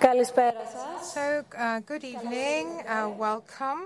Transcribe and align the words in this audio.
Καλησπέρα 0.00 0.62
σας. 0.72 0.96
So, 1.14 1.44
uh, 1.64 1.80
good 1.90 2.04
evening, 2.04 2.66
uh, 2.86 3.08
welcome, 3.26 3.80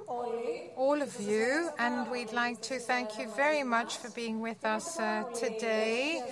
all 0.82 1.00
of 1.08 1.14
you, 1.30 1.48
and 1.84 1.94
we'd 2.12 2.32
like 2.42 2.58
to 2.70 2.74
thank 2.90 3.08
you 3.18 3.26
very 3.42 3.64
much 3.76 3.90
for 4.00 4.10
being 4.20 4.38
with 4.48 4.60
us 4.76 4.86
uh, 4.98 5.06
today. 5.42 6.22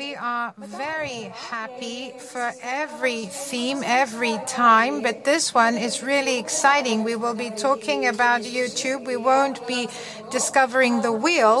We 0.00 0.08
are 0.16 0.48
very 0.58 1.22
happy 1.52 2.00
for 2.30 2.48
every 2.82 3.20
theme, 3.50 3.80
every 4.02 4.36
time, 4.46 4.94
but 5.06 5.16
this 5.24 5.44
one 5.64 5.76
is 5.86 5.94
really 6.12 6.36
exciting. 6.44 6.96
We 7.10 7.16
will 7.22 7.38
be 7.46 7.50
talking 7.68 8.00
about 8.14 8.40
YouTube. 8.58 9.00
We 9.12 9.18
won't 9.30 9.58
be 9.74 9.82
discovering 10.30 10.94
the 11.06 11.14
wheel. 11.24 11.58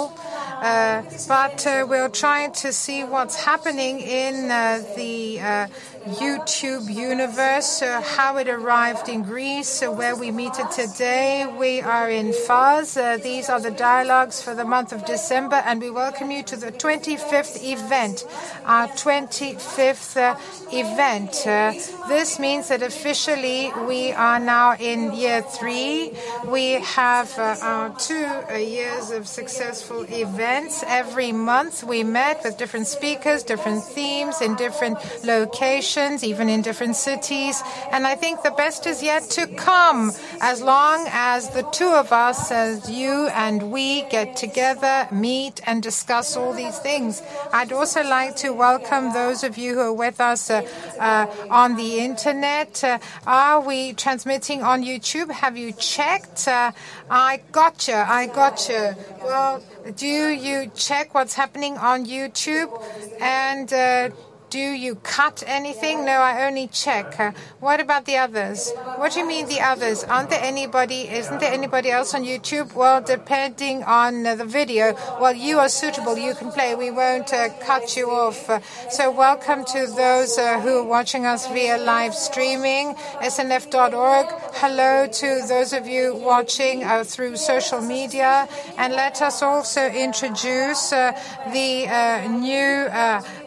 Uh, 0.62 1.02
but 1.26 1.66
uh, 1.66 1.84
we're 1.88 2.08
trying 2.08 2.52
to 2.52 2.72
see 2.72 3.02
what's 3.02 3.34
happening 3.34 3.98
in 3.98 4.48
uh, 4.48 4.80
the 4.94 5.40
uh, 5.40 5.66
YouTube 6.07 6.93
universe, 6.93 7.81
uh, 7.81 8.01
how 8.01 8.37
it 8.37 8.47
arrived 8.47 9.09
in 9.09 9.23
Greece, 9.23 9.83
uh, 9.83 9.91
where 9.91 10.15
we 10.15 10.31
meet 10.31 10.53
it 10.57 10.71
today. 10.71 11.45
We 11.59 11.81
are 11.81 12.09
in 12.09 12.31
Fuzz. 12.31 12.95
Uh, 12.95 13.17
these 13.17 13.49
are 13.49 13.59
the 13.59 13.71
dialogues 13.71 14.41
for 14.41 14.55
the 14.55 14.63
month 14.63 14.93
of 14.93 15.05
December, 15.05 15.57
and 15.65 15.81
we 15.81 15.89
welcome 15.89 16.31
you 16.31 16.43
to 16.43 16.55
the 16.55 16.71
25th 16.71 17.61
event, 17.61 18.25
our 18.65 18.87
25th 18.89 20.15
uh, 20.15 20.39
event. 20.71 21.45
Uh, 21.45 21.73
this 22.07 22.39
means 22.39 22.69
that 22.69 22.81
officially 22.81 23.71
we 23.85 24.13
are 24.13 24.39
now 24.39 24.75
in 24.75 25.13
year 25.13 25.41
three. 25.41 26.13
We 26.45 26.73
have 26.81 27.37
uh, 27.37 27.57
our 27.61 27.95
two 27.99 28.27
years 28.57 29.11
of 29.11 29.27
successful 29.27 30.05
events. 30.09 30.83
Every 30.87 31.33
month 31.33 31.83
we 31.83 32.03
met 32.03 32.43
with 32.45 32.57
different 32.57 32.87
speakers, 32.87 33.43
different 33.43 33.83
themes 33.83 34.41
in 34.41 34.55
different 34.55 34.97
locations, 35.25 35.96
even 35.97 36.47
in 36.49 36.61
different 36.61 36.95
cities. 36.95 37.63
And 37.91 38.05
I 38.05 38.15
think 38.15 38.43
the 38.43 38.51
best 38.51 38.85
is 38.85 39.01
yet 39.01 39.23
to 39.31 39.47
come 39.47 40.11
as 40.41 40.61
long 40.61 41.07
as 41.09 41.49
the 41.49 41.63
two 41.63 41.89
of 41.89 42.11
us, 42.11 42.51
as 42.51 42.89
you 42.89 43.27
and 43.33 43.71
we, 43.71 44.03
get 44.03 44.35
together, 44.35 45.07
meet, 45.11 45.59
and 45.65 45.81
discuss 45.81 46.37
all 46.37 46.53
these 46.53 46.77
things. 46.77 47.23
I'd 47.51 47.71
also 47.71 48.03
like 48.03 48.35
to 48.37 48.51
welcome 48.51 49.13
those 49.13 49.43
of 49.43 49.57
you 49.57 49.73
who 49.73 49.79
are 49.79 49.93
with 49.93 50.21
us 50.21 50.49
uh, 50.51 50.61
uh, 50.99 51.25
on 51.49 51.75
the 51.75 51.99
internet. 51.99 52.83
Uh, 52.83 52.99
are 53.25 53.59
we 53.59 53.93
transmitting 53.93 54.61
on 54.61 54.83
YouTube? 54.83 55.31
Have 55.31 55.57
you 55.57 55.71
checked? 55.73 56.47
Uh, 56.47 56.71
I 57.09 57.41
gotcha. 57.51 58.05
I 58.07 58.27
gotcha. 58.27 58.95
Well, 59.23 59.63
do 59.95 60.07
you 60.07 60.71
check 60.75 61.15
what's 61.15 61.33
happening 61.33 61.77
on 61.77 62.05
YouTube? 62.05 62.69
And 63.19 63.71
uh, 63.73 64.09
do 64.49 64.59
you 64.59 64.95
cut 64.95 65.43
anything? 65.45 66.05
No, 66.05 66.13
I 66.13 66.47
only 66.47 66.67
check. 66.67 67.19
Uh, 67.19 67.31
what 67.59 67.79
about 67.79 68.05
the 68.05 68.17
others? 68.17 68.71
What 68.95 69.11
do 69.11 69.19
you 69.19 69.27
mean 69.27 69.47
the 69.47 69.59
others? 69.59 70.03
Aren't 70.05 70.29
there 70.29 70.41
anybody? 70.41 71.09
Isn't 71.09 71.39
there 71.39 71.51
anybody 71.51 71.91
else 71.91 72.13
on 72.13 72.23
YouTube? 72.23 72.73
Well, 72.73 73.01
depending 73.01 73.83
on 73.83 74.23
the 74.23 74.45
video, 74.45 74.95
well, 75.19 75.35
you 75.35 75.59
are 75.59 75.67
suitable. 75.67 76.17
You 76.17 76.33
can 76.33 76.51
play. 76.51 76.75
We 76.75 76.91
won't 76.91 77.33
uh, 77.33 77.49
cut 77.59 77.97
you 77.97 78.09
off. 78.09 78.49
Uh, 78.49 78.61
so, 78.89 79.11
welcome 79.11 79.65
to 79.65 79.87
those 79.95 80.37
uh, 80.37 80.61
who 80.61 80.77
are 80.79 80.87
watching 80.87 81.25
us 81.25 81.47
via 81.47 81.77
live 81.77 82.13
streaming, 82.13 82.95
snf.org. 83.21 84.27
Hello 84.53 85.07
to 85.07 85.47
those 85.47 85.73
of 85.73 85.87
you 85.87 86.15
watching 86.15 86.83
through 87.03 87.35
social 87.35 87.81
media, 87.81 88.47
and 88.77 88.93
let 88.93 89.21
us 89.21 89.41
also 89.41 89.87
introduce 89.87 90.91
the 90.91 92.27
new 92.29 92.87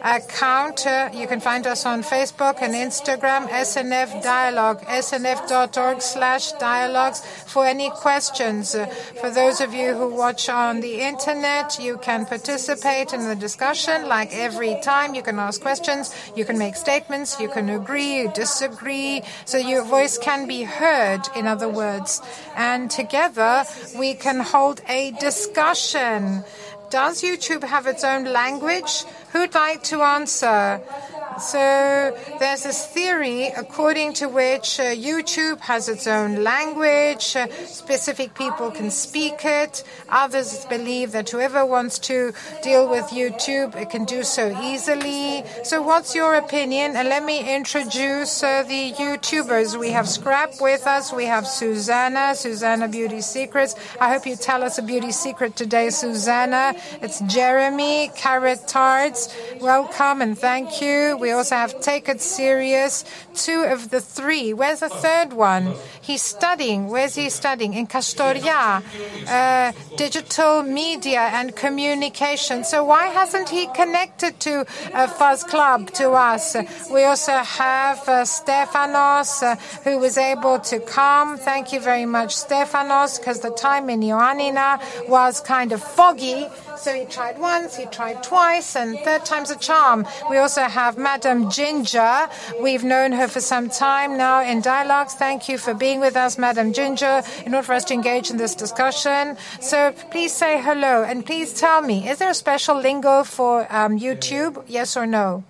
account. 0.03 0.85
You 1.13 1.27
can 1.27 1.39
find 1.39 1.65
us 1.67 1.85
on 1.85 2.03
Facebook 2.03 2.61
and 2.61 2.73
Instagram, 2.73 3.47
SNF 3.47 4.21
Dialogue, 4.21 4.81
snf.org 4.81 6.01
slash 6.01 6.51
dialogues 6.53 7.19
for 7.45 7.65
any 7.65 7.89
questions. 7.89 8.75
Uh, 8.75 8.85
for 9.19 9.29
those 9.29 9.61
of 9.61 9.73
you 9.73 9.93
who 9.93 10.07
watch 10.15 10.49
on 10.49 10.81
the 10.81 11.01
internet, 11.01 11.79
you 11.79 11.97
can 11.97 12.25
participate 12.25 13.13
in 13.13 13.27
the 13.27 13.35
discussion 13.35 14.07
like 14.07 14.29
every 14.33 14.77
time. 14.81 15.15
You 15.15 15.23
can 15.23 15.39
ask 15.39 15.61
questions, 15.61 16.13
you 16.35 16.45
can 16.45 16.57
make 16.57 16.75
statements, 16.75 17.39
you 17.39 17.49
can 17.49 17.69
agree, 17.69 18.27
disagree, 18.27 19.23
so 19.45 19.57
your 19.57 19.83
voice 19.83 20.17
can 20.17 20.47
be 20.47 20.63
heard, 20.63 21.21
in 21.35 21.47
other 21.47 21.69
words. 21.69 22.21
And 22.55 22.89
together 22.91 23.65
we 23.97 24.13
can 24.13 24.39
hold 24.39 24.81
a 24.87 25.11
discussion. 25.19 26.43
Does 26.91 27.23
YouTube 27.23 27.63
have 27.63 27.87
its 27.87 28.03
own 28.03 28.25
language? 28.25 29.05
Who'd 29.31 29.53
like 29.55 29.81
to 29.83 30.01
answer? 30.01 30.81
So 31.39 32.15
there's 32.39 32.63
this 32.63 32.85
theory 32.87 33.47
according 33.47 34.13
to 34.13 34.27
which 34.27 34.79
uh, 34.79 34.83
YouTube 34.83 35.59
has 35.61 35.87
its 35.87 36.05
own 36.05 36.43
language, 36.43 37.35
uh, 37.35 37.47
specific 37.65 38.33
people 38.35 38.69
can 38.71 38.91
speak 38.91 39.45
it. 39.45 39.83
Others 40.09 40.65
believe 40.65 41.13
that 41.13 41.29
whoever 41.29 41.65
wants 41.65 41.99
to 41.99 42.33
deal 42.61 42.89
with 42.89 43.05
YouTube 43.05 43.75
it 43.75 43.89
can 43.89 44.05
do 44.05 44.23
so 44.23 44.55
easily. 44.61 45.43
So 45.63 45.81
what's 45.81 46.13
your 46.13 46.35
opinion? 46.35 46.95
And 46.95 47.07
let 47.07 47.23
me 47.23 47.55
introduce 47.55 48.43
uh, 48.43 48.63
the 48.63 48.91
YouTubers. 48.93 49.79
We 49.79 49.91
have 49.91 50.05
Skrap 50.05 50.61
with 50.61 50.85
us. 50.85 51.13
We 51.13 51.25
have 51.25 51.45
Souzana, 51.45 52.33
Souzana 52.33 52.91
Beauty 52.91 53.21
Secrets. 53.21 53.75
I 53.99 54.09
hope 54.09 54.25
you 54.25 54.35
tell 54.35 54.63
us 54.63 54.77
a 54.77 54.81
beauty 54.81 55.11
secret 55.11 55.55
today, 55.55 55.87
Souzana. 55.87 56.75
It's 57.01 57.21
Jeremy, 57.21 58.11
Carrot 58.15 58.67
Tards. 58.67 59.33
Welcome 59.59 60.21
and 60.21 60.37
thank 60.37 60.81
you. 60.81 61.17
We 61.21 61.29
also 61.29 61.55
have 61.55 61.75
TechItSerious, 61.75 63.05
two 63.35 63.61
of 63.61 63.91
the 63.91 64.01
three. 64.01 64.53
Where's 64.53 64.79
the 64.79 64.89
third 64.89 65.33
one? 65.33 65.75
He's 66.01 66.23
studying. 66.23 66.89
Where's 66.89 67.13
he 67.13 67.29
studying? 67.29 67.75
In 67.75 67.85
Kastoria, 67.85 68.81
uh, 69.29 69.71
digital 69.95 70.63
media 70.63 71.29
and 71.31 71.55
communication. 71.55 72.63
So 72.63 72.83
why 72.83 73.07
hasn't 73.07 73.49
he 73.49 73.67
connected 73.67 74.39
to 74.41 74.65
uh, 74.93 75.05
Fuzz 75.05 75.43
Club, 75.43 75.91
to 75.91 76.11
us? 76.11 76.55
We 76.91 77.03
also 77.03 77.33
have 77.33 77.99
uh, 78.09 78.23
Stefanos, 78.25 79.43
uh, 79.43 79.55
who 79.83 79.99
was 79.99 80.17
able 80.17 80.57
to 80.71 80.79
come. 80.79 81.37
Thank 81.37 81.71
you 81.71 81.79
very 81.79 82.07
much, 82.07 82.35
Stefanos, 82.35 83.19
because 83.19 83.41
the 83.41 83.51
time 83.51 83.91
in 83.91 84.01
Ioannina 84.01 84.81
was 85.07 85.39
kind 85.39 85.71
of 85.71 85.83
foggy. 85.83 86.47
So 86.81 86.95
he 86.95 87.05
tried 87.05 87.37
once, 87.37 87.77
he 87.77 87.85
tried 87.85 88.23
twice, 88.23 88.75
and 88.75 88.97
third 89.05 89.23
time's 89.23 89.51
a 89.51 89.55
charm. 89.55 90.07
We 90.31 90.37
also 90.37 90.63
have 90.63 90.97
Madame 90.97 91.51
Ginger. 91.51 92.27
We've 92.59 92.83
known 92.83 93.11
her 93.11 93.27
for 93.27 93.39
some 93.39 93.69
time 93.69 94.17
now 94.17 94.41
in 94.41 94.61
dialogues. 94.61 95.13
Thank 95.13 95.47
you 95.47 95.59
for 95.59 95.75
being 95.75 95.99
with 95.99 96.15
us, 96.15 96.39
Madame 96.39 96.73
Ginger, 96.73 97.21
in 97.45 97.53
order 97.53 97.67
for 97.67 97.73
us 97.73 97.85
to 97.85 97.93
engage 97.93 98.31
in 98.31 98.37
this 98.37 98.55
discussion. 98.55 99.37
So 99.59 99.91
please 100.09 100.33
say 100.33 100.59
hello, 100.59 101.03
and 101.03 101.23
please 101.23 101.53
tell 101.53 101.83
me, 101.83 102.09
is 102.09 102.17
there 102.17 102.31
a 102.31 102.33
special 102.33 102.81
lingo 102.81 103.23
for 103.25 103.67
um, 103.69 103.99
YouTube? 103.99 104.63
Yes 104.67 104.97
or 104.97 105.05
no? 105.05 105.43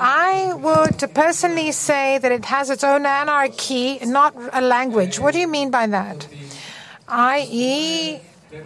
I 0.00 0.52
would 0.52 1.14
personally 1.14 1.70
say 1.70 2.18
that 2.18 2.32
it 2.32 2.46
has 2.46 2.70
its 2.70 2.82
own 2.82 3.06
anarchy, 3.06 4.00
not 4.04 4.34
a 4.52 4.60
language. 4.60 5.20
What 5.20 5.32
do 5.32 5.38
you 5.38 5.46
mean 5.46 5.70
by 5.70 5.86
that? 5.86 6.26
I.e., 7.06 8.20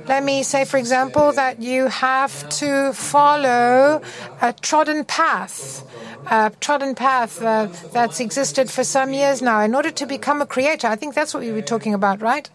let 0.06 0.24
me 0.24 0.42
say, 0.42 0.64
for 0.64 0.76
example, 0.76 1.32
that 1.32 1.60
you 1.60 1.86
have 1.88 2.48
to 2.60 2.92
follow 2.92 4.02
a 4.40 4.52
trodden 4.54 5.04
path, 5.04 5.84
a 6.30 6.52
trodden 6.60 6.94
path 6.94 7.40
uh, 7.42 7.68
that's 7.92 8.20
existed 8.20 8.70
for 8.70 8.84
some 8.84 9.12
years 9.12 9.40
now. 9.40 9.60
In 9.60 9.74
order 9.74 9.90
to 9.90 10.06
become 10.06 10.42
a 10.42 10.46
creator, 10.46 10.86
I 10.88 10.96
think 10.96 11.14
that's 11.14 11.32
what 11.32 11.42
we 11.42 11.52
were 11.52 11.62
talking 11.62 11.94
about, 11.94 12.20
right? 12.20 12.48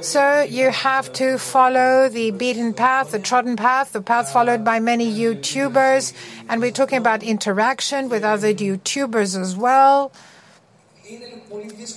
So 0.00 0.42
you 0.42 0.70
have 0.70 1.12
to 1.14 1.38
follow 1.38 2.08
the 2.08 2.30
beaten 2.30 2.72
path, 2.74 3.10
the 3.10 3.18
trodden 3.18 3.56
path, 3.56 3.92
the 3.92 4.02
path 4.02 4.32
followed 4.32 4.64
by 4.64 4.78
many 4.80 5.12
YouTubers, 5.12 6.12
and 6.48 6.60
we're 6.60 6.70
talking 6.70 6.98
about 6.98 7.22
interaction 7.22 8.08
with 8.08 8.22
other 8.22 8.52
YouTubers 8.54 9.38
as 9.40 9.56
well. 9.56 10.12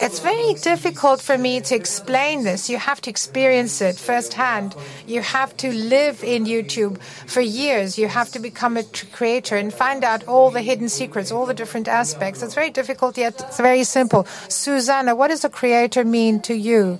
It's 0.01 0.19
very 0.19 0.53
difficult 0.53 1.21
for 1.21 1.37
me 1.37 1.59
to 1.61 1.75
explain 1.75 2.43
this. 2.43 2.69
You 2.69 2.77
have 2.77 3.01
to 3.01 3.09
experience 3.09 3.81
it 3.81 3.97
firsthand. 3.97 4.75
You 5.05 5.21
have 5.21 5.55
to 5.57 5.71
live 5.71 6.23
in 6.23 6.45
YouTube 6.45 7.01
for 7.27 7.41
years. 7.41 7.97
You 7.97 8.07
have 8.07 8.31
to 8.31 8.39
become 8.39 8.77
a 8.77 8.83
creator 9.11 9.57
and 9.57 9.73
find 9.73 10.03
out 10.03 10.27
all 10.27 10.51
the 10.51 10.61
hidden 10.61 10.89
secrets, 10.89 11.31
all 11.31 11.45
the 11.45 11.53
different 11.53 11.87
aspects. 11.87 12.41
It's 12.41 12.55
very 12.55 12.69
difficult, 12.69 13.17
yet 13.17 13.41
it's 13.41 13.57
very 13.57 13.83
simple. 13.83 14.23
Souzana, 14.47 15.17
what 15.17 15.29
does 15.29 15.43
a 15.43 15.49
creator 15.49 16.05
mean 16.05 16.39
to 16.41 16.53
you? 16.53 16.99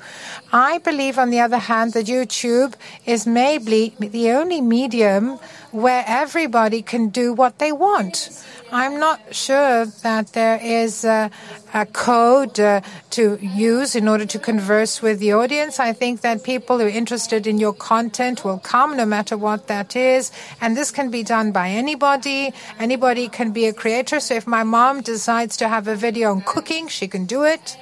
I 0.52 0.80
believe, 0.80 1.18
on 1.18 1.30
the 1.30 1.40
other 1.40 1.60
hand, 1.60 1.94
that 1.94 2.08
YouTube 2.08 2.74
is 3.06 3.26
maybe 3.26 3.94
the 4.00 4.32
only 4.32 4.62
medium 4.62 5.40
where 5.71 6.04
everybody 6.07 6.81
can 6.81 7.10
do 7.10 7.33
what 7.33 7.60
they 7.60 7.71
want. 7.71 8.30
I'm 8.71 9.00
not 9.00 9.33
sure 9.33 9.86
that 9.86 10.33
there 10.33 10.60
is 10.62 11.04
a, 11.04 11.31
a 11.74 11.86
code 11.88 12.60
uh, 12.60 12.81
to 13.12 13.39
use 13.42 13.95
in 13.95 14.07
order 14.07 14.25
to 14.27 14.38
converse 14.38 15.01
with 15.01 15.19
the 15.19 15.33
audience. 15.33 15.80
I 15.80 15.94
think 15.94 16.21
that 16.21 16.44
people 16.44 16.77
who 16.77 16.86
are 16.86 16.89
interested 16.89 17.48
in 17.48 17.57
your 17.57 17.74
content 17.74 18.44
will 18.44 18.60
come 18.60 18.95
no 18.95 19.06
matter 19.06 19.38
what 19.38 19.68
that 19.68 19.95
is. 19.95 20.31
And 20.62 20.77
this 20.77 20.92
can 20.92 21.10
be 21.10 21.24
done 21.24 21.51
by 21.51 21.69
anybody. 21.69 22.54
Anybody 22.80 23.27
can 23.27 23.51
be 23.51 23.65
a 23.65 23.74
creator. 23.74 24.19
So 24.19 24.36
if 24.36 24.45
my 24.45 24.63
mom 24.63 25.01
decides 25.01 25.57
to 25.57 25.68
have 25.68 25.88
a 25.88 25.95
video 25.95 26.31
on 26.31 26.42
cooking, 26.42 26.88
she 26.88 27.07
can 27.07 27.25
do 27.25 27.44
it. 27.44 27.75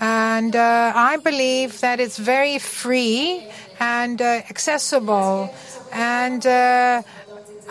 And 0.00 0.54
uh, 0.54 0.92
I 0.94 1.16
believe 1.16 1.80
that 1.80 2.00
it's 2.00 2.18
very 2.18 2.58
free 2.58 3.46
and 3.80 4.20
uh, 4.20 4.42
accessible. 4.50 5.54
And 5.92 6.46
uh, 6.46 7.02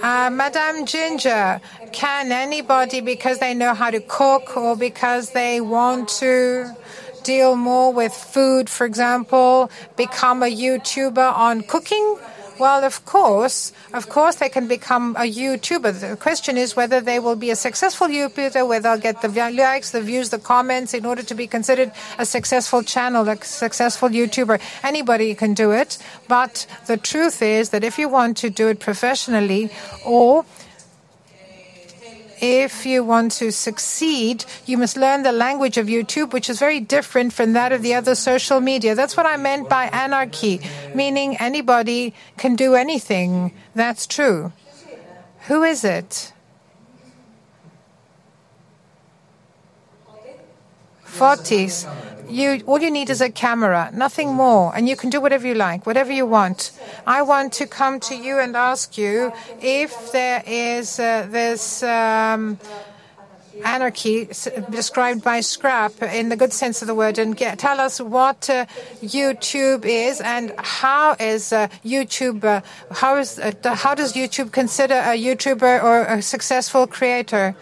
uh, 0.02 0.30
Madame 0.32 0.86
Ginger, 0.86 1.62
can 1.92 2.32
anybody, 2.32 3.02
because 3.02 3.40
they 3.40 3.54
know 3.54 3.74
how 3.74 3.92
to 3.92 4.00
cook 4.00 4.58
or 4.58 4.76
because 4.76 5.32
they 5.32 5.62
want 5.62 6.10
to 6.20 6.76
deal 7.24 7.56
more 7.56 7.94
with 7.94 8.14
food, 8.14 8.70
for 8.70 8.86
example, 8.86 9.70
become 9.96 10.44
a 10.44 10.48
YouTuber 10.48 11.34
on 11.34 11.62
cooking? 11.64 12.18
Well, 12.58 12.86
of 12.86 13.04
course, 13.06 13.74
of 13.94 14.08
course, 14.08 14.36
they 14.36 14.48
can 14.48 14.68
become 14.68 15.16
a 15.18 15.30
YouTuber. 15.30 16.00
The 16.00 16.16
question 16.16 16.58
is 16.58 16.76
whether 16.76 17.02
they 17.02 17.20
will 17.20 17.36
be 17.36 17.52
a 17.52 17.56
successful 17.56 18.08
YouTuber, 18.08 18.66
whether 18.68 18.90
they'll 18.90 19.02
get 19.02 19.22
the 19.22 19.28
likes, 19.52 19.92
the 19.92 20.02
views, 20.02 20.30
the 20.30 20.40
comments 20.40 20.94
in 20.94 21.06
order 21.06 21.22
to 21.24 21.36
be 21.36 21.48
considered 21.48 21.92
a 22.18 22.26
successful 22.26 22.82
channel, 22.82 23.28
a 23.28 23.36
successful 23.44 24.08
YouTuber. 24.08 24.62
Anybody 24.84 25.36
can 25.36 25.54
do 25.54 25.72
it. 25.72 25.98
But 26.30 26.66
the 26.88 26.96
truth 26.96 27.42
is 27.42 27.72
that 27.72 27.84
if 27.84 28.00
you 28.00 28.08
want 28.08 28.38
to 28.38 28.50
do 28.50 28.70
it 28.70 28.80
professionally 28.80 29.70
or 30.06 30.46
if 32.42 32.86
you 32.86 33.04
want 33.04 33.32
to 33.34 33.52
succeed, 33.52 34.46
you 34.66 34.78
must 34.78 34.98
learn 34.98 35.24
the 35.24 35.32
language 35.32 35.78
of 35.78 35.88
YouTube, 35.88 36.34
which 36.34 36.50
is 36.50 36.60
very 36.60 36.80
different 36.80 37.34
from 37.34 37.54
that 37.54 37.72
of 37.72 37.82
the 37.82 37.94
other 37.94 38.16
social 38.16 38.60
media. 38.60 38.96
That's 38.96 39.18
what 39.18 39.26
I 39.26 39.38
meant 39.38 39.70
by 39.70 39.86
anarchy, 39.86 40.62
meaning 40.94 41.38
anybody 41.38 42.14
can 42.38 42.56
do 42.56 42.76
anything. 42.76 43.54
That's 43.74 44.06
true. 44.06 44.52
Who 45.48 45.64
is 45.64 45.84
it? 45.84 46.34
Fortis 51.18 51.86
you 52.30 52.62
all 52.66 52.82
you 52.82 52.92
need 52.92 53.10
is 53.10 53.22
a 53.22 53.30
camera, 53.30 53.90
nothing 53.94 54.34
more, 54.34 54.76
and 54.76 54.90
you 54.90 54.96
can 54.96 55.10
do 55.10 55.22
whatever 55.22 55.48
you 55.48 55.56
like, 55.56 55.86
whatever 55.86 56.12
you 56.12 56.26
want. 56.26 56.72
I 57.06 57.22
want 57.22 57.54
to 57.54 57.68
come 57.68 58.00
to 58.02 58.16
you 58.16 58.40
and 58.40 58.56
ask 58.56 58.98
you 58.98 59.32
if 59.62 60.12
there 60.12 60.44
is 60.46 61.00
uh, 61.00 61.28
this. 61.30 61.84
Um, 61.84 62.60
anarchy 63.64 64.26
described 64.70 65.24
by 65.24 65.40
Skrap 65.40 66.04
in 66.14 66.28
the 66.28 66.36
good 66.36 66.52
sense 66.52 66.82
of 66.82 66.90
the 66.90 66.94
word 66.94 67.18
and 67.18 67.38
get, 67.38 67.58
tell 67.58 67.80
us 67.80 68.02
what 68.02 68.50
uh, 68.50 68.66
YouTube 69.02 69.86
is 69.86 70.20
and 70.20 70.52
how 70.58 71.16
is 71.22 71.54
uh, 71.54 71.70
YouTube 71.86 72.44
uh, 72.44 72.60
how 72.92 73.16
is 73.16 73.40
uh, 73.40 73.54
how 73.74 73.96
does 73.96 74.12
YouTube 74.12 74.52
consider 74.52 74.96
a 74.96 75.18
YouTuber 75.18 75.82
or 75.82 76.04
a 76.04 76.22
successful 76.22 76.86
creator? 76.86 77.56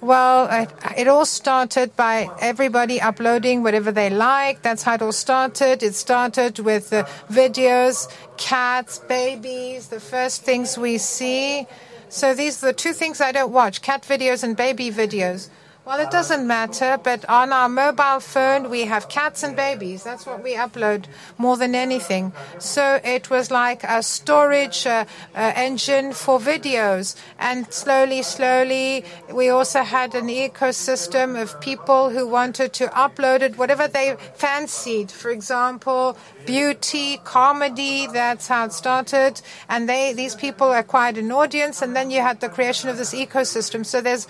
Well, 0.00 0.68
it, 0.96 1.08
all 1.08 1.26
started 1.26 1.96
by 1.96 2.28
everybody 2.40 3.00
uploading 3.00 3.64
whatever 3.64 3.90
they 3.90 4.10
like. 4.10 4.62
That's 4.62 4.84
how 4.84 4.94
it 4.94 5.02
all 5.02 5.10
started. 5.10 5.82
It 5.82 5.94
started 5.96 6.60
with 6.60 6.90
videos, 7.28 8.08
cats, 8.36 9.00
babies, 9.00 9.88
the 9.88 9.98
first 9.98 10.42
things 10.42 10.78
we 10.78 10.98
see. 10.98 11.66
So 12.08 12.32
these 12.32 12.62
are 12.62 12.68
the 12.68 12.72
two 12.72 12.92
things 12.92 13.20
I 13.20 13.32
don't 13.32 13.52
watch 13.52 13.82
cat 13.82 14.02
videos 14.02 14.44
and 14.44 14.56
baby 14.56 14.90
videos. 14.90 15.48
Well, 15.88 16.00
it 16.00 16.10
doesn't 16.10 16.46
matter, 16.46 17.00
but 17.02 17.24
on 17.30 17.50
our 17.50 17.66
mobile 17.66 18.20
phone, 18.20 18.68
we 18.68 18.82
have 18.82 19.08
cats 19.08 19.42
and 19.42 19.56
babies. 19.56 20.04
That's 20.04 20.26
what 20.26 20.42
we 20.42 20.52
upload 20.52 21.06
more 21.38 21.56
than 21.56 21.74
anything. 21.74 22.34
So 22.58 23.00
it 23.02 23.30
was 23.30 23.50
like 23.50 23.84
a 23.84 24.02
storage 24.02 24.86
uh, 24.86 25.06
uh, 25.34 25.52
engine 25.56 26.12
for 26.12 26.38
videos. 26.38 27.16
And 27.38 27.72
slowly, 27.72 28.20
slowly, 28.20 29.06
we 29.32 29.48
also 29.48 29.80
had 29.80 30.14
an 30.14 30.26
ecosystem 30.26 31.40
of 31.40 31.58
people 31.62 32.10
who 32.10 32.28
wanted 32.28 32.74
to 32.74 32.88
upload 32.88 33.40
it, 33.40 33.56
whatever 33.56 33.88
they 33.88 34.16
fancied. 34.34 35.10
For 35.10 35.30
example, 35.30 36.18
beauty, 36.44 37.16
comedy, 37.24 38.08
that's 38.08 38.48
how 38.48 38.66
it 38.66 38.74
started. 38.74 39.40
And 39.70 39.88
they, 39.88 40.12
these 40.12 40.34
people 40.34 40.70
acquired 40.70 41.16
an 41.16 41.32
audience, 41.32 41.80
and 41.80 41.96
then 41.96 42.10
you 42.10 42.20
had 42.20 42.40
the 42.40 42.50
creation 42.50 42.90
of 42.90 42.98
this 42.98 43.14
ecosystem. 43.14 43.86
So 43.86 44.02
there's 44.02 44.26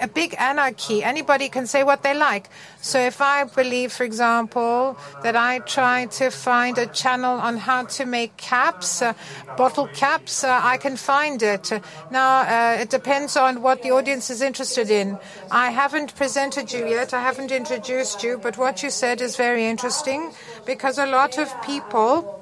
a 0.00 0.08
big 0.08 0.34
anarchy. 0.38 1.02
Anybody 1.04 1.48
can 1.48 1.66
say 1.66 1.84
what 1.84 2.02
they 2.02 2.14
like. 2.14 2.48
So 2.80 2.98
if 2.98 3.20
I 3.20 3.44
believe, 3.44 3.92
for 3.92 4.04
example, 4.04 4.96
that 5.22 5.36
I 5.36 5.58
try 5.60 6.06
to 6.06 6.30
find 6.30 6.78
a 6.78 6.86
channel 6.86 7.38
on 7.38 7.58
how 7.58 7.84
to 7.84 8.06
make 8.06 8.36
caps, 8.36 9.02
uh, 9.02 9.14
bottle 9.56 9.88
caps, 9.88 10.44
uh, 10.44 10.60
I 10.62 10.76
can 10.78 10.96
find 10.96 11.42
it. 11.42 11.70
Now, 12.10 12.42
uh, 12.42 12.80
it 12.80 12.90
depends 12.90 13.36
on 13.36 13.62
what 13.62 13.82
the 13.82 13.90
audience 13.90 14.30
is 14.30 14.42
interested 14.42 14.90
in. 14.90 15.18
I 15.50 15.70
haven't 15.70 16.16
presented 16.16 16.72
you 16.72 16.86
yet. 16.86 17.12
I 17.12 17.20
haven't 17.20 17.52
introduced 17.52 18.22
you, 18.22 18.38
but 18.38 18.56
what 18.56 18.82
you 18.82 18.90
said 18.90 19.20
is 19.20 19.36
very 19.36 19.66
interesting 19.66 20.32
because 20.64 20.98
a 20.98 21.06
lot 21.06 21.38
of 21.38 21.48
people 21.62 22.40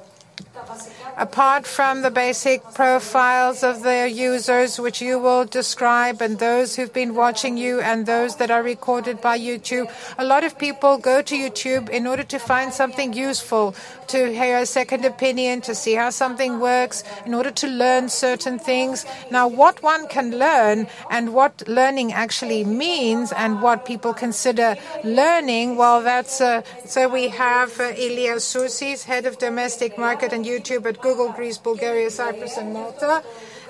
apart 1.19 1.67
from 1.67 2.03
the 2.03 2.11
basic 2.11 2.63
profiles 2.75 3.65
of 3.65 3.83
the 3.83 4.09
users, 4.09 4.79
which 4.79 5.03
you 5.03 5.19
will 5.19 5.45
describe, 5.45 6.23
and 6.23 6.39
those 6.39 6.77
who've 6.77 6.93
been 6.93 7.15
watching 7.15 7.57
you 7.57 7.81
and 7.81 8.07
those 8.07 8.37
that 8.37 8.51
are 8.51 8.63
recorded 8.63 9.21
by 9.21 9.37
YouTube, 9.37 9.91
a 10.17 10.25
lot 10.25 10.45
of 10.45 10.57
people 10.57 10.97
go 10.97 11.21
to 11.21 11.35
YouTube 11.35 11.89
in 11.89 12.07
order 12.07 12.23
to 12.23 12.39
find 12.39 12.73
something 12.73 13.13
useful, 13.13 13.75
to 14.07 14.33
hear 14.33 14.59
a 14.59 14.67
second 14.67 15.05
opinion, 15.05 15.61
to 15.61 15.75
see 15.75 15.95
how 15.95 16.09
something 16.09 16.61
works, 16.61 17.03
in 17.27 17.35
order 17.35 17.51
to 17.51 17.67
learn 17.67 18.09
certain 18.09 18.59
things. 18.59 19.05
Now, 19.31 19.49
what 19.49 19.83
one 19.83 20.07
can 20.07 20.39
learn 20.39 20.87
and 21.11 21.35
what 21.35 21.67
learning 21.67 22.13
actually 22.13 22.63
means 22.65 23.33
and 23.33 23.61
what 23.61 23.85
people 23.85 24.15
consider 24.15 24.77
learning, 25.03 25.77
well, 25.77 26.01
that's 26.01 26.41
uh, 26.41 26.63
so 26.87 27.09
we 27.09 27.29
have 27.29 27.81
uh, 27.81 27.91
Ilias 27.97 28.45
Sousis, 28.45 29.05
head 29.05 29.27
of 29.27 29.39
domestic 29.39 29.99
market 29.99 30.33
and 30.33 30.45
YouTube 30.45 30.87
at 30.87 31.01
Google, 31.01 31.08
Greece, 31.35 31.59
Bulgaria, 31.59 32.11
Cyprus, 32.11 32.57
and 32.59 32.73
Malta. 32.73 33.23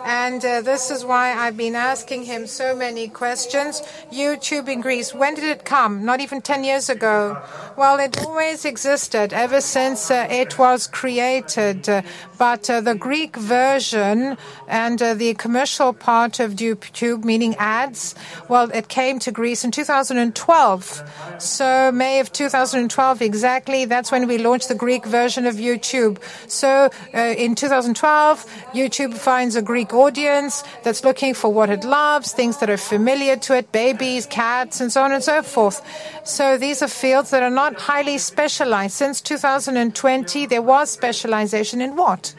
And 0.04 0.44
uh, 0.44 0.60
this 0.62 0.90
is 0.90 1.04
why 1.04 1.32
I've 1.32 1.56
been 1.56 1.74
asking 1.74 2.24
him 2.24 2.46
so 2.46 2.74
many 2.74 3.08
questions. 3.08 3.82
YouTube 4.12 4.68
in 4.68 4.80
Greece, 4.80 5.14
when 5.14 5.34
did 5.34 5.44
it 5.44 5.64
come? 5.64 6.04
Not 6.04 6.20
even 6.20 6.40
10 6.40 6.64
years 6.64 6.88
ago. 6.88 7.40
Well, 7.76 7.98
it 7.98 8.24
always 8.24 8.64
existed 8.64 9.32
ever 9.32 9.60
since 9.60 10.10
uh, 10.10 10.26
it 10.30 10.58
was 10.58 10.86
created. 10.86 11.88
Uh, 11.88 12.02
but 12.38 12.64
the 12.64 12.96
Greek 12.98 13.36
version 13.36 14.36
and 14.68 15.02
uh, 15.02 15.14
the 15.14 15.34
commercial 15.34 15.92
part 15.92 16.40
of 16.40 16.52
YouTube, 16.52 17.24
meaning 17.24 17.56
ads, 17.56 18.14
well, 18.48 18.70
it 18.70 18.88
came 18.88 19.18
to 19.20 19.32
Greece 19.32 19.64
in 19.64 19.70
2012. 19.70 21.02
So, 21.38 21.90
May 21.92 22.20
of 22.20 22.32
2012, 22.32 23.22
exactly, 23.22 23.84
that's 23.84 24.12
when 24.12 24.28
we 24.28 24.38
launched 24.38 24.68
the 24.68 24.74
Greek 24.74 25.04
version 25.04 25.46
of 25.46 25.56
YouTube. 25.56 26.18
So, 26.46 26.90
uh, 27.14 27.18
in 27.18 27.54
2012, 27.54 28.46
YouTube 28.72 29.14
finds 29.14 29.56
a 29.56 29.62
Greek 29.62 29.87
audience 29.92 30.64
that's 30.82 31.04
looking 31.04 31.34
for 31.34 31.52
what 31.52 31.70
it 31.70 31.84
loves, 31.84 32.32
things 32.32 32.58
that 32.58 32.70
are 32.70 32.76
familiar 32.76 33.36
to 33.36 33.56
it, 33.56 33.72
babies, 33.72 34.26
cats, 34.26 34.80
and 34.80 34.92
so 34.92 35.02
on 35.02 35.12
and 35.12 35.22
so 35.22 35.42
forth. 35.42 35.82
So 36.24 36.58
these 36.58 36.82
are 36.82 36.88
fields 36.88 37.30
that 37.30 37.42
are 37.42 37.50
not 37.50 37.80
highly 37.80 38.18
specialized. 38.18 38.94
Since 38.94 39.20
2020, 39.22 40.46
there 40.46 40.62
was 40.62 40.90
specialization 40.90 41.80
in 41.80 41.96
what? 41.96 42.34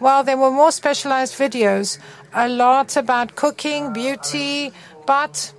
Well, 0.00 0.24
there 0.24 0.38
were 0.38 0.50
more 0.50 0.72
specialized 0.72 1.34
videos, 1.34 1.98
a 2.32 2.48
lot 2.48 2.96
about 2.96 3.36
cooking, 3.36 3.92
beauty, 3.92 4.72
but 5.06 5.52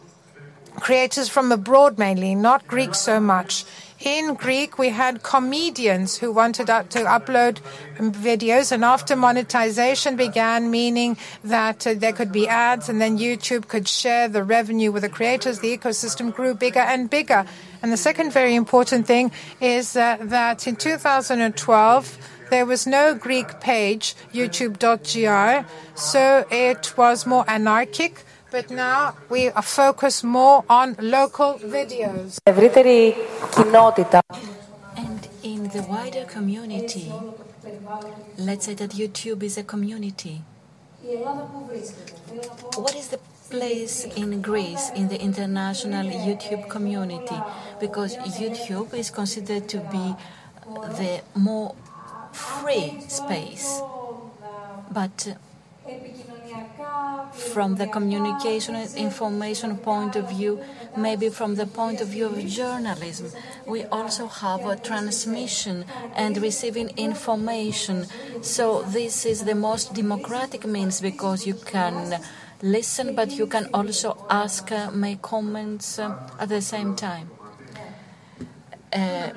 creators 0.80 1.30
from 1.30 1.52
abroad 1.52 2.00
mainly, 2.00 2.34
not 2.34 2.68
Greek 2.68 2.96
so 2.96 3.20
much. 3.20 3.66
In 4.03 4.34
Greek, 4.34 4.79
we 4.79 4.89
had 4.89 5.22
comedians 5.22 6.17
who 6.17 6.31
wanted 6.31 6.67
to 6.67 7.00
upload 7.03 7.60
videos, 8.00 8.72
and 8.72 8.84
after 8.84 9.15
monetization 9.15 10.15
began, 10.15 10.72
meaning 10.72 11.17
that 11.43 11.86
uh, 11.86 11.93
there 11.96 12.12
could 12.12 12.31
be 12.31 12.48
ads, 12.48 12.89
and 12.89 13.00
then 13.00 13.20
YouTube 13.20 13.67
could 13.67 13.88
share 13.88 14.27
the 14.27 14.43
revenue 14.43 14.91
with 14.91 15.03
the 15.03 15.10
creators, 15.10 15.60
the 15.60 15.77
ecosystem 15.77 16.34
grew 16.34 16.55
bigger 16.55 16.79
and 16.79 17.12
bigger. 17.12 17.46
And 17.84 17.91
the 17.91 17.98
second 17.98 18.34
very 18.34 18.55
important 18.55 19.05
thing 19.05 19.31
is 19.60 19.96
uh, 19.96 20.17
that 20.22 20.65
in 20.65 20.77
2012, 20.77 22.17
there 22.50 22.65
was 22.65 22.88
no 22.88 23.13
Greek 23.13 23.60
page, 23.60 24.15
youtube.gr, 24.34 25.67
so 25.93 26.46
it 26.50 26.98
was 26.98 27.27
more 27.27 27.46
anarchic 27.48 28.24
but 28.51 28.70
now 28.70 29.15
we 29.29 29.50
are 29.50 29.62
focused 29.62 30.24
more 30.24 30.63
on 30.70 30.96
local 31.00 31.55
videos. 31.60 32.39
And 34.98 35.27
in 35.41 35.70
the 35.70 35.81
wider 35.89 36.25
community, 36.25 37.12
let's 38.38 38.65
say 38.65 38.74
that 38.75 38.91
YouTube 38.91 39.41
is 39.43 39.58
a 39.58 39.63
community. 39.63 40.41
What 42.75 42.96
is 42.96 43.08
the 43.08 43.20
place 43.50 44.05
in 44.05 44.41
Greece 44.41 44.91
in 44.96 45.08
the 45.08 45.20
international 45.20 46.05
YouTube 46.05 46.70
community? 46.70 47.39
Because 47.79 48.17
YouTube 48.17 48.93
is 48.93 49.10
considered 49.10 49.67
to 49.70 49.77
be 49.91 50.15
the 51.00 51.22
more 51.36 51.75
free 52.31 53.01
space. 53.08 53.81
But 54.91 55.36
from 57.34 57.75
the 57.75 57.88
communication 57.88 58.75
and 58.75 58.93
information 58.96 59.77
point 59.77 60.15
of 60.15 60.29
view, 60.29 60.62
maybe 60.98 61.29
from 61.29 61.55
the 61.55 61.65
point 61.65 62.01
of 62.01 62.08
view 62.10 62.25
of 62.27 62.46
journalism, 62.46 63.31
we 63.65 63.84
also 63.86 64.27
have 64.27 64.65
a 64.65 64.75
transmission 64.75 65.86
and 66.15 66.38
receiving 66.38 66.89
information. 66.98 68.08
So 68.41 68.84
this 68.84 69.25
is 69.25 69.46
the 69.46 69.55
most 69.55 69.93
democratic 69.93 70.65
means 70.65 71.01
because 71.01 71.48
you 71.48 71.55
can 71.55 72.20
listen, 72.62 73.15
but 73.15 73.31
you 73.31 73.48
can 73.48 73.70
also 73.74 74.25
ask, 74.29 74.72
uh, 74.72 74.91
make 74.91 75.22
comments 75.22 76.00
uh, 76.00 76.29
at 76.39 76.50
the 76.50 76.62
same 76.62 76.96
time. 76.96 77.29
Uh, 78.93 79.29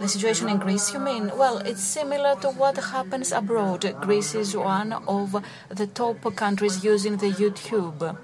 the 0.00 0.08
situation 0.08 0.48
in 0.48 0.58
Greece, 0.58 0.92
you 0.92 1.00
mean? 1.00 1.30
Well, 1.36 1.58
it's 1.58 1.82
similar 1.82 2.36
to 2.36 2.50
what 2.50 2.76
happens 2.76 3.32
abroad. 3.32 3.94
Greece 4.00 4.34
is 4.34 4.56
one 4.56 4.92
of 4.92 5.42
the 5.68 5.86
top 5.86 6.34
countries 6.36 6.84
using 6.84 7.16
the 7.16 7.30
YouTube. 7.30 8.16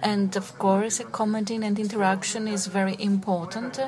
And 0.00 0.36
of 0.36 0.58
course, 0.58 1.00
commenting 1.12 1.64
and 1.64 1.78
interaction 1.78 2.48
is 2.48 2.66
very 2.66 2.96
important. 2.98 3.80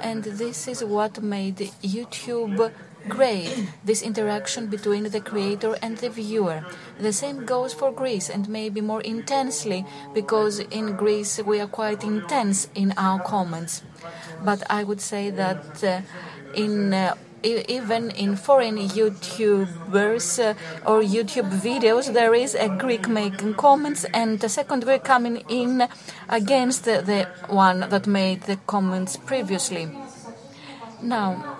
And 0.00 0.24
this 0.24 0.68
is 0.68 0.84
what 0.84 1.22
made 1.22 1.56
YouTube 1.82 2.72
great 3.08 3.68
this 3.84 4.02
interaction 4.02 4.66
between 4.66 5.04
the 5.04 5.20
creator 5.20 5.76
and 5.82 5.96
the 5.98 6.10
viewer. 6.10 6.64
The 6.98 7.12
same 7.12 7.44
goes 7.44 7.72
for 7.72 7.92
Greece 7.92 8.28
and 8.30 8.48
maybe 8.48 8.80
more 8.80 9.00
intensely 9.02 9.84
because 10.14 10.58
in 10.58 10.96
Greece 10.96 11.40
we 11.42 11.60
are 11.60 11.66
quite 11.66 12.04
intense 12.04 12.68
in 12.74 12.92
our 12.96 13.20
comments. 13.20 13.82
But 14.44 14.62
I 14.70 14.84
would 14.84 15.00
say 15.00 15.30
that 15.30 15.84
uh, 15.84 16.00
in 16.54 16.94
uh, 16.94 17.14
even 17.42 18.10
in 18.10 18.36
foreign 18.36 18.76
YouTubers 18.76 20.38
uh, 20.42 20.54
or 20.84 21.00
YouTube 21.02 21.50
videos, 21.60 22.12
there 22.12 22.34
is 22.34 22.54
a 22.54 22.68
Greek 22.68 23.08
making 23.08 23.54
comments 23.54 24.04
and 24.12 24.42
a 24.42 24.48
second 24.48 24.84
Greek 24.84 25.04
coming 25.04 25.44
in 25.48 25.86
against 26.28 26.84
the, 26.84 27.02
the 27.02 27.28
one 27.52 27.80
that 27.80 28.06
made 28.06 28.42
the 28.42 28.56
comments 28.66 29.16
previously. 29.16 29.88
Now, 31.02 31.55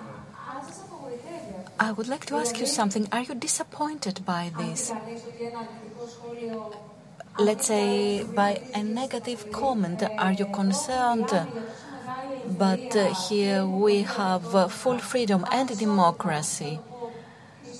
I 1.79 1.91
would 1.91 2.07
like 2.07 2.25
to 2.27 2.35
ask 2.35 2.59
you 2.59 2.65
something. 2.65 3.07
Are 3.11 3.21
you 3.21 3.35
disappointed 3.35 4.25
by 4.25 4.51
this? 4.57 4.91
Let's 7.39 7.67
say 7.67 8.23
by 8.23 8.61
a 8.73 8.81
negative 8.83 9.51
comment, 9.51 10.01
are 10.17 10.31
you 10.31 10.45
concerned? 10.45 11.31
But 12.57 12.95
uh, 12.95 13.13
here 13.29 13.65
we 13.65 14.01
have 14.01 14.55
uh, 14.55 14.67
full 14.69 14.97
freedom 14.97 15.45
and 15.51 15.77
democracy. 15.77 16.79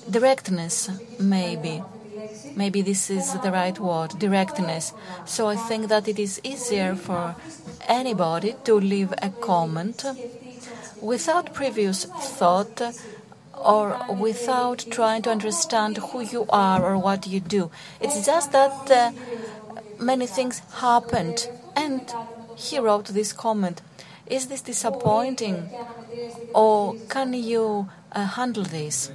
Directness, 0.09 0.89
maybe. 1.19 1.81
Maybe 2.55 2.81
this 2.81 3.09
is 3.09 3.33
the 3.39 3.51
right 3.51 3.79
word, 3.79 4.19
directness. 4.19 4.93
So 5.25 5.47
I 5.47 5.55
think 5.55 5.87
that 5.87 6.07
it 6.07 6.19
is 6.19 6.39
easier 6.43 6.95
for 6.95 7.35
anybody 7.87 8.55
to 8.65 8.75
leave 8.79 9.13
a 9.21 9.29
comment 9.29 10.05
without 11.01 11.53
previous 11.53 12.05
thought 12.05 12.81
or 13.63 13.99
without 14.09 14.85
trying 14.89 15.21
to 15.23 15.31
understand 15.31 15.97
who 15.97 16.21
you 16.21 16.45
are 16.49 16.83
or 16.85 16.97
what 16.97 17.27
you 17.27 17.39
do. 17.39 17.71
It's 17.99 18.25
just 18.25 18.51
that 18.51 18.91
uh, 18.91 19.11
many 19.99 20.27
things 20.27 20.61
happened. 20.75 21.47
And 21.75 22.13
he 22.55 22.79
wrote 22.79 23.05
this 23.07 23.33
comment 23.33 23.81
Is 24.27 24.47
this 24.47 24.61
disappointing? 24.61 25.69
Or 26.53 26.95
can 27.09 27.33
you 27.33 27.89
uh, 28.11 28.25
handle 28.25 28.63
this? 28.63 29.11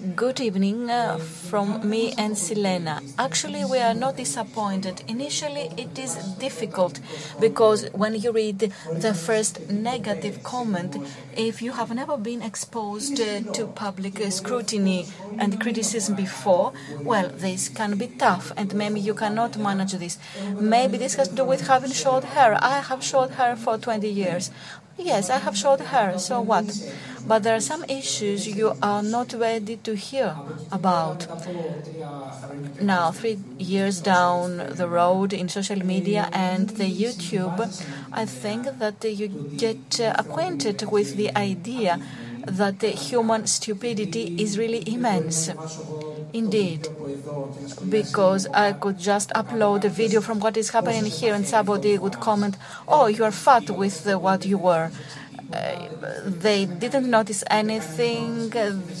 Good 0.00 0.40
evening 0.40 0.88
uh, 0.88 1.18
from 1.18 1.86
me 1.86 2.14
and 2.16 2.34
Silena. 2.34 3.02
Actually, 3.18 3.66
we 3.66 3.76
are 3.80 3.92
not 3.92 4.16
disappointed. 4.16 5.02
Initially, 5.08 5.70
it 5.76 5.98
is 5.98 6.14
difficult 6.38 7.00
because 7.38 7.86
when 7.92 8.14
you 8.14 8.32
read 8.32 8.72
the 8.94 9.12
first 9.12 9.68
negative 9.68 10.42
comment, 10.42 10.96
if 11.36 11.60
you 11.60 11.72
have 11.72 11.94
never 11.94 12.16
been 12.16 12.40
exposed 12.40 13.20
uh, 13.20 13.40
to 13.52 13.66
public 13.66 14.18
uh, 14.22 14.30
scrutiny 14.30 15.06
and 15.38 15.60
criticism 15.60 16.14
before, 16.14 16.72
well, 17.02 17.28
this 17.28 17.68
can 17.68 17.98
be 17.98 18.06
tough 18.06 18.52
and 18.56 18.74
maybe 18.74 19.00
you 19.00 19.12
cannot 19.12 19.58
manage 19.58 19.92
this. 19.92 20.16
Maybe 20.58 20.96
this 20.96 21.16
has 21.16 21.28
to 21.28 21.34
do 21.34 21.44
with 21.44 21.66
having 21.66 21.92
short 21.92 22.24
hair. 22.24 22.56
I 22.62 22.80
have 22.80 23.04
short 23.04 23.32
hair 23.32 23.54
for 23.54 23.76
20 23.76 24.08
years. 24.08 24.50
Yes, 25.00 25.30
I 25.30 25.38
have 25.38 25.56
short 25.56 25.80
hair, 25.80 26.16
so 26.16 26.40
what? 26.40 26.78
But 27.26 27.42
there 27.42 27.56
are 27.56 27.60
some 27.60 27.84
issues 27.88 28.46
you 28.46 28.74
are 28.80 29.02
not 29.02 29.32
ready 29.32 29.76
to 29.78 29.96
hear 29.96 30.38
about. 30.70 31.26
Now, 32.80 33.12
three 33.12 33.38
years 33.58 34.00
down 34.00 34.56
the 34.70 34.88
road 34.88 35.32
in 35.32 35.48
social 35.48 35.84
media 35.84 36.28
and 36.32 36.68
the 36.70 36.90
YouTube, 36.90 37.70
I 38.12 38.24
think 38.26 38.66
that 38.78 39.04
you 39.04 39.46
get 39.56 40.00
uh, 40.00 40.14
acquainted 40.18 40.82
with 40.90 41.12
the 41.12 41.30
idea 41.36 42.00
that 42.50 42.80
the 42.80 42.90
human 42.90 43.46
stupidity 43.46 44.34
is 44.38 44.58
really 44.58 44.82
immense. 44.86 45.50
Indeed, 46.32 46.88
because 47.88 48.46
I 48.54 48.72
could 48.72 48.98
just 48.98 49.30
upload 49.30 49.84
a 49.84 49.88
video 49.88 50.20
from 50.20 50.38
what 50.40 50.56
is 50.56 50.70
happening 50.70 51.06
here, 51.06 51.34
and 51.34 51.46
somebody 51.46 51.98
would 51.98 52.20
comment, 52.20 52.56
"Oh, 52.86 53.06
you 53.06 53.24
are 53.24 53.32
fat 53.32 53.70
with 53.70 54.06
what 54.26 54.46
you 54.46 54.58
were." 54.58 54.90
Uh, 55.52 55.88
they 56.46 56.66
didn't 56.66 57.10
notice 57.10 57.42
anything. 57.50 58.50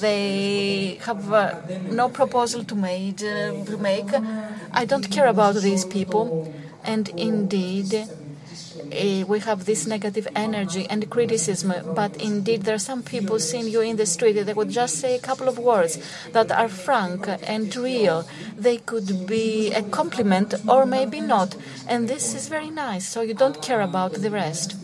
They 0.00 0.98
have 1.06 1.32
uh, 1.32 1.54
no 1.90 2.08
proposal 2.08 2.64
to, 2.64 2.74
uh, 2.74 3.64
to 3.70 3.76
make. 3.78 4.10
I 4.72 4.84
don't 4.84 5.08
care 5.10 5.28
about 5.28 5.54
these 5.56 5.84
people, 5.84 6.52
and 6.84 7.08
indeed 7.10 8.08
we 9.28 9.38
have 9.40 9.64
this 9.64 9.86
negative 9.86 10.28
energy 10.34 10.86
and 10.88 11.08
criticism, 11.10 11.72
but 11.94 12.16
indeed 12.16 12.62
there 12.62 12.74
are 12.74 12.78
some 12.78 13.02
people 13.02 13.38
seeing 13.38 13.68
you 13.68 13.80
in 13.80 13.96
the 13.96 14.06
street 14.06 14.32
that 14.32 14.56
would 14.56 14.70
just 14.70 14.96
say 14.96 15.14
a 15.14 15.20
couple 15.20 15.48
of 15.48 15.58
words 15.58 15.98
that 16.32 16.50
are 16.52 16.68
frank 16.68 17.28
and 17.42 17.74
real. 17.76 18.26
They 18.56 18.78
could 18.78 19.26
be 19.26 19.72
a 19.72 19.82
compliment 19.82 20.54
or 20.68 20.86
maybe 20.86 21.20
not, 21.20 21.56
and 21.88 22.08
this 22.08 22.34
is 22.34 22.48
very 22.48 22.70
nice. 22.70 23.08
So 23.08 23.22
you 23.22 23.34
don't 23.34 23.62
care 23.62 23.80
about 23.80 24.12
the 24.14 24.30
rest. 24.30 24.76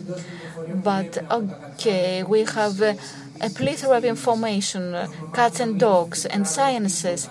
But 0.83 1.19
okay, 1.31 2.23
we 2.23 2.45
have. 2.45 2.81
Uh, 2.81 2.95
a 3.41 3.51
plethora 3.51 3.97
of 3.99 4.05
information, 4.05 5.09
cats 5.33 5.61
and 5.61 5.79
dogs, 5.79 6.27
and 6.27 6.47
sciences, 6.47 7.29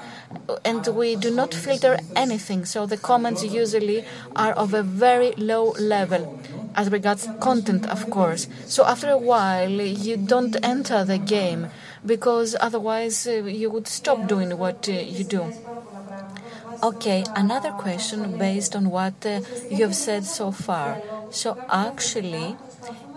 and 0.64 0.86
we 0.88 1.16
do 1.16 1.32
not 1.32 1.54
filter 1.54 1.98
anything. 2.16 2.66
So 2.66 2.86
the 2.86 2.98
comments 2.98 3.44
usually 3.44 4.06
are 4.36 4.54
of 4.54 4.74
a 4.74 4.84
very 4.84 5.32
low 5.38 5.72
level 5.80 6.40
as 6.76 6.92
regards 6.92 7.28
content, 7.40 7.88
of 7.88 8.10
course. 8.10 8.48
So 8.66 8.86
after 8.86 9.10
a 9.10 9.18
while, 9.18 9.82
you 9.82 10.18
don't 10.18 10.56
enter 10.62 11.06
the 11.06 11.18
game 11.18 11.70
because 12.06 12.56
otherwise 12.60 13.26
uh, 13.26 13.44
you 13.46 13.70
would 13.70 13.88
stop 13.88 14.28
doing 14.28 14.58
what 14.58 14.88
uh, 14.90 14.92
you 14.92 15.24
do. 15.24 15.52
Okay, 16.84 17.24
another 17.36 17.72
question 17.72 18.38
based 18.38 18.76
on 18.76 18.90
what 18.90 19.26
uh, 19.26 19.42
you 19.70 19.84
have 19.84 19.96
said 19.96 20.26
so 20.26 20.52
far. 20.52 21.02
So 21.32 21.58
actually, 21.70 22.58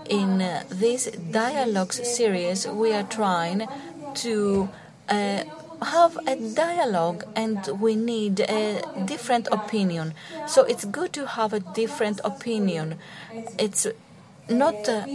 in 0.09 0.39
this 0.69 1.07
dialogues 1.31 2.07
series, 2.09 2.67
we 2.67 2.93
are 2.93 3.03
trying 3.03 3.67
to 4.15 4.69
uh, 5.09 5.45
have 5.83 6.19
a 6.27 6.37
dialogue 6.37 7.25
and 7.37 7.67
we 7.81 7.95
need 7.95 8.41
a 8.41 8.83
different 9.05 9.49
opinion. 9.53 10.15
So 10.47 10.65
it's 10.65 10.85
good 10.85 11.13
to 11.15 11.27
have 11.27 11.53
a 11.53 11.61
different 11.61 12.21
opinion. 12.25 12.99
It's 13.59 13.87
not 14.49 14.89
uh, 14.89 15.07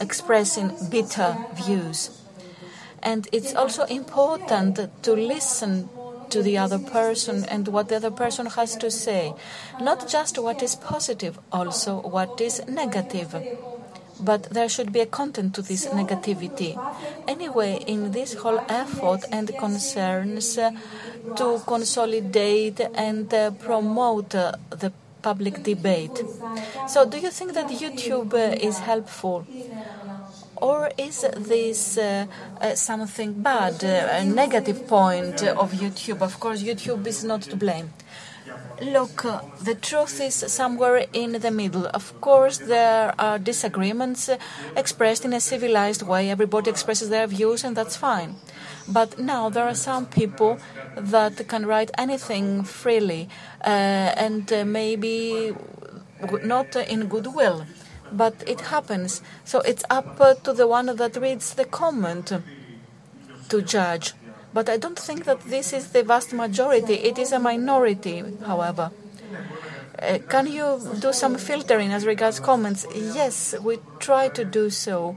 expressing 0.00 0.72
bitter 0.90 1.36
views. 1.54 2.20
And 3.02 3.28
it's 3.32 3.54
also 3.54 3.84
important 3.84 4.78
to 5.02 5.12
listen 5.12 5.88
to 6.30 6.42
the 6.42 6.56
other 6.58 6.78
person 6.78 7.44
and 7.44 7.68
what 7.68 7.88
the 7.88 7.96
other 7.96 8.10
person 8.10 8.46
has 8.46 8.76
to 8.76 8.90
say. 8.90 9.34
Not 9.80 10.08
just 10.08 10.38
what 10.38 10.62
is 10.62 10.74
positive, 10.74 11.38
also 11.52 12.00
what 12.00 12.40
is 12.40 12.66
negative 12.66 13.34
but 14.20 14.44
there 14.50 14.68
should 14.68 14.92
be 14.92 15.00
a 15.00 15.06
content 15.06 15.54
to 15.54 15.62
this 15.62 15.86
negativity. 15.86 16.72
Anyway, 17.26 17.82
in 17.86 18.12
this 18.12 18.34
whole 18.34 18.60
effort 18.68 19.24
and 19.30 19.50
concerns 19.58 20.58
uh, 20.58 20.70
to 21.36 21.60
consolidate 21.66 22.80
and 22.94 23.32
uh, 23.32 23.50
promote 23.52 24.34
uh, 24.34 24.52
the 24.70 24.92
public 25.22 25.62
debate. 25.62 26.22
So, 26.86 27.06
do 27.06 27.18
you 27.18 27.30
think 27.30 27.54
that 27.54 27.68
YouTube 27.68 28.34
is 28.60 28.78
helpful? 28.78 29.46
Or 30.56 30.90
is 30.96 31.26
this 31.36 31.98
something 32.74 33.32
bad, 33.42 33.82
a 33.82 34.24
negative 34.24 34.86
point 34.86 35.42
of 35.42 35.72
YouTube? 35.72 36.20
Of 36.22 36.38
course, 36.40 36.62
YouTube 36.62 37.06
is 37.06 37.24
not 37.24 37.42
to 37.42 37.56
blame. 37.56 37.90
Look, 38.84 39.22
the 39.62 39.74
truth 39.74 40.20
is 40.20 40.34
somewhere 40.52 41.06
in 41.12 41.32
the 41.32 41.50
middle. 41.50 41.86
Of 41.86 42.20
course, 42.20 42.58
there 42.58 43.14
are 43.18 43.38
disagreements 43.38 44.28
expressed 44.76 45.24
in 45.24 45.32
a 45.32 45.40
civilized 45.40 46.02
way. 46.02 46.28
Everybody 46.28 46.70
expresses 46.70 47.08
their 47.08 47.26
views, 47.26 47.64
and 47.64 47.74
that's 47.74 47.96
fine. 47.96 48.34
But 48.86 49.18
now 49.18 49.48
there 49.48 49.64
are 49.64 49.74
some 49.74 50.04
people 50.04 50.58
that 50.96 51.48
can 51.48 51.64
write 51.64 51.92
anything 51.96 52.62
freely, 52.64 53.30
uh, 53.62 53.68
and 53.68 54.52
uh, 54.52 54.66
maybe 54.66 55.54
not 56.42 56.76
in 56.76 57.06
goodwill. 57.06 57.64
But 58.12 58.44
it 58.46 58.60
happens. 58.60 59.22
So 59.44 59.60
it's 59.60 59.84
up 59.88 60.18
to 60.44 60.52
the 60.52 60.66
one 60.66 60.94
that 60.94 61.16
reads 61.16 61.54
the 61.54 61.64
comment 61.64 62.32
to 63.48 63.62
judge. 63.62 64.12
But 64.54 64.68
I 64.68 64.76
don't 64.76 64.98
think 64.98 65.24
that 65.24 65.40
this 65.40 65.72
is 65.72 65.90
the 65.90 66.04
vast 66.04 66.32
majority. 66.32 66.94
It 66.94 67.18
is 67.18 67.32
a 67.32 67.40
minority, 67.40 68.22
however. 68.46 68.92
Uh, 70.00 70.18
can 70.28 70.46
you 70.46 70.80
do 71.00 71.12
some 71.12 71.36
filtering 71.36 71.92
as 71.92 72.06
regards 72.06 72.38
comments? 72.40 72.86
Yes, 72.94 73.54
we 73.60 73.78
try 73.98 74.28
to 74.28 74.44
do 74.44 74.70
so, 74.70 75.16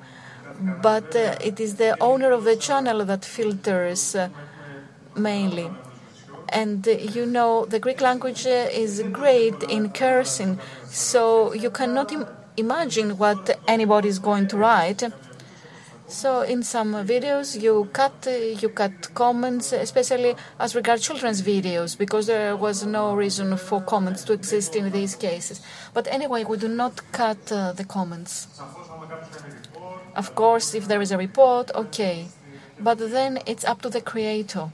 but 0.81 1.15
uh, 1.15 1.35
it 1.39 1.59
is 1.59 1.75
the 1.75 1.95
owner 2.01 2.31
of 2.31 2.43
the 2.45 2.55
channel 2.55 3.05
that 3.05 3.23
filters 3.25 4.15
uh, 4.15 4.29
mainly. 5.15 5.69
And 6.49 6.87
uh, 6.87 6.91
you 6.91 7.25
know, 7.25 7.65
the 7.65 7.79
Greek 7.79 8.01
language 8.01 8.45
uh, 8.45 8.69
is 8.71 9.03
great 9.11 9.61
in 9.63 9.89
cursing, 9.91 10.59
so 10.85 11.53
you 11.53 11.69
cannot 11.69 12.11
Im- 12.11 12.27
imagine 12.55 13.17
what 13.17 13.59
anybody 13.67 14.09
is 14.09 14.19
going 14.19 14.47
to 14.47 14.57
write. 14.57 15.03
So 16.07 16.41
in 16.41 16.63
some 16.63 16.93
videos 17.05 17.61
you 17.61 17.89
cut 17.91 18.27
you 18.61 18.69
cut 18.69 19.13
comments, 19.13 19.73
especially 19.73 20.35
as 20.57 20.73
regards 20.73 21.05
children's 21.05 21.41
videos, 21.41 21.97
because 21.97 22.27
there 22.27 22.55
was 22.55 22.85
no 22.85 23.13
reason 23.13 23.57
for 23.57 23.81
comments 23.81 24.23
to 24.25 24.33
exist 24.33 24.75
in 24.75 24.89
these 24.91 25.15
cases. 25.15 25.61
But 25.93 26.07
anyway, 26.07 26.45
we 26.45 26.57
do 26.57 26.69
not 26.69 27.01
cut 27.11 27.51
uh, 27.51 27.73
the 27.73 27.83
comments. 27.83 28.47
Of 30.15 30.33
course, 30.33 30.73
if 30.73 30.87
there 30.87 31.01
is 31.01 31.11
a 31.11 31.17
report, 31.17 31.71
okay, 31.75 32.27
but 32.79 32.97
then 32.99 33.39
it's 33.45 33.65
up 33.65 33.81
to 33.81 33.89
the 33.89 34.01
creator. 34.01 34.71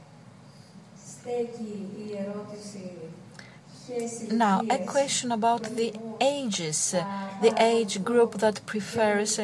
Now, 4.31 4.61
a 4.69 4.77
question 4.79 5.31
about 5.31 5.63
the 5.75 5.93
ages, 6.21 6.95
the 7.41 7.53
age 7.57 8.03
group 8.03 8.35
that 8.35 8.65
prefers 8.65 9.39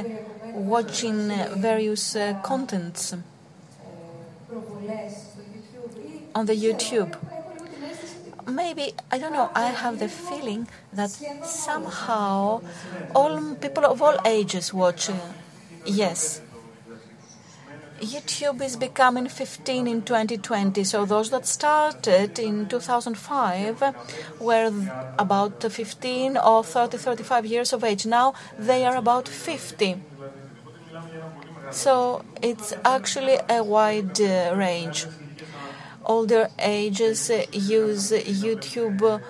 watching 0.53 1.29
various 1.57 2.15
uh, 2.15 2.39
contents 2.43 3.13
on 6.35 6.45
the 6.45 6.55
YouTube. 6.55 7.15
Maybe, 8.47 8.93
I 9.11 9.19
don't 9.19 9.33
know, 9.33 9.51
I 9.53 9.67
have 9.67 9.99
the 9.99 10.09
feeling 10.09 10.67
that 10.93 11.11
somehow 11.43 12.61
all 13.13 13.55
people 13.55 13.85
of 13.85 14.01
all 14.01 14.17
ages 14.25 14.73
watch. 14.73 15.09
Uh, 15.09 15.15
yes. 15.85 16.41
YouTube 17.99 18.61
is 18.61 18.77
becoming 18.77 19.27
15 19.27 19.85
in 19.85 20.01
2020, 20.03 20.83
so 20.85 21.05
those 21.05 21.29
that 21.31 21.45
started 21.45 22.39
in 22.39 22.67
2005 22.67 23.83
were 24.39 24.71
about 25.19 25.61
15 25.61 26.37
or 26.37 26.63
30, 26.63 26.97
35 26.97 27.45
years 27.45 27.73
of 27.73 27.83
age. 27.83 28.05
Now 28.05 28.33
they 28.57 28.85
are 28.85 28.95
about 28.95 29.27
50. 29.27 29.97
So 31.69 32.25
it's 32.41 32.73
actually 32.85 33.39
a 33.49 33.63
wide 33.63 34.19
uh, 34.21 34.53
range. 34.55 35.07
Older 36.05 36.49
ages 36.59 37.29
use 37.51 38.11
YouTube 38.11 39.21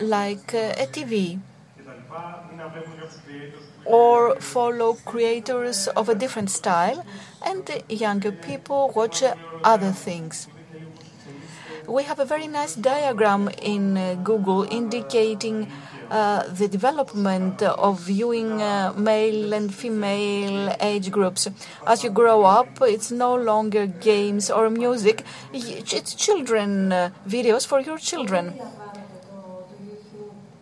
like 0.00 0.54
uh, 0.54 0.74
a 0.78 0.86
TV 0.86 1.38
or 3.84 4.34
follow 4.40 4.94
creators 5.04 5.86
of 5.88 6.08
a 6.08 6.14
different 6.14 6.50
style, 6.50 7.04
and 7.44 7.82
younger 7.88 8.32
people 8.32 8.90
watch 8.94 9.22
other 9.62 9.92
things. 9.92 10.48
We 11.86 12.04
have 12.04 12.18
a 12.18 12.24
very 12.24 12.46
nice 12.46 12.74
diagram 12.74 13.48
in 13.60 13.96
uh, 13.96 14.14
Google 14.22 14.66
indicating 14.70 15.68
the 16.08 16.68
development 16.68 17.62
of 17.62 18.00
viewing 18.00 18.62
uh, 18.62 18.92
male 18.96 19.52
and 19.52 19.74
female 19.74 20.74
age 20.80 21.10
groups. 21.10 21.48
As 21.86 22.04
you 22.04 22.10
grow 22.10 22.44
up, 22.44 22.80
it's 22.82 23.10
no 23.10 23.34
longer 23.34 23.86
games 23.86 24.50
or 24.50 24.70
music, 24.70 25.24
it's 25.52 26.14
children 26.14 26.92
uh, 26.92 27.10
videos 27.26 27.66
for 27.66 27.80
your 27.80 27.98
children. 27.98 28.54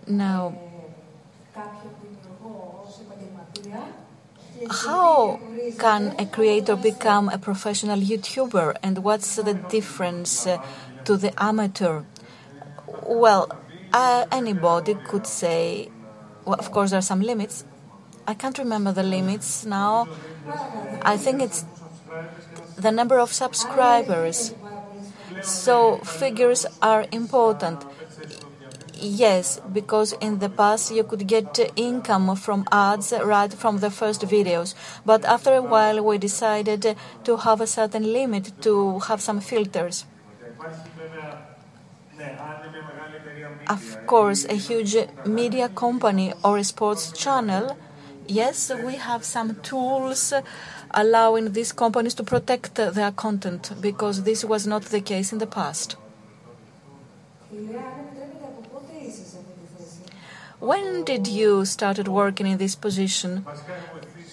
Now, 0.06 0.54
how 4.70 5.40
can 5.78 6.14
a 6.18 6.26
creator 6.26 6.76
become 6.76 7.28
a 7.28 7.38
professional 7.38 7.98
YouTuber 7.98 8.76
and 8.82 8.98
what's 8.98 9.36
the 9.36 9.54
difference 9.54 10.46
uh, 10.46 10.58
to 11.04 11.16
the 11.16 11.32
amateur? 11.42 12.02
Well, 13.06 13.50
uh, 13.92 14.26
anybody 14.32 14.94
could 14.94 15.26
say, 15.26 15.90
well, 16.44 16.58
of 16.58 16.70
course, 16.70 16.90
there 16.90 16.98
are 16.98 17.02
some 17.02 17.20
limits. 17.20 17.64
I 18.26 18.34
can't 18.34 18.58
remember 18.58 18.92
the 18.92 19.02
limits 19.02 19.64
now. 19.64 20.08
I 21.02 21.16
think 21.16 21.42
it's 21.42 21.64
the 22.76 22.92
number 22.92 23.18
of 23.18 23.32
subscribers. 23.32 24.54
So, 25.42 25.98
figures 25.98 26.66
are 26.80 27.06
important. 27.12 27.84
Yes, 28.94 29.60
because 29.72 30.12
in 30.20 30.38
the 30.38 30.48
past 30.48 30.92
you 30.92 31.02
could 31.02 31.26
get 31.26 31.58
income 31.74 32.36
from 32.36 32.64
ads 32.70 33.12
right 33.12 33.52
from 33.52 33.78
the 33.78 33.90
first 33.90 34.22
videos. 34.22 34.76
But 35.04 35.24
after 35.24 35.54
a 35.54 35.62
while, 35.62 36.04
we 36.04 36.18
decided 36.18 36.96
to 37.24 37.36
have 37.38 37.60
a 37.60 37.66
certain 37.66 38.12
limit 38.12 38.52
to 38.62 39.00
have 39.00 39.20
some 39.20 39.40
filters. 39.40 40.04
Of 43.66 43.98
course, 44.06 44.44
a 44.44 44.54
huge 44.54 44.96
media 45.24 45.68
company 45.68 46.32
or 46.44 46.58
a 46.58 46.64
sports 46.64 47.10
channel, 47.12 47.76
yes, 48.28 48.70
we 48.70 48.94
have 48.96 49.24
some 49.24 49.56
tools 49.62 50.32
allowing 50.92 51.52
these 51.52 51.72
companies 51.72 52.14
to 52.14 52.22
protect 52.24 52.74
their 52.76 53.10
content 53.12 53.72
because 53.80 54.22
this 54.22 54.44
was 54.44 54.66
not 54.66 54.82
the 54.84 55.00
case 55.00 55.32
in 55.32 55.38
the 55.38 55.46
past. 55.46 55.96
When 60.60 61.04
did 61.04 61.26
you 61.26 61.64
started 61.64 62.08
working 62.08 62.46
in 62.46 62.56
this 62.58 62.74
position? 62.74 63.44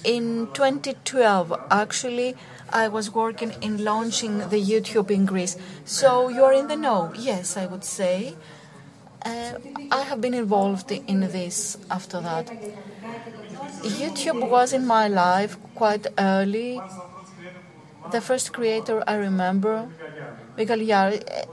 In 0.03 0.47
2012, 0.53 1.53
actually, 1.71 2.35
I 2.69 2.87
was 2.87 3.13
working 3.13 3.53
in 3.61 3.83
launching 3.83 4.37
the 4.49 4.61
YouTube 4.63 5.11
in 5.11 5.25
Greece. 5.25 5.57
So 5.85 6.29
you're 6.29 6.53
in 6.53 6.67
the 6.67 6.75
know. 6.77 7.13
Yes, 7.15 7.57
I 7.57 7.65
would 7.65 7.83
say. 7.83 8.35
Uh, 9.25 9.53
I 9.91 10.03
have 10.03 10.21
been 10.21 10.33
involved 10.33 10.91
in 10.91 11.19
this 11.21 11.77
after 11.91 12.21
that. 12.21 12.47
YouTube 13.81 14.49
was 14.49 14.71
in 14.73 14.85
my 14.85 15.07
life 15.07 15.57
quite 15.75 16.07
early. 16.17 16.81
The 18.11 18.21
first 18.21 18.53
creator 18.53 19.03
I 19.05 19.15
remember, 19.15 19.89
Miguel 20.57 20.81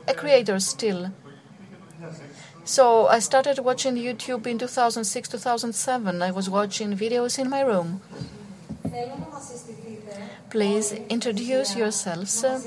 a 0.08 0.14
creator 0.14 0.60
still. 0.60 1.12
So 2.64 3.06
I 3.06 3.18
started 3.18 3.58
watching 3.60 3.94
YouTube 3.94 4.46
in 4.46 4.58
2006, 4.58 5.28
2007. 5.28 6.22
I 6.22 6.30
was 6.30 6.48
watching 6.48 6.96
videos 6.96 7.38
in 7.38 7.50
my 7.50 7.60
room. 7.60 8.00
Please 10.50 10.92
introduce 11.08 11.76
yourselves 11.76 12.42
uh, 12.44 12.60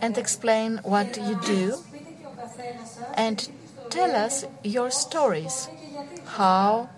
and 0.00 0.16
explain 0.18 0.78
what 0.82 1.16
you 1.16 1.38
do 1.44 1.78
and 3.14 3.48
tell 3.93 4.15
us 4.15 4.45
your 4.63 4.89
stories. 4.91 5.69
How, 6.37 6.89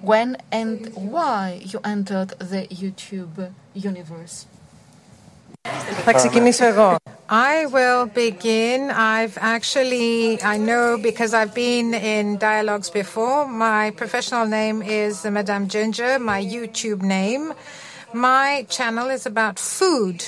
when, 0.00 0.36
and 0.50 0.92
why 0.94 1.60
you 1.64 1.80
entered 1.84 2.30
the 2.38 2.66
YouTube 2.68 3.52
universe. 3.74 4.46
Θα 6.04 6.12
ξεκινήσω 6.12 6.64
εγώ. 6.66 6.96
I 7.28 7.66
will 7.66 8.04
begin. 8.24 8.90
I've 8.90 9.38
actually, 9.54 10.42
I 10.42 10.56
know 10.68 10.98
because 11.08 11.32
I've 11.32 11.54
been 11.54 11.94
in 11.94 12.36
dialogues 12.36 12.90
before. 12.90 13.46
My 13.48 13.90
professional 14.00 14.46
name 14.46 14.82
is 14.82 15.24
Madame 15.24 15.66
Ginger, 15.74 16.18
my 16.18 16.40
YouTube 16.54 17.02
name. 17.18 17.54
My 18.12 18.66
channel 18.68 19.08
is 19.16 19.24
about 19.24 19.58
food. 19.58 20.18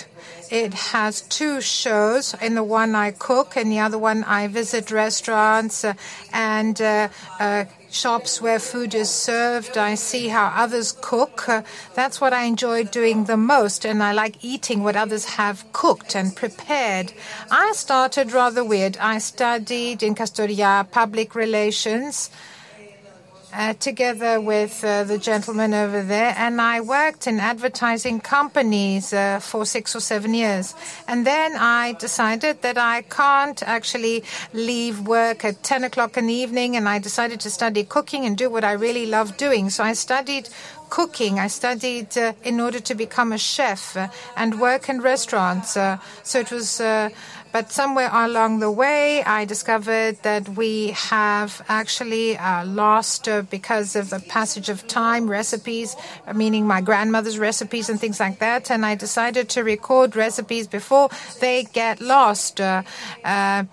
It 0.49 0.73
has 0.73 1.21
two 1.21 1.62
shows. 1.62 2.33
In 2.41 2.55
the 2.55 2.63
one 2.63 2.95
I 2.95 3.12
cook, 3.12 3.55
and 3.55 3.71
the 3.71 3.79
other 3.79 3.99
one 3.99 4.23
I 4.23 4.47
visit 4.47 4.89
restaurants 4.89 5.83
uh, 5.83 5.93
and 6.33 6.81
uh, 6.81 7.09
uh, 7.39 7.65
shops 7.91 8.41
where 8.41 8.57
food 8.57 8.95
is 8.95 9.12
served. 9.12 9.77
I 9.77 9.93
see 9.93 10.29
how 10.29 10.47
others 10.55 10.91
cook. 11.01 11.47
Uh, 11.47 11.62
that's 11.93 12.19
what 12.19 12.33
I 12.33 12.45
enjoy 12.45 12.85
doing 12.85 13.25
the 13.25 13.38
most, 13.38 13.85
and 13.85 14.01
I 14.01 14.12
like 14.12 14.43
eating 14.43 14.83
what 14.83 14.95
others 14.95 15.25
have 15.25 15.71
cooked 15.71 16.15
and 16.15 16.35
prepared. 16.35 17.13
I 17.51 17.73
started 17.73 18.31
rather 18.31 18.63
weird. 18.63 18.97
I 18.97 19.19
studied 19.19 20.01
in 20.01 20.15
Kastoria 20.15 20.89
public 20.89 21.35
relations 21.35 22.31
uh, 23.53 23.73
together 23.73 24.39
with 24.39 24.83
uh, 24.83 25.03
the 25.03 25.17
gentleman 25.17 25.73
over 25.73 26.03
there, 26.03 26.33
and 26.38 26.62
I 26.62 26.81
worked 26.81 27.27
in 27.27 27.39
advertising 27.39 28.19
companies 28.19 29.13
uh, 29.13 29.39
for 29.39 29.65
six 29.65 29.95
or 29.95 29.99
seven 29.99 30.33
years. 30.33 30.75
And 31.07 31.25
then 31.25 31.55
I 31.57 31.93
decided 31.93 32.62
that 32.62 32.77
I 32.77 33.01
can't 33.03 33.62
actually 33.63 34.23
leave 34.53 35.01
work 35.01 35.43
at 35.43 35.63
10 35.63 35.83
o'clock 35.83 36.17
in 36.17 36.27
the 36.27 36.33
evening, 36.33 36.75
and 36.75 36.88
I 36.88 36.99
decided 36.99 37.39
to 37.41 37.49
study 37.49 37.83
cooking 37.83 38.25
and 38.25 38.38
do 38.38 38.49
what 38.49 38.63
I 38.63 38.73
really 38.73 39.05
love 39.05 39.38
doing. 39.38 39.69
So 39.69 39.83
I 39.83 39.93
studied 39.93 40.49
cooking. 40.89 41.39
I 41.39 41.47
studied 41.47 42.17
uh, 42.17 42.33
in 42.43 42.59
order 42.59 42.79
to 42.79 42.95
become 42.95 43.31
a 43.31 43.38
chef 43.38 43.95
uh, 43.95 44.07
and 44.35 44.59
work 44.59 44.89
in 44.89 45.01
restaurants. 45.01 45.77
Uh, 45.77 45.97
so 46.23 46.39
it 46.39 46.51
was 46.51 46.81
but 47.51 47.71
somewhere 47.71 48.09
along 48.12 48.59
the 48.59 48.71
way, 48.71 49.23
I 49.23 49.45
discovered 49.45 50.17
that 50.23 50.49
we 50.49 50.91
have 50.91 51.62
actually 51.67 52.38
uh, 52.38 52.65
lost, 52.65 53.27
uh, 53.27 53.41
because 53.43 53.95
of 53.95 54.09
the 54.09 54.19
passage 54.19 54.69
of 54.69 54.88
time, 54.88 55.29
recipes, 55.29 55.95
meaning 56.33 56.67
my 56.67 56.81
grandmother's 56.81 57.39
recipes 57.39 57.89
and 57.89 57.99
things 57.99 58.19
like 58.19 58.39
that. 58.39 58.69
And 58.69 58.85
I 58.85 58.95
decided 58.95 59.49
to 59.49 59.63
record 59.63 60.15
recipes 60.15 60.67
before 60.67 61.09
they 61.39 61.63
get 61.63 62.01
lost. 62.01 62.62
Uh, 62.62 62.83
uh 63.23 63.63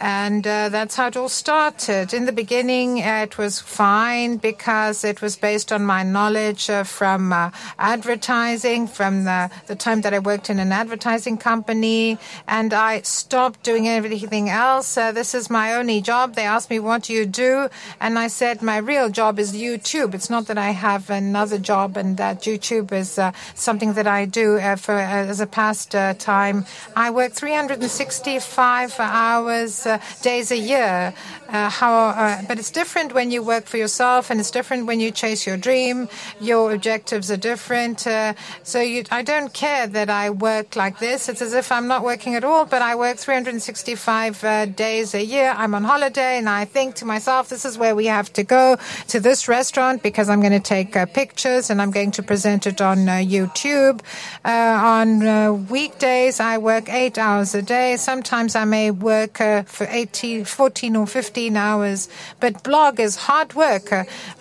and 0.00 0.46
uh, 0.46 0.68
that's 0.68 0.96
how 0.96 1.08
it 1.08 1.16
all 1.16 1.28
started. 1.28 2.12
In 2.12 2.26
the 2.26 2.32
beginning, 2.32 3.00
uh, 3.00 3.22
it 3.22 3.38
was 3.38 3.60
fine 3.60 4.36
because 4.36 5.04
it 5.04 5.22
was 5.22 5.36
based 5.36 5.72
on 5.72 5.84
my 5.84 6.02
knowledge 6.02 6.68
uh, 6.68 6.84
from 6.84 7.32
uh, 7.32 7.50
advertising, 7.78 8.86
from 8.86 9.24
the, 9.24 9.50
the 9.66 9.76
time 9.76 10.02
that 10.02 10.12
I 10.12 10.18
worked 10.18 10.50
in 10.50 10.58
an 10.58 10.72
advertising 10.72 11.38
company. 11.38 12.18
And 12.46 12.74
I 12.74 13.00
stopped 13.02 13.62
doing 13.62 13.88
everything 13.88 14.48
else. 14.48 14.96
Uh, 14.96 15.12
this 15.12 15.34
is 15.34 15.48
my 15.48 15.74
only 15.74 16.00
job. 16.00 16.34
They 16.34 16.44
asked 16.44 16.70
me, 16.70 16.78
What 16.78 17.04
do 17.04 17.12
you 17.12 17.26
do? 17.26 17.68
And 18.00 18.18
I 18.18 18.28
said, 18.28 18.62
My 18.62 18.76
real 18.78 19.08
job 19.08 19.38
is 19.38 19.52
YouTube. 19.52 20.14
It's 20.14 20.30
not 20.30 20.46
that 20.48 20.58
I 20.58 20.70
have 20.70 21.08
another 21.10 21.58
job 21.58 21.96
and 21.96 22.16
that 22.16 22.42
YouTube 22.42 22.92
is 22.92 23.18
uh, 23.18 23.32
something 23.54 23.94
that 23.94 24.06
I 24.06 24.24
do 24.24 24.58
for 24.76 24.94
as 24.94 25.40
a 25.40 25.46
pastime. 25.46 26.66
I 26.94 27.10
work 27.10 27.32
365 27.32 29.00
hours 29.00 29.85
Uh, 29.86 29.98
days 30.20 30.50
a 30.50 30.56
year. 30.56 31.14
Uh, 31.48 31.70
how, 31.70 32.08
uh, 32.08 32.42
but 32.48 32.58
it's 32.58 32.70
different 32.70 33.14
when 33.14 33.30
you 33.30 33.42
work 33.42 33.66
for 33.66 33.76
yourself, 33.76 34.30
and 34.30 34.40
it's 34.40 34.50
different 34.50 34.86
when 34.86 34.98
you 34.98 35.10
chase 35.10 35.46
your 35.46 35.56
dream. 35.56 36.08
Your 36.40 36.72
objectives 36.72 37.30
are 37.30 37.36
different. 37.36 38.06
Uh, 38.06 38.34
so 38.64 38.80
you, 38.80 39.04
I 39.10 39.22
don't 39.22 39.52
care 39.52 39.86
that 39.86 40.10
I 40.10 40.30
work 40.30 40.74
like 40.74 40.98
this. 40.98 41.28
It's 41.28 41.42
as 41.42 41.54
if 41.54 41.70
I'm 41.70 41.86
not 41.86 42.02
working 42.02 42.34
at 42.34 42.42
all, 42.42 42.64
but 42.64 42.82
I 42.82 42.96
work 42.96 43.18
365 43.18 44.44
uh, 44.44 44.66
days 44.66 45.14
a 45.14 45.24
year. 45.24 45.54
I'm 45.56 45.74
on 45.74 45.84
holiday, 45.84 46.38
and 46.38 46.48
I 46.48 46.64
think 46.64 46.96
to 46.96 47.04
myself, 47.04 47.48
this 47.48 47.64
is 47.64 47.78
where 47.78 47.94
we 47.94 48.06
have 48.06 48.32
to 48.32 48.42
go 48.42 48.76
to 49.08 49.20
this 49.20 49.46
restaurant 49.46 50.02
because 50.02 50.28
I'm 50.28 50.40
going 50.40 50.52
to 50.52 50.60
take 50.60 50.96
uh, 50.96 51.06
pictures 51.06 51.70
and 51.70 51.80
I'm 51.80 51.92
going 51.92 52.10
to 52.12 52.22
present 52.22 52.66
it 52.66 52.80
on 52.80 52.98
YouTube. 53.06 54.00
on 54.44 55.68
weekdays, 55.68 56.40
I 56.40 56.58
work 56.58 56.88
eight 56.88 57.18
hours 57.18 57.54
a 57.54 57.62
day. 57.62 57.96
Sometimes 57.96 58.56
I 58.56 58.64
may 58.64 58.90
work 58.90 59.38
for 59.38 59.86
18, 59.88 60.44
14 60.44 60.96
or 60.96 61.06
15 61.06 61.35
hours. 61.56 62.08
But 62.40 62.62
blog 62.62 62.98
is 62.98 63.16
hard 63.16 63.54
work. 63.54 63.92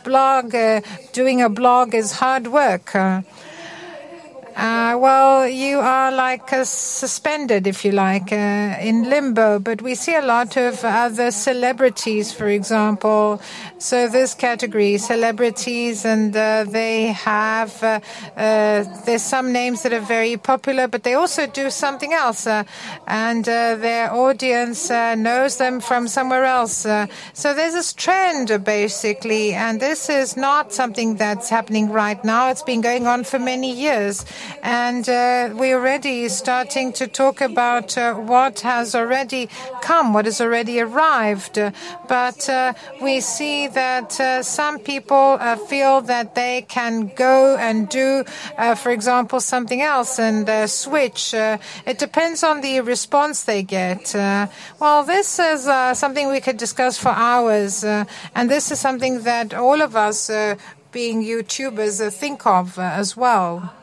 Blog, 0.04 0.56
uh, 0.56 0.82
doing 1.12 1.42
a 1.42 1.50
blog 1.50 1.94
is 1.94 2.14
hard 2.14 2.48
work. 2.48 2.96
Uh, 4.56 4.96
well, 4.98 5.46
you 5.46 5.80
are 5.80 6.14
like 6.14 6.54
uh, 6.54 6.64
suspended, 6.64 7.68
if 7.68 7.84
you 7.84 7.92
like, 7.92 8.32
uh, 8.32 8.78
in 8.80 9.10
limbo. 9.10 9.60
But 9.60 9.82
we 9.82 9.96
see 9.96 10.16
a 10.16 10.22
lot 10.22 10.56
of 10.56 10.82
other 10.86 11.32
celebrities, 11.32 12.32
for 12.32 12.48
example. 12.48 13.42
So 13.80 14.08
this 14.08 14.34
category, 14.34 14.98
celebrities, 14.98 16.06
and 16.06 16.36
uh, 16.36 16.64
they 16.64 17.08
have 17.08 17.84
uh, 17.84 18.00
uh, 18.38 18.86
there's 19.06 19.24
some 19.24 19.52
names 19.52 19.84
that 19.84 19.92
are 19.92 20.00
very 20.00 20.38
popular, 20.38 20.88
but 20.88 21.04
they 21.04 21.16
also 21.16 21.48
do 21.48 21.70
something 21.70 22.14
else, 22.14 22.48
and 22.48 23.44
their 23.44 24.14
audience 24.14 24.90
knows 24.90 25.58
them 25.58 25.82
from 25.82 26.08
somewhere 26.08 26.46
else. 26.46 26.78
so 27.34 27.54
there's 27.54 27.74
this 27.74 27.92
trend, 27.92 28.64
basically, 28.64 29.54
and 29.54 29.82
this 29.82 30.10
is 30.10 30.38
not 30.38 30.72
something 30.72 31.18
that's 31.18 31.50
happening 31.50 31.90
right 31.90 32.24
now. 32.24 32.50
It's 32.50 32.64
been 32.64 32.82
going 32.82 33.06
on 33.06 33.26
for 33.26 33.38
many 33.38 33.74
years. 33.74 34.24
And 34.62 35.08
uh, 35.08 35.50
we're 35.54 35.78
already 35.78 36.28
starting 36.30 36.92
to 36.94 37.08
talk 37.08 37.42
about 37.42 37.98
uh, 37.98 38.16
what 38.16 38.62
has 38.62 38.96
already 38.96 39.50
come, 39.82 40.14
what 40.14 40.26
has 40.26 40.42
already 40.42 40.80
arrived. 40.80 41.60
But 42.08 42.50
uh, 42.50 42.74
we 43.02 43.22
see 43.22 43.68
that 43.68 44.20
uh, 44.20 44.44
some 44.44 44.80
people 44.80 45.38
uh, 45.40 45.56
feel 45.56 46.02
that 46.02 46.36
they 46.36 46.64
can 46.68 47.12
go 47.16 47.56
and 47.58 47.88
do, 47.90 48.26
uh, 48.58 48.76
for 48.76 48.92
example, 48.92 49.40
something 49.40 49.82
else 49.82 50.20
and 50.20 50.70
switch. 50.70 51.34
it 51.34 51.98
depends 52.00 52.44
on 52.44 52.62
the 52.62 52.82
response 52.82 53.44
they 53.44 53.64
get. 53.64 54.14
well, 54.80 55.04
this 55.04 55.40
is 55.40 55.64
something 55.98 56.30
we 56.30 56.42
could 56.42 56.58
discuss 56.58 56.98
for 56.98 57.10
hours. 57.10 57.84
and 57.84 58.50
this 58.50 58.72
is 58.72 58.80
something 58.80 59.22
that 59.24 59.54
all 59.54 59.82
of 59.82 59.96
us 59.96 60.30
being 60.92 61.24
YouTubers 61.24 62.12
think 62.14 62.46
of 62.46 62.80
as 62.80 63.18
well. 63.18 63.74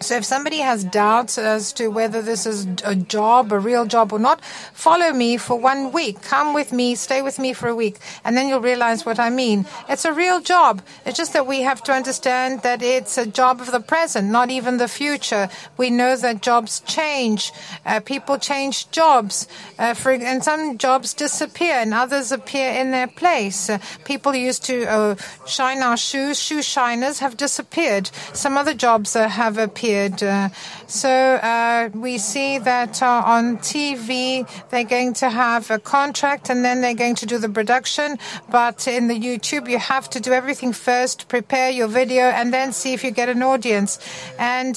So 0.00 0.16
if 0.16 0.26
somebody 0.26 0.58
has 0.58 0.84
doubts 0.84 1.38
as 1.38 1.72
to 1.74 1.88
whether 1.88 2.20
this 2.20 2.44
is 2.44 2.66
a 2.84 2.94
job, 2.94 3.50
a 3.50 3.58
real 3.58 3.86
job 3.86 4.12
or 4.12 4.18
not, 4.18 4.44
follow 4.44 5.12
me 5.12 5.38
for 5.38 5.58
one 5.58 5.90
week. 5.90 6.20
Come 6.20 6.52
with 6.52 6.70
me, 6.70 6.94
stay 6.94 7.22
with 7.22 7.38
me 7.38 7.54
for 7.54 7.68
a 7.68 7.74
week, 7.74 7.96
and 8.22 8.36
then 8.36 8.46
you'll 8.48 8.60
realize 8.60 9.06
what 9.06 9.18
I 9.18 9.30
mean. 9.30 9.64
It's 9.88 10.04
a 10.04 10.12
real 10.12 10.40
job. 10.40 10.82
It's 11.06 11.16
just 11.16 11.32
that 11.32 11.46
we 11.46 11.62
have 11.62 11.82
to 11.84 11.92
understand 11.92 12.60
that 12.60 12.82
it's 12.82 13.16
a 13.16 13.26
job 13.26 13.60
of 13.60 13.72
the 13.72 13.80
present, 13.80 14.30
not 14.30 14.50
even 14.50 14.76
the 14.76 14.88
future. 14.88 15.48
We 15.78 15.88
know 15.88 16.14
that 16.14 16.42
jobs 16.42 16.80
change. 16.80 17.52
Uh, 17.86 18.00
people 18.00 18.38
change 18.38 18.90
jobs. 18.90 19.48
Uh, 19.78 19.94
for, 19.94 20.12
and 20.12 20.44
some 20.44 20.76
jobs 20.76 21.14
disappear 21.14 21.74
and 21.74 21.94
others 21.94 22.32
appear 22.32 22.70
in 22.70 22.90
their 22.90 23.08
place. 23.08 23.70
Uh, 23.70 23.78
people 24.04 24.34
used 24.34 24.62
to 24.64 24.84
uh, 24.84 25.14
shine 25.46 25.82
our 25.82 25.96
shoes. 25.96 26.38
Shoe 26.38 26.60
shiners 26.60 27.20
have 27.20 27.38
disappeared. 27.38 28.10
Some 28.34 28.58
other 28.58 28.74
jobs 28.74 29.16
uh, 29.16 29.28
have 29.28 29.56
appeared 29.56 29.85
appeared. 29.86 30.22
Uh, 30.22 30.48
so 30.86 31.08
uh, 31.08 31.90
we 31.94 32.18
see 32.18 32.58
that 32.58 33.02
uh, 33.02 33.22
on 33.24 33.58
TV 33.58 34.46
they're 34.70 34.84
going 34.84 35.12
to 35.14 35.30
have 35.30 35.70
a 35.70 35.78
contract 35.78 36.50
and 36.50 36.64
then 36.64 36.80
they're 36.80 36.94
going 36.94 37.14
to 37.16 37.26
do 37.26 37.38
the 37.38 37.48
production. 37.48 38.18
But 38.50 38.88
in 38.88 39.08
the 39.08 39.18
YouTube, 39.18 39.68
you 39.68 39.78
have 39.78 40.10
to 40.10 40.20
do 40.20 40.32
everything 40.32 40.72
first, 40.72 41.28
prepare 41.28 41.70
your 41.70 41.88
video, 41.88 42.24
and 42.24 42.52
then 42.52 42.72
see 42.72 42.92
if 42.94 43.04
you 43.04 43.10
get 43.10 43.28
an 43.28 43.42
audience. 43.42 43.98
And 44.38 44.76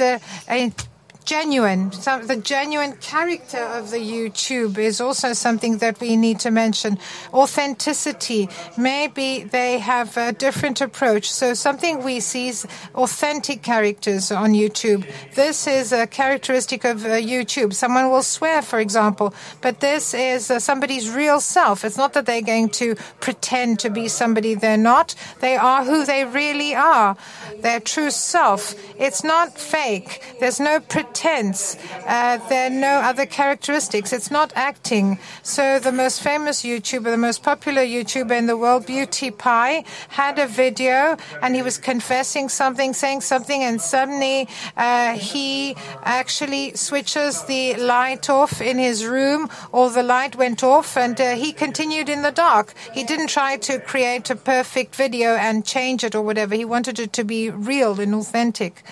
genuine. 1.29 1.91
The 1.91 2.41
genuine 2.43 2.93
character 2.93 3.59
of 3.59 3.91
the 3.91 3.99
YouTube 3.99 4.79
is 4.79 4.99
also 4.99 5.33
something 5.33 5.77
that 5.77 5.99
we 5.99 6.15
need 6.15 6.39
to 6.39 6.49
mention. 6.49 6.97
Authenticity. 7.31 8.49
Maybe 8.75 9.43
they 9.43 9.77
have 9.77 10.17
a 10.17 10.31
different 10.31 10.81
approach. 10.81 11.31
So 11.31 11.53
something 11.53 12.03
we 12.03 12.19
see 12.19 12.47
is 12.47 12.65
authentic 12.95 13.61
characters 13.61 14.31
on 14.31 14.53
YouTube. 14.53 15.05
This 15.35 15.67
is 15.67 15.91
a 15.91 16.07
characteristic 16.07 16.83
of 16.83 17.05
uh, 17.05 17.09
YouTube. 17.33 17.75
Someone 17.75 18.09
will 18.09 18.23
swear, 18.23 18.63
for 18.63 18.79
example, 18.79 19.35
but 19.61 19.81
this 19.81 20.15
is 20.15 20.49
uh, 20.49 20.57
somebody's 20.57 21.11
real 21.11 21.39
self. 21.39 21.85
It's 21.85 21.97
not 21.97 22.13
that 22.13 22.25
they're 22.25 22.41
going 22.41 22.69
to 22.81 22.95
pretend 23.19 23.77
to 23.81 23.91
be 23.91 24.07
somebody 24.07 24.55
they're 24.55 24.77
not. 24.77 25.13
They 25.41 25.57
are 25.57 25.85
who 25.85 26.05
they 26.05 26.25
really 26.25 26.73
are. 26.73 27.15
Their 27.61 27.79
true 27.79 28.09
self. 28.09 28.73
It's 28.97 29.23
not 29.23 29.59
fake. 29.59 30.23
There's 30.39 30.59
no 30.59 30.79
pretend 30.79 31.18
tense. 31.19 31.75
Uh, 32.07 32.37
there 32.47 32.67
are 32.67 32.77
no 32.89 32.95
other 33.09 33.25
characteristics. 33.25 34.13
It's 34.13 34.31
not 34.31 34.53
acting. 34.55 35.19
So 35.43 35.77
the 35.77 35.91
most 35.91 36.23
famous 36.23 36.63
YouTuber, 36.63 37.03
the 37.03 37.17
most 37.17 37.43
popular 37.43 37.81
YouTuber 37.81 38.31
in 38.31 38.45
the 38.45 38.55
world, 38.55 38.85
PewDiePie, 38.87 39.85
had 40.07 40.39
a 40.39 40.47
video 40.47 41.17
and 41.41 41.55
he 41.57 41.61
was 41.61 41.77
confessing 41.77 42.47
something, 42.47 42.93
saying 42.93 43.21
something, 43.21 43.61
and 43.63 43.81
suddenly 43.81 44.47
uh, 44.77 45.17
he 45.17 45.75
actually 46.03 46.73
switches 46.75 47.43
the 47.43 47.75
light 47.75 48.29
off 48.29 48.61
in 48.61 48.77
his 48.77 49.05
room, 49.05 49.49
or 49.73 49.89
the 49.89 50.03
light 50.03 50.37
went 50.37 50.63
off, 50.63 50.95
and 50.95 51.19
uh, 51.19 51.35
he 51.35 51.51
continued 51.51 52.07
in 52.07 52.21
the 52.21 52.31
dark. 52.31 52.73
He 52.93 53.03
didn't 53.03 53.27
try 53.27 53.57
to 53.57 53.79
create 53.79 54.29
a 54.29 54.37
perfect 54.37 54.95
video 54.95 55.35
and 55.35 55.65
change 55.65 56.05
it 56.05 56.15
or 56.15 56.21
whatever. 56.21 56.55
He 56.55 56.65
wanted 56.65 56.97
it 56.97 57.11
to 57.13 57.23
be 57.25 57.49
real 57.49 57.99
and 57.99 58.15
authentic. 58.15 58.83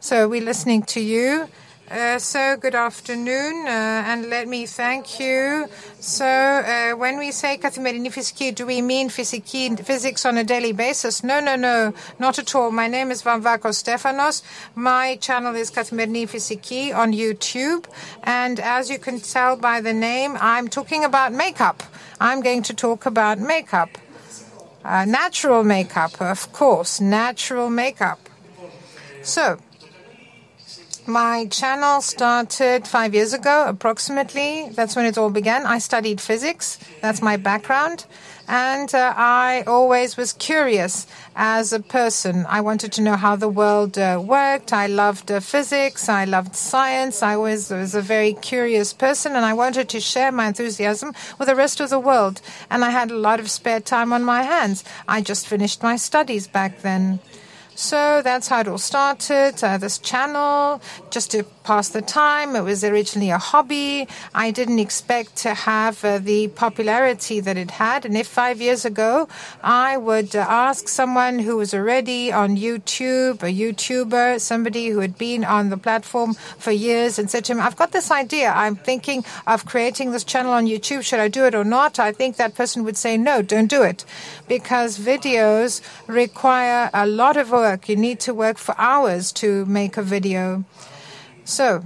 So 0.00 0.28
we're 0.28 0.44
listening 0.44 0.82
to 0.94 1.00
you. 1.00 1.48
Uh, 1.90 2.18
so, 2.18 2.56
good 2.56 2.74
afternoon, 2.74 3.66
uh, 3.66 4.04
and 4.06 4.30
let 4.30 4.48
me 4.48 4.64
thank 4.64 5.20
you. 5.20 5.68
So, 6.00 6.24
uh, 6.24 6.92
when 6.96 7.18
we 7.18 7.30
say 7.30 7.58
Καθημερινή 7.58 8.10
Φυσική, 8.10 8.54
do 8.54 8.64
we 8.64 8.80
mean 8.80 9.10
physiki, 9.10 9.78
physics 9.84 10.24
on 10.24 10.38
a 10.38 10.44
daily 10.44 10.72
basis? 10.72 11.22
No, 11.22 11.40
no, 11.40 11.56
no, 11.56 11.92
not 12.18 12.38
at 12.38 12.54
all. 12.54 12.70
My 12.70 12.88
name 12.88 13.10
is 13.10 13.22
Vamvakos 13.22 13.76
Stefanos. 13.84 14.42
My 14.74 15.16
channel 15.16 15.54
is 15.54 15.70
Καθημερινή 15.70 16.26
Φυσική 16.26 16.94
on 16.94 17.12
YouTube, 17.12 17.84
and 18.22 18.58
as 18.60 18.88
you 18.88 18.98
can 18.98 19.20
tell 19.20 19.54
by 19.54 19.82
the 19.82 19.92
name, 19.92 20.38
I'm 20.40 20.68
talking 20.68 21.04
about 21.04 21.34
makeup. 21.34 21.82
I'm 22.18 22.40
going 22.40 22.62
to 22.62 22.72
talk 22.72 23.04
about 23.04 23.38
makeup. 23.38 23.90
Uh, 24.82 25.04
natural 25.04 25.62
makeup, 25.62 26.18
of 26.18 26.50
course, 26.50 26.98
natural 26.98 27.68
makeup. 27.68 28.20
So, 29.22 29.58
my 31.09 31.47
channel 31.47 32.01
started 32.01 32.87
five 32.87 33.13
years 33.13 33.33
ago, 33.33 33.65
approximately. 33.67 34.69
That's 34.69 34.95
when 34.95 35.05
it 35.05 35.17
all 35.17 35.29
began. 35.29 35.65
I 35.65 35.79
studied 35.79 36.21
physics. 36.21 36.77
That's 37.01 37.21
my 37.21 37.35
background. 37.35 38.05
And 38.47 38.93
uh, 38.95 39.13
I 39.15 39.63
always 39.67 40.17
was 40.17 40.33
curious 40.33 41.05
as 41.35 41.71
a 41.71 41.79
person. 41.79 42.45
I 42.47 42.61
wanted 42.61 42.91
to 42.93 43.01
know 43.01 43.15
how 43.15 43.35
the 43.35 43.49
world 43.49 43.97
uh, 43.97 44.21
worked. 44.23 44.73
I 44.73 44.87
loved 44.87 45.31
uh, 45.31 45.39
physics. 45.39 46.09
I 46.09 46.25
loved 46.25 46.55
science. 46.55 47.21
I 47.21 47.35
was, 47.37 47.69
was 47.69 47.93
a 47.93 48.01
very 48.01 48.33
curious 48.33 48.91
person, 48.91 49.35
and 49.35 49.45
I 49.45 49.53
wanted 49.53 49.89
to 49.89 49.99
share 49.99 50.31
my 50.31 50.47
enthusiasm 50.47 51.13
with 51.37 51.47
the 51.47 51.55
rest 51.55 51.79
of 51.79 51.89
the 51.91 51.99
world. 51.99 52.41
And 52.71 52.83
I 52.83 52.89
had 52.89 53.11
a 53.11 53.17
lot 53.17 53.39
of 53.39 53.51
spare 53.51 53.81
time 53.81 54.13
on 54.13 54.23
my 54.23 54.43
hands. 54.43 54.83
I 55.07 55.21
just 55.21 55.47
finished 55.47 55.83
my 55.83 55.95
studies 55.95 56.47
back 56.47 56.81
then. 56.81 57.19
So 57.79 58.21
that's 58.21 58.49
how 58.49 58.59
it 58.59 58.67
all 58.67 58.77
started. 58.77 59.63
Uh, 59.63 59.77
this 59.77 59.99
channel, 59.99 60.81
just 61.11 61.31
to 61.31 61.45
pass 61.69 61.87
the 61.89 62.01
time, 62.01 62.49
it 62.55 62.65
was 62.71 62.83
originally 62.83 63.29
a 63.29 63.37
hobby. 63.51 64.07
I 64.45 64.47
didn't 64.59 64.79
expect 64.87 65.35
to 65.45 65.53
have 65.53 65.95
uh, 66.03 66.17
the 66.31 66.41
popularity 66.63 67.37
that 67.39 67.57
it 67.63 67.71
had. 67.71 68.05
And 68.07 68.15
if 68.17 68.27
five 68.27 68.57
years 68.67 68.85
ago 68.91 69.27
I 69.63 69.97
would 70.07 70.35
uh, 70.35 70.45
ask 70.67 70.81
someone 70.87 71.39
who 71.45 71.55
was 71.57 71.71
already 71.79 72.23
on 72.31 72.57
YouTube, 72.57 73.37
a 73.51 73.53
YouTuber, 73.63 74.41
somebody 74.51 74.89
who 74.89 74.99
had 74.99 75.15
been 75.17 75.43
on 75.57 75.69
the 75.69 75.77
platform 75.77 76.33
for 76.65 76.71
years, 76.89 77.19
and 77.19 77.29
said 77.29 77.45
to 77.45 77.53
him, 77.53 77.61
I've 77.61 77.79
got 77.81 77.91
this 77.91 78.09
idea. 78.23 78.49
I'm 78.63 78.75
thinking 78.75 79.23
of 79.45 79.65
creating 79.65 80.11
this 80.11 80.23
channel 80.23 80.53
on 80.59 80.65
YouTube. 80.65 81.03
Should 81.03 81.19
I 81.19 81.27
do 81.27 81.45
it 81.45 81.55
or 81.55 81.63
not? 81.63 81.99
I 81.99 82.11
think 82.11 82.35
that 82.35 82.55
person 82.55 82.83
would 82.83 82.97
say, 82.97 83.17
no, 83.17 83.41
don't 83.41 83.69
do 83.77 83.83
it. 83.83 84.05
Because 84.47 84.99
videos 84.99 85.71
require 86.07 86.89
a 86.93 87.05
lot 87.05 87.37
of 87.37 87.51
work 87.51 87.79
work. 87.79 87.89
You 87.89 87.95
need 87.95 88.19
to 88.21 88.33
work 88.33 88.57
for 88.57 88.75
hours 88.77 89.31
to 89.33 89.65
make 89.65 89.97
a 89.97 90.01
video. 90.01 90.65
So 91.49 91.83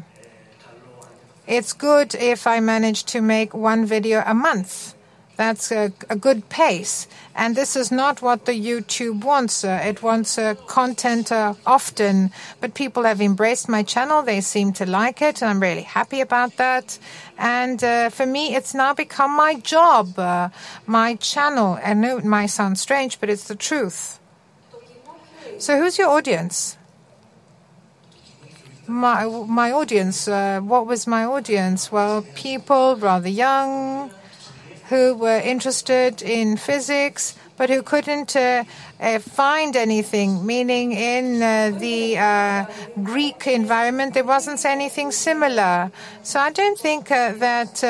it's 1.47 1.71
good 1.71 2.15
if 2.15 2.45
I 2.45 2.59
manage 2.59 3.05
to 3.05 3.21
make 3.21 3.53
one 3.53 3.85
video 3.85 4.21
a 4.25 4.33
month. 4.33 4.93
That's 5.37 5.71
a, 5.71 5.91
good 6.19 6.49
pace. 6.49 7.07
And 7.33 7.55
this 7.55 7.75
is 7.75 7.91
not 7.91 8.21
what 8.21 8.45
the 8.45 8.51
YouTube 8.51 9.23
wants. 9.23 9.63
Uh, 9.63 9.81
it 9.83 10.03
wants 10.03 10.37
uh, 10.37 10.53
content 10.67 11.31
uh, 11.31 11.55
often. 11.65 12.31
But 12.59 12.75
people 12.75 13.03
have 13.03 13.19
embraced 13.19 13.67
my 13.67 13.83
channel. 13.83 14.21
They 14.21 14.41
seem 14.41 14.73
to 14.73 14.85
like 14.85 15.21
it. 15.21 15.41
And 15.41 15.49
I'm 15.49 15.61
really 15.61 15.81
happy 15.81 16.21
about 16.21 16.57
that. 16.57 16.99
And 17.37 17.79
for 18.13 18.25
me, 18.25 18.55
it's 18.55 18.75
now 18.75 18.93
become 18.93 19.31
my 19.31 19.55
job, 19.55 20.17
my 20.85 21.15
channel. 21.15 21.79
I 21.81 21.93
know 21.93 22.17
it 22.17 22.25
might 22.25 22.51
sound 22.51 22.77
strange, 22.77 23.19
but 23.19 23.29
it's 23.29 23.47
the 23.47 23.55
truth. 23.55 24.19
So, 25.57 25.79
who's 25.79 25.97
your 25.97 26.09
audience? 26.09 26.77
My 28.87 29.25
my 29.25 29.71
audience. 29.71 30.27
Uh, 30.27 30.59
what 30.59 30.85
was 30.85 31.07
my 31.07 31.23
audience? 31.23 31.91
Well, 31.91 32.25
people 32.35 32.97
rather 32.97 33.29
young, 33.29 34.11
who 34.89 35.15
were 35.15 35.39
interested 35.39 36.21
in 36.21 36.57
physics, 36.57 37.35
but 37.55 37.69
who 37.69 37.81
couldn't 37.81 38.35
uh, 38.35 38.65
find 39.19 39.75
anything. 39.75 40.45
Meaning, 40.45 40.93
in 40.93 41.41
uh, 41.41 41.77
the 41.77 42.17
uh, 42.17 42.65
Greek 43.03 43.47
environment, 43.47 44.13
there 44.13 44.23
wasn't 44.23 44.63
anything 44.65 45.11
similar. 45.11 45.91
So, 46.23 46.39
I 46.39 46.51
don't 46.51 46.79
think 46.79 47.11
uh, 47.11 47.33
that 47.33 47.83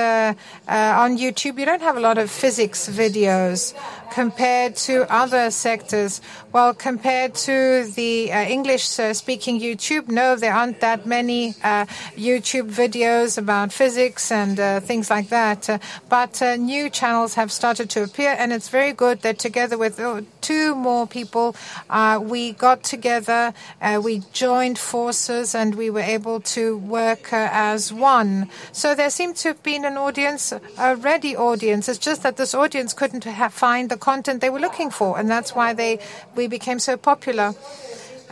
on 0.68 1.18
YouTube 1.18 1.60
you 1.60 1.66
don't 1.66 1.82
have 1.82 1.98
a 1.98 2.00
lot 2.00 2.18
of 2.18 2.30
physics 2.30 2.90
videos 2.90 3.74
compared 4.14 4.76
to 4.76 5.12
other 5.12 5.50
sectors. 5.50 6.22
Well, 6.52 6.74
compared 6.76 7.34
to 7.48 7.90
the 7.96 8.32
uh, 8.32 8.44
English 8.44 8.84
speaking 8.86 9.60
YouTube, 9.60 10.08
no, 10.08 10.36
there 10.36 10.54
aren't 10.54 10.82
that 10.82 11.06
many 11.06 11.56
uh, 11.64 11.86
YouTube 12.16 12.70
videos 12.70 13.38
about 13.38 13.74
physics 13.74 14.32
and 14.32 14.60
uh, 14.60 14.80
things 14.80 15.10
like 15.10 15.30
that. 15.30 15.68
Uh, 15.68 15.80
but 16.10 16.42
uh, 16.42 16.56
new 16.56 16.90
channels 16.90 17.34
have 17.34 17.52
started 17.52 17.90
to 17.92 18.04
appear, 18.04 18.36
and 18.38 18.54
it's 18.54 18.70
very 18.70 18.94
good 18.94 19.22
that 19.22 19.40
together 19.40 19.78
with 19.78 20.00
uh, 20.00 20.22
two 20.42 20.76
more 20.76 21.03
people, 21.08 21.56
uh, 21.90 22.20
we 22.22 22.54
got 22.54 22.84
together, 22.84 23.54
uh, 23.82 24.00
we 24.04 24.24
joined 24.32 24.78
forces, 24.78 25.56
and 25.56 25.76
we 25.76 25.90
were 25.90 26.00
able 26.00 26.40
to 26.40 26.78
work 26.78 27.34
uh, 27.34 27.50
as 27.52 27.94
one. 27.94 28.50
So 28.72 28.96
there 28.96 29.10
seemed 29.10 29.36
to 29.38 29.50
have 29.50 29.64
been 29.64 29.86
an 29.86 29.98
audience, 29.98 30.54
a 30.78 30.96
ready 30.96 31.36
audience. 31.36 31.90
It's 31.90 32.00
just 32.00 32.24
that 32.24 32.38
this 32.38 32.54
audience 32.54 32.94
couldn't 32.94 33.26
find 33.52 33.90
the 33.90 33.98
content 33.98 34.42
they 34.42 34.50
were 34.50 34.60
looking 34.60 34.90
for, 34.90 35.20
and 35.20 35.30
that's 35.30 35.56
why 35.56 35.74
they 35.74 36.00
we 36.36 36.48
became 36.48 36.80
so 36.80 36.98
popular. 36.98 37.54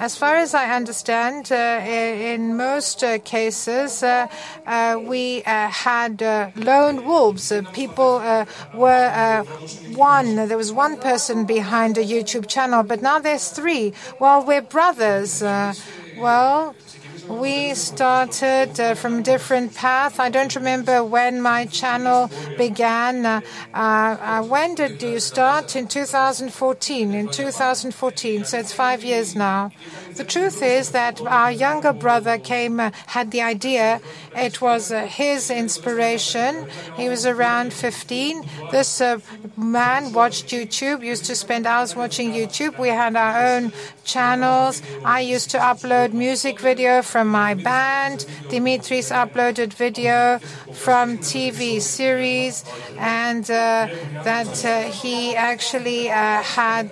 As 0.01 0.17
far 0.17 0.37
as 0.37 0.55
I 0.55 0.75
understand, 0.75 1.51
uh, 1.51 1.79
in 1.85 2.57
most 2.57 3.03
uh, 3.03 3.19
cases, 3.19 4.01
uh, 4.01 4.25
uh 4.65 4.99
we 4.99 5.43
uh, 5.43 5.69
had 5.69 6.23
uh, 6.23 6.49
lone 6.55 7.05
wolves. 7.05 7.53
people 7.71 8.13
were 8.73 9.45
one. 9.93 10.35
There 10.47 10.57
was 10.57 10.73
one 10.73 10.97
person 10.97 11.45
behind 11.45 11.99
a 11.99 12.03
YouTube 12.03 12.47
channel, 12.47 12.81
but 12.81 13.03
now 13.03 13.19
there's 13.19 13.49
three. 13.49 13.93
Well, 14.19 14.43
we're 14.43 14.63
brothers. 14.63 15.43
well, 16.17 16.73
we 17.39 17.73
started 17.73 18.79
uh, 18.79 18.95
from 18.95 19.19
a 19.19 19.21
different 19.21 19.73
path. 19.73 20.19
I 20.19 20.29
don't 20.29 20.53
remember 20.55 21.03
when 21.03 21.41
my 21.41 21.65
channel 21.65 22.29
began. 22.57 23.25
Uh, 23.25 23.41
uh, 23.73 24.43
when 24.43 24.75
did 24.75 25.01
you 25.01 25.19
start? 25.19 25.75
In 25.75 25.87
2014. 25.87 27.13
In 27.13 27.29
2014, 27.29 28.43
so 28.45 28.59
it's 28.59 28.73
five 28.73 29.03
years 29.03 29.35
now. 29.35 29.71
The 30.15 30.25
truth 30.25 30.61
is 30.61 30.91
that 30.91 31.21
our 31.21 31.51
younger 31.51 31.93
brother 31.93 32.37
came, 32.37 32.79
uh, 32.79 32.91
had 33.07 33.31
the 33.31 33.41
idea. 33.41 34.01
It 34.35 34.61
was 34.61 34.91
uh, 34.91 35.05
his 35.05 35.49
inspiration. 35.49 36.67
He 36.97 37.07
was 37.07 37.25
around 37.25 37.71
15. 37.73 38.43
This 38.71 38.99
uh, 38.99 39.19
man 39.55 40.11
watched 40.11 40.47
YouTube, 40.47 41.03
used 41.03 41.25
to 41.25 41.35
spend 41.35 41.65
hours 41.65 41.95
watching 41.95 42.31
YouTube. 42.33 42.77
We 42.77 42.89
had 42.89 43.15
our 43.15 43.55
own 43.55 43.71
channels. 44.03 44.81
I 45.05 45.21
used 45.21 45.49
to 45.51 45.57
upload 45.59 46.11
music 46.11 46.59
video 46.59 47.01
from 47.01 47.29
my 47.29 47.53
band. 47.53 48.25
Dimitris 48.49 49.11
uploaded 49.11 49.73
video 49.73 50.39
from 50.73 51.19
TV 51.19 51.79
series, 51.79 52.65
and 52.97 53.45
uh, 53.45 53.87
that 54.23 54.65
uh, 54.65 54.81
he 54.91 55.35
actually 55.35 56.09
uh, 56.09 56.41
had 56.41 56.91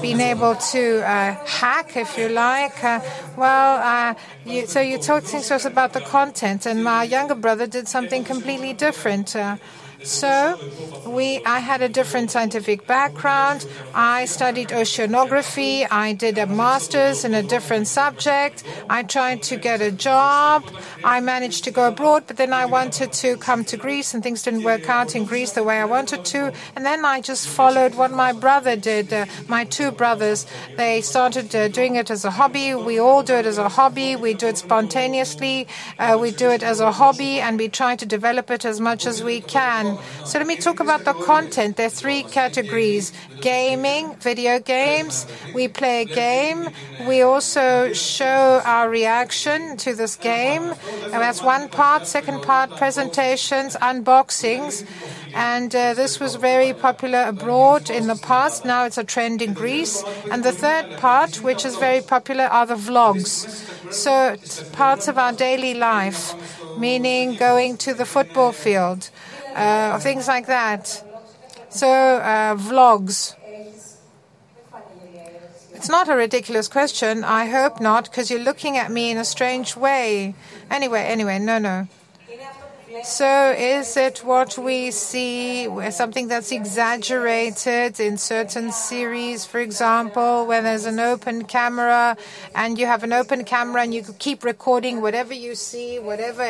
been 0.00 0.20
able 0.20 0.54
to 0.72 1.00
hack, 1.46 1.96
if 1.96 2.16
you 2.16 2.28
like 2.28 2.43
like? 2.44 2.84
Uh, 2.84 3.00
well, 3.36 3.70
uh, 3.92 4.14
you, 4.44 4.66
so 4.66 4.80
you 4.80 4.98
talked 4.98 5.26
to 5.28 5.38
us 5.38 5.64
about 5.64 5.92
the 5.92 6.00
content, 6.00 6.66
and 6.66 6.84
my 6.84 7.02
younger 7.04 7.34
brother 7.34 7.66
did 7.66 7.86
something 7.88 8.22
completely 8.24 8.72
different. 8.72 9.34
So 10.04 10.58
we, 11.06 11.42
I 11.46 11.60
had 11.60 11.80
a 11.80 11.88
different 11.88 12.30
scientific 12.30 12.86
background. 12.86 13.66
I 13.94 14.26
studied 14.26 14.68
oceanography. 14.68 15.86
I 15.90 16.12
did 16.12 16.36
a 16.36 16.46
master's 16.46 17.24
in 17.24 17.32
a 17.32 17.42
different 17.42 17.86
subject. 17.86 18.64
I 18.90 19.02
tried 19.02 19.42
to 19.44 19.56
get 19.56 19.80
a 19.80 19.90
job. 19.90 20.64
I 21.02 21.20
managed 21.20 21.64
to 21.64 21.70
go 21.70 21.88
abroad, 21.88 22.24
but 22.26 22.36
then 22.36 22.52
I 22.52 22.66
wanted 22.66 23.12
to 23.14 23.38
come 23.38 23.64
to 23.64 23.78
Greece 23.78 24.12
and 24.12 24.22
things 24.22 24.42
didn't 24.42 24.62
work 24.62 24.90
out 24.90 25.16
in 25.16 25.24
Greece 25.24 25.52
the 25.52 25.62
way 25.62 25.80
I 25.80 25.86
wanted 25.86 26.24
to. 26.26 26.52
And 26.76 26.84
then 26.84 27.04
I 27.04 27.22
just 27.22 27.48
followed 27.48 27.94
what 27.94 28.10
my 28.10 28.32
brother 28.32 28.76
did. 28.76 29.12
Uh, 29.12 29.24
my 29.48 29.64
two 29.64 29.90
brothers, 29.90 30.46
they 30.76 31.00
started 31.00 31.54
uh, 31.56 31.68
doing 31.68 31.96
it 31.96 32.10
as 32.10 32.26
a 32.26 32.30
hobby. 32.30 32.74
We 32.74 32.98
all 32.98 33.22
do 33.22 33.34
it 33.34 33.46
as 33.46 33.56
a 33.56 33.70
hobby. 33.70 34.16
We 34.16 34.34
do 34.34 34.48
it 34.48 34.58
spontaneously. 34.58 35.66
Uh, 35.98 36.18
we 36.20 36.30
do 36.30 36.50
it 36.50 36.62
as 36.62 36.80
a 36.80 36.92
hobby 36.92 37.40
and 37.40 37.58
we 37.58 37.68
try 37.68 37.96
to 37.96 38.04
develop 38.04 38.50
it 38.50 38.66
as 38.66 38.80
much 38.80 39.06
as 39.06 39.22
we 39.22 39.40
can. 39.40 39.93
So 40.24 40.38
let 40.38 40.46
me 40.46 40.56
talk 40.56 40.80
about 40.80 41.04
the 41.04 41.12
content. 41.12 41.76
There 41.76 41.86
are 41.86 41.90
three 41.90 42.22
categories 42.22 43.12
gaming, 43.40 44.14
video 44.16 44.58
games. 44.58 45.26
We 45.54 45.68
play 45.68 46.02
a 46.02 46.04
game. 46.04 46.68
We 47.06 47.22
also 47.22 47.92
show 47.92 48.62
our 48.64 48.88
reaction 48.88 49.76
to 49.78 49.94
this 49.94 50.16
game. 50.16 50.74
And 51.04 51.12
that's 51.12 51.42
one 51.42 51.68
part. 51.68 52.06
Second 52.06 52.42
part, 52.42 52.70
presentations, 52.76 53.76
unboxings. 53.76 54.86
And 55.34 55.74
uh, 55.74 55.94
this 55.94 56.20
was 56.20 56.36
very 56.36 56.72
popular 56.72 57.24
abroad 57.26 57.90
in 57.90 58.06
the 58.06 58.16
past. 58.16 58.64
Now 58.64 58.84
it's 58.84 58.98
a 58.98 59.04
trend 59.04 59.42
in 59.42 59.52
Greece. 59.52 60.04
And 60.30 60.44
the 60.44 60.52
third 60.52 60.98
part, 60.98 61.42
which 61.42 61.64
is 61.64 61.76
very 61.76 62.00
popular, 62.00 62.44
are 62.44 62.66
the 62.66 62.76
vlogs. 62.76 63.72
So 63.92 64.36
parts 64.72 65.08
of 65.08 65.18
our 65.18 65.32
daily 65.32 65.74
life, 65.74 66.34
meaning 66.78 67.36
going 67.36 67.76
to 67.78 67.94
the 67.94 68.06
football 68.06 68.52
field, 68.52 69.10
uh, 69.54 69.98
things 69.98 70.28
like 70.28 70.46
that. 70.46 71.02
So 71.70 71.88
uh, 71.88 72.56
vlogs. 72.56 73.34
It's 75.74 75.88
not 75.88 76.08
a 76.08 76.14
ridiculous 76.14 76.68
question. 76.68 77.24
I 77.24 77.46
hope 77.46 77.80
not, 77.80 78.04
because 78.04 78.30
you're 78.30 78.40
looking 78.40 78.78
at 78.78 78.90
me 78.90 79.10
in 79.10 79.18
a 79.18 79.24
strange 79.24 79.76
way. 79.76 80.34
Anyway, 80.70 81.02
anyway, 81.02 81.38
no, 81.38 81.58
no. 81.58 81.88
So, 83.02 83.54
is 83.58 83.96
it 83.96 84.22
what 84.24 84.56
we 84.56 84.90
see, 84.90 85.68
something 85.90 86.28
that's 86.28 86.52
exaggerated 86.52 87.98
in 87.98 88.18
certain 88.18 88.70
series, 88.70 89.44
for 89.44 89.58
example, 89.58 90.46
where 90.46 90.62
there's 90.62 90.84
an 90.84 91.00
open 91.00 91.44
camera 91.44 92.16
and 92.54 92.78
you 92.78 92.86
have 92.86 93.02
an 93.02 93.12
open 93.12 93.44
camera 93.44 93.82
and 93.82 93.92
you 93.94 94.04
keep 94.18 94.44
recording 94.44 95.00
whatever 95.00 95.34
you 95.34 95.54
see, 95.54 95.98
whatever 95.98 96.44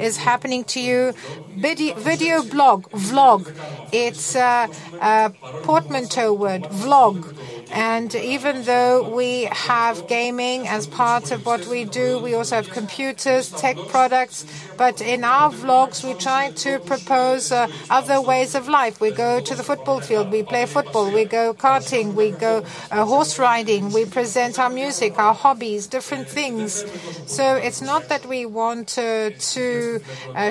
is 0.00 0.16
happening 0.16 0.64
to 0.64 0.80
you? 0.80 1.12
Video, 1.56 1.94
video 1.96 2.42
blog, 2.42 2.88
vlog. 2.90 3.52
It's 3.92 4.34
a, 4.34 4.68
a 5.00 5.30
portmanteau 5.62 6.32
word, 6.32 6.62
vlog. 6.62 7.36
And 7.72 8.14
even 8.14 8.64
though 8.64 9.14
we 9.14 9.44
have 9.50 10.06
gaming 10.06 10.68
as 10.68 10.86
part 10.86 11.30
of 11.30 11.46
what 11.46 11.66
we 11.66 11.84
do, 11.84 12.18
we 12.18 12.34
also 12.34 12.56
have 12.56 12.68
computers, 12.68 13.50
tech 13.50 13.78
products. 13.88 14.44
But 14.76 15.00
in 15.00 15.24
our 15.24 15.50
we 15.82 16.14
try 16.14 16.50
to 16.50 16.78
propose 16.78 17.50
uh, 17.50 17.66
other 17.90 18.20
ways 18.20 18.54
of 18.54 18.68
life. 18.68 19.00
We 19.00 19.10
go 19.10 19.40
to 19.40 19.54
the 19.54 19.64
football 19.64 20.00
field, 20.00 20.30
we 20.30 20.42
play 20.42 20.66
football, 20.66 21.10
we 21.10 21.24
go 21.24 21.54
karting, 21.54 22.14
we 22.14 22.30
go 22.30 22.64
uh, 22.90 23.04
horse 23.04 23.38
riding, 23.38 23.92
we 23.92 24.04
present 24.04 24.58
our 24.58 24.70
music, 24.70 25.18
our 25.18 25.34
hobbies, 25.34 25.86
different 25.88 26.28
things. 26.28 26.84
So 27.26 27.56
it's 27.56 27.82
not 27.82 28.08
that 28.08 28.26
we 28.26 28.46
want 28.46 28.96
uh, 28.96 29.30
to 29.54 30.00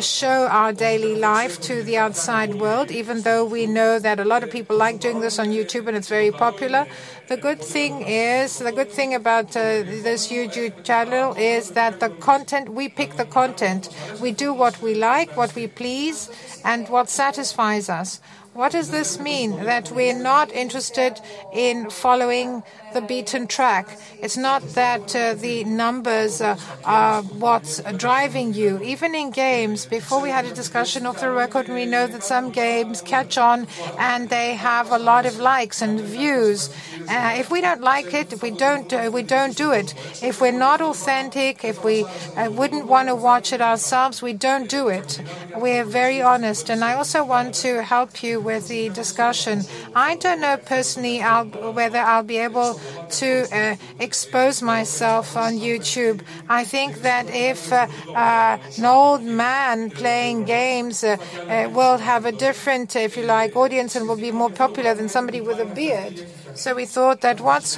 show 0.01 0.47
our 0.47 0.73
daily 0.73 1.15
life 1.15 1.61
to 1.61 1.81
the 1.83 1.97
outside 1.97 2.55
world, 2.55 2.91
even 2.91 3.21
though 3.21 3.45
we 3.45 3.65
know 3.67 3.99
that 3.99 4.19
a 4.19 4.25
lot 4.25 4.43
of 4.43 4.51
people 4.51 4.75
like 4.75 4.99
doing 4.99 5.21
this 5.21 5.39
on 5.39 5.47
YouTube 5.47 5.87
and 5.87 5.95
it's 5.95 6.09
very 6.09 6.31
popular. 6.31 6.85
The 7.31 7.37
good 7.37 7.61
thing 7.61 8.01
is, 8.01 8.59
the 8.59 8.73
good 8.73 8.91
thing 8.91 9.13
about 9.13 9.55
uh, 9.55 9.83
this 9.83 10.27
YouTube 10.27 10.83
channel 10.83 11.33
is 11.35 11.71
that 11.71 12.01
the 12.01 12.09
content, 12.09 12.67
we 12.67 12.89
pick 12.89 13.15
the 13.15 13.23
content. 13.23 13.87
We 14.21 14.33
do 14.33 14.53
what 14.53 14.81
we 14.81 14.95
like, 14.95 15.37
what 15.37 15.55
we 15.55 15.67
please, 15.67 16.29
and 16.65 16.89
what 16.89 17.09
satisfies 17.09 17.87
us. 17.87 18.19
What 18.51 18.73
does 18.73 18.91
this 18.91 19.17
mean? 19.17 19.63
That 19.63 19.91
we're 19.91 20.21
not 20.21 20.51
interested 20.51 21.21
in 21.53 21.89
following 21.89 22.63
the 22.93 23.01
beaten 23.01 23.47
track. 23.47 23.97
It's 24.21 24.37
not 24.37 24.61
that 24.73 25.15
uh, 25.15 25.33
the 25.33 25.63
numbers 25.63 26.41
uh, 26.41 26.57
are 26.83 27.23
what's 27.23 27.81
driving 27.97 28.53
you. 28.53 28.81
Even 28.81 29.15
in 29.15 29.31
games, 29.31 29.85
before 29.85 30.21
we 30.21 30.29
had 30.29 30.45
a 30.45 30.53
discussion 30.53 31.05
of 31.05 31.19
the 31.19 31.31
record, 31.31 31.69
we 31.69 31.85
know 31.85 32.07
that 32.07 32.23
some 32.23 32.51
games 32.51 33.01
catch 33.01 33.37
on 33.37 33.67
and 33.97 34.29
they 34.29 34.55
have 34.55 34.91
a 34.91 34.99
lot 34.99 35.25
of 35.25 35.39
likes 35.39 35.81
and 35.81 35.99
views. 35.99 36.69
Uh, 37.09 37.35
if 37.37 37.49
we 37.51 37.61
don't 37.61 37.81
like 37.81 38.13
it, 38.13 38.41
we 38.41 38.51
don't, 38.51 38.91
uh, 38.93 39.09
we 39.11 39.23
don't 39.23 39.55
do 39.55 39.71
it. 39.71 39.93
If 40.21 40.41
we're 40.41 40.51
not 40.51 40.81
authentic, 40.81 41.63
if 41.63 41.83
we 41.83 42.03
uh, 42.03 42.49
wouldn't 42.51 42.87
want 42.87 43.07
to 43.07 43.15
watch 43.15 43.53
it 43.53 43.61
ourselves, 43.61 44.21
we 44.21 44.33
don't 44.33 44.69
do 44.69 44.87
it. 44.87 45.21
We're 45.55 45.85
very 45.85 46.21
honest. 46.21 46.69
And 46.69 46.83
I 46.83 46.93
also 46.93 47.23
want 47.23 47.55
to 47.55 47.83
help 47.83 48.23
you 48.23 48.39
with 48.39 48.67
the 48.67 48.89
discussion. 48.89 49.63
I 49.95 50.15
don't 50.15 50.41
know 50.41 50.57
personally 50.57 51.21
I'll, 51.21 51.45
whether 51.45 51.99
I'll 51.99 52.23
be 52.23 52.37
able 52.37 52.79
to 53.09 53.47
uh, 53.51 53.75
expose 53.99 54.61
myself 54.61 55.35
on 55.35 55.53
YouTube. 55.53 56.21
I 56.47 56.63
think 56.63 57.01
that 57.01 57.29
if 57.29 57.71
uh, 57.71 57.87
uh, 58.13 58.57
an 58.77 58.85
old 58.85 59.23
man 59.23 59.91
playing 59.91 60.45
games 60.45 61.03
uh, 61.03 61.17
uh, 61.49 61.69
will 61.71 61.97
have 61.97 62.25
a 62.25 62.31
different, 62.31 62.95
if 62.95 63.17
you 63.17 63.23
like, 63.23 63.55
audience 63.55 63.95
and 63.95 64.07
will 64.07 64.15
be 64.15 64.31
more 64.31 64.49
popular 64.49 64.93
than 64.93 65.09
somebody 65.09 65.41
with 65.41 65.59
a 65.59 65.65
beard. 65.65 66.21
So 66.53 66.75
we 66.75 66.85
thought 66.85 67.21
that 67.21 67.41
what's 67.41 67.77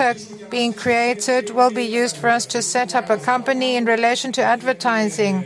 being 0.50 0.74
created 0.74 1.50
will 1.50 1.72
be 1.72 1.84
used 1.84 2.16
for 2.18 2.30
us 2.30 2.46
to 2.48 2.62
set 2.62 2.94
up 2.94 3.10
a 3.10 3.18
company 3.18 3.76
in 3.76 3.86
relation 3.86 4.32
to 4.34 4.42
advertising. 4.42 5.46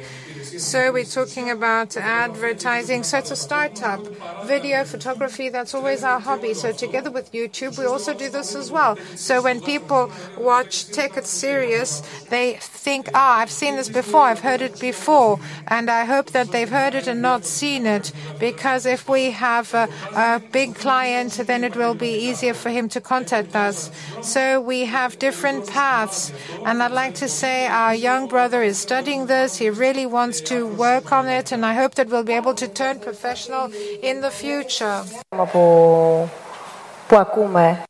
So 0.58 0.92
we're 0.92 1.06
talking 1.06 1.52
about 1.52 1.96
advertising. 1.96 3.04
So 3.04 3.20
it's 3.20 3.30
a 3.30 3.36
startup. 3.36 4.00
Video, 4.46 4.84
photography, 4.86 5.50
that's 5.50 5.76
always 5.76 6.04
our 6.04 6.20
hobby. 6.20 6.56
So 6.56 6.72
together 6.72 7.12
with 7.12 7.32
YouTube, 7.32 7.78
we 7.78 7.86
also 7.86 8.12
do 8.16 8.28
this 8.28 8.56
as 8.56 8.72
well. 8.72 8.98
So 9.16 9.44
when 9.44 9.62
people 9.62 10.12
watch 10.36 10.86
TechItSerious, 10.88 12.30
they 12.30 12.54
think, 12.56 13.10
ah, 13.14 13.38
I've 13.38 13.52
seen 13.52 13.76
this 13.76 13.88
before, 13.88 14.22
I've 14.22 14.40
heard 14.40 14.64
it 14.64 14.80
before. 14.80 15.40
And 15.68 15.92
I 15.92 16.06
hope 16.06 16.32
that 16.32 16.52
they've 16.52 16.70
heard 16.70 16.96
it 16.96 17.08
and 17.08 17.22
not 17.22 17.46
seen 17.46 17.86
it. 17.86 18.12
Because 18.40 18.88
if 18.88 19.08
we 19.08 19.32
have 19.32 19.74
a, 19.76 20.42
big 20.52 20.76
client, 20.76 21.34
then 21.46 21.64
it 21.64 21.76
will 21.76 21.94
be 21.94 22.10
easier 22.10 22.54
for 22.54 22.70
him 22.70 22.90
to 22.90 23.02
contact 23.02 23.56
us. 23.56 23.92
So 24.22 24.60
we 24.60 24.86
have 24.86 25.20
different 25.20 25.68
paths. 25.68 26.34
And 26.66 26.82
I'd 26.82 26.92
like 26.92 27.14
to 27.16 27.30
say 27.30 27.68
our 27.68 27.94
young 27.94 28.28
brother 28.28 28.64
is 28.64 28.80
studying 28.80 29.28
this. 29.28 29.58
He 29.58 29.70
really 29.70 30.06
wants 30.06 30.42
to 30.48 30.66
work 30.66 31.12
on 31.12 31.28
it, 31.28 31.52
and 31.52 31.66
I 31.66 31.74
hope 31.74 31.96
that 31.96 32.08
we'll 32.10 32.24
be 32.24 32.34
able 32.34 32.56
to 32.56 32.68
turn 32.68 33.00
professional 33.00 33.70
in 34.02 34.22
the 34.22 34.32
future. 34.32 35.04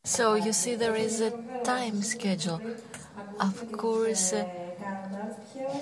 So 0.06 0.34
you 0.36 0.54
see, 0.54 0.76
there 0.76 0.96
is 0.96 1.22
a 1.22 1.34
time 1.64 2.02
schedule. 2.02 2.62
Of 3.40 3.72
course, 3.72 4.34
uh, 4.34 4.46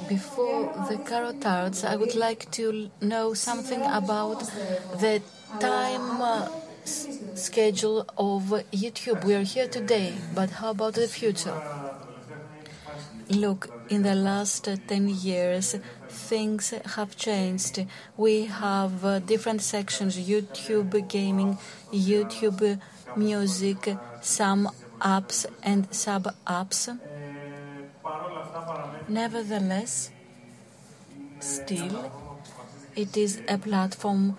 before 0.07 0.71
the 0.75 0.97
tarts, 1.39 1.83
I 1.83 1.95
would 1.95 2.15
like 2.15 2.49
to 2.51 2.89
know 3.01 3.33
something 3.33 3.85
about 3.85 4.43
the 4.91 5.21
time 5.59 6.21
uh, 6.21 6.47
schedule 6.85 8.05
of 8.17 8.43
YouTube. 8.71 9.23
We 9.23 9.35
are 9.35 9.43
here 9.43 9.67
today, 9.67 10.13
but 10.33 10.49
how 10.51 10.71
about 10.71 10.95
the 10.95 11.07
future? 11.07 11.61
Look, 13.29 13.69
in 13.89 14.03
the 14.03 14.15
last 14.15 14.67
10 14.87 15.07
years, 15.09 15.75
things 16.31 16.73
have 16.95 17.15
changed. 17.15 17.85
We 18.17 18.45
have 18.45 19.05
uh, 19.05 19.19
different 19.19 19.61
sections 19.61 20.17
YouTube 20.17 21.07
gaming, 21.07 21.57
YouTube 21.93 22.79
music, 23.15 23.95
some 24.21 24.69
apps 24.99 25.45
and 25.63 25.93
sub 25.93 26.33
apps. 26.47 26.81
Nevertheless, 29.07 30.11
still, 31.39 32.11
it 32.95 33.15
is 33.15 33.41
a 33.47 33.57
platform 33.57 34.37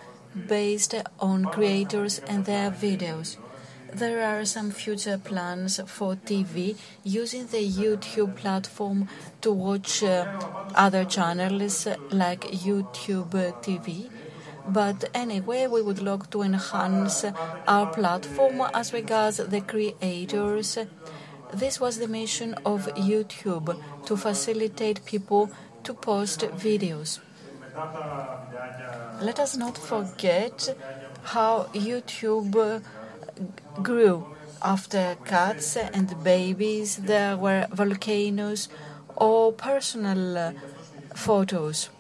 based 0.49 0.95
on 1.21 1.47
creators 1.47 2.19
and 2.27 2.45
their 2.45 2.71
videos. 2.71 3.37
There 3.97 4.23
are 4.29 4.45
some 4.45 4.73
future 4.73 5.17
plans 5.17 5.81
for 5.87 6.17
TV 6.17 6.77
using 7.03 7.47
the 7.47 7.67
YouTube 7.67 8.37
platform 8.37 9.09
to 9.41 9.51
watch 9.51 10.03
uh, 10.03 10.27
other 10.75 11.07
channels 11.07 11.89
like 12.11 12.43
YouTube 12.43 13.31
TV. 13.63 14.11
But 14.69 15.09
anyway, 15.15 15.67
we 15.67 15.81
would 15.81 16.03
like 16.03 16.29
to 16.33 16.43
enhance 16.43 17.25
our 17.67 17.87
platform 17.87 18.61
as 18.75 18.93
regards 18.93 19.39
the 19.39 19.63
creators. 19.63 20.77
This 21.55 21.81
was 21.81 21.99
the 21.99 22.09
mission 22.09 22.53
of 22.67 22.89
YouTube 22.97 23.83
to 24.05 24.17
facilitate 24.19 25.07
people 25.07 25.49
to 25.85 25.95
post 25.95 26.41
videos. 26.41 27.21
Let 29.23 29.39
us 29.41 29.57
not 29.57 29.79
forget 29.79 30.77
how 31.23 31.71
YouTube 31.73 32.83
grew. 33.83 34.27
After 34.63 35.17
cats 35.25 35.77
and 35.77 36.23
babies, 36.25 36.97
there 36.97 37.37
were 37.37 37.67
volcanoes 37.73 38.69
or 39.17 39.53
personal 39.53 40.39
uh, 40.39 40.53
photos. 41.15 41.91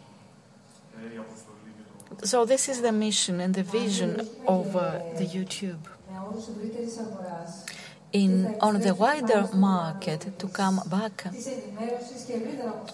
So, 2.24 2.44
this 2.44 2.68
is 2.68 2.80
the 2.80 2.92
mission 2.92 3.40
and 3.40 3.54
the 3.54 3.62
vision 3.62 4.22
of 4.46 4.74
uh, 4.74 5.00
the 5.18 5.26
YouTube 5.26 5.86
on 8.16 8.80
the 8.80 8.94
wider 8.94 9.46
market 9.52 10.38
to 10.38 10.48
come 10.48 10.80
back 10.88 11.24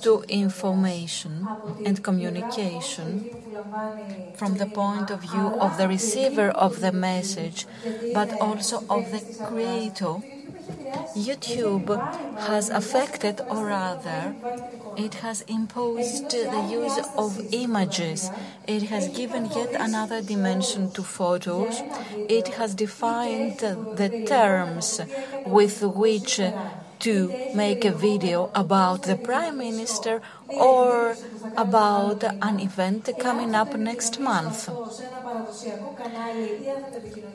to 0.02 0.24
information 0.28 1.46
and 1.86 2.02
communication 2.02 3.30
from 4.34 4.56
the 4.56 4.66
point 4.66 5.10
of 5.10 5.20
view 5.20 5.54
of 5.60 5.76
the 5.76 5.86
receiver 5.86 6.48
of 6.50 6.80
the 6.80 6.90
message, 6.90 7.66
but 8.12 8.32
also 8.40 8.82
of 8.90 9.12
the 9.12 9.20
creator. 9.46 10.16
YouTube 11.16 11.86
has 12.48 12.68
affected, 12.70 13.40
or 13.48 13.66
rather, 13.66 14.34
It 14.96 15.14
has 15.14 15.42
imposed 15.42 16.30
the 16.30 16.66
use 16.70 16.98
of 17.16 17.40
images. 17.52 18.30
It 18.66 18.84
has 18.84 19.08
given 19.08 19.46
yet 19.46 19.74
another 19.74 20.22
dimension 20.22 20.90
to 20.92 21.02
photos. 21.02 21.82
It 22.28 22.48
has 22.58 22.74
defined 22.74 23.58
the 23.58 24.24
terms 24.26 25.00
with 25.46 25.82
which 25.82 26.40
to 27.00 27.34
make 27.54 27.84
a 27.84 27.90
video 27.90 28.50
about 28.54 29.02
the 29.02 29.16
Prime 29.16 29.58
Minister 29.58 30.22
or 30.48 31.16
about 31.56 32.22
an 32.22 32.60
event 32.60 33.10
coming 33.18 33.54
up 33.54 33.74
next 33.74 34.20
month. 34.20 34.68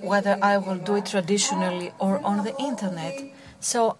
Whether 0.01 0.37
I 0.41 0.57
will 0.57 0.77
do 0.77 0.95
it 0.95 1.07
traditionally 1.07 1.91
or 1.99 2.19
on 2.23 2.45
the 2.45 2.55
internet. 2.57 3.15
So 3.59 3.97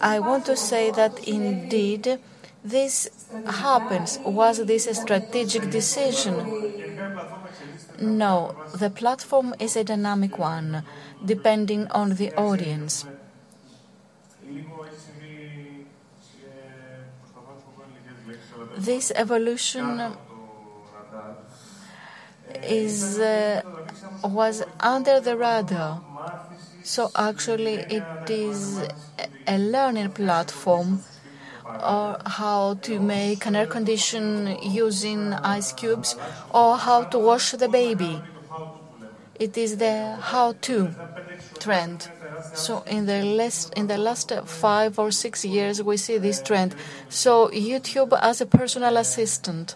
I 0.00 0.20
want 0.20 0.46
to 0.46 0.56
say 0.56 0.90
that 0.92 1.26
indeed 1.26 2.20
this 2.64 3.08
happens. 3.46 4.18
Was 4.24 4.64
this 4.64 4.86
a 4.86 4.94
strategic 4.94 5.70
decision? 5.70 6.52
No, 7.98 8.54
the 8.72 8.90
platform 8.90 9.54
is 9.58 9.76
a 9.76 9.84
dynamic 9.84 10.38
one, 10.38 10.84
depending 11.24 11.86
on 11.90 12.16
the 12.16 12.30
audience. 12.36 13.06
This 18.76 19.12
evolution 19.14 20.16
is 22.62 23.18
uh, 23.18 23.62
was 24.24 24.62
under 24.80 25.20
the 25.20 25.36
radar. 25.36 26.02
So 26.82 27.10
actually, 27.16 27.86
it 27.88 28.06
is 28.28 28.86
a 29.46 29.58
learning 29.58 30.10
platform 30.12 31.04
or 31.80 32.16
how 32.26 32.74
to 32.82 32.98
make 33.00 33.46
an 33.46 33.56
air 33.56 33.66
condition 33.66 34.56
using 34.62 35.32
ice 35.32 35.72
cubes 35.72 36.16
or 36.50 36.76
how 36.76 37.04
to 37.04 37.18
wash 37.18 37.52
the 37.52 37.68
baby. 37.68 38.22
It 39.38 39.56
is 39.56 39.78
the 39.78 40.16
how-to 40.20 40.94
trend. 41.58 42.08
So 42.54 42.82
in 42.86 43.06
the 43.06 43.22
last 43.22 43.72
in 43.74 43.86
the 43.86 43.98
last 43.98 44.32
five 44.44 44.98
or 44.98 45.10
six 45.10 45.44
years, 45.44 45.82
we 45.82 45.96
see 45.96 46.18
this 46.18 46.40
trend. 46.42 46.74
So 47.08 47.48
YouTube 47.48 48.16
as 48.20 48.40
a 48.40 48.46
personal 48.46 48.96
assistant. 48.96 49.74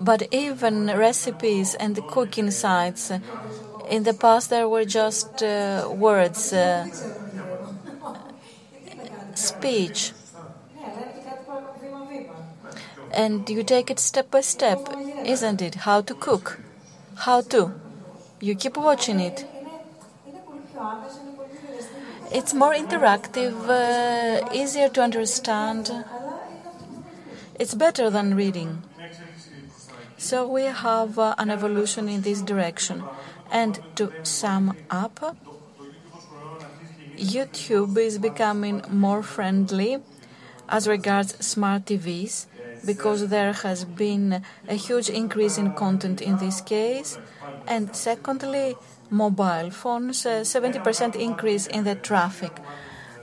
But 0.00 0.28
even 0.30 0.86
recipes 0.86 1.74
and 1.74 2.06
cooking 2.06 2.50
sites, 2.50 3.10
in 3.88 4.02
the 4.02 4.12
past 4.12 4.50
there 4.50 4.68
were 4.68 4.84
just 4.84 5.42
uh, 5.42 5.88
words, 5.90 6.52
uh, 6.52 6.86
speech. 9.36 10.12
And 13.12 13.48
you 13.48 13.62
take 13.62 13.90
it 13.90 13.98
step 13.98 14.30
by 14.30 14.40
step, 14.40 14.88
isn't 15.24 15.62
it? 15.62 15.74
How 15.86 16.00
to 16.02 16.14
cook. 16.14 16.60
How 17.16 17.40
to. 17.42 17.72
You 18.40 18.54
keep 18.54 18.76
watching 18.76 19.20
it. 19.20 19.46
It's 22.32 22.52
more 22.52 22.74
interactive, 22.74 23.54
uh, 23.68 24.52
easier 24.52 24.88
to 24.90 25.00
understand. 25.02 26.04
It's 27.58 27.74
better 27.74 28.10
than 28.10 28.34
reading. 28.34 28.82
So 30.18 30.46
we 30.46 30.64
have 30.64 31.18
uh, 31.18 31.34
an 31.38 31.50
evolution 31.50 32.08
in 32.08 32.22
this 32.22 32.42
direction. 32.42 33.08
And 33.50 33.80
to 33.94 34.12
sum 34.24 34.76
up, 34.90 35.36
YouTube 37.16 37.96
is 37.98 38.18
becoming 38.18 38.82
more 38.88 39.22
friendly 39.22 39.98
as 40.68 40.86
regards 40.86 41.44
smart 41.44 41.86
TVs 41.86 42.46
because 42.84 43.28
there 43.28 43.52
has 43.52 43.84
been 43.84 44.42
a 44.68 44.74
huge 44.74 45.08
increase 45.08 45.58
in 45.58 45.72
content 45.72 46.20
in 46.20 46.36
this 46.36 46.60
case. 46.60 47.18
And 47.66 47.94
secondly, 47.96 48.76
mobile 49.10 49.70
phones, 49.70 50.24
70% 50.24 51.16
increase 51.16 51.66
in 51.66 51.84
the 51.84 51.94
traffic. 51.94 52.60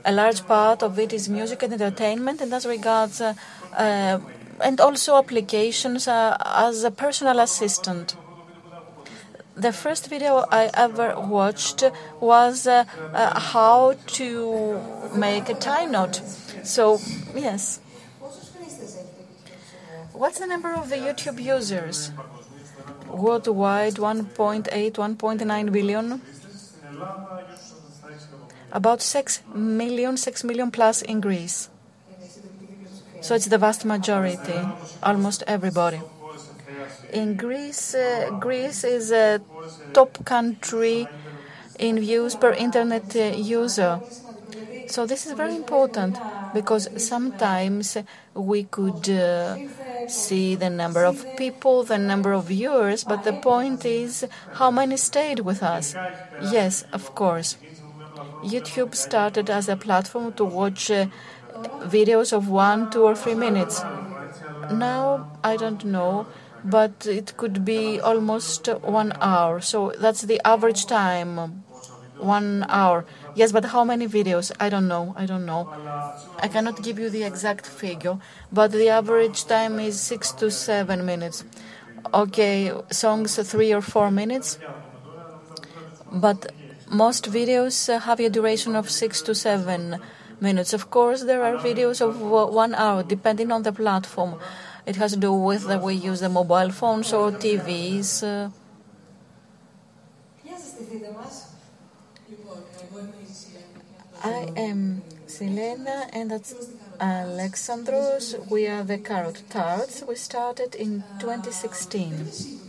A 0.04 0.12
large 0.12 0.46
part 0.46 0.82
of 0.82 0.98
it 0.98 1.12
is 1.12 1.28
music 1.28 1.62
and 1.62 1.72
entertainment, 1.72 2.40
and 2.42 2.52
as 2.52 2.66
regards, 2.66 3.20
uh, 3.22 3.32
uh, 3.74 4.18
and 4.60 4.80
also 4.80 5.16
applications 5.16 6.06
uh, 6.06 6.36
as 6.44 6.84
a 6.84 6.90
personal 6.90 7.40
assistant. 7.40 8.16
The 9.56 9.72
first 9.72 10.08
video 10.08 10.44
I 10.50 10.68
ever 10.74 11.14
watched 11.20 11.84
was 12.20 12.66
uh, 12.66 12.84
uh, 13.12 13.38
how 13.38 13.94
to 14.18 14.80
make 15.14 15.48
a 15.48 15.54
tie 15.54 15.84
knot. 15.84 16.20
So, 16.64 16.98
yes. 17.34 17.78
What's 20.12 20.40
the 20.40 20.46
number 20.46 20.74
of 20.74 20.88
the 20.90 20.96
YouTube 20.96 21.40
users? 21.40 22.10
Worldwide, 23.08 23.94
1.8, 23.94 24.92
1.9 24.92 25.72
billion. 25.72 26.20
About 28.72 29.02
6 29.02 29.42
million, 29.54 30.16
6 30.16 30.44
million 30.44 30.70
plus 30.72 31.00
in 31.02 31.20
Greece. 31.20 31.68
So 33.20 33.36
it's 33.36 33.46
the 33.46 33.58
vast 33.58 33.84
majority, 33.84 34.60
almost 35.02 35.44
everybody. 35.46 36.00
In 37.14 37.36
Greece, 37.36 37.94
uh, 37.94 38.30
Greece 38.38 38.84
is 38.84 39.10
a 39.10 39.40
top 39.94 40.22
country 40.26 41.10
in 41.78 42.00
views 42.00 42.34
per 42.36 42.52
internet 42.52 43.16
uh, 43.16 43.32
user. 43.34 44.02
So 44.86 45.06
this 45.06 45.26
is 45.26 45.32
very 45.32 45.56
important 45.56 46.20
because 46.52 46.88
sometimes 46.96 47.96
we 48.34 48.64
could 48.64 49.08
uh, 49.10 49.58
see 50.06 50.56
the 50.56 50.70
number 50.70 51.04
of 51.04 51.26
people, 51.36 51.84
the 51.84 51.98
number 51.98 52.32
of 52.32 52.46
viewers, 52.46 53.04
but 53.04 53.22
the 53.24 53.34
point 53.34 53.84
is 53.86 54.26
how 54.52 54.70
many 54.70 54.96
stayed 54.96 55.40
with 55.40 55.62
us. 55.62 55.96
Yes, 56.38 56.82
of 56.92 57.14
course. 57.14 57.58
YouTube 58.42 58.94
started 58.94 59.50
as 59.50 59.68
a 59.68 59.76
platform 59.76 60.32
to 60.34 60.44
watch 60.44 60.90
uh, 60.90 61.06
videos 61.80 62.32
of 62.32 62.48
one, 62.48 62.88
two, 62.90 63.04
or 63.04 63.16
three 63.16 63.34
minutes. 63.34 63.86
Now, 64.70 65.26
I 65.42 65.56
don't 65.56 65.84
know, 65.84 66.28
but 66.64 67.06
it 67.06 67.36
could 67.36 67.64
be 67.64 68.00
almost 68.00 68.66
one 68.82 69.12
hour. 69.20 69.60
So 69.60 69.92
that's 69.98 70.22
the 70.22 70.40
average 70.46 70.86
time, 70.86 71.62
one 72.18 72.64
hour. 72.68 73.04
Yes, 73.34 73.52
but 73.52 73.66
how 73.66 73.84
many 73.84 74.06
videos? 74.08 74.50
I 74.60 74.68
don't 74.68 74.88
know. 74.88 75.14
I 75.16 75.26
don't 75.26 75.46
know. 75.46 75.68
I 76.38 76.48
cannot 76.48 76.82
give 76.82 76.98
you 76.98 77.10
the 77.10 77.22
exact 77.22 77.66
figure, 77.66 78.18
but 78.52 78.72
the 78.72 78.88
average 78.88 79.46
time 79.46 79.78
is 79.78 80.00
six 80.00 80.32
to 80.32 80.50
seven 80.50 81.04
minutes. 81.06 81.44
Okay, 82.12 82.72
songs 82.90 83.36
three 83.50 83.72
or 83.72 83.80
four 83.80 84.10
minutes, 84.10 84.58
but 86.12 86.52
most 86.90 87.30
videos 87.30 87.76
have 88.00 88.20
a 88.20 88.28
duration 88.28 88.76
of 88.76 88.90
six 88.90 89.22
to 89.22 89.34
seven 89.34 90.00
minutes. 90.40 90.72
Of 90.72 90.90
course, 90.90 91.22
there 91.24 91.42
are 91.42 91.56
videos 91.56 92.00
of 92.00 92.20
uh, 92.22 92.46
one 92.52 92.74
hour, 92.74 93.02
depending 93.02 93.50
on 93.52 93.62
the 93.62 93.72
platform. 93.72 94.36
It 94.86 94.96
has 94.96 95.12
to 95.12 95.18
do 95.18 95.32
with 95.32 95.66
that 95.68 95.80
we 95.82 95.94
use 95.94 96.20
the 96.20 96.28
mobile 96.28 96.70
phones 96.70 97.12
or 97.12 97.30
TVs. 97.32 98.22
Uh, 98.22 98.50
I 104.22 104.52
am 104.56 105.02
Silena 105.26 106.10
and 106.12 106.30
that's 106.30 106.54
Alexandros. 107.00 108.50
We 108.50 108.66
are 108.66 108.84
the 108.84 108.98
Carrot 108.98 109.42
Tards. 109.48 110.04
We 110.06 110.16
started 110.16 110.74
in 110.74 111.02
2016. 111.18 112.60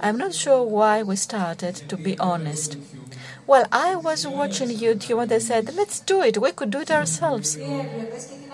I'm 0.00 0.16
not 0.16 0.34
sure 0.34 0.62
why 0.62 1.02
we 1.02 1.16
started, 1.16 1.74
to 1.88 1.96
be 1.96 2.16
honest. 2.18 2.76
Well, 3.48 3.66
I 3.72 3.96
was 3.96 4.26
watching 4.28 4.68
YouTube 4.68 5.20
and 5.22 5.32
I 5.32 5.38
said, 5.38 5.74
let's 5.74 5.98
do 5.98 6.22
it. 6.22 6.38
We 6.38 6.52
could 6.52 6.70
do 6.70 6.80
it 6.80 6.90
ourselves. 6.90 7.58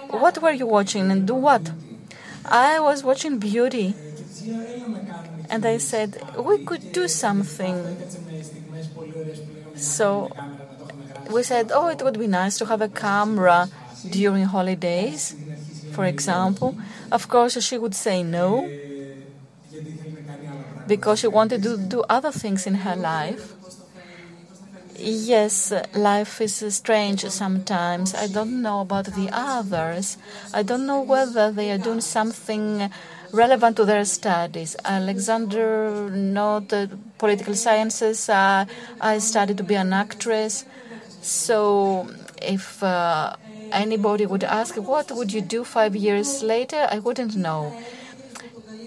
What 0.09 0.41
were 0.41 0.53
you 0.53 0.67
watching 0.67 1.11
and 1.11 1.27
do 1.27 1.35
what? 1.35 1.71
I 2.45 2.81
was 2.81 3.03
watching 3.03 3.39
Beauty. 3.39 3.95
And 5.51 5.65
I 5.65 5.79
said, 5.79 6.21
we 6.39 6.65
could 6.65 6.93
do 6.93 7.09
something. 7.09 7.97
So 9.77 10.31
we 11.31 11.43
said, 11.43 11.71
oh, 11.73 11.89
it 11.89 12.03
would 12.03 12.19
be 12.19 12.27
nice 12.27 12.59
to 12.59 12.67
have 12.67 12.81
a 12.81 12.89
camera 12.89 13.69
during 14.11 14.45
holidays, 14.45 15.35
for 15.93 16.05
example. 16.05 16.77
Of 17.11 17.29
course, 17.29 17.63
she 17.63 17.79
would 17.79 17.95
say 17.95 18.23
no 18.23 18.69
because 20.87 21.21
she 21.21 21.27
wanted 21.27 21.63
to 21.63 21.77
do 21.79 22.05
other 22.09 22.31
things 22.31 22.67
in 22.67 22.75
her 22.87 22.97
life. 22.97 23.54
Yes, 24.97 25.73
life 25.95 26.41
is 26.41 26.55
strange 26.75 27.25
sometimes. 27.27 28.15
I 28.15 28.27
don't 28.29 28.63
know 28.63 28.81
about 28.81 29.07
the 29.07 29.29
others. 29.33 30.17
I 30.53 30.63
don't 30.63 30.87
know 30.87 31.01
whether 31.01 31.51
they 31.51 31.71
are 31.73 31.79
doing 31.79 32.01
something 32.01 32.91
relevant 33.33 33.77
to 33.79 33.85
their 33.85 34.05
studies. 34.05 34.77
Alexander, 34.85 36.11
not 36.11 36.73
political 37.19 37.55
sciences. 37.55 38.29
Uh, 38.29 38.67
I 39.01 39.19
studied 39.19 39.59
to 39.59 39.65
be 39.65 39.75
an 39.75 39.93
actress. 39.93 40.65
So 41.21 42.09
if 42.41 42.83
uh, 42.83 43.35
anybody 43.73 44.27
would 44.27 44.45
ask, 44.45 44.77
what 44.77 45.11
would 45.11 45.33
you 45.33 45.41
do 45.41 45.65
five 45.65 45.97
years 45.97 46.43
later? 46.43 46.87
I 46.91 47.01
wouldn't 47.01 47.35
know. 47.37 47.75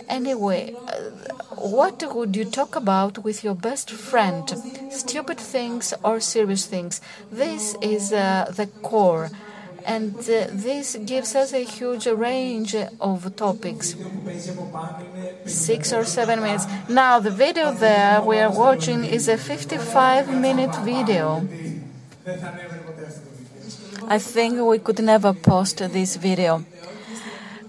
Anyway, 0.10 0.74
uh, 0.88 1.47
what 1.58 2.04
would 2.16 2.36
you 2.36 2.46
talk 2.46 2.76
about 2.76 3.24
with 3.24 3.44
your 3.44 3.56
best 3.56 3.92
friend? 3.92 4.44
Stupid 4.90 5.38
things 5.38 5.94
or 6.04 6.20
serious 6.20 6.66
things? 6.66 7.02
This 7.32 7.76
is 7.82 8.14
uh, 8.14 8.52
the 8.56 8.68
core. 8.84 9.30
And 9.86 10.16
uh, 10.18 10.48
this 10.52 10.98
gives 11.06 11.34
us 11.36 11.54
a 11.54 11.64
huge 11.64 12.08
range 12.08 12.76
of 13.00 13.36
topics. 13.36 13.96
Six 15.46 15.94
or 15.94 16.04
seven 16.04 16.42
minutes. 16.42 16.66
Now, 16.90 17.20
the 17.20 17.32
video 17.32 17.72
there 17.74 18.22
we 18.22 18.40
are 18.40 18.52
watching 18.52 19.06
is 19.06 19.28
a 19.28 19.38
55 19.38 20.30
minute 20.30 20.76
video. 20.84 21.48
I 24.10 24.20
think 24.20 24.60
we 24.60 24.80
could 24.80 25.00
never 25.04 25.34
post 25.34 25.78
this 25.78 26.18
video. 26.18 26.66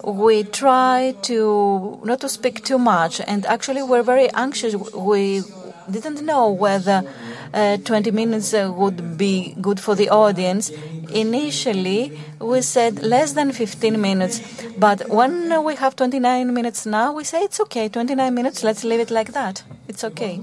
We 0.08 0.42
try 0.44 1.14
to 1.22 2.00
not 2.02 2.20
to 2.20 2.30
speak 2.30 2.64
too 2.64 2.78
much, 2.78 3.20
and 3.20 3.44
actually, 3.44 3.82
we're 3.82 4.02
very 4.02 4.30
anxious. 4.32 4.74
We 4.94 5.42
didn't 5.90 6.24
know 6.24 6.50
whether 6.50 7.04
uh, 7.52 7.76
20 7.76 8.10
minutes 8.12 8.54
uh, 8.54 8.72
would 8.74 9.18
be 9.18 9.54
good 9.60 9.78
for 9.78 9.94
the 9.94 10.08
audience. 10.08 10.70
Initially, 11.12 12.18
we 12.40 12.62
said 12.62 13.02
less 13.02 13.32
than 13.34 13.52
15 13.52 14.00
minutes, 14.00 14.40
but 14.78 15.10
when 15.10 15.62
we 15.62 15.74
have 15.76 15.94
29 15.94 16.54
minutes 16.54 16.86
now, 16.86 17.12
we 17.12 17.24
say 17.24 17.42
it's 17.42 17.60
okay, 17.60 17.90
29 17.90 18.34
minutes, 18.34 18.64
let's 18.64 18.84
leave 18.84 19.00
it 19.00 19.10
like 19.10 19.32
that. 19.32 19.62
It's 19.88 20.04
okay. 20.04 20.40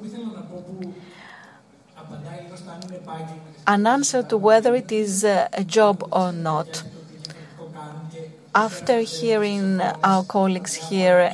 An 3.65 3.87
answer 3.87 4.21
to 4.21 4.37
whether 4.37 4.75
it 4.75 4.91
is 4.91 5.23
uh, 5.23 5.47
a 5.53 5.63
job 5.63 6.07
or 6.11 6.31
not. 6.31 6.83
After 8.55 9.01
hearing 9.01 9.81
our 9.81 10.23
colleagues 10.23 10.75
here, 10.75 11.29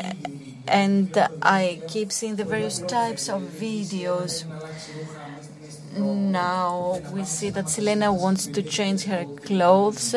and 0.68 1.16
I 1.44 1.80
keep 1.88 2.12
seeing 2.12 2.36
the 2.36 2.44
various 2.44 2.80
types 2.80 3.30
of 3.30 3.44
videos. 3.44 4.44
Now 5.96 7.00
we 7.14 7.24
see 7.24 7.52
that 7.52 7.70
Selena 7.70 8.12
wants 8.12 8.48
to 8.48 8.64
change 8.64 9.04
her 9.04 9.26
clothes 9.46 10.16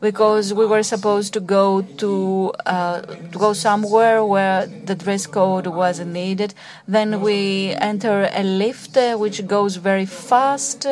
because 0.00 0.52
we 0.52 0.66
were 0.66 0.82
supposed 0.82 1.34
to 1.34 1.40
go 1.40 1.82
to, 1.82 2.52
uh, 2.66 3.02
to 3.02 3.38
go 3.38 3.52
somewhere 3.52 4.24
where 4.24 4.66
the 4.66 4.96
dress 4.96 5.28
code 5.28 5.68
was 5.68 6.00
needed. 6.00 6.54
Then 6.88 7.20
we 7.20 7.74
enter 7.74 8.28
a 8.32 8.42
lift 8.42 8.96
uh, 8.96 9.16
which 9.16 9.46
goes 9.46 9.76
very 9.76 10.06
fast, 10.06 10.84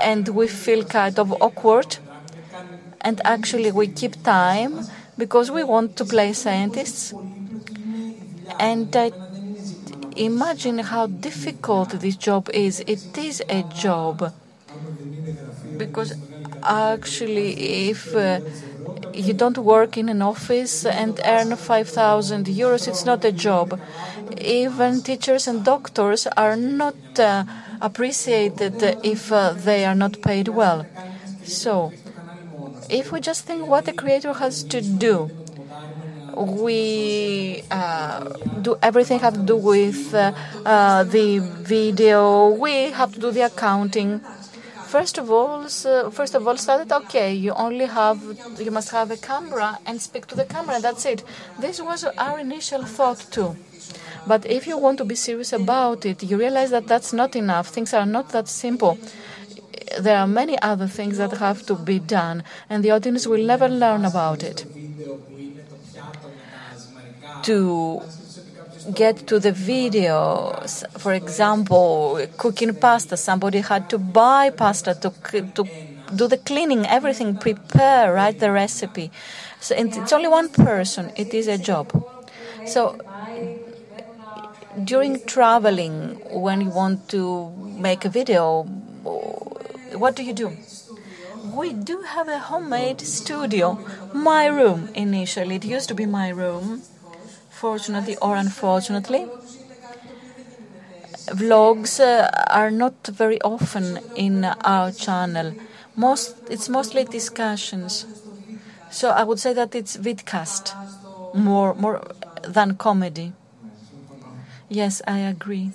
and 0.00 0.28
we 0.28 0.46
feel 0.46 0.84
kind 0.84 1.18
of 1.18 1.32
awkward. 1.42 1.96
And 3.06 3.20
actually, 3.24 3.70
we 3.70 3.86
keep 3.88 4.14
time 4.24 4.74
because 5.16 5.50
we 5.50 5.62
want 5.64 5.96
to 5.98 6.04
play 6.04 6.32
scientists. 6.34 7.14
And 8.58 8.94
I 8.96 9.12
imagine 10.16 10.78
how 10.78 11.06
difficult 11.06 11.90
this 11.90 12.16
job 12.16 12.48
is. 12.52 12.80
It 12.86 13.16
is 13.16 13.42
a 13.48 13.62
job. 13.62 14.32
Because 15.76 16.12
actually, 16.62 17.88
if 17.90 18.14
uh, 18.14 18.40
you 19.12 19.34
don't 19.34 19.58
work 19.58 19.96
in 19.96 20.08
an 20.08 20.22
office 20.22 20.84
and 20.86 21.20
earn 21.24 21.56
5,000 21.56 22.46
euros, 22.46 22.88
it's 22.88 23.04
not 23.04 23.24
a 23.24 23.32
job. 23.32 23.78
Even 24.38 25.02
teachers 25.02 25.46
and 25.46 25.64
doctors 25.64 26.26
are 26.36 26.56
not 26.56 26.96
uh, 27.18 27.44
appreciated 27.80 28.98
if 29.02 29.32
uh, 29.32 29.52
they 29.52 29.84
are 29.84 29.94
not 29.94 30.20
paid 30.22 30.48
well. 30.48 30.86
So, 31.44 31.92
if 32.88 33.12
we 33.12 33.20
just 33.20 33.44
think 33.44 33.66
what 33.66 33.84
the 33.84 33.92
creator 33.92 34.32
has 34.32 34.62
to 34.64 34.80
do, 34.80 35.30
we 36.36 37.62
uh, 37.70 38.24
do 38.60 38.76
everything 38.82 39.18
have 39.20 39.34
to 39.34 39.42
do 39.42 39.56
with 39.56 40.14
uh, 40.14 40.32
uh, 40.64 41.04
the 41.04 41.38
video. 41.38 42.50
We 42.50 42.90
have 42.90 43.14
to 43.14 43.20
do 43.20 43.30
the 43.30 43.42
accounting. 43.42 44.20
First 44.86 45.18
of 45.18 45.30
all, 45.30 45.68
so 45.68 46.10
first 46.10 46.34
of 46.34 46.46
all, 46.46 46.56
started 46.56 46.92
okay. 46.92 47.34
You 47.34 47.52
only 47.52 47.86
have 47.86 48.22
you 48.58 48.70
must 48.70 48.90
have 48.90 49.10
a 49.10 49.16
camera 49.16 49.78
and 49.86 50.00
speak 50.00 50.26
to 50.26 50.34
the 50.34 50.44
camera. 50.44 50.80
That's 50.80 51.04
it. 51.06 51.24
This 51.58 51.80
was 51.80 52.04
our 52.04 52.38
initial 52.38 52.84
thought 52.84 53.26
too. 53.30 53.56
But 54.26 54.44
if 54.46 54.66
you 54.66 54.76
want 54.76 54.98
to 54.98 55.04
be 55.04 55.14
serious 55.14 55.52
about 55.52 56.04
it, 56.04 56.22
you 56.22 56.36
realize 56.36 56.70
that 56.70 56.86
that's 56.86 57.12
not 57.12 57.36
enough. 57.36 57.68
Things 57.68 57.94
are 57.94 58.06
not 58.06 58.30
that 58.30 58.48
simple 58.48 58.98
there 59.98 60.18
are 60.18 60.26
many 60.26 60.60
other 60.62 60.86
things 60.86 61.18
that 61.18 61.32
have 61.32 61.64
to 61.66 61.74
be 61.74 61.98
done, 61.98 62.42
and 62.68 62.84
the 62.84 62.90
audience 62.90 63.26
will 63.26 63.44
never 63.44 63.68
learn 63.68 64.04
about 64.04 64.42
it. 64.42 64.64
To 67.42 68.02
get 68.94 69.26
to 69.26 69.38
the 69.38 69.52
videos, 69.52 70.84
for 70.98 71.12
example, 71.12 72.26
cooking 72.36 72.74
pasta, 72.74 73.16
somebody 73.16 73.60
had 73.60 73.88
to 73.90 73.98
buy 73.98 74.50
pasta 74.50 74.94
to, 74.94 75.10
to 75.54 75.68
do 76.14 76.28
the 76.28 76.36
cleaning, 76.38 76.86
everything, 76.86 77.36
prepare, 77.36 78.12
write 78.12 78.38
the 78.38 78.50
recipe. 78.52 79.10
So 79.60 79.74
it's 79.76 80.12
only 80.12 80.28
one 80.28 80.48
person, 80.48 81.12
it 81.16 81.34
is 81.34 81.48
a 81.48 81.58
job. 81.58 82.04
So 82.64 82.98
during 84.84 85.24
traveling, 85.26 86.20
when 86.30 86.60
you 86.60 86.70
want 86.70 87.08
to 87.08 87.50
make 87.78 88.04
a 88.04 88.08
video, 88.08 88.66
what 89.96 90.14
do 90.16 90.22
you 90.22 90.32
do? 90.32 90.56
We 91.42 91.72
do 91.72 92.02
have 92.02 92.28
a 92.28 92.38
homemade 92.38 93.00
studio, 93.00 93.78
my 94.12 94.46
room 94.46 94.90
initially. 94.94 95.56
It 95.56 95.64
used 95.64 95.88
to 95.88 95.94
be 95.94 96.06
my 96.06 96.28
room, 96.28 96.82
fortunately 97.50 98.16
or 98.18 98.36
unfortunately. 98.36 99.28
Vlogs 101.28 102.00
uh, 102.00 102.30
are 102.50 102.70
not 102.70 103.06
very 103.06 103.40
often 103.42 104.00
in 104.14 104.44
our 104.44 104.90
channel. 104.92 105.54
Most 105.96 106.34
it's 106.48 106.68
mostly 106.68 107.04
discussions. 107.04 108.06
So 108.90 109.10
I 109.10 109.24
would 109.24 109.40
say 109.40 109.52
that 109.54 109.74
it's 109.74 109.96
vidcast 109.96 110.74
more 111.34 111.74
more 111.74 112.02
than 112.44 112.76
comedy. 112.76 113.32
Yes, 114.68 115.02
I 115.06 115.18
agree. 115.18 115.72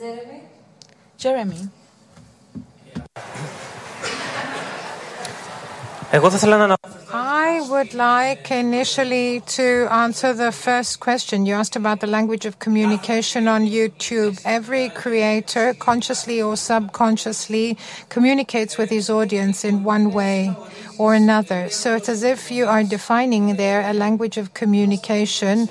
Jeremy. 1.18 1.70
I 7.14 7.66
would 7.70 7.94
like 7.94 8.52
initially 8.52 9.40
to 9.56 9.88
answer 9.90 10.34
the 10.34 10.52
first 10.52 11.00
question. 11.00 11.46
You 11.46 11.54
asked 11.54 11.78
about 11.78 12.02
the 12.02 12.08
language 12.08 12.46
of 12.46 12.60
communication 12.60 13.48
on 13.48 13.66
YouTube. 13.66 14.42
Every 14.44 14.90
creator, 14.90 15.74
consciously 15.74 16.42
or 16.42 16.58
subconsciously, 16.58 17.78
communicates 18.10 18.78
with 18.78 18.90
his 18.90 19.10
audience 19.10 19.64
in 19.64 19.86
one 19.86 20.12
way 20.12 20.54
or 21.00 21.14
another. 21.14 21.70
So 21.70 21.96
it's 21.96 22.10
as 22.10 22.24
if 22.24 22.52
you 22.52 22.66
are 22.66 22.84
defining 22.84 23.56
there 23.56 23.82
a 23.90 23.94
language 23.94 24.36
of 24.36 24.54
communication 24.54 25.70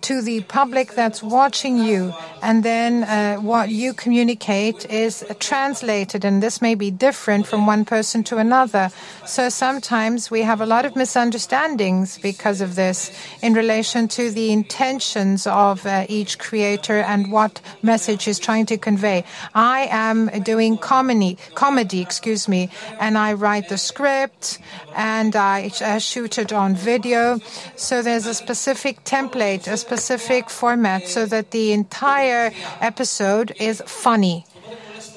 to 0.00 0.22
the 0.22 0.40
public 0.42 0.94
that's 0.94 1.22
watching 1.22 1.78
you, 1.78 2.14
and 2.42 2.62
then 2.62 3.04
uh, 3.04 3.36
what 3.36 3.68
you 3.68 3.92
communicate 3.92 4.88
is 4.90 5.24
translated, 5.38 6.24
and 6.24 6.42
this 6.42 6.60
may 6.60 6.74
be 6.74 6.90
different 6.90 7.46
from 7.46 7.66
one 7.66 7.84
person 7.84 8.24
to 8.24 8.38
another. 8.38 8.90
So 9.26 9.48
sometimes 9.48 10.30
we 10.30 10.42
have 10.42 10.60
a 10.60 10.66
lot 10.66 10.84
of 10.84 10.96
misunderstandings 10.96 12.18
because 12.18 12.60
of 12.60 12.74
this 12.74 13.12
in 13.42 13.54
relation 13.54 14.08
to 14.08 14.30
the 14.30 14.50
intentions 14.52 15.46
of 15.46 15.86
uh, 15.86 16.06
each 16.08 16.38
creator 16.38 16.98
and 16.98 17.30
what 17.30 17.60
message 17.82 18.26
is 18.26 18.38
trying 18.38 18.66
to 18.66 18.78
convey. 18.78 19.24
I 19.54 19.88
am 19.90 20.26
doing 20.42 20.78
comedy, 20.78 21.38
comedy, 21.54 22.00
excuse 22.00 22.48
me, 22.48 22.70
and 22.98 23.16
I 23.18 23.34
write 23.34 23.68
the 23.68 23.78
script 23.78 24.58
and 24.96 25.36
I 25.36 25.70
uh, 25.80 25.98
shoot 25.98 26.38
it 26.38 26.52
on 26.52 26.74
video. 26.74 27.38
So 27.76 28.02
there's 28.02 28.26
a 28.26 28.34
specific 28.34 29.04
template 29.04 29.67
a 29.68 29.76
specific 29.76 30.50
format 30.50 31.06
so 31.06 31.26
that 31.26 31.50
the 31.50 31.72
entire 31.72 32.52
episode 32.80 33.52
is 33.60 33.82
funny. 33.86 34.44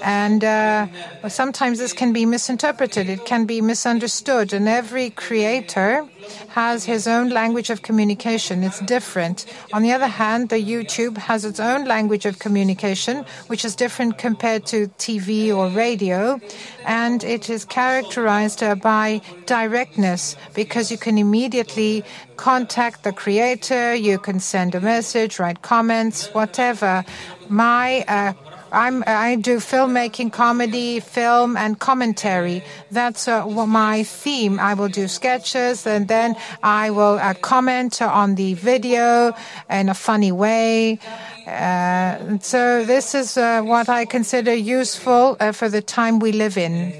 And 0.01 0.43
uh, 0.43 0.87
sometimes 1.27 1.79
this 1.79 1.93
can 1.93 2.11
be 2.13 2.25
misinterpreted, 2.25 3.09
it 3.09 3.25
can 3.25 3.45
be 3.45 3.61
misunderstood. 3.61 4.53
And 4.53 4.67
every 4.67 5.11
creator 5.11 6.07
has 6.49 6.85
his 6.85 7.07
own 7.07 7.29
language 7.29 7.69
of 7.69 7.81
communication. 7.81 8.63
It's 8.63 8.79
different. 8.81 9.45
On 9.73 9.81
the 9.83 9.91
other 9.91 10.07
hand, 10.07 10.49
the 10.49 10.63
YouTube 10.63 11.17
has 11.17 11.45
its 11.45 11.59
own 11.59 11.85
language 11.85 12.25
of 12.25 12.39
communication, 12.39 13.25
which 13.47 13.63
is 13.63 13.75
different 13.75 14.17
compared 14.17 14.65
to 14.67 14.87
TV 14.97 15.55
or 15.55 15.69
radio. 15.69 16.39
And 16.85 17.23
it 17.23 17.49
is 17.49 17.65
characterized 17.65 18.63
uh, 18.63 18.75
by 18.75 19.21
directness 19.45 20.35
because 20.53 20.91
you 20.91 20.97
can 20.97 21.17
immediately 21.17 22.03
contact 22.37 23.03
the 23.03 23.11
creator, 23.11 23.93
you 23.93 24.17
can 24.17 24.39
send 24.39 24.73
a 24.73 24.81
message, 24.81 25.37
write 25.37 25.61
comments, 25.61 26.33
whatever. 26.33 27.05
My 27.49 28.03
uh, 28.07 28.33
I'm, 28.71 29.03
I 29.05 29.35
do 29.35 29.57
filmmaking, 29.57 30.31
comedy, 30.31 30.99
film, 30.99 31.57
and 31.57 31.77
commentary. 31.77 32.63
That's 32.89 33.27
uh, 33.27 33.45
my 33.47 34.03
theme. 34.03 34.59
I 34.59 34.73
will 34.73 34.87
do 34.87 35.07
sketches 35.07 35.85
and 35.85 36.07
then 36.07 36.35
I 36.63 36.89
will 36.91 37.19
uh, 37.19 37.33
comment 37.35 38.01
on 38.01 38.35
the 38.35 38.53
video 38.53 39.33
in 39.69 39.89
a 39.89 39.93
funny 39.93 40.31
way. 40.31 40.99
Uh, 41.45 42.37
so 42.39 42.85
this 42.85 43.13
is 43.13 43.37
uh, 43.37 43.61
what 43.61 43.89
I 43.89 44.05
consider 44.05 44.53
useful 44.53 45.37
uh, 45.39 45.51
for 45.51 45.67
the 45.67 45.81
time 45.81 46.19
we 46.19 46.31
live 46.31 46.57
in 46.57 46.93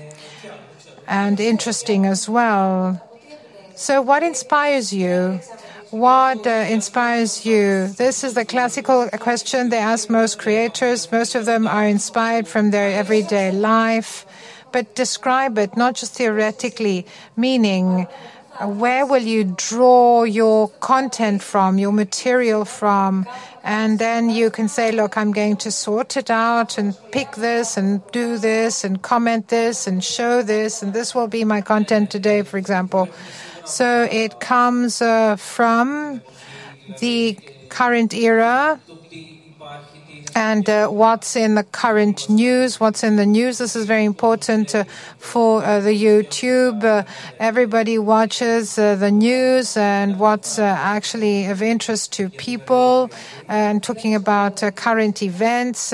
and 1.08 1.40
interesting 1.40 2.06
as 2.06 2.28
well. 2.28 3.02
So 3.76 4.02
what 4.02 4.24
inspires 4.24 4.92
you? 4.92 5.40
What 5.92 6.48
uh, 6.48 6.52
inspires 6.70 7.46
you? 7.46 7.88
This 7.88 8.24
is 8.24 8.34
the 8.34 8.46
classical 8.46 9.10
question 9.20 9.68
they 9.68 9.78
ask 9.78 10.10
most 10.10 10.40
creators. 10.40 11.12
Most 11.12 11.36
of 11.36 11.46
them 11.46 11.68
are 11.68 11.86
inspired 11.86 12.48
from 12.48 12.72
their 12.72 12.98
everyday 12.98 13.52
life. 13.52 14.26
But 14.72 14.96
describe 14.96 15.58
it, 15.58 15.76
not 15.76 15.96
just 15.96 16.14
theoretically, 16.14 17.06
meaning 17.36 18.08
uh, 18.58 18.68
where 18.68 19.06
will 19.06 19.22
you 19.22 19.54
draw 19.58 20.24
your 20.24 20.70
content 20.80 21.44
from, 21.44 21.78
your 21.78 21.92
material 21.92 22.64
from? 22.64 23.28
And 23.62 24.00
then 24.00 24.30
you 24.30 24.50
can 24.50 24.70
say, 24.70 24.94
look, 24.94 25.18
I'm 25.18 25.34
going 25.34 25.58
to 25.58 25.72
sort 25.72 26.16
it 26.16 26.32
out 26.32 26.78
and 26.78 26.98
pick 27.12 27.34
this 27.34 27.76
and 27.76 28.02
do 28.14 28.38
this 28.38 28.86
and 28.86 29.02
comment 29.02 29.50
this 29.50 29.88
and 29.88 30.02
show 30.02 30.42
this. 30.42 30.82
And 30.82 30.94
this 30.94 31.14
will 31.14 31.28
be 31.28 31.44
my 31.44 31.60
content 31.60 32.12
today, 32.12 32.44
for 32.44 32.58
example. 32.58 33.10
So 33.64 34.04
it 34.04 34.40
comes 34.40 35.02
uh, 35.02 35.36
from 35.36 36.22
the 36.88 37.38
current 37.70 38.14
era 38.14 38.80
and 40.36 40.70
uh, 40.70 40.88
what's 40.88 41.36
in 41.36 41.56
the 41.56 41.64
current 41.64 42.30
news, 42.30 42.80
what's 42.80 43.04
in 43.04 43.16
the 43.16 43.26
news. 43.26 43.58
This 43.58 43.76
is 43.76 43.86
very 43.86 44.06
important 44.06 44.74
uh, 44.74 44.84
for 45.18 45.64
uh, 45.64 45.80
the 45.80 45.92
YouTube. 45.92 46.84
Uh, 46.84 47.04
everybody 47.40 47.98
watches 47.98 48.78
uh, 48.78 48.96
the 48.96 49.12
news 49.12 49.78
and 49.78 50.20
what's 50.20 50.60
uh, 50.60 50.64
actually 50.64 51.46
of 51.46 51.62
interest 51.62 52.14
to 52.14 52.30
people. 52.30 53.10
And 53.48 53.84
talking 53.84 54.16
about 54.16 54.62
current 54.76 55.22
events, 55.22 55.94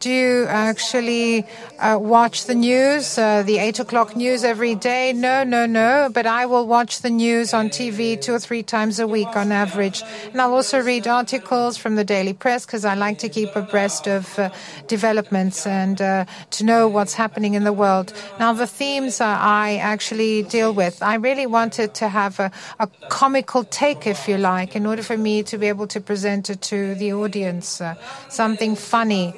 do 0.00 0.10
you 0.10 0.46
actually 0.48 1.46
watch 1.82 2.44
the 2.44 2.54
news, 2.54 3.16
the 3.16 3.56
eight 3.58 3.78
o'clock 3.80 4.16
news 4.16 4.44
every 4.44 4.74
day? 4.74 5.12
No, 5.12 5.44
no, 5.44 5.66
no. 5.66 6.10
But 6.12 6.26
I 6.26 6.46
will 6.46 6.66
watch 6.66 7.00
the 7.00 7.10
news 7.10 7.54
on 7.54 7.70
TV 7.70 8.20
two 8.20 8.34
or 8.34 8.38
three 8.38 8.62
times 8.62 8.98
a 8.98 9.06
week 9.06 9.34
on 9.34 9.50
average. 9.50 10.02
And 10.32 10.40
I'll 10.40 10.52
also 10.52 10.82
read 10.82 11.06
articles 11.06 11.78
from 11.78 11.96
the 11.96 12.04
daily 12.04 12.34
press 12.34 12.66
because 12.66 12.84
I 12.84 12.94
like 12.94 13.18
to 13.18 13.28
keep 13.28 13.56
abreast 13.70 14.08
of 14.08 14.36
uh, 14.38 14.50
developments 14.88 15.64
and 15.64 16.02
uh, 16.02 16.24
to 16.50 16.64
know 16.64 16.88
what's 16.88 17.14
happening 17.14 17.54
in 17.54 17.62
the 17.62 17.72
world. 17.72 18.12
Now, 18.40 18.52
the 18.52 18.66
themes 18.66 19.20
I 19.20 19.76
actually 19.76 20.42
deal 20.42 20.72
with, 20.72 21.00
I 21.02 21.14
really 21.14 21.46
wanted 21.46 21.94
to 21.94 22.08
have 22.08 22.40
a, 22.40 22.50
a, 22.80 22.88
comical 23.08 23.64
take, 23.64 24.06
if 24.06 24.28
you 24.28 24.38
like, 24.38 24.76
in 24.76 24.86
order 24.86 25.02
for 25.02 25.16
me 25.16 25.42
to 25.42 25.58
be 25.58 25.66
able 25.66 25.86
to 25.88 26.00
present 26.00 26.48
it 26.48 26.60
to 26.62 26.94
the 26.94 27.12
audience, 27.12 27.80
uh, 27.80 27.94
something 28.28 28.76
funny. 28.76 29.34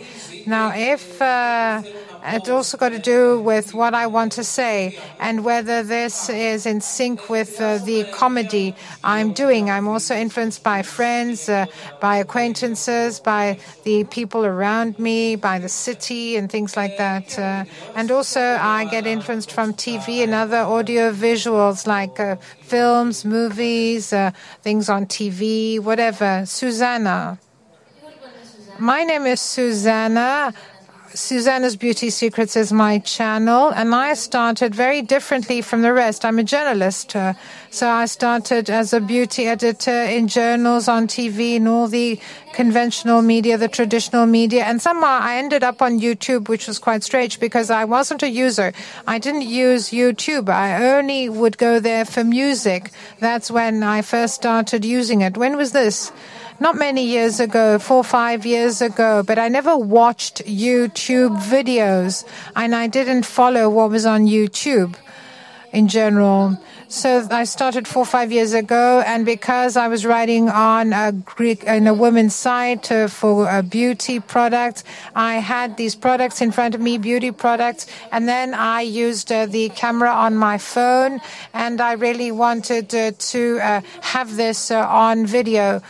Now, 0.47 0.73
if 0.75 1.21
uh, 1.23 1.83
it's 2.25 2.49
also 2.49 2.77
got 2.77 2.91
to 2.91 2.99
do 2.99 3.41
with 3.41 3.75
what 3.75 3.95
I 3.95 4.07
want 4.07 4.33
to 4.33 4.45
say 4.45 4.99
and 5.19 5.45
whether 5.45 5.83
this 5.83 6.29
is 6.29 6.67
in 6.67 6.81
sync 6.81 7.29
with 7.29 7.61
uh, 7.61 7.79
the 7.79 8.05
comedy 8.13 8.75
I'm 9.03 9.33
doing. 9.33 9.71
I'm 9.71 9.89
also 9.89 10.15
influenced 10.15 10.63
by 10.63 10.83
friends, 10.83 11.49
uh, 11.49 11.67
by 12.01 12.19
acquaintances, 12.19 13.21
by 13.21 13.59
the 13.85 14.05
people 14.05 14.47
around 14.47 14.99
me, 14.99 15.37
by 15.37 15.59
the 15.59 15.69
city, 15.69 16.37
and 16.37 16.51
things 16.51 16.77
like 16.77 16.97
that. 16.99 17.39
Uh, 17.39 17.65
and 17.97 18.11
also, 18.11 18.41
I 18.41 18.85
get 18.85 19.07
influenced 19.07 19.51
from 19.51 19.75
TV 19.75 20.23
and 20.23 20.33
other 20.33 20.59
audio 20.59 21.13
visuals 21.13 21.87
like 21.87 22.21
uh, 22.21 22.37
films, 22.61 23.25
movies, 23.25 24.13
uh, 24.13 24.31
things 24.63 24.89
on 24.89 25.07
TV, 25.07 25.81
whatever. 25.81 26.43
Souzana. 26.45 27.39
My 28.79 29.05
name 29.05 29.27
is 29.27 29.41
Souzana. 29.41 30.55
Souzana's 31.15 31.77
Beauty 31.77 32.09
Secrets 32.09 32.57
is 32.57 32.73
my 32.73 32.99
channel, 32.99 33.69
and 33.69 33.95
I 33.95 34.15
started 34.15 34.75
very 34.75 35.03
differently 35.03 35.61
from 35.61 35.83
the 35.83 35.93
rest. 35.93 36.25
I'm 36.25 36.39
a 36.39 36.43
journalist, 36.43 37.15
uh, 37.15 37.35
so 37.71 37.87
I 37.87 38.07
started 38.07 38.71
as 38.71 38.95
a 38.95 39.01
beauty 39.01 39.47
editor 39.47 40.05
in 40.05 40.27
journals, 40.27 40.89
on 40.89 41.07
TV, 41.09 41.57
in 41.57 41.69
all 41.69 41.87
the 41.87 42.19
conventional 42.55 43.21
media, 43.21 43.59
the 43.59 43.69
traditional 43.69 44.25
media, 44.25 44.65
and 44.65 44.81
somehow 44.81 45.19
I 45.21 45.37
ended 45.37 45.63
up 45.63 45.83
on 45.83 46.01
YouTube, 46.01 46.49
which 46.49 46.67
was 46.67 46.79
quite 46.79 47.03
strange 47.03 47.39
because 47.39 47.69
I 47.69 47.85
wasn't 47.85 48.23
a 48.23 48.31
user. 48.31 48.73
I 49.07 49.19
didn't 49.19 49.43
use 49.43 49.91
YouTube. 49.91 50.49
I 50.49 50.97
only 50.97 51.29
would 51.29 51.59
go 51.59 51.79
there 51.79 52.07
for 52.07 52.25
music. 52.25 52.91
That's 53.19 53.51
when 53.51 53.83
I 53.83 54.01
first 54.01 54.35
started 54.35 54.83
using 54.83 55.21
it. 55.21 55.37
When 55.37 55.59
was 55.59 55.73
this? 55.73 56.11
Not 56.63 56.79
many 56.79 57.05
years 57.05 57.41
ago, 57.41 57.77
four 57.81 57.99
or 57.99 58.05
five 58.05 58.47
years 58.47 58.81
ago, 58.81 59.25
but 59.25 59.37
I 59.37 59.49
never 59.49 59.77
watched 59.77 60.45
YouTube 60.47 61.37
videos 61.43 62.25
and 62.55 62.73
I 62.73 62.87
didn't 62.87 63.25
follow 63.25 63.69
what 63.69 63.91
was 63.91 64.07
on 64.07 64.27
YouTube 64.27 64.95
in 65.73 65.89
general. 65.89 66.57
So 66.93 67.27
I 67.31 67.45
started 67.45 67.89
four 67.89 68.03
or 68.03 68.05
five 68.05 68.31
years 68.31 68.53
ago, 68.53 69.03
and 69.07 69.25
because 69.25 69.79
I 69.79 69.89
was 69.89 70.05
writing 70.05 70.51
on 70.51 70.93
a 70.93 71.11
Greek 71.11 71.65
in 71.65 71.87
a 71.87 71.95
women's 71.95 72.35
site 72.35 72.93
uh, 72.93 73.09
for 73.09 73.63
beauty 73.63 74.21
products, 74.21 74.85
I 75.15 75.37
had 75.37 75.79
these 75.79 75.95
products 75.95 76.43
in 76.43 76.53
front 76.53 76.75
of 76.75 76.83
me, 76.83 76.99
beauty 76.99 77.31
products, 77.31 77.87
and 78.11 78.29
then 78.29 78.53
I 78.53 78.83
used 78.83 79.33
uh, 79.33 79.47
the 79.47 79.71
camera 79.71 80.11
on 80.11 80.37
my 80.37 80.59
phone, 80.59 81.23
and 81.55 81.81
I 81.81 81.93
really 81.93 82.31
wanted 82.31 82.95
uh, 82.95 83.13
to 83.17 83.59
uh, 83.63 83.81
have 84.03 84.37
this 84.37 84.71
uh, 84.71 84.87
on 84.87 85.25
video 85.25 85.81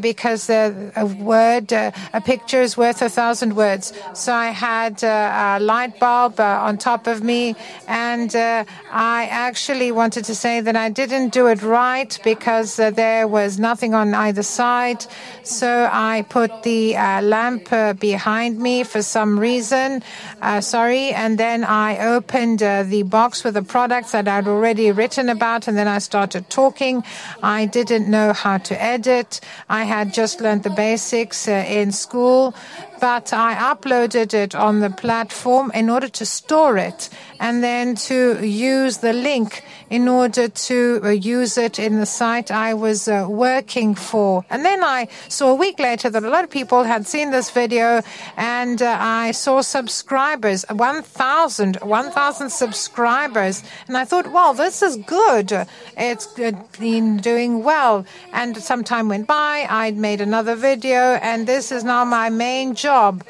because 0.00 0.48
a 0.48 0.94
word, 1.18 1.72
a 1.72 2.22
picture 2.24 2.62
is 2.62 2.76
worth 2.76 3.02
a 3.02 3.08
thousand 3.08 3.56
words. 3.56 3.92
So 4.14 4.32
I 4.32 4.50
had 4.50 5.02
a 5.02 5.58
light 5.60 5.98
bulb 5.98 6.38
on 6.38 6.78
top 6.78 7.08
of 7.08 7.24
me, 7.24 7.56
and 7.88 8.32
I 8.36 9.26
actually 9.28 9.90
wanted 9.90 10.24
to 10.26 10.43
say 10.44 10.60
that 10.60 10.76
I 10.76 10.90
didn't 10.90 11.30
do 11.32 11.46
it 11.46 11.62
right 11.62 12.12
because 12.22 12.78
uh, 12.78 12.90
there 12.90 13.26
was 13.26 13.58
nothing 13.58 13.94
on 13.94 14.12
either 14.26 14.42
side. 14.42 15.00
So 15.42 15.88
I 15.90 16.26
put 16.28 16.50
the 16.64 16.82
uh, 16.98 17.22
lamp 17.22 17.72
uh, 17.72 17.94
behind 17.94 18.58
me 18.58 18.84
for 18.84 19.00
some 19.00 19.32
reason. 19.38 20.02
Uh, 20.42 20.60
sorry. 20.60 21.06
And 21.22 21.38
then 21.38 21.64
I 21.64 21.90
opened 22.14 22.62
uh, 22.62 22.82
the 22.82 23.04
box 23.04 23.42
with 23.42 23.54
the 23.54 23.62
products 23.62 24.12
that 24.12 24.28
I'd 24.28 24.46
already 24.46 24.92
written 24.92 25.30
about. 25.30 25.66
And 25.66 25.78
then 25.78 25.88
I 25.88 26.00
started 26.10 26.50
talking. 26.50 27.02
I 27.42 27.64
didn't 27.64 28.06
know 28.16 28.34
how 28.34 28.58
to 28.68 28.74
edit. 28.94 29.40
I 29.80 29.84
had 29.84 30.12
just 30.12 30.42
learned 30.42 30.64
the 30.64 30.76
basics 30.86 31.48
in 31.48 31.90
school 31.90 32.54
but 33.00 33.34
I 33.34 33.54
uploaded 33.54 34.32
it 34.32 34.54
on 34.54 34.80
the 34.80 34.88
platform 34.88 35.70
in 35.74 35.90
order 35.90 36.08
to 36.08 36.24
store 36.24 36.78
it 36.78 37.10
and 37.38 37.62
then 37.62 37.96
to 38.08 38.46
use 38.46 38.98
the 38.98 39.12
link 39.12 39.62
in 39.94 40.08
order 40.08 40.48
to 40.48 41.00
uh, 41.04 41.08
use 41.10 41.56
it 41.56 41.78
in 41.78 42.00
the 42.00 42.06
site 42.06 42.50
I 42.50 42.74
was 42.74 43.06
uh, 43.06 43.26
working 43.28 43.94
for. 43.94 44.44
And 44.50 44.64
then 44.64 44.82
I 44.82 45.06
saw 45.28 45.52
a 45.52 45.54
week 45.54 45.78
later 45.78 46.10
that 46.10 46.24
a 46.24 46.28
lot 46.28 46.42
of 46.42 46.50
people 46.50 46.82
had 46.82 47.06
seen 47.06 47.30
this 47.30 47.48
video 47.50 48.02
and 48.36 48.82
uh, 48.82 48.96
I 48.98 49.30
saw 49.30 49.60
subscribers 49.60 50.64
1,000 50.68 51.76
1,000 51.76 52.50
subscribers. 52.50 53.62
And 53.86 53.96
I 53.96 54.04
thought, 54.04 54.32
well, 54.32 54.52
this 54.52 54.82
is 54.82 54.96
good. 54.96 55.52
It's 55.96 56.26
been 56.26 57.18
doing 57.18 57.62
well. 57.62 58.04
And 58.32 58.56
some 58.56 58.82
time 58.82 59.08
went 59.08 59.28
by, 59.28 59.66
I'd 59.70 59.96
made 59.96 60.20
another 60.20 60.56
video, 60.56 61.02
and 61.22 61.46
this 61.46 61.70
is 61.70 61.84
now 61.84 62.04
my 62.04 62.30
main 62.30 62.74
job. 62.74 63.22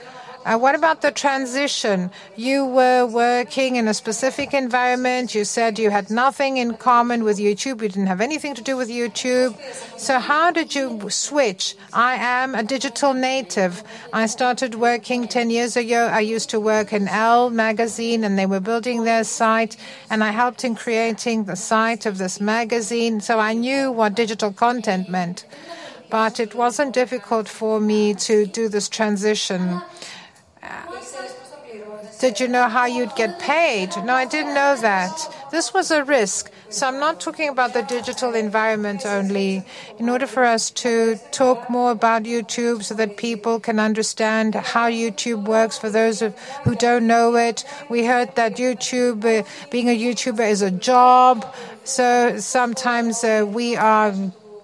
Uh, 0.44 0.58
what 0.58 0.74
about 0.74 1.00
the 1.00 1.10
transition? 1.10 2.10
You 2.36 2.66
were 2.66 3.06
working 3.06 3.76
in 3.76 3.88
a 3.88 3.94
specific 3.94 4.52
environment. 4.52 5.34
You 5.34 5.42
said 5.42 5.78
you 5.78 5.88
had 5.88 6.10
nothing 6.10 6.58
in 6.58 6.74
common 6.74 7.24
with 7.24 7.38
YouTube. 7.38 7.80
You 7.80 7.88
didn't 7.88 8.08
have 8.08 8.20
anything 8.20 8.54
to 8.56 8.62
do 8.62 8.76
with 8.76 8.90
YouTube. 8.90 9.56
So, 9.98 10.18
how 10.18 10.50
did 10.50 10.74
you 10.74 11.08
switch? 11.08 11.76
I 11.94 12.16
am 12.16 12.54
a 12.54 12.62
digital 12.62 13.14
native. 13.14 13.82
I 14.12 14.26
started 14.26 14.74
working 14.74 15.28
10 15.28 15.48
years 15.48 15.78
ago. 15.78 16.10
I 16.12 16.20
used 16.20 16.50
to 16.50 16.60
work 16.60 16.92
in 16.92 17.08
Elle 17.08 17.48
magazine, 17.48 18.22
and 18.22 18.38
they 18.38 18.46
were 18.46 18.60
building 18.60 19.04
their 19.04 19.24
site, 19.24 19.78
and 20.10 20.22
I 20.22 20.30
helped 20.30 20.62
in 20.62 20.74
creating 20.74 21.44
the 21.44 21.56
site 21.56 22.04
of 22.04 22.18
this 22.18 22.38
magazine. 22.38 23.22
So, 23.22 23.38
I 23.38 23.54
knew 23.54 23.90
what 23.90 24.14
digital 24.14 24.52
content 24.52 25.08
meant. 25.08 25.46
But 26.10 26.38
it 26.38 26.54
wasn't 26.54 26.92
difficult 26.92 27.48
for 27.48 27.80
me 27.80 28.12
to 28.28 28.44
do 28.44 28.68
this 28.68 28.90
transition. 28.90 29.80
Did 32.20 32.40
you 32.40 32.48
know 32.48 32.68
how 32.68 32.86
you'd 32.86 33.14
get 33.16 33.38
paid? 33.38 33.90
No, 34.04 34.14
I 34.14 34.24
didn't 34.24 34.54
know 34.54 34.76
that. 34.76 35.12
This 35.50 35.74
was 35.74 35.90
a 35.90 36.04
risk. 36.04 36.50
So 36.68 36.88
I'm 36.88 36.98
not 36.98 37.20
talking 37.20 37.48
about 37.48 37.74
the 37.74 37.82
digital 37.82 38.34
environment 38.34 39.04
only. 39.04 39.64
In 39.98 40.08
order 40.08 40.26
for 40.26 40.44
us 40.44 40.70
to 40.70 41.16
talk 41.32 41.68
more 41.68 41.90
about 41.90 42.22
YouTube 42.22 42.82
so 42.82 42.94
that 42.94 43.16
people 43.16 43.60
can 43.60 43.78
understand 43.78 44.54
how 44.54 44.88
YouTube 44.88 45.46
works 45.46 45.76
for 45.76 45.90
those 45.90 46.20
who 46.20 46.74
don't 46.76 47.06
know 47.06 47.36
it, 47.36 47.64
we 47.90 48.06
heard 48.06 48.34
that 48.36 48.56
YouTube, 48.56 49.24
uh, 49.24 49.44
being 49.70 49.88
a 49.88 49.98
YouTuber 49.98 50.48
is 50.48 50.62
a 50.62 50.70
job. 50.70 51.44
So 51.84 52.38
sometimes 52.38 53.22
uh, 53.22 53.44
we 53.46 53.76
are 53.76 54.14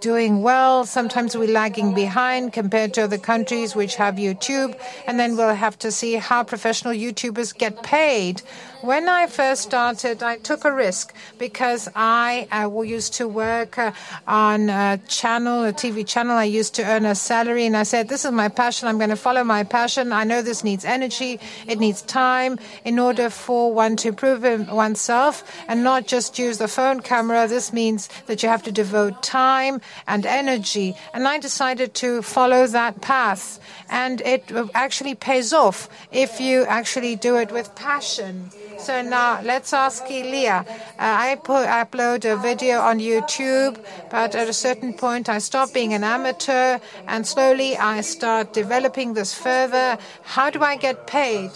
doing 0.01 0.42
well. 0.42 0.84
Sometimes 0.84 1.36
we're 1.36 1.53
lagging 1.53 1.94
behind 1.94 2.53
compared 2.53 2.94
to 2.94 3.03
other 3.03 3.18
countries 3.18 3.76
which 3.76 3.96
have 3.96 4.16
YouTube. 4.16 4.78
And 5.07 5.18
then 5.18 5.36
we'll 5.36 5.55
have 5.55 5.78
to 5.80 5.92
see 5.92 6.14
how 6.14 6.44
professional 6.44 6.94
YouTubers 6.94 7.57
get 7.57 7.82
paid. 7.82 8.42
When 8.82 9.11
I 9.11 9.26
first 9.26 9.61
started, 9.61 10.22
I 10.22 10.38
took 10.38 10.64
a 10.64 10.72
risk 10.72 11.14
because 11.36 11.86
I 11.94 12.48
uh, 12.51 12.80
used 12.80 13.12
to 13.14 13.28
work 13.28 13.76
uh, 13.76 13.92
on 14.26 14.70
a 14.70 14.98
channel, 15.07 15.64
a 15.64 15.72
TV 15.72 16.07
channel. 16.07 16.34
I 16.34 16.44
used 16.44 16.74
to 16.76 16.84
earn 16.84 17.05
a 17.05 17.14
salary, 17.14 17.66
and 17.66 17.76
I 17.76 17.82
said, 17.82 18.09
This 18.09 18.24
is 18.24 18.32
my 18.32 18.48
passion. 18.48 18.88
I'm 18.88 18.96
going 18.96 19.11
to 19.11 19.16
follow 19.16 19.44
my 19.44 19.64
passion. 19.64 20.12
I 20.12 20.24
know 20.24 20.40
this 20.40 20.64
needs 20.64 20.86
energy, 20.86 21.40
it 21.66 21.78
needs 21.78 22.01
time 22.01 22.59
in 22.82 22.98
order 22.98 23.28
for 23.28 23.70
one 23.70 23.96
to 23.96 24.14
prove 24.14 24.44
oneself 24.70 25.44
and 25.68 25.84
not 25.84 26.07
just 26.07 26.38
use 26.38 26.57
the 26.57 26.68
phone 26.68 27.01
camera. 27.01 27.46
This 27.48 27.74
means 27.74 28.09
that 28.26 28.42
you 28.42 28.48
have 28.48 28.62
to 28.62 28.72
devote 28.72 29.22
time 29.22 29.82
and 30.07 30.26
energy. 30.26 30.95
And 31.12 31.26
I 31.26 31.38
decided 31.38 31.95
to 31.95 32.22
follow 32.22 32.66
that 32.66 33.01
path. 33.01 33.59
And 33.88 34.20
it 34.22 34.51
actually 34.74 35.14
pays 35.14 35.53
off 35.53 35.88
if 36.12 36.41
you 36.41 36.64
actually 36.64 37.16
do 37.16 37.36
it 37.36 37.51
with 37.53 37.74
passion. 37.74 38.51
So 38.78 39.03
now 39.03 39.41
let's 39.43 39.72
ask 39.72 40.05
Elia. 40.05 40.64
Uh, 40.68 40.74
I 40.99 41.36
put, 41.36 41.66
upload 41.66 42.24
a 42.24 42.36
video 42.36 42.80
on 42.80 42.99
YouTube, 42.99 43.78
but 44.11 44.34
at 44.34 44.49
a 44.49 44.53
certain 44.53 44.95
point 44.95 45.28
I 45.28 45.38
stop 45.38 45.72
being 45.74 45.93
an 45.93 46.05
amateur 46.05 46.78
and 47.07 47.26
slowly 47.26 47.76
I 47.76 48.01
start 48.01 48.53
developing 48.53 49.14
this 49.14 49.34
further. 49.34 49.99
How 50.22 50.51
do 50.51 50.62
I 50.62 50.76
get 50.76 51.07
paid? 51.07 51.51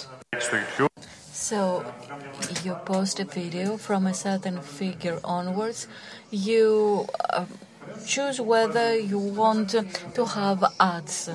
So 1.32 1.84
you 2.62 2.74
post 2.84 3.20
a 3.20 3.24
video 3.24 3.76
from 3.76 4.06
a 4.06 4.14
certain 4.14 4.60
figure 4.60 5.20
onwards. 5.24 5.86
You 6.30 7.06
uh, 7.30 7.44
choose 8.06 8.40
whether 8.40 8.96
you 8.96 9.18
want 9.18 9.70
to 10.14 10.24
have 10.26 10.64
ads 10.80 11.30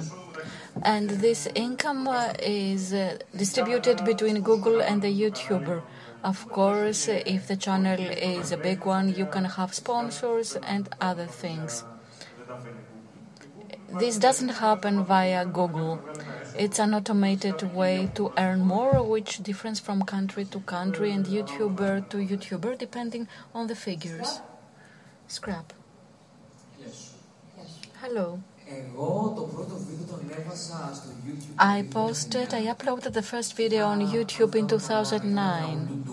and 0.84 1.10
this 1.10 1.48
income 1.56 2.08
is 2.42 2.94
uh, 2.94 3.18
distributed 3.36 4.06
between 4.06 4.42
Google 4.42 4.82
and 4.82 5.02
the 5.02 5.08
YouTuber. 5.08 5.82
Of 6.24 6.50
course, 6.50 7.08
if 7.08 7.48
the 7.48 7.56
channel 7.56 8.00
is 8.00 8.52
a 8.52 8.58
big 8.58 8.86
one, 8.86 9.14
you 9.14 9.26
can 9.26 9.46
have 9.46 9.74
sponsors 9.74 10.56
and 10.56 10.90
other 11.02 11.26
things. 11.26 11.84
This 14.00 14.18
doesn't 14.18 14.50
happen 14.50 15.04
via 15.04 15.46
Google. 15.46 16.00
It's 16.58 16.78
an 16.80 16.94
automated 16.94 17.74
way 17.74 18.12
to 18.16 18.34
earn 18.38 18.62
more, 18.62 19.02
which 19.04 19.42
differs 19.42 19.80
from 19.80 20.04
country 20.04 20.46
to 20.46 20.60
country 20.62 21.12
and 21.12 21.26
YouTuber 21.26 22.10
to 22.10 22.18
YouTuber, 22.18 22.78
depending 22.78 23.28
on 23.54 23.68
the 23.68 23.76
figures. 23.76 24.42
Skrap. 25.28 25.79
Hello. 28.10 28.40
I 31.60 31.86
posted, 31.92 32.56
I 32.56 32.64
uploaded 32.66 33.14
the 33.14 33.22
first 33.22 33.56
video 33.56 33.86
on 33.86 34.02
YouTube 34.02 34.56
in 34.56 34.68
2009. 34.68 36.06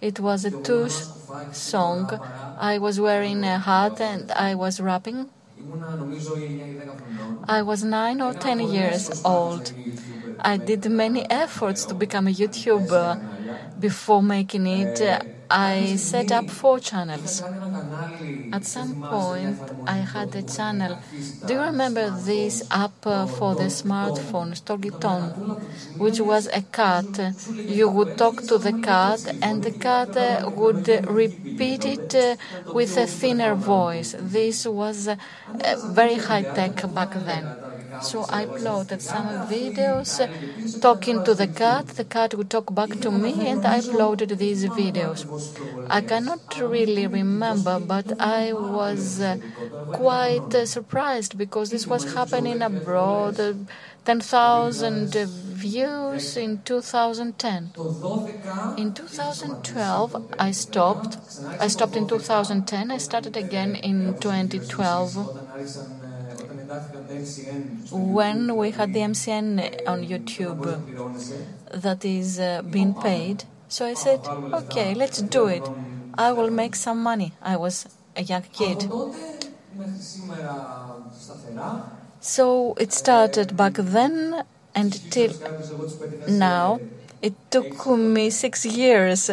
It 0.00 0.18
was 0.18 0.44
a 0.44 0.50
Tush 0.50 1.04
song. 1.52 2.10
I 2.58 2.78
was 2.78 2.98
wearing 2.98 3.44
a 3.44 3.60
hat 3.60 4.00
and 4.00 4.32
I 4.32 4.56
was 4.56 4.80
rapping. 4.80 5.30
I 7.44 7.62
was 7.62 7.84
nine 7.84 8.20
or 8.20 8.34
ten 8.34 8.58
years 8.58 9.24
old. 9.24 9.72
I 10.42 10.56
did 10.56 10.90
many 10.90 11.28
efforts 11.30 11.84
to 11.86 11.94
become 11.94 12.26
a 12.28 12.32
YouTuber. 12.32 13.18
Before 13.78 14.22
making 14.22 14.66
it, 14.66 15.00
I 15.50 15.96
set 15.96 16.32
up 16.32 16.50
four 16.50 16.78
channels. 16.80 17.42
At 18.52 18.64
some 18.64 18.96
point, 19.08 19.70
I 19.86 19.98
had 19.98 20.34
a 20.36 20.42
channel. 20.42 20.98
Do 21.44 21.54
you 21.54 21.60
remember 21.62 22.10
this 22.10 22.62
app 22.70 23.02
for 23.02 23.54
the 23.56 23.68
smartphone, 23.80 24.54
Storyton, 24.54 25.34
which 25.96 26.20
was 26.20 26.46
a 26.48 26.62
cat? 26.62 27.34
You 27.66 27.88
would 27.88 28.16
talk 28.16 28.46
to 28.46 28.58
the 28.58 28.72
cat, 28.72 29.36
and 29.42 29.62
the 29.62 29.72
cat 29.72 30.16
would 30.46 30.86
repeat 31.06 31.84
it 31.86 32.38
with 32.72 32.96
a 32.96 33.06
thinner 33.06 33.54
voice. 33.54 34.14
This 34.18 34.66
was 34.66 35.08
very 35.82 36.16
high 36.16 36.44
tech 36.44 36.82
back 36.92 37.12
then. 37.14 37.54
So 38.00 38.24
I 38.28 38.46
uploaded 38.46 39.00
some 39.00 39.26
videos 39.48 40.10
talking 40.80 41.24
to 41.24 41.34
the 41.34 41.46
cat. 41.46 41.86
The 41.88 42.04
cat 42.04 42.34
would 42.34 42.50
talk 42.50 42.74
back 42.74 43.00
to 43.00 43.10
me, 43.10 43.48
and 43.48 43.64
I 43.66 43.80
uploaded 43.80 44.36
these 44.38 44.64
videos. 44.66 45.26
I 45.88 46.00
cannot 46.00 46.58
really 46.60 47.06
remember, 47.06 47.78
but 47.80 48.20
I 48.20 48.52
was 48.52 49.20
uh, 49.20 49.38
quite 49.92 50.54
uh, 50.54 50.66
surprised 50.66 51.36
because 51.36 51.70
this 51.70 51.86
was 51.86 52.14
happening 52.14 52.62
abroad. 52.62 53.40
Uh, 53.40 53.54
10,000 54.04 55.14
views 55.60 56.36
in 56.36 56.62
2010. 56.62 57.70
In 58.78 58.94
2012, 58.94 60.34
I 60.38 60.50
stopped. 60.52 61.18
I 61.60 61.68
stopped 61.68 61.96
in 61.96 62.08
2010. 62.08 62.90
I 62.90 62.96
started 62.96 63.36
again 63.36 63.74
in 63.74 64.16
2012 64.18 65.99
when 67.90 68.56
we 68.56 68.70
had 68.70 68.92
the 68.92 69.00
MCN 69.00 69.70
on 69.86 70.04
YouTube 70.04 70.80
that 71.72 72.04
is 72.04 72.38
uh, 72.38 72.62
being 72.62 72.94
paid. 72.94 73.44
So 73.68 73.86
I 73.86 73.94
said, 73.94 74.30
okay, 74.52 74.94
let's 74.94 75.18
do 75.18 75.46
it. 75.46 75.70
I 76.14 76.32
will 76.32 76.50
make 76.50 76.74
some 76.74 77.02
money. 77.02 77.32
I 77.42 77.56
was 77.56 77.86
a 78.16 78.22
young 78.22 78.42
kid. 78.52 78.86
So 82.20 82.74
it 82.78 82.92
started 82.92 83.56
back 83.56 83.74
then 83.74 84.44
and 84.74 85.00
till 85.10 85.32
now. 86.26 86.80
It 87.22 87.34
took 87.50 87.86
me 87.86 88.30
six 88.30 88.64
years 88.64 89.30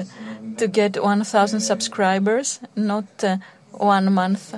to 0.58 0.68
get 0.68 1.02
1,000 1.02 1.62
subscribers, 1.62 2.60
not 2.76 3.06
uh, 3.24 3.38
one 3.72 4.12
month. 4.14 4.56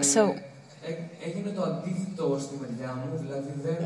So, 0.00 0.36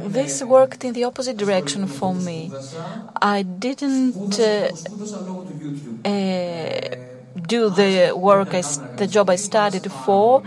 this 0.04 0.42
worked 0.42 0.84
in 0.84 0.92
the 0.92 1.04
opposite 1.04 1.36
direction 1.36 1.86
for 1.86 2.14
me. 2.14 2.52
I 3.20 3.42
didn't 3.42 4.38
uh, 4.38 4.70
uh, 6.04 6.80
do 7.48 7.70
the 7.70 8.12
work, 8.16 8.54
I, 8.54 8.62
the 8.96 9.06
job 9.06 9.30
I 9.30 9.36
studied 9.36 9.90
for. 9.90 10.42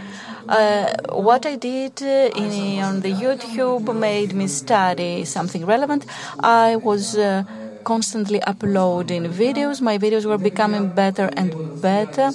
Uh, 0.48 0.94
what 1.12 1.46
I 1.46 1.56
did 1.56 2.02
uh, 2.04 2.30
in, 2.36 2.82
on 2.84 3.02
the 3.02 3.14
YouTube 3.14 3.94
made 3.96 4.34
me 4.34 4.48
study 4.48 5.26
something 5.26 5.66
relevant. 5.66 6.06
I 6.40 6.76
was 6.76 7.18
uh, 7.18 7.44
constantly 7.84 8.42
uploading 8.44 9.24
videos. 9.26 9.82
My 9.82 9.98
videos 9.98 10.26
were 10.26 10.38
becoming 10.38 10.90
better 10.90 11.30
and 11.36 11.56
better. 11.82 12.34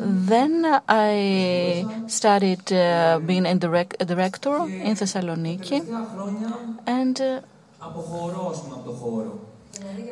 Then 0.00 0.80
I 0.88 1.84
started 2.06 2.72
uh, 2.72 3.18
being 3.24 3.46
a, 3.46 3.54
direct, 3.56 3.98
director 4.06 4.56
in 4.56 4.94
Thessaloniki, 4.94 5.80
and 6.86 7.20
uh, 7.20 7.40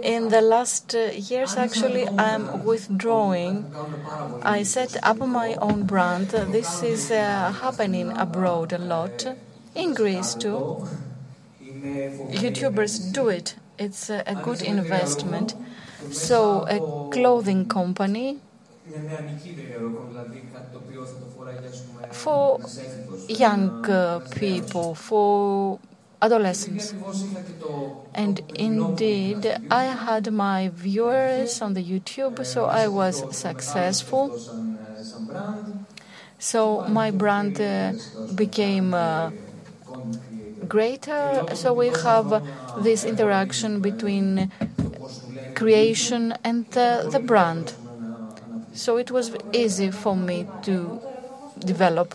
in 0.02 0.28
the 0.28 0.40
last 0.40 0.94
uh, 0.94 1.10
years, 1.14 1.56
actually, 1.56 2.08
I'm 2.08 2.64
withdrawing. 2.64 3.72
I 4.42 4.64
set 4.64 4.96
up 5.04 5.18
my 5.18 5.54
own 5.54 5.84
brand. 5.84 6.28
This 6.30 6.82
is 6.82 7.10
uh, 7.12 7.52
happening 7.60 8.10
abroad 8.16 8.72
a 8.72 8.78
lot, 8.78 9.24
in 9.74 9.94
Greece 9.94 10.34
too. 10.34 10.88
YouTubers 11.62 13.12
do 13.12 13.28
it. 13.28 13.54
It's 13.78 14.10
a 14.10 14.40
good 14.42 14.62
investment. 14.62 15.54
So, 16.10 16.66
a 16.68 17.10
clothing 17.12 17.66
company 17.68 18.40
for 22.12 22.60
young 23.28 23.74
uh, 23.88 24.20
people, 24.30 24.94
for 24.94 25.78
adolescents. 26.22 26.94
And 28.14 28.40
indeed, 28.54 29.56
I 29.70 29.84
had 29.84 30.32
my 30.32 30.70
viewers 30.74 31.60
on 31.62 31.74
the 31.74 31.84
YouTube, 31.84 32.44
so 32.44 32.64
I 32.66 32.88
was 32.88 33.22
successful. 33.30 34.32
So 36.38 36.82
my 36.86 37.10
brand 37.10 37.60
uh, 37.60 37.92
became 38.34 38.94
uh, 38.94 39.32
greater. 40.68 41.44
So 41.54 41.72
we 41.72 41.90
have 42.02 42.42
this 42.74 43.04
interaction 43.04 43.80
between 43.80 44.50
creation 45.54 46.34
and 46.44 46.66
uh, 46.76 47.02
the 47.06 47.20
brand. 47.20 47.74
So 48.76 48.96
it 48.96 49.10
was 49.10 49.34
easy 49.52 49.90
for 49.90 50.16
me 50.16 50.46
to 50.62 51.00
develop. 51.58 52.14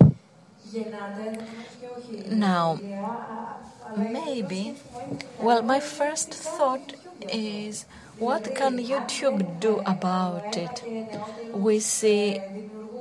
Now, 2.30 2.82
maybe, 3.96 4.76
well, 5.40 5.62
my 5.62 5.80
first 5.80 6.34
thought 6.34 6.94
is 7.30 7.86
what 8.20 8.54
can 8.54 8.78
YouTube 8.78 9.60
do 9.60 9.82
about 9.86 10.58
it? 10.58 10.84
We 11.52 11.80
see 11.80 12.40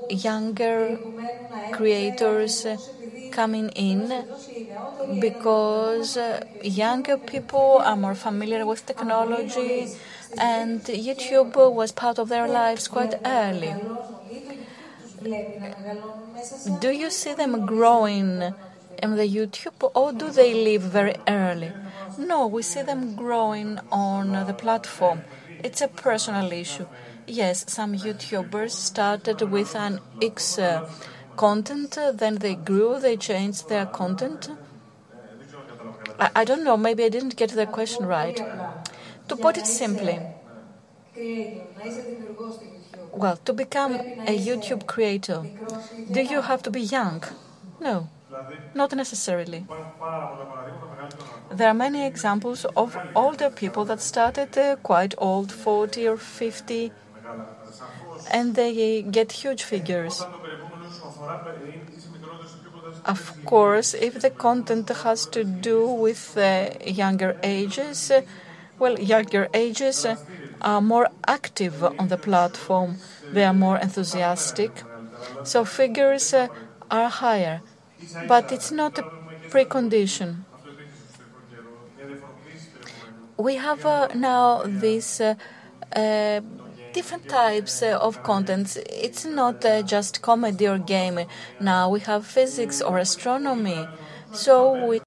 younger 0.08 1.00
creators 1.70 2.66
coming 3.31 3.70
in 3.70 4.26
because 5.18 6.16
younger 6.62 7.16
people 7.18 7.81
are 7.85 7.97
more 7.97 8.14
familiar 8.14 8.64
with 8.66 8.87
technology 8.87 9.91
and 10.39 10.83
YouTube 10.85 11.55
was 11.74 11.93
part 11.93 12.18
of 12.18 12.28
their 12.28 12.49
lives 12.49 12.89
quite 12.89 13.14
early. 13.24 13.76
Do 16.78 16.91
you 16.91 17.11
see 17.11 17.35
them 17.35 17.66
growing 17.66 18.55
in 19.03 19.16
the 19.16 19.28
YouTube 19.28 19.91
or 19.95 20.12
do 20.12 20.31
they 20.31 20.55
leave 20.55 20.83
very 20.83 21.14
early? 21.28 21.74
No, 22.16 22.47
we 22.47 22.62
see 22.62 22.83
them 22.83 23.14
growing 23.14 23.78
on 23.93 24.33
the 24.47 24.55
platform. 24.55 25.24
It's 25.59 25.81
a 25.83 25.89
personal 25.89 26.51
issue. 26.53 26.87
Yes, 27.26 27.64
some 27.68 27.95
YouTubers 27.95 28.70
started 28.72 29.43
with 29.43 29.74
an 29.76 30.01
X 30.20 30.59
uh, 30.59 30.83
content, 31.41 31.97
then 32.22 32.34
they 32.36 32.55
grew, 32.55 33.01
they 33.01 33.16
changed 33.16 33.68
their 33.70 33.86
content. 33.86 34.51
I, 36.18 36.30
I 36.36 36.45
don't 36.45 36.64
know, 36.64 36.76
maybe 36.76 37.03
I 37.03 37.09
didn't 37.09 37.36
get 37.36 37.51
the 37.53 37.66
question 37.66 38.05
right. 38.05 38.43
To 39.28 39.36
put 39.36 39.57
it 39.57 39.66
simply, 39.66 40.20
well, 43.12 43.36
to 43.47 43.53
become 43.55 44.03
a 44.26 44.38
YouTube 44.38 44.86
creator, 44.86 45.47
do 46.11 46.20
you 46.20 46.43
have 46.43 46.62
to 46.64 46.70
be 46.70 46.82
young? 46.82 47.22
No, 47.80 48.09
not 48.74 48.95
necessarily. 48.95 49.64
There 51.51 51.68
are 51.68 51.74
many 51.86 52.05
examples 52.07 52.66
of 52.76 52.99
older 53.14 53.49
people 53.51 53.86
that 53.86 54.01
started 54.03 54.59
uh, 54.59 54.76
quite 54.82 55.14
old, 55.16 55.51
40 55.53 56.07
or 56.07 56.16
50, 56.18 56.93
and 58.30 58.55
they 58.55 59.03
get 59.03 59.32
huge 59.32 59.62
figures. 59.62 60.26
Of 63.04 63.34
course, 63.44 63.94
if 63.94 64.14
the 64.20 64.30
content 64.30 64.88
has 64.88 65.26
to 65.26 65.44
do 65.44 65.86
with 65.86 66.36
younger 66.86 67.36
ages, 67.42 68.10
well, 68.78 68.98
younger 68.98 69.48
ages 69.54 70.06
are 70.60 70.80
more 70.80 71.08
active 71.26 71.82
on 71.98 72.08
the 72.08 72.18
platform, 72.18 72.98
they 73.32 73.44
are 73.44 73.54
more 73.54 73.78
enthusiastic, 73.78 74.84
so 75.42 75.64
figures 75.64 76.34
are 76.90 77.08
higher. 77.08 77.62
But 78.22 78.52
it's 78.52 78.70
not 78.72 78.98
a 78.98 79.04
precondition. 79.50 80.44
We 83.36 83.56
have 83.56 83.84
uh, 83.86 84.08
now 84.14 84.62
this 84.66 85.20
uh, 85.20 85.34
uh, 85.96 86.40
different 86.93 87.28
types 87.28 87.82
uh, 87.82 87.99
of 88.01 88.22
contents. 88.22 88.76
It's 88.76 89.24
not 89.24 89.64
uh, 89.64 89.82
just 89.82 90.22
comedy 90.22 90.66
or 90.68 90.78
game. 90.78 91.20
Now 91.59 91.88
we 91.91 92.01
have 92.01 92.26
physics 92.26 92.80
or 92.80 92.99
astronomy. 92.99 93.88
So 94.32 94.86
we 94.86 95.01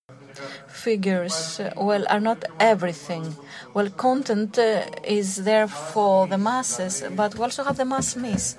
figures, 0.68 1.60
uh, 1.60 1.72
well, 1.78 2.06
are 2.10 2.20
not 2.20 2.44
everything. 2.60 3.36
Well, 3.74 3.90
content 3.90 4.58
is 5.04 5.44
there 5.44 5.68
for 5.68 6.28
the 6.28 6.38
masses, 6.38 7.04
but 7.12 7.36
we 7.36 7.44
also 7.44 7.64
have 7.64 7.78
the 7.78 7.86
mass 7.86 8.16
miss. 8.16 8.56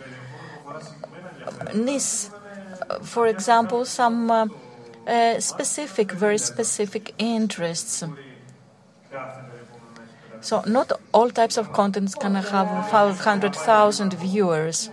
Niche, 1.75 2.29
for 3.03 3.27
example, 3.27 3.85
some 3.85 4.53
specific, 5.39 6.13
very 6.13 6.39
specific 6.39 7.15
interests. 7.19 8.05
So 10.45 10.61
not 10.67 10.93
all 11.13 11.31
types 11.31 11.57
of 11.57 11.73
contents 11.73 12.15
can 12.15 12.35
have 12.35 12.69
500,000 12.87 14.13
viewers. 14.13 14.91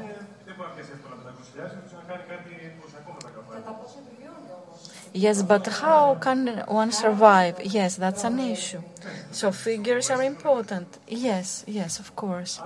Yes, 5.14 5.42
but 5.44 5.66
how 5.68 6.16
can 6.16 6.64
one 6.68 6.92
survive? 6.92 7.60
Yes, 7.62 7.96
that's 7.98 8.24
an 8.24 8.40
issue. 8.40 8.82
So 9.32 9.52
figures 9.52 10.10
are 10.10 10.24
important. 10.24 10.88
Yes, 11.08 11.64
yes, 11.68 12.00
of 12.00 12.16
course. 12.16 12.62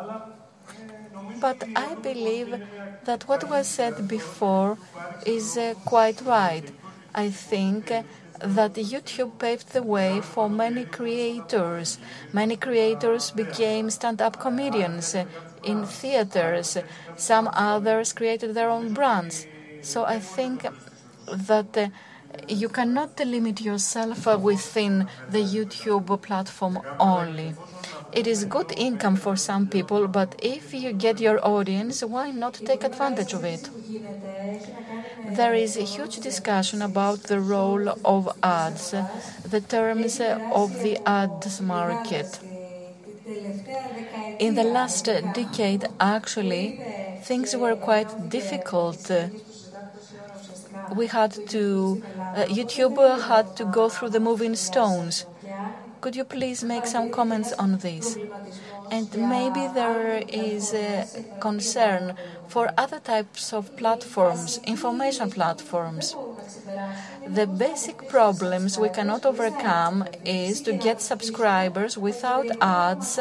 But 1.39 1.63
I 1.75 1.95
believe 1.95 2.59
that 3.03 3.27
what 3.27 3.43
was 3.49 3.67
said 3.67 4.07
before 4.07 4.77
is 5.25 5.57
uh, 5.57 5.75
quite 5.85 6.21
right. 6.21 6.63
I 7.13 7.29
think 7.29 7.91
that 8.45 8.73
YouTube 8.75 9.37
paved 9.39 9.73
the 9.73 9.83
way 9.83 10.21
for 10.21 10.49
many 10.49 10.85
creators. 10.85 11.97
Many 12.31 12.55
creators 12.55 13.31
became 13.31 13.89
stand 13.89 14.21
up 14.21 14.39
comedians 14.39 15.15
in 15.65 15.85
theaters, 15.85 16.77
some 17.15 17.49
others 17.51 18.13
created 18.13 18.53
their 18.53 18.69
own 18.69 18.93
brands. 18.93 19.47
So 19.81 20.05
I 20.05 20.19
think 20.19 20.65
that. 21.27 21.77
Uh, 21.77 21.87
you 22.49 22.67
cannot 22.67 23.17
limit 23.19 23.61
yourself 23.61 24.25
within 24.41 25.07
the 25.29 25.39
YouTube 25.39 26.21
platform 26.21 26.79
only. 26.99 27.55
It 28.15 28.25
is 28.25 28.45
good 28.45 28.73
income 28.75 29.15
for 29.15 29.35
some 29.35 29.67
people, 29.67 30.07
but 30.07 30.33
if 30.39 30.73
you 30.73 30.91
get 30.91 31.19
your 31.19 31.39
audience, 31.45 32.01
why 32.03 32.31
not 32.31 32.61
take 32.65 32.83
advantage 32.83 33.33
of 33.35 33.43
it? 33.43 33.69
There 35.27 35.53
is 35.53 35.75
a 35.75 35.81
huge 35.83 36.15
discussion 36.21 36.81
about 36.81 37.23
the 37.23 37.41
role 37.41 37.89
of 38.05 38.29
ads, 38.41 38.91
the 39.43 39.61
terms 39.61 40.21
of 40.49 40.81
the 40.81 40.97
ads 41.05 41.61
market. 41.61 42.39
In 44.39 44.53
the 44.55 44.63
last 44.63 45.03
decade, 45.31 45.85
actually, 45.99 46.77
things 47.21 47.53
were 47.55 47.75
quite 47.75 48.29
difficult. 48.29 49.11
We 50.89 51.07
had 51.07 51.31
to, 51.49 52.01
uh, 52.33 52.45
YouTube 52.45 52.97
had 53.27 53.55
to 53.57 53.65
go 53.65 53.89
through 53.89 54.09
the 54.09 54.19
moving 54.19 54.55
stones. 54.55 55.25
Could 56.05 56.15
you 56.15 56.23
please 56.23 56.63
make 56.63 56.85
some 56.85 57.09
comments 57.09 57.51
on 57.53 57.79
this? 57.79 58.15
And 58.91 59.09
maybe 59.27 59.67
there 59.73 60.21
is 60.27 60.71
a 60.71 61.07
concern 61.39 62.13
for 62.47 62.71
other 62.77 62.99
types 62.99 63.51
of 63.51 63.75
platforms, 63.75 64.59
information 64.65 65.31
platforms. 65.31 66.15
The 67.25 67.47
basic 67.47 68.07
problems 68.07 68.77
we 68.77 68.89
cannot 68.89 69.25
overcome 69.25 70.05
is 70.23 70.61
to 70.61 70.73
get 70.73 71.01
subscribers 71.01 71.97
without 71.97 72.45
ads 72.61 73.19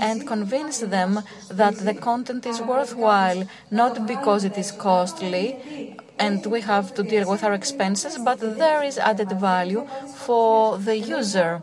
and 0.00 0.26
convince 0.26 0.80
them 0.80 1.22
that 1.50 1.76
the 1.76 1.94
content 1.94 2.46
is 2.46 2.60
worthwhile, 2.60 3.46
not 3.70 4.08
because 4.08 4.42
it 4.42 4.58
is 4.58 4.72
costly 4.72 5.96
and 6.18 6.44
we 6.46 6.62
have 6.62 6.94
to 6.94 7.04
deal 7.04 7.30
with 7.30 7.44
our 7.44 7.54
expenses, 7.54 8.18
but 8.18 8.40
there 8.40 8.82
is 8.82 8.98
added 8.98 9.30
value 9.38 9.86
for 10.16 10.78
the 10.78 10.98
user. 10.98 11.62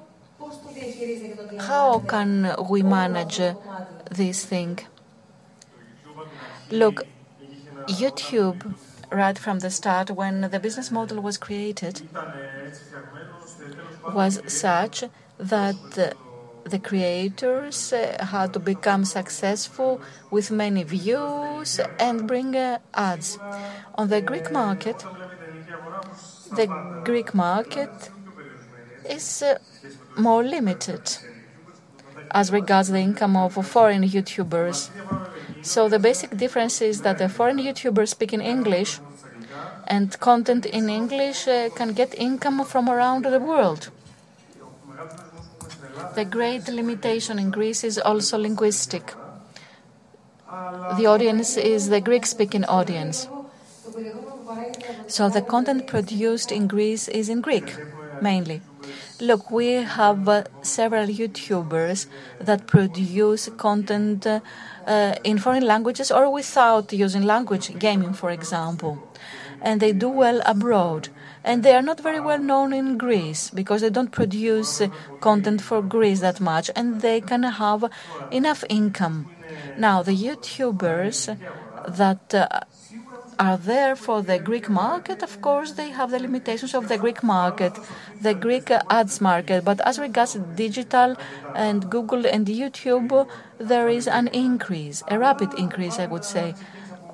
How 1.59 1.99
can 1.99 2.55
we 2.69 2.81
manage 2.81 3.41
this 4.09 4.45
thing? 4.45 4.79
Look, 6.69 7.03
YouTube, 7.87 8.75
right 9.11 9.37
from 9.37 9.59
the 9.59 9.69
start, 9.69 10.11
when 10.11 10.41
the 10.41 10.59
business 10.59 10.91
model 10.91 11.21
was 11.21 11.37
created, 11.37 12.01
was 14.13 14.41
such 14.47 15.03
that 15.37 15.75
the 16.63 16.79
creators 16.79 17.93
uh, 17.93 18.23
had 18.23 18.53
to 18.53 18.59
become 18.59 19.03
successful 19.03 20.01
with 20.29 20.51
many 20.51 20.83
views 20.83 21.79
and 21.99 22.27
bring 22.27 22.55
uh, 22.55 22.79
ads. 22.93 23.39
On 23.95 24.07
the 24.07 24.21
Greek 24.21 24.51
market, 24.51 25.03
the 26.55 26.67
Greek 27.03 27.33
market 27.33 27.89
is 29.09 29.43
more 30.17 30.43
limited 30.43 31.17
as 32.31 32.51
regards 32.51 32.89
the 32.89 32.99
income 32.99 33.35
of 33.35 33.53
foreign 33.65 34.03
YouTubers. 34.03 34.89
So 35.61 35.89
the 35.89 35.99
basic 35.99 36.37
difference 36.37 36.81
is 36.81 37.01
that 37.01 37.17
the 37.17 37.29
foreign 37.29 37.57
YouTubers 37.57 38.09
speak 38.09 38.33
in 38.33 38.41
English, 38.41 38.99
and 39.87 40.17
content 40.19 40.65
in 40.65 40.89
English 40.89 41.47
uh, 41.47 41.69
can 41.75 41.93
get 41.93 42.15
income 42.15 42.63
from 42.65 42.89
around 42.89 43.25
the 43.25 43.39
world. 43.39 43.89
The 46.15 46.25
great 46.25 46.67
limitation 46.67 47.37
in 47.37 47.51
Greece 47.51 47.83
is 47.83 47.97
also 47.97 48.37
linguistic. 48.37 49.13
The 50.97 51.05
audience 51.05 51.57
is 51.57 51.89
the 51.89 52.01
Greek 52.01 52.25
speaking 52.25 52.65
audience. 52.65 53.27
So 55.07 55.29
the 55.29 55.41
content 55.41 55.87
produced 55.87 56.51
in 56.51 56.67
Greece 56.67 57.07
is 57.07 57.29
in 57.29 57.41
Greek, 57.41 57.75
mainly. 58.21 58.61
Look, 59.21 59.51
we 59.51 59.67
have 59.73 60.27
uh, 60.27 60.43
several 60.63 61.05
YouTubers 61.07 62.07
that 62.39 62.65
produce 62.67 63.47
content 63.55 64.25
uh, 64.25 64.39
in 65.23 65.37
foreign 65.37 65.65
languages 65.65 66.11
or 66.11 66.29
without 66.31 66.91
using 66.91 67.21
language, 67.23 67.77
gaming, 67.79 68.13
for 68.13 68.31
example. 68.31 68.99
And 69.61 69.79
they 69.79 69.93
do 69.93 70.09
well 70.09 70.41
abroad. 70.45 71.09
And 71.43 71.63
they 71.63 71.73
are 71.75 71.83
not 71.83 72.01
very 72.01 72.19
well 72.19 72.39
known 72.39 72.73
in 72.73 72.97
Greece 72.97 73.51
because 73.51 73.81
they 73.81 73.91
don't 73.91 74.11
produce 74.11 74.81
uh, 74.81 74.89
content 75.19 75.61
for 75.61 75.81
Greece 75.83 76.19
that 76.21 76.39
much 76.41 76.71
and 76.75 77.01
they 77.01 77.21
can 77.21 77.43
have 77.43 77.85
enough 78.31 78.63
income. 78.69 79.29
Now, 79.77 80.01
the 80.03 80.17
YouTubers 80.17 81.37
that 81.87 82.33
uh, 82.33 82.47
are 83.41 83.57
there 83.57 83.95
for 83.95 84.21
the 84.21 84.37
Greek 84.37 84.69
market, 84.69 85.23
of 85.23 85.41
course, 85.41 85.71
they 85.71 85.89
have 85.89 86.11
the 86.11 86.19
limitations 86.19 86.75
of 86.75 86.87
the 86.89 86.97
Greek 86.97 87.23
market, 87.23 87.73
the 88.21 88.35
Greek 88.35 88.69
ads 88.69 89.19
market. 89.19 89.65
But 89.65 89.81
as 89.81 89.97
regards 89.97 90.35
digital 90.55 91.15
and 91.55 91.89
Google 91.89 92.27
and 92.27 92.45
YouTube, 92.45 93.27
there 93.57 93.89
is 93.89 94.07
an 94.07 94.27
increase, 94.27 95.01
a 95.07 95.17
rapid 95.17 95.55
increase, 95.55 95.97
I 95.97 96.05
would 96.05 96.23
say. 96.23 96.53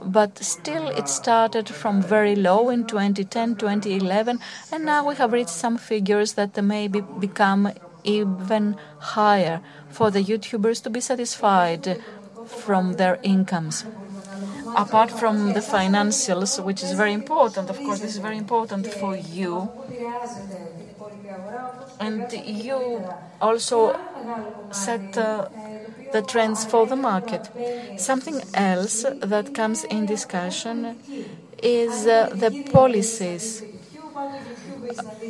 But 0.04 0.38
still, 0.40 0.90
it 0.90 1.08
started 1.08 1.70
from 1.70 2.02
very 2.02 2.36
low 2.36 2.70
in 2.70 2.86
2010, 2.86 3.56
2011, 3.56 4.40
and 4.74 4.84
now 4.84 5.08
we 5.08 5.16
have 5.16 5.32
reached 5.32 5.50
some 5.50 5.78
figures 5.78 6.34
that 6.34 6.62
maybe 6.62 7.00
become 7.00 7.72
even 8.04 8.76
higher 9.00 9.62
for 9.88 10.12
the 10.12 10.24
YouTubers 10.24 10.84
to 10.84 10.90
be 10.90 11.00
satisfied 11.00 12.02
from 12.46 12.94
their 12.94 13.18
incomes 13.24 13.86
apart 14.76 15.12
from 15.12 15.54
the 15.54 15.60
financials, 15.62 16.64
which 16.64 16.84
is 16.84 16.94
very 16.94 17.14
important, 17.14 17.70
of 17.70 17.84
course, 17.84 18.00
this 18.02 18.12
is 18.12 18.18
very 18.18 18.38
important 18.38 18.88
for 18.88 19.16
you. 19.16 19.70
And 22.00 22.32
you 22.32 23.06
also 23.42 24.00
set 24.72 25.18
uh, 25.18 25.48
the 26.12 26.22
trends 26.22 26.66
for 26.66 26.86
the 26.86 26.96
market. 26.96 27.50
Something 27.96 28.42
else 28.54 29.06
that 29.22 29.54
comes 29.54 29.84
in 29.86 30.06
discussion 30.06 30.98
is 31.62 32.06
uh, 32.06 32.30
the 32.34 32.52
policies 32.52 33.64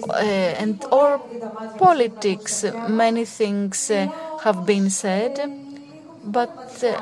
uh, 0.09 0.13
and 0.61 0.83
or 0.91 1.21
politics. 1.77 2.65
Many 2.87 3.25
things 3.25 3.89
uh, 3.91 4.07
have 4.43 4.65
been 4.65 4.89
said, 4.89 5.51
but 6.23 6.51
uh, 6.83 7.01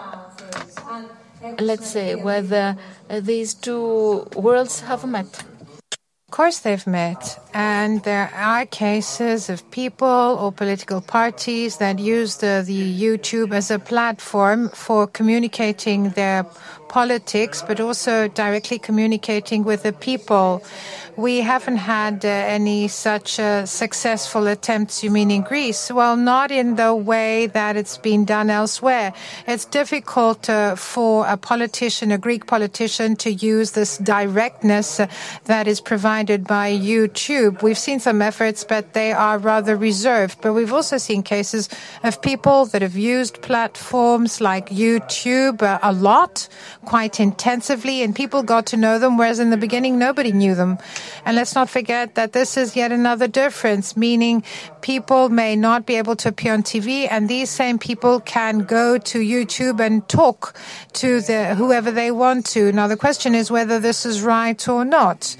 let's 1.59 1.89
say, 1.89 2.15
whether 2.15 2.77
uh, 3.09 3.19
these 3.19 3.53
two 3.53 4.27
worlds 4.35 4.81
have 4.81 5.05
met. 5.05 5.43
Of 6.27 6.31
course, 6.31 6.59
they've 6.59 6.87
met. 6.87 7.39
And 7.53 8.03
there 8.03 8.29
are 8.33 8.65
cases 8.65 9.49
of 9.49 9.69
people 9.71 10.07
or 10.41 10.51
political 10.51 10.99
parties 10.99 11.77
that 11.77 11.99
use 11.99 12.37
the, 12.37 12.63
the 12.65 13.01
YouTube 13.01 13.53
as 13.53 13.71
a 13.71 13.79
platform 13.79 14.69
for 14.69 15.07
communicating 15.07 16.09
their 16.09 16.45
politics, 16.89 17.63
but 17.65 17.79
also 17.79 18.27
directly 18.27 18.79
communicating 18.79 19.63
with 19.63 19.83
the 19.83 19.93
people. 19.93 20.63
We 21.17 21.39
haven't 21.39 21.77
had 21.77 22.25
uh, 22.25 22.27
any 22.27 22.89
such 22.89 23.39
uh, 23.39 23.65
successful 23.65 24.47
attempts, 24.47 25.01
you 25.01 25.09
mean 25.09 25.31
in 25.31 25.43
Greece? 25.43 25.89
Well, 25.89 26.17
not 26.17 26.51
in 26.51 26.75
the 26.75 26.93
way 26.93 27.47
that 27.47 27.77
it's 27.77 27.97
been 27.97 28.25
done 28.25 28.49
elsewhere. 28.49 29.13
It's 29.47 29.63
difficult 29.63 30.49
uh, 30.49 30.75
for 30.75 31.25
a 31.25 31.37
politician, 31.37 32.11
a 32.11 32.17
Greek 32.17 32.47
politician, 32.47 33.15
to 33.17 33.31
use 33.31 33.71
this 33.71 33.97
directness 33.97 34.99
that 35.45 35.69
is 35.69 35.79
provided 35.79 36.43
by 36.43 36.69
YouTube. 36.75 37.61
We've 37.61 37.77
seen 37.77 38.01
some 38.01 38.21
efforts, 38.21 38.65
but 38.65 38.91
they 38.91 39.13
are 39.13 39.37
rather 39.37 39.77
reserved. 39.77 40.41
But 40.41 40.51
we've 40.51 40.73
also 40.73 40.97
seen 40.97 41.23
cases 41.23 41.69
of 42.03 42.21
people 42.21 42.65
that 42.65 42.81
have 42.81 42.97
used 42.97 43.41
platforms 43.41 44.41
like 44.41 44.67
YouTube 44.67 45.61
a 45.81 45.93
lot, 45.93 46.49
quite 46.83 47.21
intensively, 47.21 48.03
and 48.03 48.13
people 48.13 48.43
got 48.43 48.65
to 48.67 48.75
know 48.75 48.99
them, 48.99 49.17
whereas 49.17 49.39
in 49.39 49.49
the 49.49 49.55
beginning 49.55 49.97
nobody 49.97 50.33
knew 50.33 50.55
them. 50.55 50.77
And 51.25 51.35
let's 51.35 51.55
not 51.55 51.69
forget 51.69 52.15
that 52.15 52.33
this 52.33 52.57
is 52.57 52.75
yet 52.75 52.91
another 52.91 53.27
difference, 53.27 53.95
meaning 53.97 54.43
people 54.81 55.29
may 55.29 55.55
not 55.55 55.85
be 55.85 55.95
able 55.95 56.15
to 56.17 56.29
appear 56.29 56.53
on 56.53 56.63
TV, 56.63 57.07
and 57.09 57.27
these 57.27 57.49
same 57.49 57.79
people 57.79 58.19
can 58.19 58.59
go 58.59 58.97
to 58.97 59.19
YouTube 59.19 59.79
and 59.79 60.07
talk 60.07 60.55
to 60.93 61.21
the 61.21 61.55
whoever 61.55 61.91
they 61.91 62.11
want 62.11 62.45
to. 62.47 62.71
Now 62.71 62.87
the 62.87 62.97
question 62.97 63.35
is 63.35 63.51
whether 63.51 63.79
this 63.79 64.05
is 64.05 64.21
right 64.21 64.67
or 64.67 64.85
not 64.85 65.35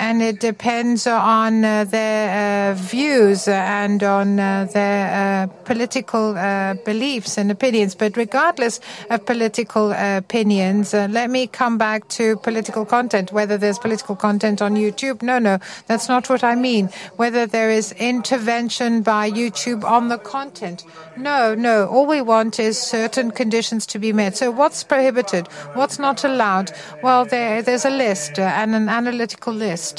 and 0.00 0.22
it 0.22 0.40
depends 0.40 1.06
on 1.06 1.62
uh, 1.62 1.84
their 1.84 2.72
uh, 2.72 2.74
views 2.74 3.46
and 3.46 4.02
on 4.02 4.40
uh, 4.40 4.66
their 4.72 5.46
political 5.66 6.32
beliefs 6.84 7.36
and 7.36 7.50
opinions. 7.50 7.94
But 7.94 8.16
regardless 8.16 8.80
of 9.10 9.26
political 9.26 9.92
opinions, 9.92 10.94
let 10.94 11.28
me 11.28 11.46
come 11.46 11.76
back 11.76 12.08
to 12.20 12.36
political 12.38 12.86
content. 12.86 13.30
Whether 13.30 13.58
there's 13.58 13.78
political 13.78 14.16
content 14.16 14.62
on 14.62 14.74
YouTube, 14.74 15.22
no, 15.22 15.38
no, 15.38 15.58
that's 15.86 16.08
not 16.08 16.30
what 16.30 16.42
I 16.42 16.54
mean. 16.54 16.88
Whether 17.16 17.46
there 17.46 17.70
is 17.70 17.92
intervention 17.92 19.02
by 19.02 19.30
YouTube 19.30 19.84
on 19.84 20.08
the 20.08 20.18
content, 20.18 20.82
no, 21.16 21.54
no. 21.54 21.86
All 21.88 22.06
we 22.06 22.22
want 22.22 22.58
is 22.58 22.78
certain 22.78 23.30
conditions 23.32 23.84
to 23.86 23.98
be 23.98 24.14
met. 24.14 24.36
So 24.36 24.50
what's 24.50 24.82
prohibited? 24.82 25.46
What's 25.74 25.98
not 25.98 26.24
allowed? 26.24 26.72
Well, 27.02 27.26
there, 27.26 27.60
there's 27.60 27.84
a 27.84 27.90
list 27.90 28.38
and 28.38 28.74
an 28.74 28.88
analytical 28.88 29.52
list. 29.52 29.89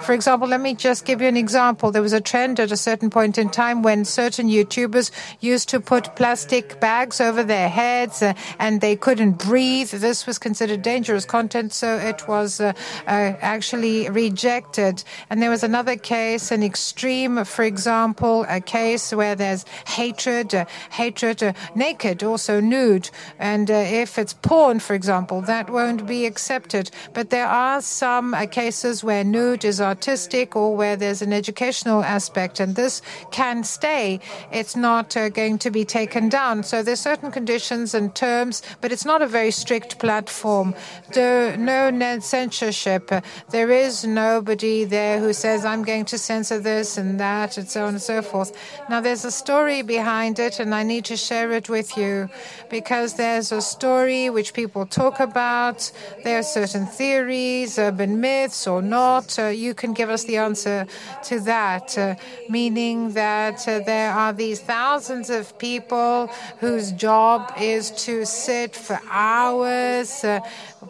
For 0.00 0.12
example, 0.12 0.48
let 0.48 0.60
me 0.60 0.74
just 0.74 1.04
give 1.04 1.20
you 1.20 1.28
an 1.28 1.36
example. 1.36 1.90
There 1.90 2.02
was 2.02 2.12
a 2.12 2.20
trend 2.20 2.60
at 2.60 2.72
a 2.72 2.76
certain 2.76 3.10
point 3.10 3.38
in 3.38 3.50
time 3.50 3.82
when 3.82 4.04
certain 4.04 4.48
YouTubers 4.48 5.10
used 5.40 5.68
to 5.70 5.80
put 5.80 6.16
plastic 6.16 6.80
bags 6.80 7.20
over 7.20 7.42
their 7.42 7.68
heads 7.68 8.22
uh, 8.22 8.34
and 8.58 8.80
they 8.80 8.96
couldn't 8.96 9.38
breathe. 9.38 9.90
This 9.90 10.26
was 10.26 10.38
considered 10.38 10.82
dangerous 10.82 11.24
content, 11.24 11.72
so 11.72 11.98
it 11.98 12.28
was 12.28 12.60
uh, 12.60 12.72
uh, 13.06 13.34
actually 13.40 14.08
rejected. 14.10 15.02
And 15.30 15.42
there 15.42 15.50
was 15.50 15.62
another 15.62 15.96
case, 15.96 16.50
an 16.50 16.62
extreme, 16.62 17.44
for 17.44 17.64
example, 17.64 18.46
a 18.48 18.60
case 18.60 19.12
where 19.12 19.34
there's 19.34 19.64
hatred, 19.86 20.54
uh, 20.54 20.66
hatred 20.90 21.42
uh, 21.42 21.52
naked, 21.74 22.22
also 22.22 22.60
nude. 22.60 23.10
And 23.38 23.70
if 23.70 24.18
it's 24.18 24.34
porn, 24.34 24.78
for 24.80 24.94
example, 24.94 25.40
that 25.42 25.70
won't 25.70 26.06
be 26.06 26.26
accepted. 26.26 26.90
But 27.12 27.30
there 27.30 27.46
are 27.46 27.80
some 27.80 28.34
cases 28.50 29.02
where 29.02 29.23
nude 29.24 29.64
is 29.64 29.80
artistic 29.80 30.54
or 30.54 30.76
where 30.76 30.96
there's 30.96 31.22
an 31.22 31.32
educational 31.32 32.02
aspect, 32.04 32.60
and 32.60 32.76
this 32.76 33.02
can 33.30 33.64
stay. 33.64 34.20
It's 34.52 34.76
not 34.76 35.16
uh, 35.16 35.28
going 35.30 35.58
to 35.58 35.70
be 35.70 35.84
taken 35.84 36.28
down. 36.28 36.62
So 36.62 36.82
there's 36.82 37.00
certain 37.00 37.30
conditions 37.30 37.94
and 37.94 38.14
terms, 38.14 38.62
but 38.80 38.92
it's 38.92 39.04
not 39.04 39.22
a 39.22 39.26
very 39.26 39.50
strict 39.50 39.98
platform. 39.98 40.74
No 41.16 42.18
censorship. 42.20 43.10
There 43.50 43.70
is 43.70 44.04
nobody 44.04 44.84
there 44.84 45.20
who 45.20 45.32
says, 45.32 45.64
I'm 45.64 45.82
going 45.82 46.04
to 46.06 46.18
censor 46.18 46.58
this 46.58 46.98
and 46.98 47.18
that, 47.20 47.56
and 47.58 47.68
so 47.68 47.84
on 47.86 47.94
and 47.94 48.02
so 48.02 48.22
forth. 48.22 48.50
Now, 48.90 49.00
there's 49.00 49.24
a 49.24 49.30
story 49.30 49.82
behind 49.82 50.38
it, 50.38 50.60
and 50.60 50.74
I 50.74 50.82
need 50.82 51.04
to 51.06 51.16
share 51.16 51.52
it 51.52 51.68
with 51.68 51.96
you 51.96 52.28
because 52.70 53.14
there's 53.14 53.52
a 53.52 53.62
story 53.62 54.30
which 54.30 54.52
people 54.52 54.86
talk 54.86 55.20
about. 55.20 55.90
There 56.24 56.38
are 56.38 56.42
certain 56.42 56.86
theories, 56.86 57.78
urban 57.78 58.20
myths 58.20 58.66
or 58.66 58.82
not 58.82 59.13
not, 59.14 59.38
uh, 59.38 59.46
you 59.64 59.74
can 59.74 59.92
give 60.00 60.10
us 60.10 60.24
the 60.24 60.36
answer 60.48 60.86
to 61.28 61.34
that, 61.40 61.86
uh, 61.96 62.14
meaning 62.48 63.12
that 63.12 63.58
uh, 63.68 63.78
there 63.92 64.12
are 64.12 64.32
these 64.32 64.60
thousands 64.60 65.30
of 65.30 65.42
people 65.58 66.28
whose 66.58 66.86
job 66.92 67.52
is 67.74 67.84
to 68.06 68.24
sit 68.24 68.74
for 68.74 68.98
hours 69.10 70.24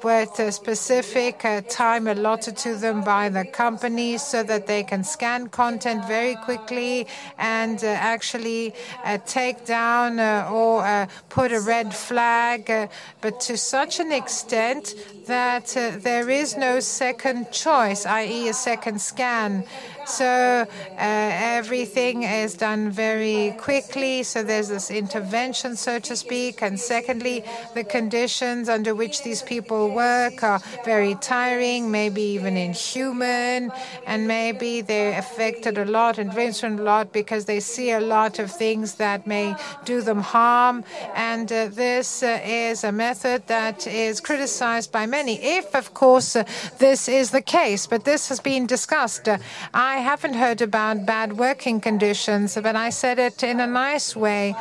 with 0.03 0.39
a 0.39 0.51
specific 0.51 1.45
uh, 1.45 1.61
time 1.69 2.07
allotted 2.07 2.57
to 2.57 2.75
them 2.75 3.05
by 3.05 3.29
the 3.29 3.45
company 3.45 4.19
so 4.19 4.43
that 4.43 4.67
they 4.67 4.83
can 4.83 5.05
scan 5.05 5.49
content 5.49 6.05
very 6.07 6.35
quickly 6.37 7.07
and 7.39 7.85
uh, 7.85 7.87
actually 7.87 8.75
uh, 9.05 9.19
take 9.27 9.65
down 9.65 10.19
or 10.51 11.07
put 11.29 11.53
a 11.53 11.61
red 11.61 11.95
flag, 11.95 12.91
but 13.21 13.41
to 13.41 13.57
such 13.57 14.01
an 14.01 14.11
extent 14.11 14.95
that 15.27 15.67
there 16.03 16.31
is 16.31 16.57
no 16.57 16.81
second 16.81 17.51
choice 17.53 18.07
i.e., 18.07 18.49
a 18.49 18.55
second 18.55 19.01
scan. 19.01 19.65
So 20.07 20.27
uh, 20.27 20.67
everything 20.99 22.23
is 22.23 22.55
done 22.55 22.91
very 22.91 23.55
quickly. 23.59 24.23
So 24.23 24.43
there's 24.43 24.69
this 24.69 24.91
intervention, 24.91 25.77
so 25.77 25.99
to 25.99 26.17
speak. 26.17 26.63
And 26.63 26.79
secondly, 26.79 27.45
the 27.75 27.85
conditions 27.85 28.69
under 28.69 28.95
which 28.95 29.23
these 29.23 29.43
people 29.43 29.91
work 29.91 30.43
are 30.43 30.61
very 30.85 31.15
tiring, 31.17 31.91
maybe 31.91 32.23
even 32.23 32.57
inhuman, 32.57 33.73
and 34.07 34.29
maybe 34.29 34.81
they're 34.81 35.19
affected 35.19 35.79
a 35.79 35.85
lot 35.85 36.19
and 36.19 36.31
drained 36.31 36.45
a 36.63 36.83
lot 36.83 37.13
because 37.13 37.47
they 37.47 37.59
see 37.59 37.91
a 37.91 38.01
lot 38.01 38.39
of 38.39 38.51
things 38.51 38.95
that 38.97 39.27
may 39.27 39.55
do 39.85 40.01
them 40.03 40.21
harm. 40.21 40.85
And 41.15 41.51
uh, 41.51 41.69
this 41.69 42.23
uh, 42.23 42.41
is 42.45 42.85
a 42.85 42.93
method 42.93 43.47
that 43.47 43.87
is 43.87 44.21
criticized 44.21 44.93
by 44.93 45.07
many, 45.07 45.43
if, 45.43 45.75
of 45.75 45.95
course, 45.95 46.37
uh, 46.37 46.45
this 46.79 47.09
is 47.09 47.31
the 47.31 47.43
case. 47.43 47.87
But 47.87 48.05
this 48.05 48.29
has 48.29 48.41
been 48.41 48.67
discussed. 48.67 49.29
I 49.73 49.94
I 49.95 49.99
haven't 49.99 50.35
heard 50.35 50.61
about 50.61 51.07
bad 51.07 51.39
working 51.39 51.81
conditions, 51.81 52.59
but 52.61 52.75
I 52.75 52.91
said 52.91 53.21
it 53.21 53.45
in 53.45 53.61
a 53.61 53.67
nice 53.69 54.17
way. 54.17 54.53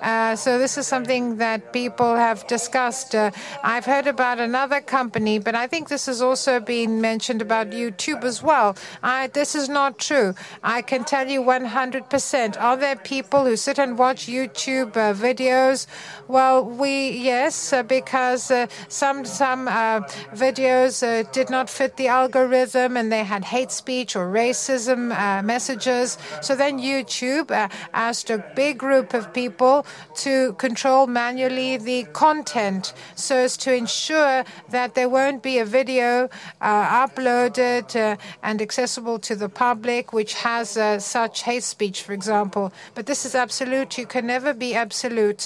Uh, 0.00 0.36
so 0.36 0.60
this 0.60 0.78
is 0.78 0.86
something 0.86 1.38
that 1.38 1.72
people 1.72 2.14
have 2.14 2.46
discussed. 2.46 3.12
Uh, 3.12 3.32
I've 3.64 3.84
heard 3.84 4.06
about 4.06 4.38
another 4.38 4.80
company, 4.80 5.40
but 5.40 5.56
I 5.56 5.66
think 5.66 5.88
this 5.88 6.06
has 6.06 6.22
also 6.22 6.60
been 6.60 7.00
mentioned 7.00 7.42
about 7.42 7.70
YouTube 7.70 8.22
as 8.22 8.44
well. 8.44 8.76
I, 9.02 9.26
this 9.26 9.56
is 9.56 9.68
not 9.68 9.98
true. 9.98 10.36
I 10.62 10.82
can 10.82 11.02
tell 11.02 11.28
you 11.28 11.40
100%. 11.42 12.62
Are 12.62 12.76
there 12.76 12.94
people 12.94 13.44
who 13.44 13.56
sit 13.56 13.80
and 13.80 13.98
watch 13.98 14.28
YouTube 14.28 14.96
uh, 14.96 15.14
videos? 15.14 15.88
Well, 16.28 16.64
we 16.64 17.10
yes, 17.10 17.72
uh, 17.72 17.82
because 17.82 18.52
uh, 18.52 18.68
some 18.86 19.24
some 19.24 19.66
uh, 19.66 20.02
videos 20.32 20.94
did 21.32 21.50
not 21.50 21.68
fit 21.68 21.96
the 21.96 22.06
algorithm 22.06 22.96
and 22.96 23.10
they 23.10 23.24
had 23.24 23.44
hate 23.44 23.72
speech 23.72 24.14
or 24.14 24.26
racism 24.32 24.75
messages. 24.86 26.18
So 26.42 26.54
then 26.54 26.78
YouTube 26.78 27.50
asked 27.94 28.30
a 28.30 28.38
big 28.54 28.78
group 28.78 29.14
of 29.14 29.32
people 29.32 29.86
to 30.16 30.52
control 30.54 31.06
manually 31.06 31.76
the 31.76 32.04
content 32.12 32.92
so 33.14 33.36
as 33.36 33.56
to 33.58 33.74
ensure 33.74 34.44
that 34.70 34.94
there 34.94 35.08
won't 35.08 35.42
be 35.42 35.58
a 35.58 35.64
video 35.64 36.28
uh, 36.60 37.06
uploaded 37.06 37.96
uh, 37.96 38.16
and 38.42 38.60
accessible 38.60 39.18
to 39.20 39.34
the 39.34 39.48
public 39.48 40.12
which 40.12 40.34
has 40.34 40.76
uh, 40.76 40.98
such 40.98 41.42
hate 41.42 41.62
speech, 41.62 42.02
for 42.02 42.12
example. 42.12 42.72
But 42.94 43.06
this 43.06 43.24
is 43.24 43.34
absolute. 43.34 43.98
You 43.98 44.06
can 44.06 44.26
never 44.26 44.52
be 44.52 44.74
absolute. 44.74 45.38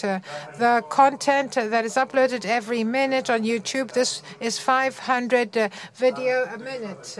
the 0.58 0.84
content 0.88 1.52
that 1.54 1.84
is 1.84 1.94
uploaded 1.94 2.44
every 2.44 2.84
minute 2.84 3.30
on 3.30 3.42
YouTube, 3.42 3.92
this 3.92 4.22
is 4.40 4.58
500 4.58 5.70
video 5.94 6.44
a 6.44 6.58
minute. 6.58 7.18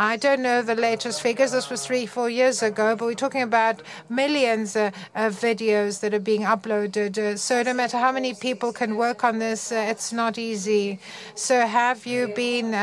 I 0.00 0.16
don't 0.16 0.42
know 0.42 0.62
the 0.62 0.76
latest 0.76 1.20
figures. 1.22 1.50
This 1.50 1.68
was 1.68 1.84
three, 1.84 2.06
four 2.06 2.30
years 2.30 2.62
ago, 2.62 2.94
but 2.94 3.04
we're 3.04 3.14
talking 3.14 3.42
about 3.42 3.82
millions 4.08 4.76
uh, 4.76 4.92
of 5.16 5.34
videos 5.34 5.98
that 6.02 6.14
are 6.14 6.20
being 6.20 6.42
uploaded. 6.42 7.18
Uh, 7.18 7.36
so 7.36 7.64
no 7.64 7.74
matter 7.74 7.98
how 7.98 8.12
many 8.12 8.32
people 8.32 8.72
can 8.72 8.94
work 8.94 9.24
on 9.24 9.40
this, 9.40 9.72
uh, 9.72 9.86
it's 9.88 10.12
not 10.12 10.38
easy. 10.38 11.00
So 11.34 11.66
have 11.66 12.06
you 12.06 12.28
been, 12.28 12.74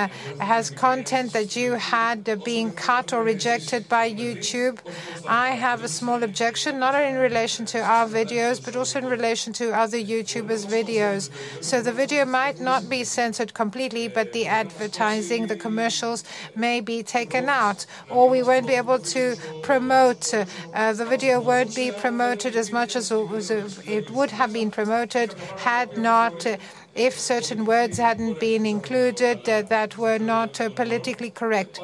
has 0.41 0.69
content 0.69 1.31
that 1.31 1.55
you 1.55 1.75
had 1.75 2.25
been 2.43 2.73
cut 2.73 3.13
or 3.13 3.23
rejected 3.23 3.87
by 3.87 4.11
YouTube? 4.11 4.79
I 5.25 5.51
have 5.51 5.85
a 5.85 5.87
small 5.87 6.21
objection, 6.21 6.79
not 6.79 6.95
only 6.95 7.11
in 7.11 7.15
relation 7.15 7.65
to 7.67 7.79
our 7.79 8.09
videos, 8.09 8.63
but 8.63 8.75
also 8.75 8.99
in 8.99 9.05
relation 9.05 9.53
to 9.53 9.71
other 9.71 9.97
YouTubers' 9.97 10.65
videos. 10.65 11.29
So 11.63 11.81
the 11.81 11.93
video 11.93 12.25
might 12.25 12.59
not 12.59 12.89
be 12.89 13.05
censored 13.05 13.53
completely, 13.53 14.09
but 14.09 14.33
the 14.33 14.47
advertising, 14.47 15.47
the 15.47 15.55
commercials 15.55 16.25
may 16.57 16.81
be 16.81 17.04
taken 17.05 17.49
out, 17.49 17.85
or 18.09 18.29
we 18.29 18.43
won't 18.43 18.67
be 18.67 18.73
able 18.73 18.99
to 18.99 19.35
promote. 19.63 20.33
Uh, 20.33 20.93
the 20.93 21.05
video 21.05 21.39
won't 21.39 21.75
be 21.75 21.91
promoted 21.91 22.55
as 22.55 22.71
much 22.71 22.95
as 22.95 23.11
it 23.11 24.09
would 24.11 24.31
have 24.31 24.53
been 24.53 24.71
promoted 24.71 25.33
had 25.57 25.97
not. 25.97 26.45
Uh, 26.45 26.57
if 26.95 27.19
certain 27.19 27.65
words 27.65 27.97
hadn't 27.97 28.39
been 28.39 28.65
included 28.65 29.47
uh, 29.49 29.61
that 29.63 29.97
were 29.97 30.17
not 30.17 30.61
uh, 30.61 30.69
politically 30.69 31.29
correct. 31.29 31.81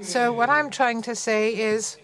So, 0.00 0.32
what 0.32 0.48
I'm 0.48 0.70
trying 0.70 1.02
to 1.02 1.14
say 1.14 1.54
is 1.54 1.98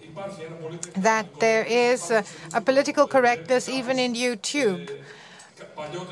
that 0.97 1.41
there 1.41 1.65
is 1.65 2.11
a 2.11 2.61
political 2.61 3.07
correctness 3.07 3.69
even 3.69 3.99
in 3.99 4.15
YouTube. 4.15 4.91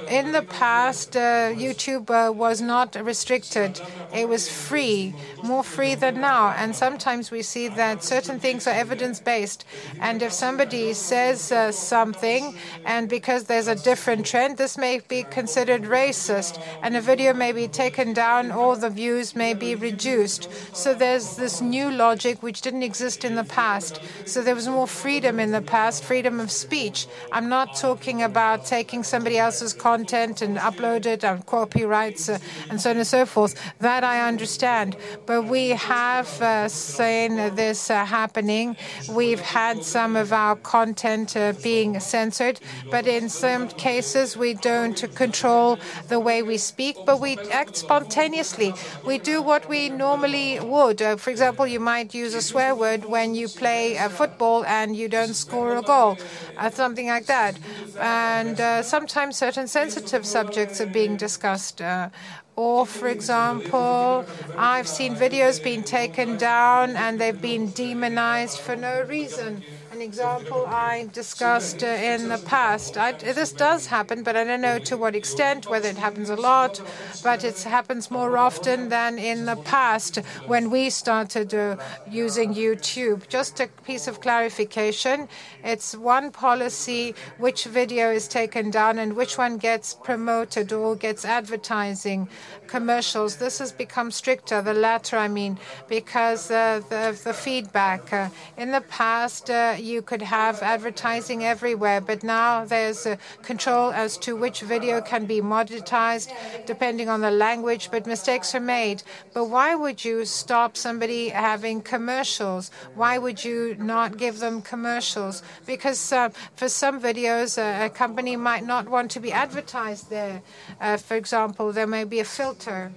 In 0.08 0.32
the 0.32 0.42
past, 0.42 1.16
uh, 1.16 1.52
YouTube 1.52 2.10
uh, 2.10 2.32
was 2.32 2.60
not 2.60 2.96
restricted. 2.96 3.80
It 4.14 4.28
was 4.28 4.48
free, 4.48 5.14
more 5.42 5.62
free 5.62 5.94
than 5.94 6.20
now. 6.20 6.50
And 6.50 6.74
sometimes 6.74 7.30
we 7.30 7.42
see 7.42 7.68
that 7.68 8.02
certain 8.02 8.40
things 8.40 8.66
are 8.66 8.74
evidence 8.74 9.20
based. 9.20 9.64
And 10.00 10.22
if 10.22 10.32
somebody 10.32 10.94
says 10.94 11.52
uh, 11.52 11.72
something, 11.72 12.56
and 12.84 13.08
because 13.08 13.44
there's 13.44 13.68
a 13.68 13.74
different 13.74 14.24
trend, 14.24 14.56
this 14.56 14.78
may 14.78 15.00
be 15.08 15.24
considered 15.24 15.82
racist. 15.82 16.60
And 16.82 16.96
a 16.96 17.00
video 17.00 17.34
may 17.34 17.52
be 17.52 17.68
taken 17.68 18.12
down 18.14 18.50
or 18.50 18.76
the 18.76 18.90
views 18.90 19.36
may 19.36 19.54
be 19.54 19.74
reduced. 19.74 20.48
So 20.74 20.94
there's 20.94 21.36
this 21.36 21.60
new 21.60 21.90
logic 21.90 22.42
which 22.42 22.62
didn't 22.62 22.82
exist 22.82 23.24
in 23.24 23.34
the 23.34 23.44
past. 23.44 24.00
So 24.24 24.42
there 24.42 24.54
was 24.54 24.68
more 24.68 24.86
freedom 24.86 25.38
in 25.38 25.50
the 25.50 25.62
past, 25.62 26.04
freedom 26.04 26.40
of 26.40 26.50
speech. 26.50 27.06
I'm 27.32 27.48
not 27.48 27.76
talking 27.76 28.22
about 28.22 28.64
taking 28.64 29.02
somebody 29.02 29.38
else 29.38 29.57
else's 29.58 29.74
content 29.74 30.40
and 30.40 30.56
upload 30.56 31.04
it 31.04 31.24
on 31.24 31.42
copyrights 31.42 32.28
uh, 32.28 32.38
and 32.70 32.80
so 32.80 32.90
on 32.90 32.96
and 32.98 33.06
so 33.06 33.26
forth. 33.26 33.54
That 33.80 34.04
I 34.04 34.28
understand. 34.28 34.96
But 35.26 35.46
we 35.46 35.70
have 35.70 36.30
uh, 36.40 36.68
seen 36.68 37.34
this 37.56 37.90
uh, 37.90 38.04
happening. 38.04 38.76
We've 39.10 39.40
had 39.40 39.82
some 39.82 40.14
of 40.14 40.32
our 40.32 40.54
content 40.54 41.36
uh, 41.36 41.54
being 41.62 41.98
censored, 41.98 42.60
but 42.90 43.06
in 43.08 43.28
some 43.28 43.68
cases 43.68 44.36
we 44.36 44.54
don't 44.54 45.00
control 45.16 45.78
the 46.08 46.20
way 46.20 46.42
we 46.42 46.56
speak, 46.56 46.96
but 47.04 47.20
we 47.20 47.36
act 47.50 47.76
spontaneously. 47.76 48.74
We 49.04 49.18
do 49.18 49.42
what 49.42 49.68
we 49.68 49.88
normally 49.88 50.60
would. 50.60 51.02
Uh, 51.02 51.16
for 51.16 51.30
example, 51.30 51.66
you 51.66 51.80
might 51.80 52.14
use 52.14 52.34
a 52.34 52.42
swear 52.42 52.76
word 52.76 53.04
when 53.06 53.34
you 53.34 53.48
play 53.48 53.96
football 54.10 54.64
and 54.64 54.96
you 54.96 55.08
don't 55.08 55.34
score 55.34 55.76
a 55.76 55.82
goal, 55.82 56.16
uh, 56.58 56.70
something 56.70 57.08
like 57.08 57.26
that. 57.26 57.58
And 57.98 58.84
sometimes 58.84 59.36
certain 59.48 59.66
sensitive 59.66 60.26
subjects 60.26 60.78
are 60.78 60.92
being 60.92 61.16
discussed. 61.16 61.80
Uh, 61.80 62.10
or, 62.54 62.84
for 62.84 63.08
example, 63.08 64.26
I've 64.58 64.86
seen 64.86 65.14
videos 65.16 65.62
being 65.64 65.82
taken 65.82 66.36
down 66.36 66.96
and 66.96 67.18
they've 67.18 67.40
been 67.40 67.70
demonized 67.70 68.58
for 68.58 68.76
no 68.76 69.00
reason 69.08 69.64
an 69.98 70.02
example 70.02 70.64
I 70.68 71.08
discussed 71.12 71.82
uh, 71.82 71.86
in 71.86 72.28
the 72.28 72.38
past. 72.38 72.96
I, 72.96 73.10
this 73.10 73.50
does 73.50 73.86
happen, 73.86 74.22
but 74.22 74.36
I 74.36 74.44
don't 74.44 74.60
know 74.60 74.78
to 74.78 74.96
what 74.96 75.16
extent, 75.16 75.68
whether 75.68 75.88
it 75.88 75.96
happens 75.96 76.30
a 76.30 76.36
lot, 76.36 76.80
but 77.24 77.42
it 77.42 77.60
happens 77.62 78.08
more 78.08 78.38
often 78.38 78.90
than 78.90 79.18
in 79.18 79.44
the 79.44 79.56
past 79.56 80.18
when 80.46 80.70
we 80.70 80.88
started 80.88 81.52
uh, 81.52 81.78
using 82.08 82.54
YouTube. 82.54 83.26
Just 83.28 83.58
a 83.58 83.66
piece 83.84 84.06
of 84.06 84.20
clarification. 84.20 85.28
It's 85.64 85.96
one 85.96 86.30
policy 86.30 87.16
which 87.38 87.64
video 87.64 88.12
is 88.12 88.28
taken 88.28 88.70
down 88.70 89.00
and 89.00 89.16
which 89.16 89.36
one 89.36 89.56
gets 89.56 89.94
promoted 89.94 90.72
or 90.72 90.94
gets 90.94 91.24
advertising 91.24 92.28
commercials. 92.68 93.36
This 93.36 93.58
has 93.58 93.72
become 93.72 94.12
stricter, 94.12 94.62
the 94.62 94.74
latter, 94.74 95.16
I 95.16 95.26
mean, 95.26 95.58
because 95.88 96.52
uh, 96.52 96.82
the, 96.88 97.18
the 97.24 97.34
feedback. 97.34 98.12
Uh, 98.12 98.28
in 98.56 98.70
the 98.70 98.82
past, 98.82 99.50
uh, 99.50 99.74
you 99.88 100.02
could 100.02 100.22
have 100.22 100.62
advertising 100.62 101.44
everywhere, 101.44 102.00
but 102.00 102.22
now 102.22 102.64
there's 102.64 103.06
a 103.06 103.18
control 103.42 103.90
as 103.90 104.16
to 104.18 104.36
which 104.36 104.60
video 104.60 105.00
can 105.00 105.26
be 105.26 105.40
monetized 105.40 106.30
depending 106.66 107.08
on 107.08 107.20
the 107.20 107.30
language, 107.30 107.90
but 107.90 108.06
mistakes 108.06 108.54
are 108.54 108.60
made. 108.60 109.02
But 109.34 109.46
why 109.46 109.74
would 109.74 110.04
you 110.04 110.24
stop 110.24 110.76
somebody 110.76 111.30
having 111.30 111.80
commercials? 111.80 112.70
Why 112.94 113.18
would 113.18 113.44
you 113.44 113.76
not 113.78 114.18
give 114.18 114.38
them 114.38 114.62
commercials? 114.62 115.42
Because 115.66 116.12
uh, 116.12 116.28
for 116.54 116.68
some 116.68 117.00
videos, 117.00 117.58
uh, 117.58 117.86
a 117.86 117.90
company 117.90 118.36
might 118.36 118.64
not 118.64 118.88
want 118.88 119.10
to 119.12 119.20
be 119.20 119.32
advertised 119.32 120.10
there. 120.10 120.42
Uh, 120.80 120.96
for 120.96 121.16
example, 121.16 121.72
there 121.72 121.86
may 121.86 122.04
be 122.04 122.20
a 122.20 122.24
filter. 122.24 122.92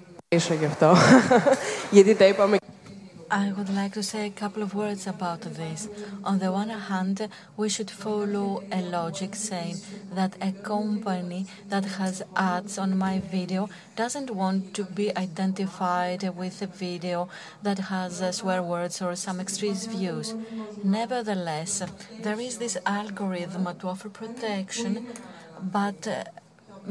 I 3.34 3.54
would 3.54 3.70
like 3.70 3.94
to 3.94 4.04
say 4.04 4.28
a 4.28 4.30
couple 4.30 4.62
of 4.62 4.76
words 4.76 5.08
about 5.08 5.40
this. 5.40 5.88
On 6.26 6.40
the 6.40 6.52
one 6.52 6.68
hand, 6.68 7.30
we 7.56 7.70
should 7.70 7.90
follow 7.90 8.62
a 8.74 8.82
logic 8.82 9.36
saying 9.36 9.78
that 10.14 10.36
a 10.42 10.52
company 10.52 11.46
that 11.70 11.86
has 11.86 12.22
ads 12.36 12.78
on 12.78 12.98
my 12.98 13.20
video 13.20 13.70
doesn't 13.96 14.32
want 14.32 14.74
to 14.74 14.84
be 14.84 15.16
identified 15.16 16.36
with 16.36 16.62
a 16.62 16.68
video 16.68 17.30
that 17.64 17.80
has 17.80 18.36
swear 18.36 18.62
words 18.62 19.02
or 19.02 19.16
some 19.16 19.40
extreme 19.40 19.76
views. 19.76 20.36
Nevertheless, 20.84 21.84
there 22.20 22.40
is 22.42 22.58
this 22.58 22.78
algorithm 22.86 23.66
to 23.80 23.88
offer 23.88 24.10
protection, 24.10 25.08
but 25.62 26.06
uh, 26.06 26.26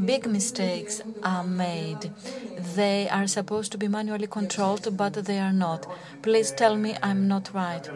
big 0.04 0.26
mistakes 0.26 1.00
are 1.22 1.44
made. 1.44 2.10
They 2.56 3.08
are 3.08 3.26
supposed 3.26 3.72
to 3.72 3.78
be 3.78 3.88
manually 3.88 4.26
controlled, 4.26 4.96
but 4.96 5.14
they 5.14 5.38
are 5.38 5.52
not. 5.52 5.86
Please 6.22 6.50
tell 6.52 6.76
me 6.76 6.96
I'm 7.02 7.28
not 7.28 7.52
right. 7.54 7.88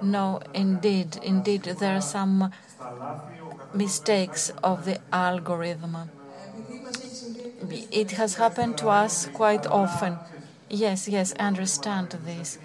No, 0.00 0.40
indeed, 0.54 1.16
indeed, 1.22 1.62
there 1.64 1.96
are 1.96 2.00
some 2.00 2.50
mistakes 3.74 4.50
of 4.62 4.84
the 4.86 4.98
algorithm. 5.12 6.10
It 7.90 8.12
has 8.12 8.34
happened 8.36 8.76
to 8.78 8.88
us 8.88 9.26
quite 9.26 9.66
often. 9.66 10.20
Yes, 10.68 11.08
yes, 11.08 11.32
I 11.38 11.46
understand 11.46 12.10
this. 12.10 12.58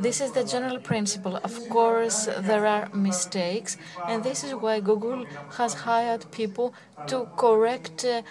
This 0.00 0.20
is 0.20 0.32
the 0.32 0.42
general 0.42 0.80
principle. 0.80 1.36
Of 1.44 1.68
course, 1.68 2.28
there 2.38 2.66
are 2.66 2.88
mistakes, 2.92 3.76
and 4.06 4.24
this 4.24 4.42
is 4.42 4.52
why 4.54 4.80
Google 4.80 5.26
has 5.58 5.74
hired 5.86 6.28
people 6.32 6.74
to 7.06 7.28
correct 7.36 8.04
uh, 8.04 8.22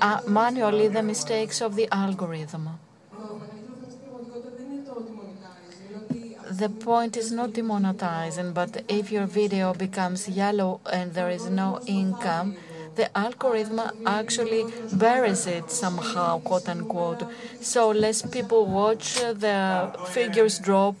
uh, 0.00 0.20
manually 0.26 0.86
the 0.88 1.02
mistakes 1.02 1.60
of 1.60 1.74
the 1.74 1.88
algorithm. 1.90 2.78
the 6.50 6.68
point 6.68 7.16
is 7.16 7.32
not 7.32 7.50
demonetizing, 7.50 8.54
but 8.54 8.84
if 8.88 9.10
your 9.10 9.26
video 9.26 9.74
becomes 9.74 10.28
yellow 10.28 10.80
and 10.92 11.14
there 11.14 11.30
is 11.30 11.50
no 11.50 11.80
income, 11.86 12.54
the 12.96 13.16
algorithm 13.16 13.80
actually 14.06 14.64
buries 14.92 15.46
it 15.46 15.70
somehow, 15.70 16.40
quote 16.40 16.68
unquote. 16.68 17.22
So 17.60 17.90
less 17.90 18.22
people 18.22 18.66
watch, 18.66 19.14
the 19.14 19.92
figures 20.08 20.58
drop. 20.58 20.96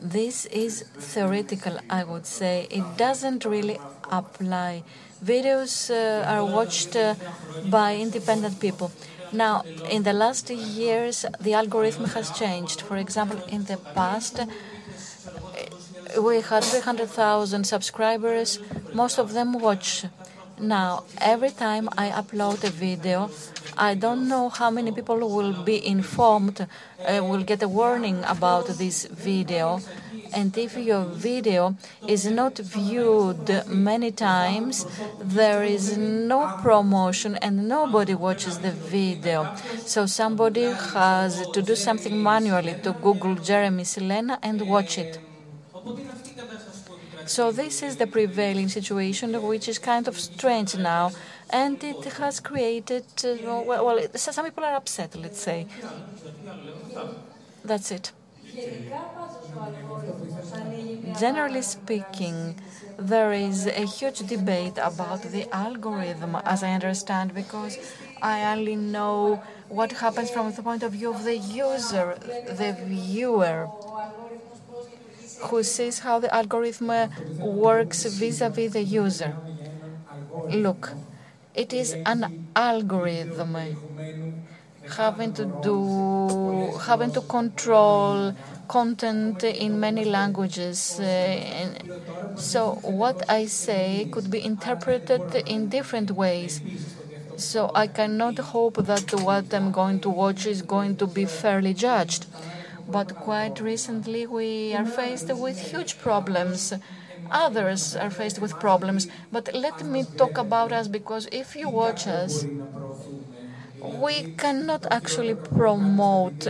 This 0.00 0.46
is 0.46 0.82
theoretical, 0.98 1.78
I 1.88 2.04
would 2.04 2.26
say. 2.26 2.66
It 2.70 2.84
doesn't 2.96 3.44
really 3.44 3.78
apply. 4.10 4.82
Videos 5.24 5.88
uh, 5.90 6.30
are 6.32 6.44
watched 6.44 6.94
uh, 6.94 7.14
by 7.70 7.96
independent 7.96 8.60
people. 8.60 8.90
Now, 9.32 9.62
in 9.90 10.02
the 10.02 10.12
last 10.12 10.50
years, 10.50 11.24
the 11.40 11.54
algorithm 11.54 12.04
has 12.06 12.30
changed. 12.30 12.82
For 12.82 12.96
example, 12.98 13.40
in 13.48 13.64
the 13.64 13.78
past, 13.94 14.40
we 16.20 16.40
had 16.40 16.62
300,000 16.62 17.64
subscribers. 17.64 18.58
Most 18.92 19.18
of 19.18 19.32
them 19.32 19.54
watch. 19.54 20.04
Now, 20.58 21.04
every 21.20 21.50
time 21.50 21.88
I 21.98 22.10
upload 22.10 22.62
a 22.62 22.70
video, 22.70 23.30
I 23.76 23.94
don't 23.94 24.28
know 24.28 24.48
how 24.48 24.70
many 24.70 24.92
people 24.92 25.18
will 25.18 25.64
be 25.64 25.84
informed, 25.84 26.60
uh, 26.60 27.24
will 27.24 27.42
get 27.42 27.62
a 27.62 27.68
warning 27.68 28.22
about 28.24 28.66
this 28.68 29.06
video. 29.06 29.80
And 30.32 30.56
if 30.56 30.76
your 30.76 31.04
video 31.04 31.76
is 32.06 32.26
not 32.26 32.58
viewed 32.58 33.66
many 33.68 34.12
times, 34.12 34.86
there 35.20 35.64
is 35.64 35.96
no 35.96 36.58
promotion 36.62 37.36
and 37.36 37.68
nobody 37.68 38.14
watches 38.14 38.58
the 38.58 38.70
video. 38.70 39.54
So 39.86 40.06
somebody 40.06 40.64
has 40.64 41.46
to 41.48 41.62
do 41.62 41.74
something 41.74 42.22
manually 42.22 42.74
to 42.82 42.92
Google 42.92 43.34
Jeremy 43.34 43.84
Selena 43.84 44.38
and 44.42 44.68
watch 44.68 44.98
it. 44.98 45.18
So 47.26 47.50
this 47.52 47.82
is 47.82 47.96
the 47.96 48.06
prevailing 48.06 48.68
situation, 48.68 49.40
which 49.42 49.68
is 49.68 49.78
kind 49.78 50.06
of 50.08 50.18
strange 50.18 50.76
now, 50.76 51.12
and 51.50 51.82
it 51.82 52.04
has 52.04 52.40
created. 52.40 53.04
Uh, 53.24 53.62
well, 53.66 53.98
some 54.14 54.44
people 54.44 54.64
are 54.64 54.74
upset. 54.74 55.14
Let's 55.16 55.40
say. 55.40 55.66
That's 57.64 57.90
it. 57.90 58.12
Generally 61.18 61.62
speaking, 61.62 62.56
there 62.98 63.32
is 63.32 63.66
a 63.66 63.86
huge 63.86 64.20
debate 64.20 64.78
about 64.78 65.22
the 65.22 65.48
algorithm, 65.54 66.36
as 66.44 66.62
I 66.62 66.72
understand, 66.72 67.34
because 67.34 67.78
I 68.22 68.52
only 68.52 68.76
know 68.76 69.42
what 69.68 69.92
happens 69.92 70.30
from 70.30 70.52
the 70.52 70.62
point 70.62 70.82
of 70.82 70.92
view 70.92 71.10
of 71.10 71.24
the 71.24 71.36
user, 71.36 72.16
the 72.60 72.76
viewer 72.86 73.68
who 75.42 75.62
sees 75.62 76.00
how 76.00 76.18
the 76.18 76.32
algorithm 76.34 77.10
works 77.40 78.04
vis-a-vis 78.04 78.72
the 78.72 78.82
user. 78.82 79.36
Look, 80.50 80.96
it 81.54 81.72
is 81.72 81.94
an 82.06 82.28
algorithm 82.56 83.56
having 84.96 85.32
to 85.34 85.46
do, 85.46 86.76
having 86.82 87.10
to 87.12 87.20
control 87.22 88.34
content 88.68 89.42
in 89.44 89.78
many 89.80 90.04
languages. 90.04 90.98
Uh, 90.98 91.74
so 92.34 92.78
what 92.82 93.22
I 93.28 93.46
say 93.46 94.08
could 94.10 94.30
be 94.30 94.44
interpreted 94.44 95.34
in 95.46 95.68
different 95.68 96.10
ways. 96.10 96.60
So 97.36 97.70
I 97.74 97.86
cannot 97.88 98.38
hope 98.38 98.76
that 98.86 99.12
what 99.14 99.52
I'm 99.54 99.72
going 99.72 100.00
to 100.00 100.10
watch 100.10 100.46
is 100.46 100.62
going 100.62 100.96
to 100.98 101.06
be 101.06 101.26
fairly 101.26 101.74
judged. 101.74 102.26
But 102.86 103.18
quite 103.18 103.60
recently, 103.60 104.26
we 104.26 104.74
are 104.74 104.86
faced 104.86 105.28
with 105.28 105.58
huge 105.70 105.98
problems. 105.98 106.72
Others 107.30 107.94
are 107.96 108.10
faced 108.10 108.38
with 108.38 108.58
problems. 108.58 109.06
But 109.30 109.54
let 109.54 109.82
me 109.82 110.04
talk 110.16 110.38
about 110.38 110.72
us 110.72 110.88
because 110.88 111.28
if 111.32 111.54
you 111.56 111.68
watch 111.68 112.06
us, 112.06 112.46
we 113.80 114.26
cannot 114.36 114.86
actually 114.90 115.34
promote 115.34 116.46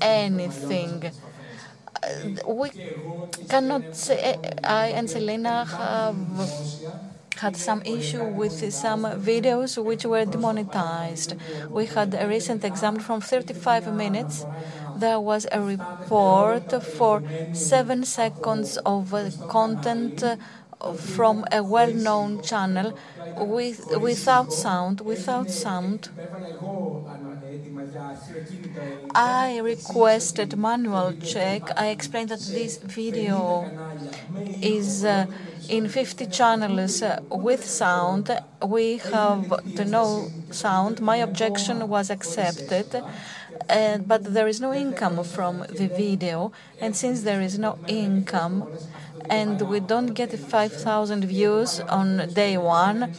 anything. 0.00 1.12
Uh, 2.02 2.52
we 2.52 2.70
cannot 3.48 3.94
say, 3.94 4.36
I 4.64 4.88
and 4.88 5.10
Selena 5.10 5.64
have 5.64 6.52
had 7.40 7.56
some 7.56 7.82
issue 7.84 8.24
with 8.24 8.72
some 8.72 9.02
videos 9.04 9.82
which 9.82 10.04
were 10.04 10.24
demonetized. 10.24 11.34
We 11.70 11.86
had 11.86 12.14
a 12.14 12.26
recent 12.28 12.64
example 12.64 13.02
from 13.04 13.20
35 13.20 13.92
minutes 13.92 14.46
there 14.94 15.20
was 15.20 15.46
a 15.52 15.60
report 15.60 16.70
for 16.82 17.22
seven 17.52 18.04
seconds 18.04 18.76
of 18.84 19.14
content 19.48 20.22
from 20.96 21.44
a 21.52 21.62
well-known 21.62 22.42
channel 22.42 22.94
with, 23.36 23.80
without 24.00 24.52
sound, 24.52 25.00
without 25.00 25.50
sound. 25.50 26.08
I 29.14 29.58
requested 29.58 30.56
manual 30.56 31.12
check. 31.14 31.62
I 31.76 31.88
explained 31.88 32.30
that 32.30 32.40
this 32.40 32.78
video 32.78 33.70
is 34.60 35.04
uh, 35.04 35.26
in 35.68 35.88
50 35.88 36.26
channels 36.26 37.02
uh, 37.02 37.20
with 37.30 37.64
sound. 37.64 38.30
We 38.64 38.98
have 38.98 39.48
the 39.76 39.84
no 39.84 40.30
sound. 40.50 41.00
My 41.00 41.16
objection 41.16 41.88
was 41.88 42.10
accepted 42.10 43.02
uh, 43.68 43.98
but 43.98 44.24
there 44.24 44.48
is 44.48 44.60
no 44.60 44.72
income 44.72 45.22
from 45.24 45.64
the 45.68 45.88
video. 45.88 46.52
And 46.80 46.94
since 46.96 47.22
there 47.22 47.40
is 47.40 47.58
no 47.58 47.78
income, 47.86 48.68
and 49.28 49.60
we 49.62 49.80
don't 49.80 50.14
get 50.14 50.38
5,000 50.38 51.24
views 51.24 51.80
on 51.80 52.28
day 52.32 52.56
one, 52.56 53.12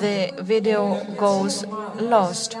the 0.00 0.32
video 0.40 1.04
goes 1.16 1.64
lost. 2.00 2.56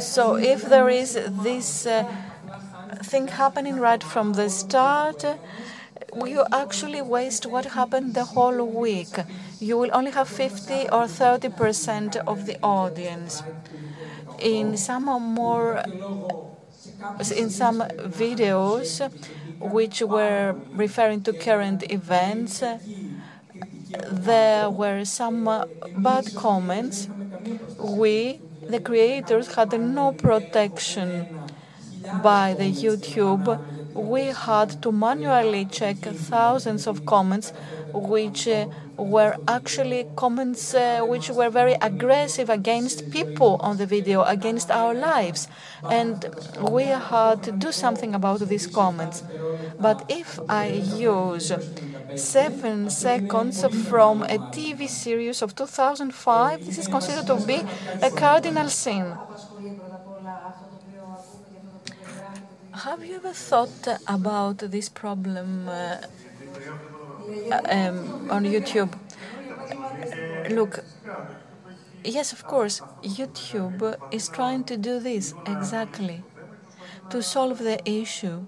So 0.00 0.36
if 0.36 0.62
there 0.62 0.88
is 0.88 1.14
this 1.14 1.86
uh, 1.86 2.04
thing 3.02 3.28
happening 3.28 3.76
right 3.76 4.02
from 4.02 4.32
the 4.32 4.48
start, 4.50 5.24
you 6.24 6.44
actually 6.52 7.02
waste 7.02 7.46
what 7.46 7.64
happened 7.66 8.14
the 8.14 8.24
whole 8.24 8.64
week. 8.64 9.14
You 9.60 9.78
will 9.78 9.90
only 9.92 10.10
have 10.10 10.28
50 10.28 10.88
or 10.90 11.06
30 11.06 11.48
percent 11.50 12.16
of 12.16 12.46
the 12.46 12.58
audience 12.62 13.42
in 14.38 14.76
some 14.76 15.04
more 15.04 15.82
in 17.36 17.50
some 17.50 17.80
videos 17.80 19.10
which 19.60 20.02
were 20.02 20.54
referring 20.72 21.22
to 21.22 21.32
current 21.32 21.90
events 21.90 22.62
there 24.10 24.70
were 24.70 25.04
some 25.04 25.48
uh, 25.48 25.64
bad 25.96 26.34
comments. 26.34 27.08
We 27.78 28.40
the 28.68 28.80
creators 28.80 29.54
had 29.54 29.78
no 29.78 30.12
protection 30.12 31.26
by 32.22 32.54
the 32.54 32.70
youtube 32.70 33.46
we 33.94 34.24
had 34.24 34.82
to 34.82 34.90
manually 34.92 35.64
check 35.64 35.96
thousands 35.96 36.86
of 36.86 37.06
comments 37.06 37.52
which 37.92 38.48
uh, 38.48 38.66
were 38.96 39.36
actually 39.46 40.06
comments 40.16 40.74
uh, 40.74 41.00
which 41.02 41.30
were 41.30 41.50
very 41.50 41.74
aggressive 41.80 42.50
against 42.50 43.10
people 43.10 43.56
on 43.60 43.76
the 43.76 43.86
video, 43.86 44.22
against 44.24 44.70
our 44.70 44.94
lives. 44.94 45.48
And 45.88 46.26
we 46.60 46.84
had 46.84 47.42
to 47.44 47.52
do 47.52 47.72
something 47.72 48.14
about 48.14 48.40
these 48.40 48.66
comments. 48.66 49.22
But 49.78 50.04
if 50.08 50.40
I 50.48 50.66
use 50.66 51.52
seven 52.16 52.90
seconds 52.90 53.64
from 53.88 54.22
a 54.24 54.38
TV 54.38 54.88
series 54.88 55.42
of 55.42 55.54
2005, 55.54 56.66
this 56.66 56.78
is 56.78 56.88
considered 56.88 57.26
to 57.26 57.36
be 57.46 57.62
a 58.02 58.10
cardinal 58.10 58.68
sin. 58.68 59.16
Have 62.82 63.04
you 63.04 63.16
ever 63.16 63.32
thought 63.32 63.86
about 64.08 64.58
this 64.58 64.88
problem? 64.88 65.68
Uh, 65.68 65.98
um, 67.70 68.30
on 68.30 68.44
YouTube. 68.44 68.92
Look, 70.50 70.84
yes, 72.04 72.32
of 72.32 72.44
course, 72.44 72.80
YouTube 73.02 73.96
is 74.10 74.28
trying 74.28 74.64
to 74.64 74.76
do 74.76 74.98
this 74.98 75.34
exactly 75.46 76.24
to 77.10 77.22
solve 77.22 77.58
the 77.58 77.78
issue. 77.88 78.44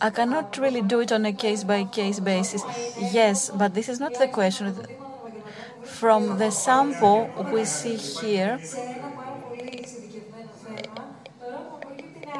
I 0.00 0.10
cannot 0.10 0.58
really 0.58 0.82
do 0.82 1.00
it 1.00 1.10
on 1.10 1.24
a 1.24 1.32
case 1.32 1.64
by 1.64 1.84
case 1.84 2.20
basis. 2.20 2.62
Yes, 3.12 3.50
but 3.50 3.74
this 3.74 3.88
is 3.88 3.98
not 3.98 4.14
the 4.18 4.28
question. 4.28 4.74
From 5.82 6.38
the 6.38 6.50
sample 6.50 7.30
we 7.50 7.64
see 7.64 7.96
here, 7.96 8.60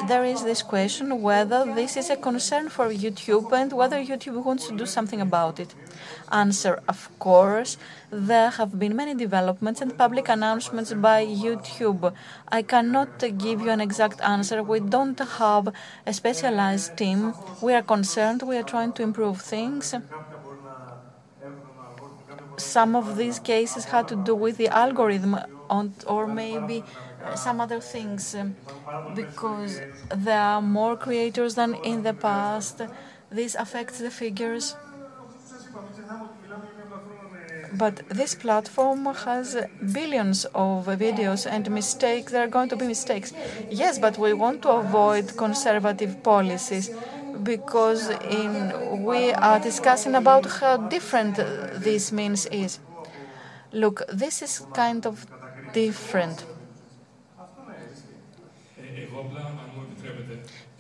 there 0.07 0.25
is 0.25 0.45
this 0.45 0.63
question 0.63 1.21
whether 1.21 1.65
this 1.75 1.97
is 1.97 2.11
a 2.11 2.17
concern 2.17 2.69
for 2.69 2.89
YouTube 2.91 3.53
and 3.53 3.73
whether 3.73 3.97
YouTube 3.97 4.45
wants 4.45 4.69
to 4.69 4.77
do 4.77 4.87
something 4.87 5.21
about 5.21 5.59
it. 5.59 5.75
Answer 6.31 6.81
Of 6.89 7.11
course, 7.19 7.77
there 8.11 8.51
have 8.51 8.79
been 8.79 8.95
many 8.95 9.15
developments 9.15 9.81
and 9.81 9.97
public 9.97 10.29
announcements 10.29 10.93
by 10.93 11.27
YouTube. 11.27 12.13
I 12.49 12.63
cannot 12.63 13.19
give 13.19 13.61
you 13.61 13.71
an 13.71 13.81
exact 13.81 14.21
answer. 14.21 14.63
We 14.63 14.81
don't 14.81 15.19
have 15.19 15.73
a 16.07 16.13
specialized 16.13 16.97
team. 16.97 17.35
We 17.61 17.75
are 17.75 17.83
concerned, 17.83 18.43
we 18.43 18.57
are 18.57 18.63
trying 18.63 18.93
to 18.93 19.03
improve 19.03 19.41
things. 19.43 19.95
Some 22.57 22.97
of 22.97 23.17
these 23.17 23.39
cases 23.39 23.87
had 23.87 24.09
to 24.09 24.17
do 24.17 24.35
with 24.35 24.57
the 24.57 24.69
algorithm 24.69 25.37
or 26.07 26.27
maybe 26.27 26.85
some 27.35 27.61
other 27.61 27.81
things 27.81 28.35
um, 28.35 28.55
because 29.15 29.81
there 30.15 30.41
are 30.41 30.63
more 30.63 30.97
creators 30.97 31.55
than 31.55 31.75
in 31.77 32.03
the 32.03 32.15
past. 32.15 32.83
This 33.31 33.55
affects 33.55 33.99
the 33.99 34.11
figures. 34.11 34.77
But 37.73 38.09
this 38.09 38.35
platform 38.35 39.05
has 39.07 39.57
billions 39.93 40.45
of 40.55 40.87
videos 40.87 41.47
and 41.51 41.71
mistakes. 41.71 42.33
There 42.33 42.45
are 42.45 42.49
going 42.49 42.69
to 42.71 42.77
be 42.77 42.87
mistakes. 42.87 43.33
Yes, 43.71 43.99
but 43.99 44.19
we 44.19 44.33
want 44.33 44.63
to 44.63 44.71
avoid 44.71 45.37
conservative 45.37 46.23
policies 46.23 46.91
because 47.43 48.09
in, 48.09 49.05
we 49.05 49.33
are 49.33 49.59
discussing 49.59 50.15
about 50.15 50.47
how 50.47 50.77
different 50.77 51.37
this 51.37 52.13
means 52.13 52.47
is. 52.47 52.79
Look, 53.73 54.03
this 54.09 54.43
is 54.43 54.67
kind 54.73 55.07
of 55.07 55.27
different. 55.73 56.45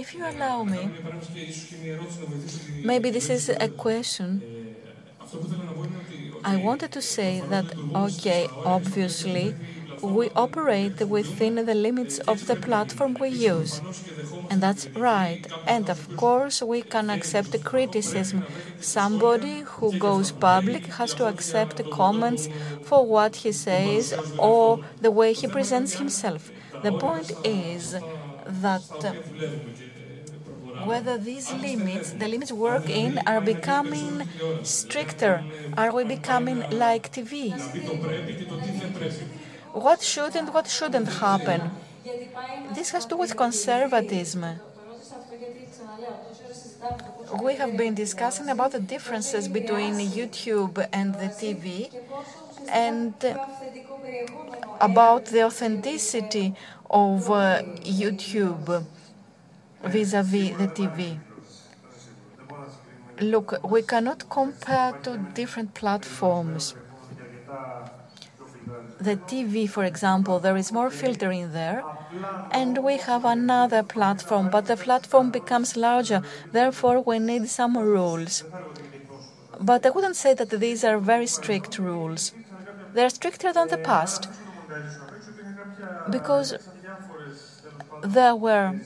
If 0.07 0.15
you 0.15 0.25
allow 0.25 0.63
me, 0.63 0.89
maybe 2.85 3.11
this 3.11 3.29
is 3.29 3.49
a 3.49 3.69
question. 3.69 4.77
I 6.45 6.57
wanted 6.57 6.93
to 6.93 7.03
say 7.03 7.41
that, 7.41 7.65
okay, 7.93 8.47
obviously, 8.65 9.57
we 10.01 10.31
operate 10.37 11.01
within 11.01 11.57
the 11.57 11.75
limits 11.75 12.19
of 12.21 12.47
the 12.47 12.55
platform 12.55 13.17
we 13.21 13.31
use. 13.31 13.81
And 14.49 14.61
that's 14.61 14.87
right. 14.95 15.45
And 15.67 15.91
of 15.91 16.17
course, 16.17 16.63
we 16.63 16.83
can 16.83 17.11
accept 17.11 17.65
criticism. 17.65 18.47
Somebody 18.81 19.63
who 19.63 19.93
goes 19.99 20.31
public 20.31 20.87
has 20.87 21.15
to 21.15 21.27
accept 21.27 21.91
comments 21.91 22.49
for 22.81 23.05
what 23.05 23.35
he 23.43 23.51
says 23.51 24.15
or 24.39 24.79
the 25.01 25.11
way 25.11 25.33
he 25.33 25.49
presents 25.49 25.95
himself. 25.95 26.53
The 26.83 26.93
point 26.93 27.33
is 27.43 27.97
that 28.47 29.17
whether 30.87 31.19
these 31.19 31.53
limits, 31.53 32.13
the 32.13 32.29
limits 32.29 32.53
work 32.53 32.89
in, 32.89 33.19
are 33.27 33.41
becoming 33.41 34.29
stricter. 34.63 35.45
Are 35.77 35.93
we 35.93 36.05
becoming 36.05 36.65
like 36.71 37.13
TV? 37.13 37.61
What 39.73 40.03
should 40.03 40.35
and 40.35 40.53
what 40.53 40.67
shouldn't 40.67 41.09
happen? 41.09 41.71
This 42.71 42.91
has 42.91 43.05
to 43.05 43.11
do 43.11 43.17
with 43.19 43.37
conservatism. 43.37 44.61
We 47.43 47.57
have 47.57 47.77
been 47.77 47.95
discussing 47.95 48.49
about 48.49 48.73
the 48.73 48.81
differences 48.81 49.49
between 49.49 49.99
YouTube 49.99 50.87
and 50.93 51.15
the 51.15 51.29
TV 51.29 51.91
and 52.69 53.15
about 54.81 55.27
the 55.27 55.43
authenticity 55.45 56.55
of 56.91 57.31
uh, 57.31 57.63
YouTube 57.83 58.85
vis-à-vis 59.85 60.51
-vis 60.51 60.59
the 60.59 60.69
TV. 60.69 61.19
Look, 63.21 63.49
we 63.63 63.83
cannot 63.83 64.29
compare 64.29 64.93
two 65.03 65.19
different 65.35 65.73
platforms. 65.75 66.75
The 69.01 69.17
TV, 69.17 69.67
for 69.67 69.85
example, 69.85 70.39
there 70.39 70.57
is 70.57 70.73
more 70.73 70.91
filtering 70.91 71.53
there, 71.53 71.83
and 72.51 72.79
we 72.79 72.97
have 72.99 73.25
another 73.25 73.83
platform, 73.83 74.51
but 74.51 74.67
the 74.67 74.77
platform 74.77 75.31
becomes 75.31 75.77
larger, 75.77 76.23
therefore, 76.53 77.01
we 77.01 77.19
need 77.19 77.49
some 77.49 77.79
rules. 77.79 78.45
But 79.61 79.87
I 79.87 79.91
wouldn't 79.91 80.17
say 80.17 80.35
that 80.35 80.51
these 80.51 80.85
are 80.85 80.99
very 80.99 81.27
strict 81.27 81.79
rules. 81.79 82.33
They're 82.95 83.11
stricter 83.11 83.53
than 83.53 83.69
the 83.69 83.79
past 83.79 84.29
because 86.11 86.55
there 88.01 88.35
were 88.37 88.77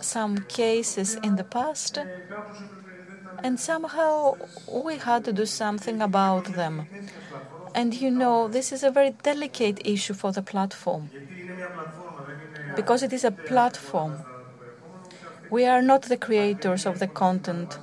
some 0.00 0.38
cases 0.38 1.16
in 1.16 1.36
the 1.36 1.44
past, 1.44 1.98
and 3.42 3.58
somehow 3.58 4.36
we 4.66 4.98
had 4.98 5.24
to 5.24 5.32
do 5.32 5.44
something 5.46 6.00
about 6.00 6.44
them. 6.54 6.86
And 7.74 7.94
you 7.94 8.10
know, 8.10 8.48
this 8.48 8.72
is 8.72 8.82
a 8.82 8.90
very 8.90 9.10
delicate 9.10 9.80
issue 9.86 10.14
for 10.14 10.32
the 10.32 10.42
platform 10.42 11.10
because 12.74 13.02
it 13.02 13.12
is 13.12 13.24
a 13.24 13.30
platform. 13.30 14.24
We 15.50 15.66
are 15.66 15.82
not 15.82 16.02
the 16.04 16.16
creators 16.16 16.86
of 16.86 17.00
the 17.00 17.06
content, 17.08 17.80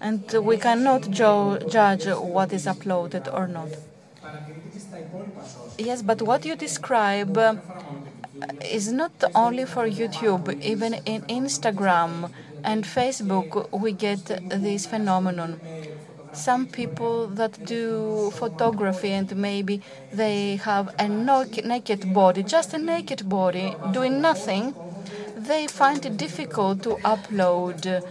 and 0.00 0.32
we 0.32 0.56
cannot 0.56 1.10
jo- 1.10 1.58
judge 1.58 2.06
what 2.06 2.52
is 2.54 2.64
uploaded 2.66 3.28
or 3.32 3.46
not. 3.46 3.76
Yes, 5.78 6.02
but 6.02 6.22
what 6.22 6.44
you 6.44 6.56
describe 6.56 7.36
is 8.60 8.92
not 8.92 9.12
only 9.34 9.64
for 9.64 9.86
YouTube, 9.86 10.60
even 10.62 10.94
in 11.06 11.22
Instagram 11.22 12.30
and 12.64 12.84
Facebook, 12.84 13.70
we 13.72 13.92
get 13.92 14.24
this 14.48 14.86
phenomenon. 14.86 15.60
Some 16.32 16.66
people 16.66 17.28
that 17.28 17.64
do 17.64 18.30
photography 18.34 19.10
and 19.12 19.34
maybe 19.36 19.80
they 20.12 20.56
have 20.56 20.94
a 20.98 21.08
naked 21.08 22.12
body, 22.12 22.42
just 22.42 22.74
a 22.74 22.78
naked 22.78 23.28
body, 23.28 23.74
doing 23.92 24.20
nothing, 24.20 24.74
they 25.36 25.66
find 25.66 26.04
it 26.06 26.16
difficult 26.16 26.82
to 26.82 26.96
upload 27.04 28.02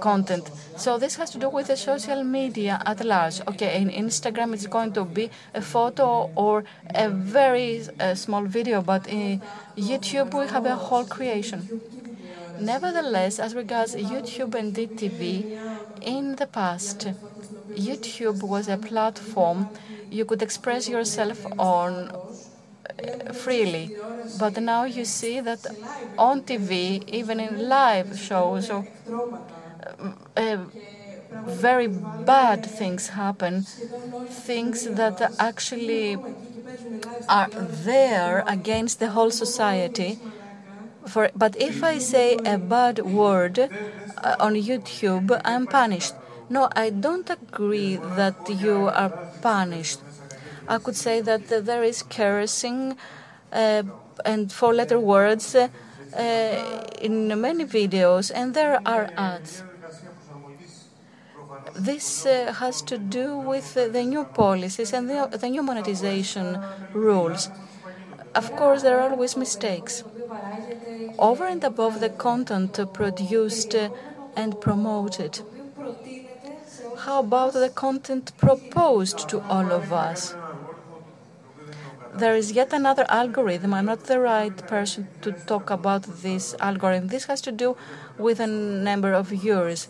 content. 0.00 0.50
So 0.76 0.98
this 0.98 1.16
has 1.16 1.30
to 1.30 1.38
do 1.38 1.48
with 1.48 1.68
the 1.68 1.76
social 1.76 2.22
media 2.22 2.80
at 2.84 3.04
large. 3.04 3.40
Okay, 3.48 3.80
in 3.80 3.88
Instagram 3.90 4.52
it's 4.54 4.66
going 4.66 4.92
to 4.92 5.04
be 5.04 5.30
a 5.54 5.62
photo 5.62 6.30
or 6.36 6.64
a 6.94 7.08
very 7.08 7.82
uh, 7.98 8.14
small 8.14 8.44
video, 8.44 8.82
but 8.82 9.06
in 9.08 9.42
YouTube 9.76 10.38
we 10.38 10.46
have 10.48 10.66
a 10.66 10.76
whole 10.76 11.04
creation. 11.04 11.80
Nevertheless, 12.60 13.38
as 13.38 13.54
regards 13.54 13.94
YouTube 13.94 14.54
and 14.54 14.74
DTV, 14.74 15.58
in 16.02 16.36
the 16.36 16.46
past, 16.46 17.08
YouTube 17.70 18.42
was 18.42 18.68
a 18.68 18.76
platform 18.76 19.68
you 20.10 20.24
could 20.24 20.42
express 20.42 20.88
yourself 20.88 21.46
on 21.58 22.10
freely. 23.32 23.90
But 24.34 24.56
now 24.58 24.84
you 24.84 25.04
see 25.04 25.40
that 25.40 25.66
on 26.16 26.42
TV, 26.42 27.02
even 27.06 27.40
in 27.40 27.68
live 27.68 28.18
shows, 28.18 28.70
or, 28.70 28.86
uh, 30.36 30.64
very 31.30 31.86
bad 31.88 32.62
things 32.62 33.08
happen, 33.08 33.66
things 34.28 34.84
that 34.84 35.32
actually 35.38 36.18
are 37.28 37.50
there 37.56 38.42
against 38.46 38.98
the 38.98 39.10
whole 39.10 39.30
society. 39.30 40.18
For, 41.06 41.30
but 41.34 41.56
if 41.56 41.84
I 41.84 41.98
say 41.98 42.38
a 42.44 42.58
bad 42.58 43.00
word 43.00 43.58
uh, 44.22 44.36
on 44.40 44.54
YouTube, 44.54 45.40
I'm 45.44 45.66
punished. 45.66 46.14
No, 46.48 46.68
I 46.76 46.90
don't 46.90 47.28
agree 47.30 47.96
that 47.96 48.36
you 48.48 48.90
are 48.94 49.12
punished. 49.42 50.00
I 50.68 50.78
could 50.78 50.96
say 50.96 51.20
that 51.22 51.48
there 51.48 51.82
is 51.82 52.02
cursing 52.02 52.96
uh, 53.52 53.82
and 54.24 54.52
four 54.52 54.74
letter 54.74 55.00
words 55.00 55.54
uh, 55.54 55.68
in 57.00 57.28
many 57.40 57.64
videos, 57.64 58.30
and 58.34 58.54
there 58.54 58.80
are 58.86 59.08
ads. 59.16 59.62
This 61.74 62.26
uh, 62.26 62.52
has 62.58 62.82
to 62.82 62.98
do 62.98 63.38
with 63.38 63.74
the 63.74 64.04
new 64.04 64.24
policies 64.24 64.92
and 64.92 65.08
the 65.08 65.48
new 65.48 65.62
monetization 65.62 66.58
rules. 66.92 67.48
Of 68.34 68.54
course, 68.56 68.82
there 68.82 69.00
are 69.00 69.10
always 69.10 69.36
mistakes. 69.36 70.04
Over 71.18 71.46
and 71.46 71.62
above 71.64 72.00
the 72.00 72.08
content 72.08 72.80
produced 72.94 73.74
and 74.34 74.60
promoted, 74.60 75.40
how 76.96 77.20
about 77.20 77.54
the 77.54 77.70
content 77.70 78.36
proposed 78.36 79.26
to 79.30 79.42
all 79.48 79.72
of 79.72 79.90
us? 79.92 80.37
There 82.18 82.34
is 82.34 82.50
yet 82.50 82.72
another 82.72 83.06
algorithm. 83.08 83.72
I'm 83.74 83.86
not 83.86 84.04
the 84.04 84.18
right 84.18 84.56
person 84.66 85.06
to 85.22 85.30
talk 85.30 85.70
about 85.70 86.02
this 86.22 86.56
algorithm. 86.58 87.06
This 87.08 87.26
has 87.26 87.40
to 87.42 87.52
do 87.52 87.76
with 88.18 88.40
a 88.40 88.46
number 88.48 89.12
of 89.12 89.32
years. 89.32 89.86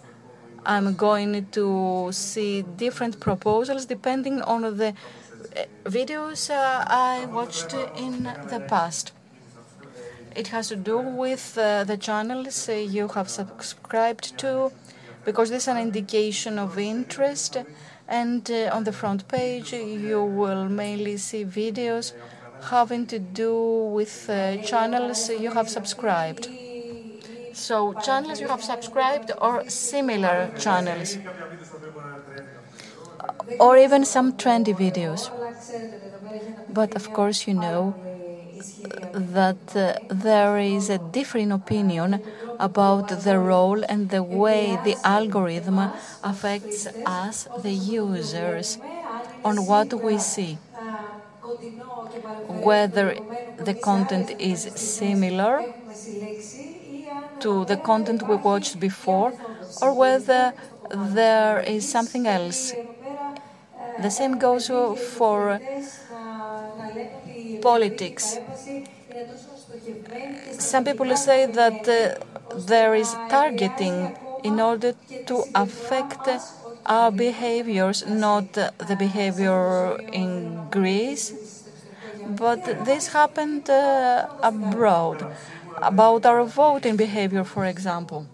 I'm 0.67 0.95
going 0.95 1.47
to 1.53 2.11
see 2.13 2.61
different 2.61 3.19
proposals 3.19 3.87
depending 3.87 4.43
on 4.43 4.61
the 4.77 4.89
uh, 4.89 5.65
videos 5.85 6.51
uh, 6.51 6.85
I 6.87 7.25
watched 7.33 7.73
in 7.97 8.25
the 8.25 8.63
past. 8.69 9.13
It 10.37 10.49
has 10.49 10.69
to 10.69 10.77
do 10.77 10.99
with 10.99 11.57
uh, 11.57 11.85
the 11.85 11.97
channels 11.97 12.69
you 12.69 13.09
have 13.09 13.31
subscribed 13.31 14.37
to, 14.39 14.71
because 15.25 15.49
this 15.49 15.63
is 15.63 15.69
an 15.69 15.79
indication 15.79 16.59
of 16.59 16.79
interest. 16.79 17.57
And 18.09 18.51
uh, 18.51 18.71
on 18.73 18.85
the 18.85 18.93
front 18.93 19.29
page, 19.29 19.73
you 19.73 20.25
will 20.25 20.69
mainly 20.69 21.17
see 21.19 21.45
videos 21.45 22.13
having 22.71 23.07
to 23.07 23.19
do 23.19 23.55
with 23.93 24.29
uh, 24.29 24.57
channels 24.59 25.29
you 25.29 25.53
have 25.53 25.69
subscribed. 25.69 26.49
So, 27.53 27.93
channels 27.95 28.41
you 28.41 28.49
have 28.49 28.63
subscribed 28.63 29.33
or 29.41 29.65
similar 29.69 30.51
channels, 30.59 31.19
or 33.59 33.77
even 33.77 34.05
some 34.05 34.33
trendy 34.33 34.75
videos. 34.75 35.31
But 36.69 36.95
of 36.95 37.13
course, 37.13 37.47
you 37.47 37.55
know 37.55 37.95
that 39.13 39.77
uh, 39.77 39.95
there 40.09 40.59
is 40.59 40.89
a 40.91 40.99
different 40.99 41.53
opinion 41.53 42.23
about 42.59 43.07
the 43.09 43.39
role 43.39 43.83
and 43.89 44.11
the 44.11 44.23
way 44.23 44.77
the 44.77 44.97
algorithm 45.05 45.91
affects 46.23 46.87
us, 47.05 47.49
the 47.57 47.73
users, 47.73 48.79
on 49.45 49.67
what 49.67 49.93
we 50.03 50.19
see. 50.19 50.59
Whether 52.49 53.19
the 53.57 53.75
content 53.75 54.33
is 54.39 54.69
similar 54.75 55.65
to 57.41 57.65
the 57.65 57.77
content 57.77 58.23
we 58.23 58.37
watched 58.37 58.79
before 58.81 59.35
or 59.81 59.93
whether 59.93 60.55
there 60.91 61.61
is 61.61 61.87
something 61.87 62.27
else. 62.27 62.75
The 63.99 64.11
same 64.11 64.39
goes 64.39 64.69
for 64.97 65.61
politics. 67.61 68.41
Some 70.59 70.85
people 70.85 71.17
say 71.17 71.47
that 71.47 71.89
uh, 71.89 72.15
there 72.55 72.95
is 72.95 73.17
targeting 73.29 74.15
in 74.43 74.61
order 74.61 74.95
to 75.27 75.45
affect 75.55 76.29
our 76.87 77.11
behaviors, 77.11 78.07
not 78.07 78.53
the 78.53 78.97
behavior 78.97 79.99
in 80.13 80.69
Greece, 80.71 81.35
but 82.27 82.65
this 82.65 83.09
happened 83.09 83.69
uh, 83.71 84.27
abroad. 84.43 85.27
About 85.83 86.27
our 86.27 86.45
voting 86.45 86.97
behavior, 86.97 87.45
for 87.45 87.65
example. 87.65 88.27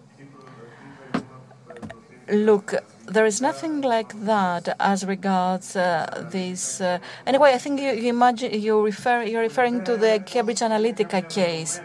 Look, 2.27 2.73
there 3.07 3.25
is 3.25 3.41
nothing 3.41 3.81
like 3.81 4.13
that 4.25 4.75
as 4.79 5.05
regards 5.05 5.75
uh, 5.75 6.27
this. 6.31 6.81
Uh, 6.81 6.99
anyway, 7.25 7.53
I 7.53 7.57
think 7.57 7.79
you, 7.79 7.91
you 7.91 8.09
imagine 8.09 8.59
you 8.59 8.83
refer 8.83 9.23
you're 9.23 9.41
referring 9.41 9.83
to 9.85 9.97
the 9.97 10.23
Cambridge 10.25 10.59
Analytica 10.59 11.29
case. 11.29 11.79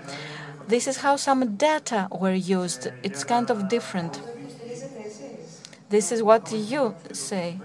This 0.67 0.87
is 0.87 0.99
how 0.99 1.17
some 1.17 1.57
data 1.57 2.09
were 2.11 2.33
used. 2.33 2.89
It's 3.03 3.25
kind 3.25 3.51
of 3.51 3.69
different. 3.69 4.21
This 5.89 6.13
is 6.13 6.23
what 6.23 6.53
you 6.53 6.95
say. 7.13 7.61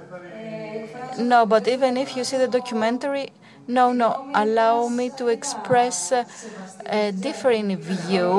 No, 1.19 1.45
but 1.45 1.67
even 1.67 1.97
if 1.97 2.17
you 2.17 2.23
see 2.23 2.37
the 2.37 2.47
documentary, 2.47 3.29
no, 3.67 3.93
no, 3.93 4.25
allow 4.33 4.87
me 4.87 5.09
to 5.11 5.27
express 5.27 6.11
a 6.11 7.11
different 7.11 7.79
view. 7.79 8.29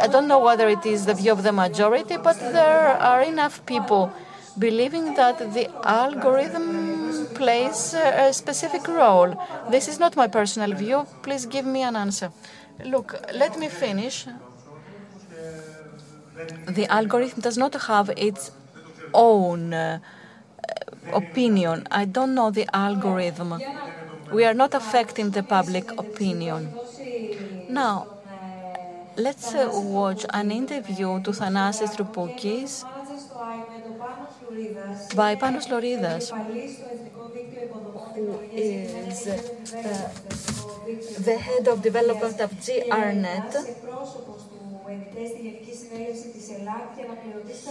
I 0.00 0.06
don't 0.08 0.28
know 0.28 0.38
whether 0.40 0.68
it 0.68 0.84
is 0.86 1.06
the 1.06 1.14
view 1.14 1.32
of 1.32 1.42
the 1.42 1.52
majority, 1.52 2.16
but 2.16 2.38
there 2.38 2.88
are 3.00 3.22
enough 3.22 3.64
people 3.66 4.12
believing 4.58 5.14
that 5.14 5.38
the 5.54 5.68
algorithm 5.84 7.26
plays 7.34 7.94
a 7.94 8.32
specific 8.32 8.86
role. 8.88 9.34
This 9.68 9.88
is 9.88 9.98
not 9.98 10.16
my 10.16 10.26
personal 10.26 10.72
view. 10.74 11.06
Please 11.22 11.46
give 11.46 11.66
me 11.66 11.82
an 11.82 11.96
answer. 11.96 12.30
Look, 12.84 13.14
let 13.34 13.58
me 13.58 13.68
finish. 13.68 14.26
The 16.66 16.86
algorithm 16.86 17.40
does 17.40 17.58
not 17.58 17.74
have 17.74 18.10
its 18.16 18.50
own 19.12 19.74
uh, 19.74 19.98
opinion. 21.12 21.86
I 21.90 22.04
don't 22.04 22.34
know 22.34 22.50
the 22.50 22.66
algorithm. 22.74 23.62
We 24.32 24.44
are 24.44 24.54
not 24.54 24.74
affecting 24.74 25.30
the 25.30 25.42
public 25.42 25.90
opinion. 25.98 26.74
Now, 27.68 28.06
let's 29.16 29.54
uh, 29.54 29.68
watch 29.72 30.24
an 30.30 30.50
interview 30.50 31.20
to 31.22 31.30
Thanasis 31.30 31.96
Troupouki's 31.96 32.84
by 35.14 35.36
Panos 35.36 35.66
Louridas, 35.68 36.30
who 38.14 38.40
is 38.56 39.26
uh, 39.26 40.10
the 41.20 41.38
head 41.38 41.68
of 41.68 41.82
development 41.82 42.40
of 42.40 42.50
GRNet. 42.52 43.54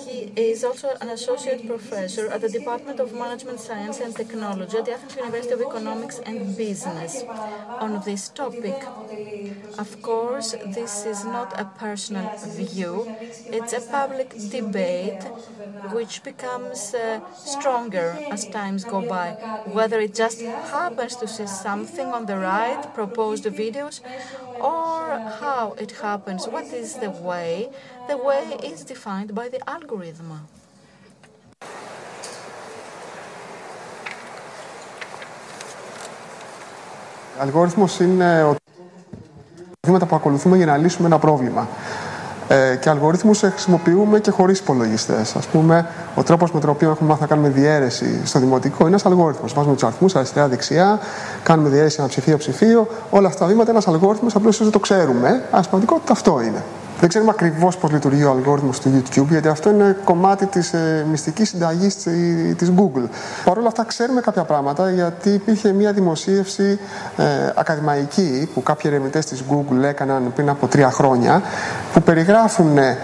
He 0.06 0.32
is 0.36 0.64
also 0.64 0.90
an 1.02 1.10
associate 1.10 1.66
professor 1.68 2.28
at 2.28 2.42
the 2.42 2.50
Department 2.50 3.00
of 3.00 3.14
Management 3.14 3.60
Science 3.60 4.00
and 4.00 4.16
Technology 4.16 4.78
at 4.78 4.86
the 4.86 4.94
Athens 4.94 5.16
University 5.16 5.54
of 5.54 5.62
Economics 5.62 6.20
and 6.20 6.56
Business 6.56 7.24
on 7.80 8.02
this 8.06 8.30
topic. 8.30 8.86
Of 9.78 10.02
course, 10.02 10.56
this 10.66 11.06
is 11.06 11.24
not 11.26 11.60
a 11.60 11.66
personal 11.66 12.30
view, 12.46 13.16
it's 13.52 13.74
a 13.74 13.82
public 13.82 14.30
debate 14.50 15.24
which 15.92 16.24
becomes 16.24 16.94
uh, 16.94 17.22
stronger 17.36 18.20
as 18.30 18.46
times 18.46 18.84
go 18.86 19.02
by. 19.02 19.38
Whether 19.66 20.00
it 20.00 20.14
just 20.14 20.42
happens 20.42 21.16
to 21.18 21.28
see 21.28 21.48
something 21.48 22.08
on 22.08 22.26
the 22.26 22.38
right, 22.38 22.82
proposed 22.94 23.46
videos, 23.46 24.02
or 24.60 25.20
how 25.40 25.74
it 25.80 25.92
happens, 26.02 26.48
what 26.48 26.74
is 26.74 26.96
the 26.98 27.09
way, 27.10 27.70
the 28.08 28.18
way 28.18 28.46
is 28.72 28.84
defined 28.84 29.34
by 29.36 29.48
the 29.50 29.60
algorithm. 29.76 30.32
Ο 37.38 37.42
αλγόριθμος 37.42 38.00
είναι 38.00 38.44
ο 38.44 38.56
βήματα 39.88 40.06
που 40.06 40.16
ακολουθούμε 40.16 40.58
για 40.58 40.66
να 40.66 40.78
λύσουμε 40.78 41.08
ένα 41.08 41.20
πρόβλημα. 41.20 41.68
Ε, 42.52 42.76
και 42.76 42.90
αλγορίθμου 42.90 43.36
χρησιμοποιούμε 43.36 44.20
και 44.20 44.32
χωρίς 44.32 44.60
υπολογιστές. 44.60 45.36
Α 45.36 45.40
πούμε, 45.52 45.88
ο 46.16 46.24
τρόπος 46.24 46.52
με 46.52 46.60
τον 46.60 46.70
οποίο 46.70 46.90
έχουμε 46.90 47.10
μάθει 47.10 47.22
να 47.22 47.28
κάνουμε 47.28 47.50
διαίρεση 47.50 48.22
στο 48.26 48.40
δημοτικό 48.40 48.78
είναι 48.80 48.90
ένας 48.90 49.06
αλγόριθμος. 49.06 49.54
Βάζουμε 49.54 49.74
τους 49.74 49.84
αριθμούς 49.84 50.16
αριστερά-δεξιά, 50.16 51.00
κάνουμε 51.44 51.70
διαίρεση 51.70 51.96
ένα 52.00 52.08
ψηφίο-ψηφίο. 52.08 52.88
Όλα 53.10 53.28
αυτά 53.28 53.40
τα 53.40 53.46
βήματα 53.46 53.72
είναι 53.72 53.80
ένας 53.80 53.88
αλγόριθμος, 53.88 54.36
απλώς 54.36 54.58
δεν 54.58 54.72
το 54.72 54.80
ξέρουμε. 54.80 55.28
Αλλά 55.28 55.64
στην 55.64 55.70
πραγματικότητα 55.70 56.12
αυτό 56.12 56.42
είναι. 56.42 56.64
Δεν 57.00 57.10
ξέρουμε 57.10 57.32
ακριβώς 57.32 57.78
πώς 57.78 57.92
λειτουργεί 57.92 58.24
ο 58.24 58.32
αλγόριθμος 58.32 58.80
του 58.80 58.92
YouTube, 58.96 59.28
γιατί 59.30 59.48
αυτό 59.48 59.70
είναι 59.70 59.98
κομμάτι 60.04 60.46
της 60.46 60.74
ε, 60.74 61.06
μυστικής 61.10 61.50
συνταγής 61.50 61.96
της 62.58 62.72
Google. 62.78 63.08
Παρ' 63.46 63.58
όλα 63.58 63.68
αυτά, 63.68 63.84
ξέρουμε 63.84 64.22
κάποια 64.22 64.44
πράγματα, 64.44 64.92
γιατί 64.92 65.30
υπήρχε 65.30 65.72
μια 65.72 65.94
δημοσίευση 65.94 66.80
ε, 67.18 67.24
ακαδημαϊκή 67.56 68.50
που 68.54 68.64
κάποιοι 68.64 68.92
ερευνητές 68.94 69.26
της 69.26 69.44
Google 69.50 69.84
έκαναν 69.84 70.32
πριν 70.36 70.50
από 70.50 70.68
τρία 70.68 70.92
χρόνια, 70.92 71.42
που 71.94 72.02
περιγράφουν 72.02 72.78
ε, 72.78 72.98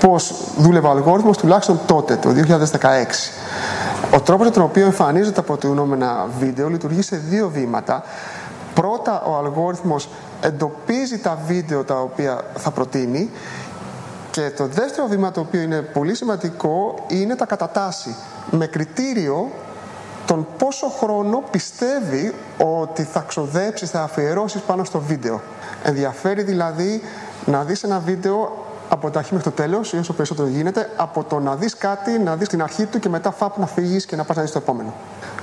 πώς 0.00 0.34
δούλευε 0.56 0.86
ο 0.86 0.90
αλγόριθμος 0.90 1.36
τουλάχιστον 1.36 1.80
τότε, 1.86 2.16
το 2.16 2.28
2016. 2.80 2.82
Ο 4.14 4.20
τρόπος 4.20 4.46
με 4.46 4.52
τον 4.52 4.62
οποίο 4.62 4.84
εμφανίζονται 4.84 5.34
τα 5.34 5.42
προτείνομενα 5.42 6.26
βίντεο 6.38 6.68
λειτουργεί 6.68 7.02
σε 7.02 7.16
δύο 7.16 7.48
βήματα. 7.48 8.02
Πρώτα, 8.74 9.22
ο 9.22 9.36
αλγόριθμος 9.36 10.08
εντοπίζει 10.40 11.18
τα 11.18 11.38
βίντεο 11.46 11.84
τα 11.84 12.00
οποία 12.00 12.40
θα 12.56 12.70
προτείνει 12.70 13.30
και 14.30 14.50
το 14.56 14.66
δεύτερο 14.66 15.06
βήμα 15.06 15.30
το 15.30 15.40
οποίο 15.40 15.60
είναι 15.60 15.80
πολύ 15.80 16.14
σημαντικό 16.14 16.94
είναι 17.08 17.36
τα 17.36 17.46
κατατάσσει 17.46 18.16
με 18.50 18.66
κριτήριο 18.66 19.50
τον 20.26 20.46
πόσο 20.58 20.88
χρόνο 20.88 21.42
πιστεύει 21.50 22.34
ότι 22.58 23.02
θα 23.02 23.24
ξοδέψει, 23.28 23.86
θα 23.86 24.02
αφιερώσει 24.02 24.58
πάνω 24.66 24.84
στο 24.84 25.00
βίντεο. 25.00 25.40
Ενδιαφέρει 25.82 26.42
δηλαδή 26.42 27.02
να 27.44 27.64
δεις 27.64 27.82
ένα 27.82 27.98
βίντεο 27.98 28.66
από 28.92 29.10
τα 29.10 29.18
αρχή 29.18 29.34
μέχρι 29.34 29.50
το 29.50 29.56
τέλος 29.56 29.92
ή 29.92 29.96
όσο 29.96 30.12
περισσότερο 30.12 30.48
γίνεται, 30.48 30.90
από 30.96 31.24
το 31.24 31.38
να 31.38 31.56
δεις 31.56 31.76
κάτι, 31.76 32.18
να 32.18 32.36
δεις 32.36 32.48
την 32.48 32.62
αρχή 32.62 32.86
του 32.86 32.98
και 32.98 33.08
μετά 33.08 33.30
φάπ 33.30 33.58
να 33.58 33.66
φύγεις 33.66 34.06
και 34.06 34.16
να 34.16 34.24
πας 34.24 34.36
να 34.36 34.42
δεις 34.42 34.52
το 34.52 34.58
επόμενο. 34.58 34.94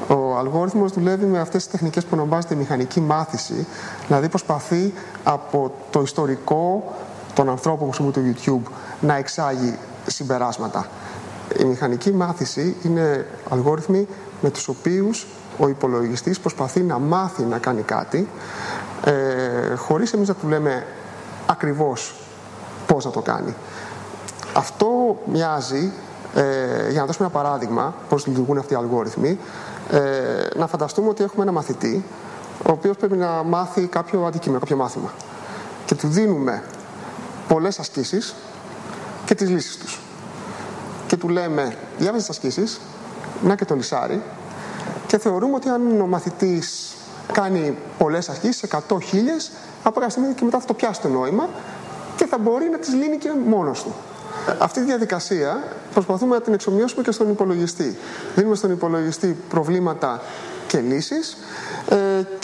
Ο 0.08 0.38
αλγόριθμος 0.38 0.92
δουλεύει 0.92 1.26
με 1.26 1.40
αυτές 1.40 1.64
τις 1.64 1.72
τεχνικές 1.72 2.04
που 2.04 2.10
ονομάζεται 2.14 2.56
μηχανική 2.56 3.00
μάθηση, 3.00 3.68
δηλαδή 4.08 4.30
προσπαθεί 4.30 4.94
από 5.24 5.72
το 5.90 6.02
ιστορικό 6.02 6.94
των 7.34 7.50
ανθρώπων 7.50 7.88
που 7.88 7.94
χρησιμοποιούν 7.94 8.34
το 8.34 8.40
YouTube 8.66 8.72
να 9.02 9.16
εξάγει 9.16 9.78
συμπεράσματα. 10.08 10.88
Η 11.60 11.64
μηχανική 11.64 12.12
μάθηση 12.12 12.76
είναι 12.84 13.26
αλγόριθμοι 13.50 14.08
με 14.42 14.50
τους 14.50 14.68
οποίους 14.68 15.28
ο 15.58 15.68
υπολογιστής 15.68 16.40
προσπαθεί 16.40 16.82
να 16.82 17.00
μάθει 17.00 17.44
να 17.44 17.58
κάνει 17.58 17.82
κάτι 17.82 18.30
ε, 19.06 19.76
χωρίς 19.76 20.14
εμείς 20.14 20.28
να 20.28 20.34
του 20.34 20.48
λέμε 20.48 20.86
ακριβώς 21.46 22.19
πώς 22.94 23.06
να 23.06 23.12
το 23.12 23.22
κάνει. 23.22 23.54
Αυτό 24.54 24.88
μοιάζει, 25.26 25.92
ε, 26.36 26.90
για 26.90 27.00
να 27.00 27.06
δώσουμε 27.06 27.30
ένα 27.34 27.42
παράδειγμα 27.42 27.94
πώς 28.10 28.28
λειτουργούν 28.28 28.58
αυτοί 28.58 28.74
οι 28.74 28.76
αλγόριθμοι, 28.76 29.40
ε, 29.92 30.00
να 30.56 30.68
φανταστούμε 30.68 31.10
ότι 31.10 31.24
έχουμε 31.24 31.44
ένα 31.44 31.52
μαθητή, 31.52 32.04
ο 32.68 32.72
οποίος 32.72 32.98
πρέπει 32.98 33.18
να 33.18 33.44
μάθει 33.44 33.88
κάποιο 33.88 34.26
αντικείμενο, 34.26 34.60
κάποιο 34.60 34.76
μάθημα. 34.76 35.12
και 35.86 35.96
του 35.96 36.08
δίνουμε 36.08 36.64
πολλές 37.48 37.80
ασκήσεις 37.80 38.36
και 39.26 39.36
τις 39.36 39.50
λύσεις 39.50 39.78
τους. 39.78 40.00
Και 41.08 41.18
του 41.18 41.30
λέμε, 41.30 41.76
διάβαζε 41.98 42.28
τις 42.28 42.30
ασκήσεις, 42.30 42.80
να 43.44 43.56
και 43.56 43.66
το 43.66 43.76
λυσάρι, 43.76 44.22
και 45.08 45.18
θεωρούμε 45.18 45.56
ότι 45.56 45.70
αν 45.70 46.02
ο 46.02 46.08
μαθητής 46.08 46.96
κάνει 47.32 47.78
πολλές 47.98 48.30
ασκήσεις, 48.30 48.62
100 48.62 49.00
χίλιες, 49.00 49.52
από 49.84 49.94
κάποια 49.94 50.10
στιγμή 50.10 50.34
και 50.34 50.44
μετά 50.44 50.60
θα 50.60 50.66
το 50.66 50.74
πιάσει 50.74 51.02
το 51.02 51.08
νόημα 51.08 51.50
και 52.20 52.26
θα 52.26 52.38
μπορεί 52.38 52.70
να 52.70 52.78
τις 52.78 52.94
λύνει 52.94 53.18
και 53.18 53.32
μόνος 53.46 53.84
του. 53.84 53.94
Αυτή 54.60 54.80
τη 54.80 54.86
διαδικασία 54.86 55.64
προσπαθούμε 55.94 56.36
να 56.36 56.42
την 56.42 56.54
εξομοιώσουμε 56.54 57.04
και 57.04 57.12
στον 57.12 57.30
υπολογιστή. 57.30 57.98
Δίνουμε 58.36 58.56
στον 58.56 58.72
υπολογιστή 58.72 59.38
προβλήματα 59.50 60.22
και 60.68 60.80
λύσεις 60.80 61.38
ε, 61.90 61.96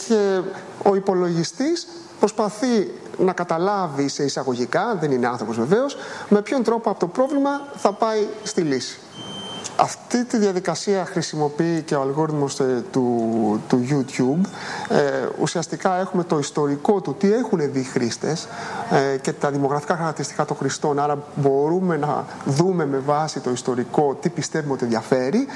και 0.07 0.41
ο 0.83 0.95
υπολογιστής 0.95 1.87
προσπαθεί 2.19 2.91
να 3.17 3.33
καταλάβει 3.33 4.07
σε 4.07 4.23
εισαγωγικά, 4.23 4.97
δεν 4.99 5.11
είναι 5.11 5.27
άνθρωπος 5.27 5.57
βεβαίως, 5.57 5.97
με 6.29 6.41
ποιον 6.41 6.63
τρόπο 6.63 6.89
από 6.89 6.99
το 6.99 7.07
πρόβλημα 7.07 7.67
θα 7.75 7.91
πάει 7.91 8.27
στη 8.43 8.61
λύση. 8.61 8.99
Αυτή 9.77 10.25
τη 10.25 10.37
διαδικασία 10.37 11.05
χρησιμοποιεί 11.05 11.81
και 11.81 11.95
ο 11.95 12.01
αλγόριθμος 12.01 12.59
ε, 12.59 12.83
του, 12.91 13.61
του 13.67 13.85
YouTube. 13.89 14.49
Ε, 14.89 15.27
ουσιαστικά 15.39 15.99
έχουμε 15.99 16.23
το 16.23 16.37
ιστορικό 16.37 17.01
του, 17.01 17.15
τι 17.19 17.33
έχουν 17.33 17.71
δει 17.71 17.83
χρήστες 17.83 18.47
ε, 18.91 19.17
και 19.17 19.33
τα 19.33 19.51
δημογραφικά 19.51 19.95
χαρακτηριστικά 19.95 20.45
των 20.45 20.57
χρηστών. 20.57 20.99
Άρα 20.99 21.17
μπορούμε 21.35 21.97
να 21.97 22.25
δούμε 22.45 22.85
με 22.85 22.97
βάση 22.97 23.39
το 23.39 23.51
ιστορικό 23.51 24.17
τι 24.21 24.29
πιστεύουμε 24.29 24.73
ότι 24.73 24.83
ενδιαφέρει 24.83 25.47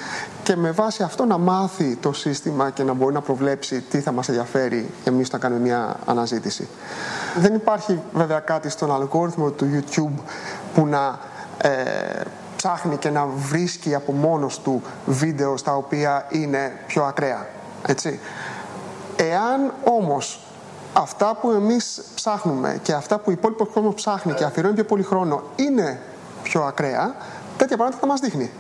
και 0.44 0.56
με 0.56 0.72
βάση 0.72 1.04
αυτό 1.04 1.26
να 1.26 1.38
μάθει 1.38 1.96
το 1.96 2.14
σύστημα 2.14 2.70
και 2.70 2.84
να 2.84 2.94
μπορεί 2.94 3.14
να 3.14 3.22
προβλέψει 3.22 3.82
τι 3.82 4.00
θα 4.00 4.12
μας 4.12 4.30
ενδιαφέρει 4.30 4.90
εμείς 5.04 5.28
όταν 5.28 5.40
κάνουμε 5.40 5.62
μια 5.62 5.96
αναζήτηση. 6.06 6.68
Δεν 7.38 7.54
υπάρχει 7.54 8.00
βέβαια 8.14 8.40
κάτι 8.40 8.70
στον 8.70 8.94
αλγόριθμο 8.94 9.50
του 9.50 9.68
YouTube 9.74 10.22
που 10.74 10.86
να 10.86 11.20
ε, 11.62 11.70
ψάχνει 12.62 12.98
και 12.98 13.10
να 13.10 13.26
βρίσκει 13.26 13.96
από 13.96 14.12
μόνος 14.12 14.60
του 14.60 14.82
βίντεο 15.06 15.58
στα 15.58 15.76
οποία 15.76 16.26
είναι 16.30 16.80
πιο 16.88 17.04
ακραία. 17.04 17.48
Έτσι. 17.86 18.20
Εάν 19.16 19.74
όμως 19.84 20.46
αυτά 20.94 21.38
που 21.42 21.52
εμείς 21.52 22.02
ψάχνουμε 22.16 22.80
και 22.82 22.94
αυτά 22.94 23.16
που 23.16 23.24
ο 23.28 23.32
υπόλοιπος 23.32 23.68
κόσμος 23.74 23.94
ψάχνει 23.94 24.34
και 24.34 24.44
αφιερώνει 24.44 24.76
πιο 24.76 24.84
πολύ 24.84 25.04
χρόνο 25.04 25.44
είναι 25.56 26.02
πιο 26.44 26.62
ακραία, 26.64 27.16
τέτοια 27.58 27.78
πράγματα 27.78 28.00
θα 28.02 28.08
μας 28.08 28.20
δείχνει. 28.20 28.52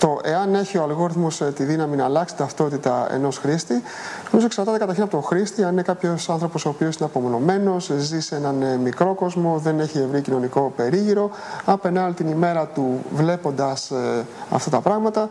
Το 0.00 0.18
εάν 0.22 0.54
έχει 0.54 0.78
ο 0.78 0.82
αλγόριθμος 0.82 1.40
ε, 1.40 1.52
τη 1.52 1.64
δύναμη 1.64 1.96
να 1.96 2.04
αλλάξει 2.04 2.36
ταυτότητα 2.36 3.06
ενός 3.14 3.38
χρήστη, 3.38 3.82
νομίζω 4.24 4.46
εξαρτάται 4.46 4.78
καταρχήν 4.78 5.02
από 5.02 5.12
τον 5.12 5.22
χρήστη. 5.22 5.62
Αν 5.62 5.72
είναι 5.72 5.82
κάποιος 5.82 6.30
άνθρωπος 6.30 6.64
ο 6.64 6.68
οποίος 6.68 6.96
είναι 6.96 7.04
απομονωμένος, 7.04 7.90
ζει 7.96 8.20
σε 8.20 8.36
έναν 8.36 8.62
ε, 8.62 8.76
μικρό 8.76 9.14
κόσμο, 9.14 9.58
δεν 9.58 9.80
έχει 9.80 9.98
ευρύ 9.98 10.20
κοινωνικό 10.20 10.72
περίγυρο, 10.76 11.30
απενά 11.64 12.12
την 12.12 12.28
ημέρα 12.28 12.66
του 12.66 13.04
βλέποντας 13.14 13.90
ε, 13.90 14.26
αυτά 14.50 14.70
τα 14.70 14.80
πράγματα, 14.80 15.28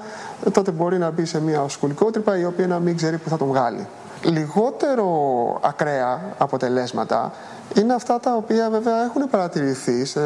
τότε 0.53 0.71
μπορεί 0.71 0.97
να 0.97 1.11
μπει 1.11 1.25
σε 1.25 1.41
μια 1.41 1.65
σκολικότρυπα 1.67 2.37
η 2.37 2.45
οποία 2.45 2.67
να 2.67 2.79
μην 2.79 2.95
ξέρει 2.95 3.17
που 3.17 3.29
θα 3.29 3.37
τον 3.37 3.47
βγάλει. 3.47 3.87
Λιγότερο 4.23 5.07
ακραία 5.61 6.21
αποτελέσματα 6.37 7.31
είναι 7.75 7.93
αυτά 7.93 8.19
τα 8.19 8.35
οποία 8.35 8.69
βέβαια 8.69 9.03
έχουν 9.03 9.29
παρατηρηθεί 9.29 10.05
σε 10.05 10.21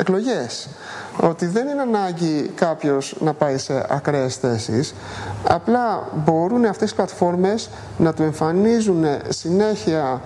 εκλογές. 0.00 0.68
Ότι 1.20 1.46
δεν 1.46 1.68
είναι 1.68 1.80
ανάγκη 1.80 2.50
κάποιος 2.54 3.16
να 3.20 3.32
πάει 3.32 3.58
σε 3.58 3.86
ακραίες 3.88 4.36
θέσεις, 4.36 4.94
απλά 5.48 6.08
μπορούν 6.14 6.64
αυτές 6.64 6.90
οι 6.90 6.94
πλατφόρμες 6.94 7.70
να 7.98 8.12
του 8.12 8.22
εμφανίζουν 8.22 9.04
συνέχεια 9.28 10.20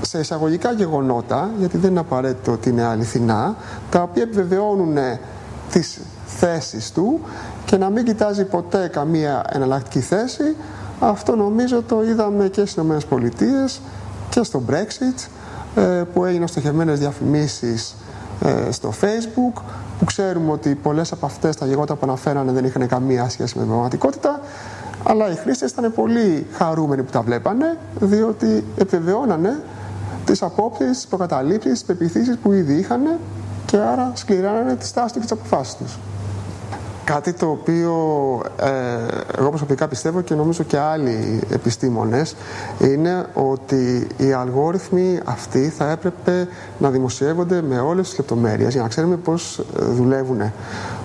σε 0.00 0.18
εισαγωγικά 0.18 0.72
γεγονότα, 0.72 1.50
γιατί 1.58 1.76
δεν 1.76 1.90
είναι 1.90 2.00
απαραίτητο 2.00 2.52
ότι 2.52 2.68
είναι 2.68 2.84
αληθινά, 2.84 3.56
τα 3.90 4.02
οποία 4.02 4.22
επιβεβαιώνουν 4.22 4.96
τις 5.70 5.98
θέσεις 6.26 6.92
του 6.92 7.20
και 7.64 7.76
να 7.76 7.90
μην 7.90 8.04
κοιτάζει 8.04 8.44
ποτέ 8.44 8.88
καμία 8.92 9.44
εναλλακτική 9.52 10.00
θέση. 10.00 10.56
Αυτό 11.00 11.36
νομίζω 11.36 11.82
το 11.82 12.02
είδαμε 12.02 12.48
και 12.48 12.66
στις 12.66 12.84
ΗΠΑ 12.84 13.68
και 14.30 14.42
στο 14.42 14.62
Brexit 14.70 14.72
ε, 14.72 15.30
που 16.12 16.24
έγιναν 16.24 16.48
στοχευμένες 16.48 16.98
διαφημίσεις 16.98 17.94
ε, 18.44 18.70
στο 18.70 18.92
facebook 19.00 19.62
που 19.98 20.04
ξέρουμε 20.04 20.52
ότι 20.52 20.74
πολλές 20.74 21.12
από 21.12 21.26
αυτές 21.26 21.56
τα 21.56 21.66
γεγονότα 21.66 21.94
που 21.94 22.00
αναφέρανε 22.02 22.52
δεν 22.52 22.64
είχαν 22.64 22.88
καμία 22.88 23.28
σχέση 23.28 23.52
με 23.54 23.60
την 23.60 23.70
πραγματικότητα 23.70 24.40
αλλά 25.04 25.30
οι 25.30 25.34
χρήστες 25.34 25.70
ήταν 25.70 25.92
πολύ 25.94 26.46
χαρούμενοι 26.52 27.02
που 27.02 27.10
τα 27.10 27.20
βλέπανε 27.20 27.78
διότι 28.00 28.64
επιβεβαιώνανε 28.76 29.62
τις 30.24 30.42
απόψεις, 30.42 30.90
τις 30.90 31.06
προκαταλήψεις, 31.06 31.72
τις 31.72 31.84
πεπιθήσεις 31.84 32.36
που 32.36 32.52
ήδη 32.52 32.74
είχαν 32.74 33.00
και 33.66 33.76
άρα 33.76 34.12
σκληράνανε 34.14 34.76
τις 34.76 34.92
τάσεις 34.92 35.12
και 35.12 35.18
τις 35.18 35.30
αποφάσεις 35.30 35.74
τους. 35.74 35.98
Κάτι 37.04 37.32
το 37.32 37.46
οποίο 37.46 37.94
ε, 38.60 38.68
εγώ 39.38 39.48
προσωπικά 39.48 39.88
πιστεύω 39.88 40.20
και 40.20 40.34
νομίζω 40.34 40.62
και 40.62 40.78
άλλοι 40.78 41.40
επιστήμονες 41.50 42.36
είναι 42.80 43.26
ότι 43.34 44.06
οι 44.16 44.32
αλγόριθμοι 44.32 45.20
αυτοί 45.24 45.68
θα 45.68 45.90
έπρεπε 45.90 46.48
να 46.78 46.90
δημοσιεύονται 46.90 47.62
με 47.62 47.78
όλες 47.78 48.08
τις 48.08 48.18
λεπτομέρειες 48.18 48.72
για 48.72 48.82
να 48.82 48.88
ξέρουμε 48.88 49.16
πώς 49.16 49.58
ε, 49.58 49.84
δουλεύουν. 49.84 50.52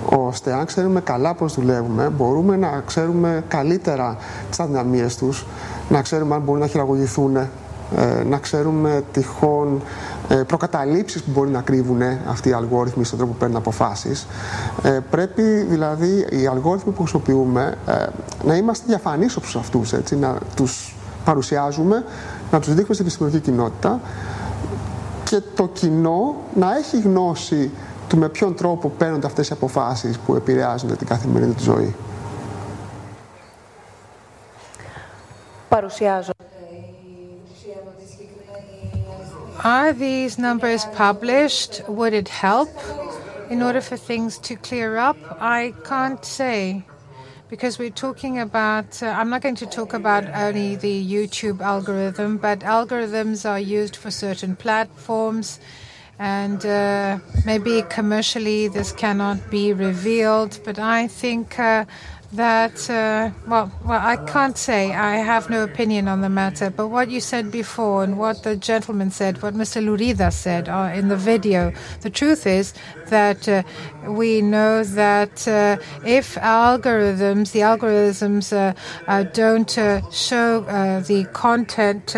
Ώστε 0.05 0.53
αν 0.53 0.65
ξέρουμε 0.65 1.01
καλά 1.01 1.33
πώς 1.33 1.55
δουλεύουμε 1.55 2.09
μπορούμε 2.09 2.57
να 2.57 2.83
ξέρουμε 2.85 3.43
καλύτερα 3.47 4.17
τις 4.49 4.59
αδυναμίες 4.59 5.15
τους, 5.15 5.45
να 5.89 6.01
ξέρουμε 6.01 6.35
αν 6.35 6.41
μπορούν 6.41 6.61
να 6.61 6.67
χειραγωγηθούν, 6.67 7.35
ε, 7.35 8.23
να 8.29 8.37
ξέρουμε 8.37 9.03
τυχόν 9.11 9.67
ε, 9.77 10.18
προκαταλήψεις 10.35 11.23
που 11.23 11.31
μπορεί 11.31 11.49
να 11.49 11.61
κρύβουν 11.61 12.01
αυτοί 12.27 12.49
οι 12.49 12.51
αλγόριθμοι 12.51 13.03
στον 13.03 13.17
τρόπο 13.17 13.33
που 13.33 13.39
παίρνουν 13.39 13.57
αποφάσεις. 13.57 14.27
Ε, 14.83 14.99
πρέπει 15.09 15.41
δηλαδή 15.69 16.27
οι 16.29 16.47
αλγόριθμοι 16.47 16.91
που 16.91 17.01
χρησιμοποιούμε 17.01 17.77
ε, 17.87 18.05
να 18.45 18.55
είμαστε 18.55 18.85
διαφανείς 18.87 19.35
όπως 19.35 19.55
αυτούς, 19.55 19.93
έτσι, 19.93 20.15
να 20.15 20.37
τους 20.55 20.95
παρουσιάζουμε, 21.25 22.03
να 22.51 22.59
τους 22.59 22.67
δείχνουμε 22.67 22.93
στην 22.93 23.05
επιστημονική 23.05 23.39
κοινότητα 23.39 23.99
και 25.23 25.41
το 25.55 25.67
κοινό 25.67 26.35
να 26.55 26.77
έχει 26.77 27.01
γνώση 27.01 27.71
του 28.07 28.17
με 28.17 28.29
ποιον 28.29 28.55
τρόπο 28.55 28.89
παίρνουν 28.89 29.21
αυτές 29.25 29.49
οι 29.49 29.53
αποφάσεις 29.53 30.17
που 30.17 30.35
επηρεάζουν 30.35 30.97
την 30.97 31.07
καθημερινή 31.07 31.53
του 31.53 31.63
ζωή. 31.63 31.95
Παρουσιάζω 35.69 36.31
Are 39.63 39.91
these 39.91 40.39
numbers 40.39 40.85
published? 40.93 41.81
Would 41.89 42.13
it 42.13 42.29
help 42.29 42.69
in 43.49 43.61
order 43.61 43.81
for 43.81 43.97
things 43.97 44.37
to 44.39 44.55
clear 44.55 44.95
up? 44.95 45.17
I 45.41 45.73
can't 45.83 46.23
say 46.23 46.83
because 47.49 47.77
we're 47.77 47.89
talking 47.89 48.39
about, 48.39 49.03
uh, 49.03 49.07
I'm 49.07 49.29
not 49.29 49.41
going 49.41 49.55
to 49.55 49.65
talk 49.65 49.93
about 49.93 50.23
only 50.33 50.77
the 50.77 51.05
YouTube 51.05 51.59
algorithm, 51.59 52.37
but 52.37 52.59
algorithms 52.59 53.49
are 53.49 53.59
used 53.59 53.97
for 53.97 54.11
certain 54.11 54.55
platforms. 54.55 55.59
And 56.19 56.65
uh, 56.65 57.19
maybe 57.45 57.83
commercially 57.89 58.69
this 58.69 58.93
cannot 58.93 59.49
be 59.49 59.73
revealed, 59.73 60.59
but 60.63 60.79
I 60.79 61.07
think 61.07 61.59
uh, 61.59 61.83
that 62.31 62.87
uh, 62.91 63.31
well 63.47 63.71
well 63.83 63.99
I 63.99 64.17
can't 64.17 64.57
say 64.57 64.93
I 64.93 65.15
have 65.15 65.49
no 65.49 65.63
opinion 65.63 66.07
on 66.07 66.21
the 66.21 66.29
matter 66.29 66.69
but 66.69 66.89
what 66.89 67.09
you 67.09 67.19
said 67.19 67.51
before 67.51 68.03
and 68.03 68.19
what 68.19 68.43
the 68.43 68.55
gentleman 68.55 69.09
said 69.09 69.41
what 69.41 69.55
Mr. 69.55 69.83
Lourida 69.83 70.31
said 70.31 70.69
uh, 70.69 70.91
in 70.93 71.07
the 71.07 71.17
video 71.17 71.73
the 72.01 72.09
truth 72.11 72.45
is 72.45 72.73
that 73.07 73.49
uh, 73.49 73.63
we 74.07 74.41
know 74.41 74.83
that 74.83 75.47
uh, 75.47 75.77
if 76.05 76.35
algorithms 76.35 77.51
the 77.51 77.61
algorithms 77.61 78.53
uh, 78.53 78.75
uh, 79.07 79.23
don't 79.23 79.71
show 80.13 80.61
the 81.07 81.27
content 81.33 82.13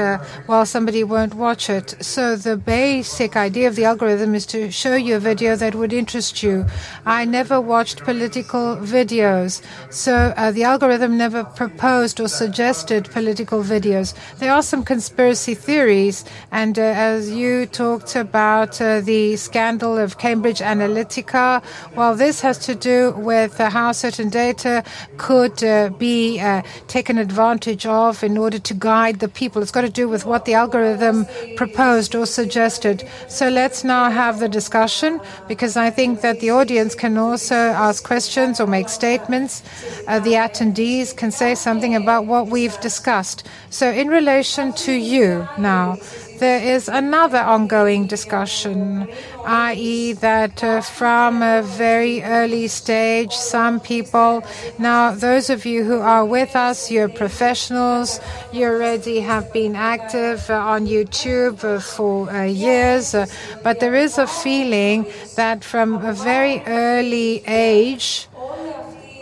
well 0.47 0.65
somebody 0.65 1.05
won't 1.05 1.35
watch 1.35 1.69
it 1.69 1.95
so 2.01 2.35
the 2.35 2.57
basic 2.57 3.37
idea 3.37 3.67
of 3.67 3.77
the 3.77 3.85
algorithm 3.85 4.35
is 4.35 4.45
to 4.45 4.69
show 4.69 4.95
you 4.95 5.15
a 5.15 5.19
video 5.19 5.55
that 5.55 5.73
would 5.73 5.93
interest 5.93 6.43
you 6.43 6.65
I 7.05 7.23
never 7.23 7.61
watched 7.61 8.03
political 8.03 8.75
videos 8.75 9.61
so 9.89 10.00
uh, 10.07 10.51
the 10.53 10.63
algorithm 10.63 11.17
never 11.17 11.43
proposed 11.43 12.19
or 12.19 12.27
suggested 12.27 13.09
political 13.11 13.63
videos. 13.63 14.13
There 14.37 14.51
are 14.51 14.61
some 14.61 14.83
conspiracy 14.83 15.55
theories, 15.55 16.25
and 16.51 16.77
uh, 16.77 16.81
as 16.81 17.29
you 17.29 17.65
talked 17.65 18.15
about 18.15 18.81
uh, 18.81 19.01
the 19.01 19.35
scandal 19.35 19.97
of 19.97 20.17
Cambridge 20.17 20.59
Analytica, 20.59 21.63
well, 21.95 22.15
this 22.15 22.41
has 22.41 22.57
to 22.59 22.75
do 22.75 23.11
with 23.11 23.59
uh, 23.59 23.69
how 23.69 23.91
certain 23.91 24.29
data 24.29 24.83
could 25.17 25.63
uh, 25.63 25.89
be 25.89 26.39
uh, 26.39 26.61
taken 26.87 27.17
advantage 27.17 27.85
of 27.85 28.23
in 28.23 28.37
order 28.37 28.59
to 28.59 28.73
guide 28.73 29.19
the 29.19 29.27
people. 29.27 29.61
It's 29.61 29.71
got 29.71 29.81
to 29.81 29.89
do 29.89 30.07
with 30.07 30.25
what 30.25 30.45
the 30.45 30.53
algorithm 30.53 31.25
proposed 31.55 32.15
or 32.15 32.25
suggested. 32.25 33.07
So 33.27 33.49
let's 33.49 33.83
now 33.83 34.09
have 34.09 34.39
the 34.39 34.49
discussion 34.49 35.19
because 35.47 35.77
I 35.77 35.89
think 35.89 36.21
that 36.21 36.39
the 36.39 36.49
audience 36.51 36.95
can 36.95 37.17
also 37.17 37.55
ask 37.55 38.03
questions 38.03 38.59
or 38.59 38.67
make 38.67 38.89
statements 38.89 39.63
uh, 40.07 40.19
the 40.19 40.33
attendees 40.33 41.15
can 41.15 41.31
say 41.31 41.55
something 41.55 41.95
about 41.95 42.25
what 42.25 42.47
we've 42.47 42.79
discussed. 42.81 43.47
So, 43.69 43.89
in 43.89 44.07
relation 44.07 44.73
to 44.73 44.91
you 44.91 45.47
now, 45.57 45.97
there 46.41 46.75
is 46.75 46.89
another 46.89 47.37
ongoing 47.37 48.07
discussion, 48.07 49.07
i.e., 49.45 50.13
that 50.13 50.63
uh, 50.63 50.81
from 50.81 51.43
a 51.43 51.61
very 51.61 52.23
early 52.23 52.67
stage, 52.67 53.31
some 53.31 53.79
people, 53.79 54.43
now 54.79 55.11
those 55.11 55.51
of 55.51 55.67
you 55.67 55.83
who 55.83 55.99
are 55.99 56.25
with 56.25 56.55
us, 56.55 56.89
you're 56.89 57.09
professionals, 57.09 58.19
you 58.51 58.65
already 58.65 59.19
have 59.19 59.53
been 59.53 59.75
active 59.75 60.49
uh, 60.49 60.55
on 60.55 60.87
YouTube 60.87 61.63
uh, 61.63 61.79
for 61.79 62.27
uh, 62.31 62.41
years, 62.41 63.13
uh, 63.13 63.27
but 63.61 63.79
there 63.79 63.93
is 63.93 64.17
a 64.17 64.25
feeling 64.25 65.05
that 65.35 65.63
from 65.63 66.03
a 66.03 66.11
very 66.11 66.63
early 66.65 67.43
age, 67.45 68.27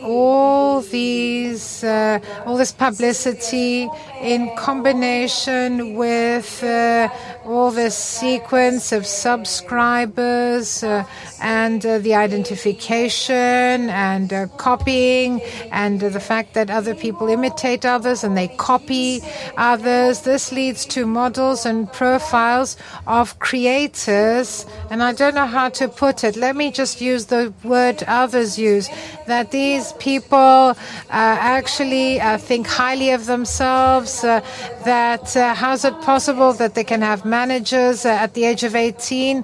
all 0.04 0.82
these 0.82 1.84
uh, 1.84 2.20
all 2.46 2.58
this 2.58 2.72
publicity 2.72 3.90
in 4.22 4.50
combination 4.56 5.96
with 5.96 6.64
uh, 6.64 7.10
all 7.46 7.72
this 7.72 7.96
sequence 7.96 8.92
of 8.92 9.06
subscribers 9.06 10.84
uh, 10.84 11.04
and 11.42 11.86
uh, 11.86 11.98
the 12.00 12.14
identification 12.14 13.90
and 13.90 14.34
uh, 14.34 14.48
copying 14.58 15.42
and 15.72 16.00
the 16.00 16.20
fact 16.20 16.54
that 16.54 16.70
other 16.70 16.94
people 16.94 17.28
imitate 17.28 17.86
others 17.86 18.24
and 18.24 18.38
they 18.38 18.48
copy 18.58 19.22
others. 19.58 20.22
This 20.22 20.52
leads 20.52 20.86
to 20.88 21.06
models 21.06 21.66
and 21.66 21.92
profiles 21.92 22.78
of 23.08 23.40
creators 23.40 24.66
and 24.90 25.02
I 25.02 25.14
don't 25.14 25.36
know 25.36 25.48
how 25.48 25.70
to 25.70 25.88
put 25.88 26.24
it. 26.24 26.36
Let 26.36 26.56
me 26.56 26.72
just 26.72 27.02
use 27.02 27.26
the 27.26 27.54
word 27.64 28.04
others 28.08 28.60
use 28.60 28.90
that 29.28 29.52
these 29.52 29.94
people 29.94 30.38
uh, 30.38 30.76
actually 31.10 32.20
uh, 32.20 32.38
think 32.38 32.68
highly 32.68 33.12
of 33.12 33.26
themselves, 33.28 34.24
uh, 34.24 34.42
that 34.86 35.34
how's 35.56 35.86
it 35.86 35.94
possible 36.02 36.52
that 36.54 36.76
they 36.76 36.84
can 36.84 37.02
have 37.02 37.26
managers 37.30 38.06
at 38.06 38.34
the 38.34 38.46
age 38.46 38.64
of 38.64 38.76
18? 38.76 39.44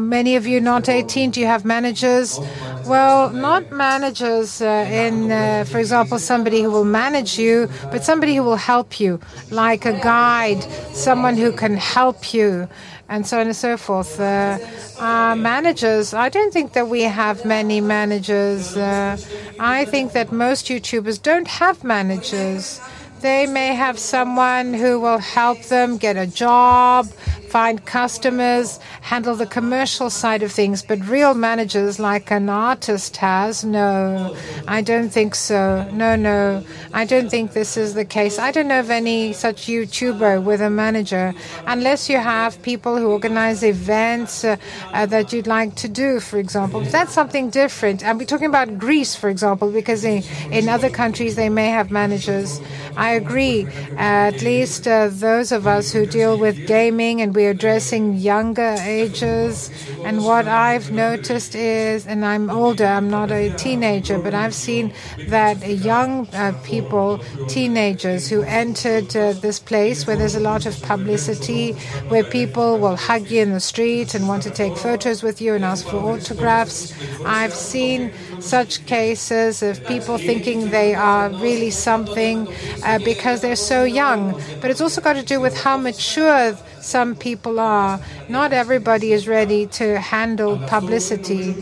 many 0.00 0.36
of 0.36 0.46
you 0.46 0.60
not 0.60 0.88
18, 0.88 1.30
do 1.30 1.40
you 1.40 1.46
have 1.46 1.64
managers? 1.64 2.38
Well, 2.86 3.30
not 3.30 3.70
managers 3.72 4.60
in, 4.60 5.28
for 5.66 5.78
example, 5.78 6.18
somebody 6.18 6.62
who 6.62 6.70
will 6.70 6.84
manage 6.84 7.38
you, 7.38 7.68
but 7.90 8.04
somebody 8.04 8.36
who 8.36 8.42
will 8.42 8.56
help 8.56 9.00
you, 9.00 9.20
like 9.50 9.84
a 9.86 9.92
guide, 10.00 10.62
someone 10.92 11.36
who 11.36 11.52
can 11.52 11.76
help 11.76 12.34
you 12.34 12.68
and 13.08 13.26
so 13.26 13.40
on 13.40 13.46
and 13.46 13.56
so 13.56 13.76
forth. 13.76 14.18
Uh, 14.18 14.58
uh, 14.98 15.34
managers, 15.36 16.14
I 16.14 16.28
don't 16.28 16.52
think 16.52 16.72
that 16.72 16.88
we 16.88 17.02
have 17.02 17.44
many 17.44 17.80
managers. 17.80 18.76
Uh, 18.76 19.16
I 19.60 19.84
think 19.86 20.12
that 20.12 20.32
most 20.32 20.66
YouTubers 20.66 21.20
don't 21.20 21.48
have 21.48 21.84
managers. 21.84 22.80
They 23.24 23.46
may 23.46 23.74
have 23.74 23.98
someone 23.98 24.74
who 24.74 25.00
will 25.00 25.16
help 25.16 25.62
them 25.62 25.96
get 25.96 26.18
a 26.18 26.26
job, 26.26 27.08
find 27.54 27.86
customers, 27.86 28.80
handle 29.00 29.36
the 29.36 29.46
commercial 29.46 30.10
side 30.10 30.42
of 30.42 30.50
things. 30.50 30.82
But 30.82 30.98
real 31.06 31.34
managers 31.34 32.00
like 32.00 32.32
an 32.32 32.48
artist 32.48 33.16
has, 33.18 33.64
no, 33.64 34.34
I 34.66 34.82
don't 34.82 35.08
think 35.08 35.36
so. 35.36 35.88
No, 35.92 36.16
no, 36.16 36.64
I 36.92 37.04
don't 37.04 37.30
think 37.30 37.52
this 37.52 37.76
is 37.76 37.94
the 37.94 38.04
case. 38.04 38.40
I 38.40 38.50
don't 38.50 38.66
know 38.66 38.80
of 38.80 38.90
any 38.90 39.32
such 39.32 39.68
YouTuber 39.68 40.42
with 40.42 40.60
a 40.62 40.68
manager, 40.68 41.32
unless 41.64 42.08
you 42.10 42.18
have 42.18 42.60
people 42.62 42.96
who 42.96 43.08
organize 43.12 43.62
events 43.62 44.42
uh, 44.42 44.56
uh, 44.92 45.06
that 45.06 45.32
you'd 45.32 45.46
like 45.46 45.76
to 45.76 45.86
do, 45.86 46.18
for 46.18 46.38
example. 46.38 46.80
That's 46.80 47.12
something 47.12 47.50
different. 47.50 48.02
And 48.04 48.18
we're 48.18 48.32
talking 48.34 48.48
about 48.48 48.78
Greece, 48.78 49.14
for 49.14 49.28
example, 49.28 49.70
because 49.70 50.02
in, 50.02 50.24
in 50.50 50.68
other 50.68 50.90
countries 50.90 51.36
they 51.36 51.50
may 51.50 51.68
have 51.68 51.92
managers. 51.92 52.60
I 52.96 53.10
agree. 53.12 53.68
At 53.96 54.42
least 54.42 54.88
uh, 54.88 55.06
those 55.08 55.52
of 55.52 55.68
us 55.68 55.92
who 55.92 56.04
deal 56.04 56.36
with 56.36 56.66
gaming 56.66 57.20
and 57.20 57.32
we 57.32 57.43
we're 57.44 57.50
addressing 57.50 58.16
younger 58.16 58.74
ages. 58.80 59.70
And 60.02 60.24
what 60.24 60.48
I've 60.48 60.90
noticed 60.90 61.54
is, 61.54 62.06
and 62.06 62.24
I'm 62.24 62.48
older, 62.48 62.86
I'm 62.86 63.10
not 63.10 63.30
a 63.30 63.50
teenager, 63.50 64.18
but 64.18 64.32
I've 64.32 64.54
seen 64.54 64.94
that 65.28 65.66
young 65.68 66.26
uh, 66.32 66.52
people, 66.64 67.18
teenagers 67.48 68.30
who 68.30 68.42
entered 68.42 69.14
uh, 69.14 69.34
this 69.34 69.58
place 69.58 70.06
where 70.06 70.16
there's 70.16 70.36
a 70.36 70.40
lot 70.40 70.64
of 70.64 70.80
publicity, 70.82 71.72
where 72.08 72.24
people 72.24 72.78
will 72.78 72.96
hug 72.96 73.30
you 73.30 73.42
in 73.42 73.50
the 73.52 73.60
street 73.60 74.14
and 74.14 74.26
want 74.26 74.42
to 74.44 74.50
take 74.50 74.76
photos 74.76 75.22
with 75.22 75.42
you 75.42 75.54
and 75.54 75.64
ask 75.64 75.86
for 75.86 75.96
autographs. 75.96 76.94
I've 77.26 77.52
seen 77.52 78.10
such 78.40 78.86
cases 78.86 79.62
of 79.62 79.84
people 79.86 80.16
thinking 80.16 80.70
they 80.70 80.94
are 80.94 81.28
really 81.28 81.70
something 81.70 82.48
uh, 82.84 82.98
because 83.04 83.42
they're 83.42 83.64
so 83.74 83.84
young. 83.84 84.40
But 84.60 84.70
it's 84.70 84.80
also 84.80 85.00
got 85.02 85.16
to 85.16 85.22
do 85.22 85.40
with 85.40 85.54
how 85.56 85.76
mature 85.76 86.56
some 86.84 87.14
people 87.16 87.58
are. 87.58 88.00
Not 88.28 88.52
everybody 88.52 89.12
is 89.12 89.26
ready 89.26 89.66
to 89.78 89.98
handle 89.98 90.58
publicity. 90.68 91.54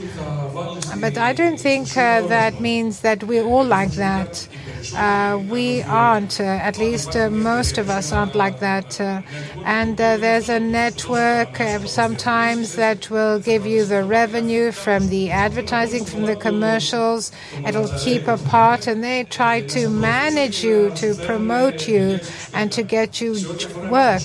But 1.01 1.17
I 1.17 1.33
don't 1.33 1.59
think 1.59 1.97
uh, 1.97 2.27
that 2.27 2.61
means 2.61 3.01
that 3.01 3.25
we're 3.25 3.45
all 3.45 3.65
like 3.65 3.93
that. 3.93 4.49
Uh, 4.95 5.43
we 5.49 5.83
aren't, 5.83 6.41
uh, 6.41 6.45
at 6.45 6.77
least 6.79 7.15
uh, 7.15 7.31
most 7.31 7.79
of 7.79 7.89
us 7.89 8.13
aren't 8.13 8.35
like 8.35 8.59
that. 8.59 9.01
Uh, 9.01 9.23
and 9.65 10.01
uh, 10.01 10.17
there's 10.17 10.49
a 10.49 10.59
network 10.59 11.57
sometimes 11.87 12.75
that 12.75 13.09
will 13.09 13.39
give 13.39 13.65
you 13.65 13.85
the 13.85 14.03
revenue 14.03 14.73
from 14.73 15.09
the 15.09 15.31
advertising, 15.31 16.05
from 16.05 16.27
the 16.27 16.37
commercials. 16.37 17.33
It'll 17.67 17.89
keep 17.99 18.27
a 18.27 18.37
part, 18.37 18.87
and 18.87 19.03
they 19.03 19.25
try 19.25 19.61
to 19.69 19.89
manage 19.89 20.65
you, 20.65 20.91
to 20.97 21.15
promote 21.15 21.89
you, 21.89 22.19
and 22.53 22.73
to 22.73 22.83
get 22.83 23.21
you 23.21 23.35
work. 23.91 24.23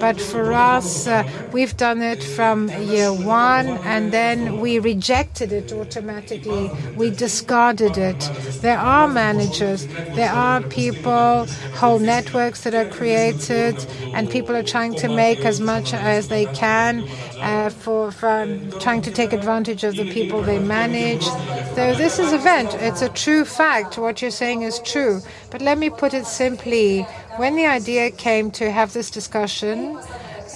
But 0.00 0.18
for 0.18 0.52
us, 0.54 1.06
we've 1.52 1.76
done 1.76 2.00
it 2.00 2.22
from 2.24 2.68
year 2.68 3.12
one, 3.12 3.68
and 3.84 4.12
then 4.12 4.60
we 4.60 4.78
rejected 4.78 5.52
it 5.52 5.72
automatically. 5.72 6.70
We 6.96 7.10
discarded 7.10 7.98
it. 7.98 8.20
There 8.62 8.78
are 8.78 9.06
managers 9.06 9.86
there 10.14 10.32
are 10.32 10.62
people, 10.62 11.46
whole 11.74 11.98
networks 11.98 12.62
that 12.64 12.74
are 12.74 12.88
created, 12.88 13.76
and 14.14 14.30
people 14.30 14.54
are 14.56 14.62
trying 14.62 14.94
to 14.96 15.08
make 15.08 15.40
as 15.44 15.60
much 15.60 15.92
as 15.94 16.28
they 16.28 16.46
can 16.46 17.06
uh, 17.40 17.70
for 17.70 18.12
trying 18.12 19.02
to 19.02 19.10
take 19.10 19.32
advantage 19.32 19.84
of 19.84 19.96
the 19.96 20.10
people 20.12 20.42
they 20.42 20.58
manage. 20.58 21.24
So 21.74 21.94
this 21.94 22.18
is 22.18 22.32
event. 22.32 22.74
It's 22.74 23.02
a 23.02 23.08
true 23.08 23.44
fact. 23.44 23.98
What 23.98 24.20
you're 24.22 24.30
saying 24.30 24.62
is 24.62 24.80
true. 24.80 25.20
But 25.50 25.62
let 25.62 25.78
me 25.78 25.90
put 25.90 26.14
it 26.14 26.26
simply. 26.26 27.02
When 27.36 27.56
the 27.56 27.66
idea 27.66 28.10
came 28.10 28.50
to 28.52 28.70
have 28.70 28.92
this 28.92 29.10
discussion, 29.10 29.98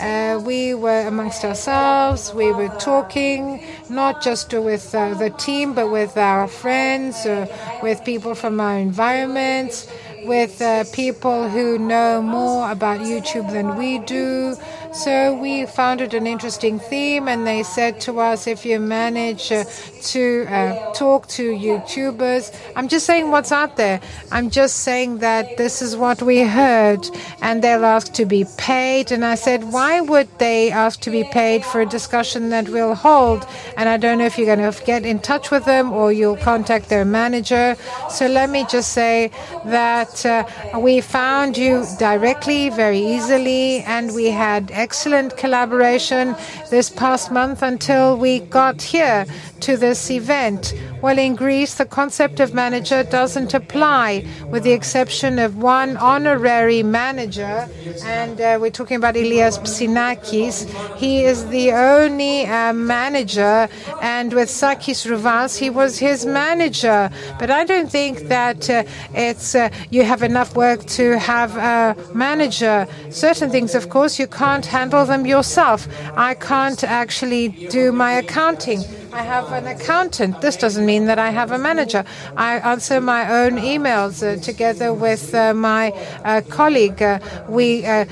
uh, 0.00 0.40
we 0.44 0.74
were 0.74 1.06
amongst 1.06 1.44
ourselves, 1.44 2.32
we 2.34 2.52
were 2.52 2.68
talking, 2.78 3.64
not 3.88 4.22
just 4.22 4.52
with 4.52 4.94
uh, 4.94 5.14
the 5.14 5.30
team, 5.30 5.74
but 5.74 5.90
with 5.90 6.16
our 6.16 6.48
friends, 6.48 7.26
uh, 7.26 7.46
with 7.82 8.04
people 8.04 8.34
from 8.34 8.60
our 8.60 8.78
environments, 8.78 9.88
with 10.24 10.60
uh, 10.62 10.84
people 10.92 11.48
who 11.48 11.78
know 11.78 12.22
more 12.22 12.70
about 12.70 13.00
YouTube 13.00 13.50
than 13.52 13.76
we 13.76 13.98
do. 14.00 14.56
So 14.94 15.34
we 15.34 15.66
found 15.66 16.00
it 16.00 16.14
an 16.14 16.24
interesting 16.24 16.78
theme, 16.78 17.26
and 17.26 17.44
they 17.44 17.64
said 17.64 18.00
to 18.02 18.20
us, 18.20 18.46
if 18.46 18.64
you 18.64 18.78
manage 18.78 19.50
uh, 19.50 19.64
to 20.02 20.46
uh, 20.48 20.92
talk 20.92 21.26
to 21.30 21.50
YouTubers, 21.50 22.56
I'm 22.76 22.86
just 22.86 23.04
saying 23.04 23.32
what's 23.32 23.50
out 23.50 23.76
there. 23.76 24.00
I'm 24.30 24.50
just 24.50 24.76
saying 24.84 25.18
that 25.18 25.56
this 25.56 25.82
is 25.82 25.96
what 25.96 26.22
we 26.22 26.42
heard, 26.42 27.08
and 27.42 27.60
they'll 27.60 27.84
ask 27.84 28.12
to 28.12 28.24
be 28.24 28.46
paid. 28.56 29.10
And 29.10 29.24
I 29.24 29.34
said, 29.34 29.72
why 29.72 30.00
would 30.00 30.28
they 30.38 30.70
ask 30.70 31.00
to 31.00 31.10
be 31.10 31.24
paid 31.24 31.64
for 31.64 31.80
a 31.80 31.86
discussion 31.86 32.50
that 32.50 32.68
we'll 32.68 32.94
hold? 32.94 33.48
And 33.76 33.88
I 33.88 33.96
don't 33.96 34.18
know 34.18 34.26
if 34.26 34.38
you're 34.38 34.54
going 34.54 34.72
to 34.72 34.84
get 34.84 35.04
in 35.04 35.18
touch 35.18 35.50
with 35.50 35.64
them 35.64 35.92
or 35.92 36.12
you'll 36.12 36.36
contact 36.36 36.88
their 36.88 37.04
manager. 37.04 37.76
So 38.10 38.28
let 38.28 38.48
me 38.48 38.64
just 38.70 38.92
say 38.92 39.32
that 39.64 40.24
uh, 40.24 40.44
we 40.78 41.00
found 41.00 41.58
you 41.58 41.84
directly, 41.98 42.70
very 42.70 43.00
easily, 43.00 43.80
and 43.80 44.14
we 44.14 44.26
had 44.26 44.70
excellent 44.85 45.35
collaboration 45.39 46.36
this 46.70 46.90
past 46.90 47.32
month 47.32 47.62
until 47.62 48.19
we 48.19 48.40
got 48.40 48.82
here 48.82 49.24
to 49.64 49.78
this 49.78 50.10
event. 50.10 50.74
Well, 51.00 51.18
in 51.18 51.36
Greece, 51.36 51.74
the 51.74 51.86
concept 51.86 52.38
of 52.38 52.52
manager 52.52 53.02
doesn't 53.02 53.54
apply, 53.54 54.26
with 54.50 54.62
the 54.62 54.72
exception 54.72 55.38
of 55.38 55.56
one 55.56 55.96
honorary 55.96 56.82
manager, 56.82 57.66
and 58.04 58.38
uh, 58.38 58.58
we're 58.60 58.70
talking 58.70 58.98
about 58.98 59.16
Elias 59.16 59.56
Psinakis. 59.58 60.56
He 60.96 61.24
is 61.24 61.46
the 61.48 61.72
only 61.72 62.44
uh, 62.44 62.74
manager, 62.74 63.68
and 64.02 64.34
with 64.34 64.50
Sakis 64.50 65.06
Rouvas, 65.06 65.58
he 65.58 65.70
was 65.70 65.98
his 65.98 66.26
manager. 66.26 67.10
But 67.38 67.50
I 67.50 67.64
don't 67.64 67.90
think 67.90 68.28
that 68.28 68.68
uh, 68.68 68.84
it's 69.14 69.54
uh, 69.54 69.70
you 69.90 70.04
have 70.04 70.22
enough 70.22 70.54
work 70.56 70.84
to 70.98 71.18
have 71.18 71.56
a 71.56 71.96
manager. 72.14 72.86
Certain 73.10 73.50
things, 73.50 73.74
of 73.74 73.88
course, 73.88 74.18
you 74.18 74.26
can't 74.26 74.66
handle 74.66 75.06
them 75.06 75.24
yourself. 75.24 75.88
I 76.16 76.34
can't 76.34 76.84
actually 76.84 77.48
do 77.48 77.92
my 77.92 78.12
accounting. 78.12 78.84
I 79.14 79.22
have 79.22 79.52
an 79.52 79.68
accountant. 79.68 80.40
This 80.40 80.56
doesn't 80.56 80.84
mean 80.84 81.06
that 81.06 81.20
I 81.20 81.30
have 81.30 81.52
a 81.52 81.58
manager. 81.58 82.04
I 82.36 82.58
answer 82.58 83.00
my 83.00 83.42
own 83.42 83.58
emails 83.58 84.22
uh, 84.26 84.42
together 84.42 84.92
with 84.92 85.32
uh, 85.32 85.54
my 85.54 85.92
uh, 86.24 86.40
colleague. 86.48 87.00
Uh, 87.00 87.20
we 87.48 87.86
uh, 87.86 88.06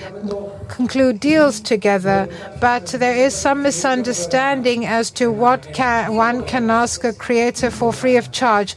conclude 0.69 1.19
deals 1.19 1.59
together. 1.59 2.29
But 2.61 2.87
there 2.87 3.17
is 3.17 3.35
some 3.35 3.65
misunderstanding 3.65 4.87
as 4.87 5.11
to 5.13 5.33
what 5.33 5.75
can, 5.75 6.15
one 6.15 6.45
can 6.45 6.71
ask 6.71 7.03
a 7.03 7.13
creator 7.13 7.73
for 7.73 7.93
free 7.93 8.17
of 8.17 8.31
charge. 8.31 8.77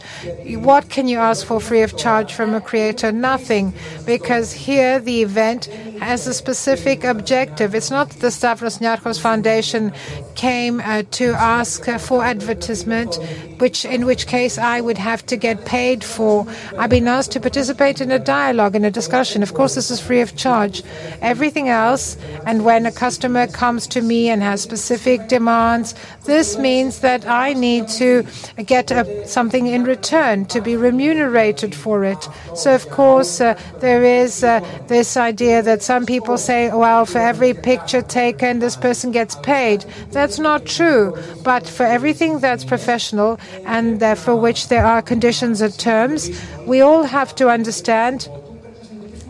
What 0.70 0.90
can 0.90 1.08
you 1.08 1.20
ask 1.20 1.46
for 1.46 1.60
free 1.62 1.84
of 1.84 1.96
charge 1.96 2.34
from 2.34 2.56
a 2.56 2.62
creator? 2.62 3.12
Nothing, 3.12 3.74
because 4.06 4.52
here 4.52 5.00
the 5.00 5.22
event 5.22 5.66
has 6.02 6.26
a 6.26 6.34
specific 6.34 7.04
objective. 7.04 7.76
It's 7.76 7.92
not 7.92 8.10
the 8.10 8.32
Stavros 8.32 8.80
Niarchos 8.80 9.22
Foundation 9.22 9.94
came 10.36 10.82
uh, 10.82 11.04
to 11.12 11.34
ask 11.34 11.88
uh, 11.88 11.98
for 11.98 12.24
advertisement, 12.24 13.16
which 13.58 13.86
in 13.86 14.06
which 14.06 14.28
case 14.28 14.58
I 14.58 14.82
would 14.82 14.98
have 14.98 15.26
to 15.28 15.38
get 15.38 15.66
paid 15.66 16.04
for. 16.04 16.46
I've 16.78 16.90
been 16.90 17.08
asked 17.08 17.32
to 17.34 17.40
participate 17.40 18.02
in 18.02 18.12
a 18.12 18.20
dialogue, 18.20 18.76
in 18.76 18.86
a 18.86 18.92
discussion. 18.92 19.44
Of 19.44 19.54
course, 19.54 19.76
this 19.76 19.90
is 19.92 20.00
free 20.00 20.22
of 20.22 20.36
charge. 20.36 20.84
Everything 21.22 21.70
else, 21.70 22.18
and 22.46 22.66
when 22.66 22.86
a 22.86 22.92
customer 22.92 23.48
comes 23.48 23.88
to 23.88 24.02
me 24.02 24.30
and 24.30 24.42
has 24.42 24.62
specific 24.62 25.28
demands, 25.28 25.96
this 26.26 26.58
means 26.58 27.00
that 27.00 27.28
I 27.28 27.54
need 27.54 27.88
to 27.90 28.24
get 28.66 28.92
a, 28.92 29.28
something 29.28 29.68
in 29.68 29.84
return 29.84 30.46
to 30.46 30.62
be 30.62 30.76
remunerated 30.76 31.74
for 31.74 32.04
it. 32.04 32.28
So, 32.56 32.76
of 32.76 32.90
course, 32.90 33.42
uh, 33.42 33.60
there 33.80 34.04
is 34.04 34.44
uh, 34.44 34.60
this 34.88 35.18
idea 35.18 35.62
that 35.62 35.82
some 35.82 36.06
people 36.06 36.38
say, 36.38 36.72
well, 36.72 37.06
for 37.06 37.20
every 37.20 37.54
picture 37.54 38.02
taken, 38.02 38.60
this 38.60 38.76
person 38.76 39.12
gets 39.12 39.36
paid. 39.36 39.86
That's 40.26 40.40
not 40.40 40.66
true. 40.66 41.16
But 41.44 41.68
for 41.68 41.86
everything 41.86 42.40
that's 42.40 42.66
professional 42.66 43.40
and 43.64 44.02
uh, 44.02 44.16
for 44.16 44.36
which 44.36 44.70
there 44.70 44.84
are 44.84 45.00
conditions 45.00 45.62
and 45.62 45.78
terms, 45.78 46.32
we 46.66 46.82
all 46.82 47.04
have 47.04 47.36
to 47.36 47.50
understand 47.50 48.28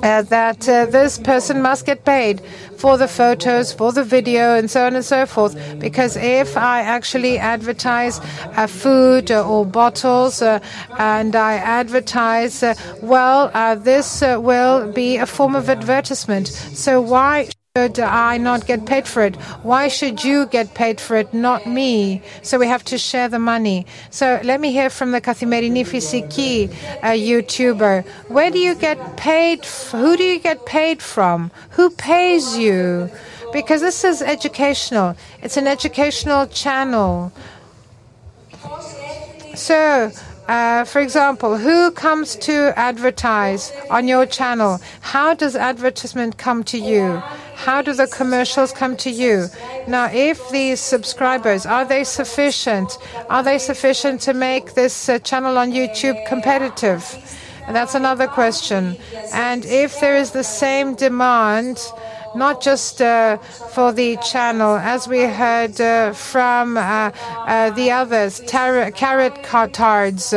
uh, 0.03 0.21
that 0.21 0.69
uh, 0.69 0.85
this 0.85 1.17
person 1.17 1.61
must 1.61 1.85
get 1.85 2.05
paid 2.05 2.39
for 2.77 2.97
the 2.97 3.09
photos, 3.09 3.73
for 3.73 3.91
the 3.91 4.05
video, 4.05 4.55
and 4.55 4.71
so 4.71 4.85
on 4.85 4.95
and 4.95 5.03
so 5.03 5.25
forth. 5.25 5.53
Because 5.79 6.15
if 6.15 6.55
I 6.55 6.79
actually 6.79 7.39
advertise 7.39 8.21
uh, 8.55 8.65
food 8.65 9.31
or 9.31 9.65
bottles 9.65 10.41
uh, 10.41 10.61
and 10.97 11.35
I 11.35 11.55
advertise, 11.55 12.63
uh, 12.63 12.73
well, 13.01 13.51
this 13.75 14.21
will 14.21 14.93
be 14.93 15.17
a 15.17 15.25
form 15.25 15.57
of 15.57 15.69
advertisement. 15.69 16.47
So 16.47 17.01
why? 17.01 17.49
Should 17.77 17.99
I 17.99 18.37
not 18.37 18.67
get 18.67 18.85
paid 18.85 19.05
for 19.05 19.21
it? 19.25 19.35
Why 19.61 19.89
should 19.89 20.23
you 20.23 20.45
get 20.45 20.73
paid 20.75 21.01
for 21.01 21.17
it, 21.17 21.33
not 21.33 21.67
me? 21.67 22.21
So 22.41 22.57
we 22.57 22.67
have 22.67 22.85
to 22.85 22.97
share 22.97 23.27
the 23.27 23.37
money. 23.37 23.85
So 24.11 24.39
let 24.45 24.61
me 24.61 24.71
hear 24.71 24.89
from 24.89 25.11
the 25.11 25.19
Kathimerini 25.19 25.83
Fysiki 25.83 26.71
uh, 27.03 27.07
YouTuber. 27.07 28.07
Where 28.29 28.49
do 28.49 28.59
you 28.59 28.75
get 28.75 29.17
paid? 29.17 29.65
Who 29.91 30.15
do 30.15 30.23
you 30.23 30.39
get 30.39 30.65
paid 30.65 31.01
from? 31.01 31.51
Who 31.71 31.89
pays 31.89 32.57
you? 32.57 33.09
Because 33.51 33.81
this 33.81 34.05
is 34.05 34.21
educational. 34.21 35.17
It's 35.41 35.57
an 35.57 35.67
educational 35.67 36.47
channel. 36.47 37.33
So, 39.53 40.13
uh, 40.47 40.83
for 40.83 40.99
example, 41.01 41.57
who 41.57 41.91
comes 41.91 42.35
to 42.35 42.71
advertise 42.77 43.71
on 43.89 44.07
your 44.07 44.25
channel? 44.25 44.79
How 45.01 45.33
does 45.33 45.55
advertisement 45.55 46.37
come 46.37 46.63
to 46.65 46.77
you? 46.77 47.21
How 47.55 47.81
do 47.81 47.93
the 47.93 48.07
commercials 48.07 48.71
come 48.71 48.95
to 48.97 49.09
you? 49.09 49.47
Now, 49.87 50.09
if 50.11 50.49
these 50.49 50.79
subscribers 50.79 51.65
are 51.65 51.85
they 51.85 52.03
sufficient? 52.03 52.97
Are 53.29 53.43
they 53.43 53.57
sufficient 53.57 54.21
to 54.21 54.33
make 54.33 54.75
this 54.75 55.09
uh, 55.09 55.19
channel 55.19 55.57
on 55.57 55.71
YouTube 55.71 56.23
competitive? 56.27 57.03
And 57.65 57.75
that's 57.75 57.95
another 57.95 58.27
question. 58.27 58.97
And 59.33 59.65
if 59.65 59.99
there 59.99 60.15
is 60.15 60.31
the 60.31 60.43
same 60.43 60.95
demand, 60.95 61.79
not 62.35 62.61
just 62.61 63.01
uh, 63.01 63.37
for 63.37 63.91
the 63.91 64.17
channel, 64.17 64.75
as 64.75 65.07
we 65.07 65.21
heard 65.21 65.79
uh, 65.79 66.13
from 66.13 66.77
uh, 66.77 67.11
the 67.71 67.91
others, 67.91 68.41
Carrot 68.47 69.43
Tards 69.73 70.33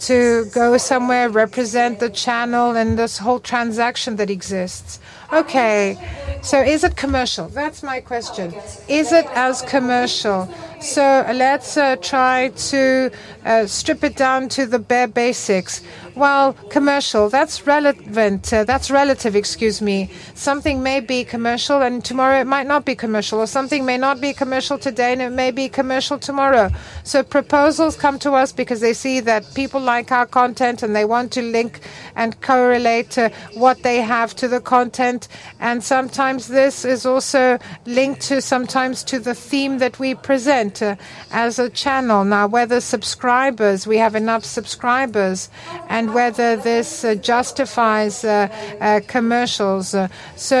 to 0.00 0.44
go 0.54 0.76
somewhere, 0.76 1.28
represent 1.28 2.00
the 2.00 2.10
channel 2.10 2.76
and 2.76 2.98
this 2.98 3.18
whole 3.18 3.40
transaction 3.40 4.16
that 4.16 4.30
exists. 4.30 4.98
Okay, 5.32 5.96
so 6.42 6.60
is 6.60 6.84
it 6.84 6.96
commercial? 6.96 7.48
That's 7.48 7.82
my 7.82 8.00
question. 8.00 8.52
Is 8.86 9.12
it 9.12 9.26
as 9.34 9.62
commercial? 9.62 10.46
So 10.82 11.24
let's 11.32 11.76
uh, 11.76 11.96
try 11.96 12.48
to 12.48 13.10
uh, 13.44 13.66
strip 13.66 14.04
it 14.04 14.16
down 14.16 14.50
to 14.50 14.66
the 14.66 14.78
bare 14.78 15.06
basics. 15.06 15.80
Well, 16.14 16.52
commercial, 16.68 17.30
that's 17.30 17.66
relevant. 17.66 18.52
Uh, 18.52 18.64
that's 18.64 18.90
relative, 18.90 19.34
excuse 19.34 19.80
me. 19.80 20.10
Something 20.34 20.82
may 20.82 21.00
be 21.00 21.24
commercial 21.24 21.80
and 21.80 22.04
tomorrow 22.04 22.38
it 22.38 22.46
might 22.46 22.66
not 22.66 22.84
be 22.84 22.94
commercial, 22.94 23.38
or 23.38 23.46
something 23.46 23.86
may 23.86 23.96
not 23.96 24.20
be 24.20 24.34
commercial 24.34 24.76
today 24.76 25.14
and 25.14 25.22
it 25.22 25.30
may 25.30 25.50
be 25.50 25.70
commercial 25.70 26.18
tomorrow. 26.18 26.70
So 27.02 27.22
proposals 27.22 27.96
come 27.96 28.18
to 28.20 28.32
us 28.32 28.52
because 28.52 28.80
they 28.80 28.92
see 28.92 29.20
that 29.20 29.54
people 29.54 29.80
like 29.80 30.12
our 30.12 30.26
content 30.26 30.82
and 30.82 30.94
they 30.94 31.06
want 31.06 31.32
to 31.32 31.42
link 31.42 31.80
and 32.14 32.38
correlate 32.42 33.16
uh, 33.16 33.30
what 33.54 33.82
they 33.82 34.02
have 34.02 34.36
to 34.36 34.48
the 34.48 34.60
content. 34.60 35.28
And 35.60 35.82
sometimes 35.82 36.48
this 36.48 36.84
is 36.84 37.06
also 37.06 37.58
linked 37.86 38.20
to 38.22 38.42
sometimes 38.42 39.02
to 39.04 39.18
the 39.18 39.34
theme 39.34 39.78
that 39.78 39.98
we 39.98 40.14
present 40.14 40.82
uh, 40.82 40.96
as 41.30 41.58
a 41.58 41.70
channel. 41.70 42.22
Now, 42.24 42.48
whether 42.48 42.82
subscribers, 42.82 43.86
we 43.86 43.96
have 43.96 44.14
enough 44.14 44.44
subscribers 44.44 45.48
and 45.88 46.01
and 46.02 46.14
whether 46.14 46.56
this 46.56 47.04
uh, 47.04 47.14
justifies 47.14 48.24
uh, 48.24 48.48
uh, 48.80 49.00
commercials. 49.06 49.94
So, 50.36 50.58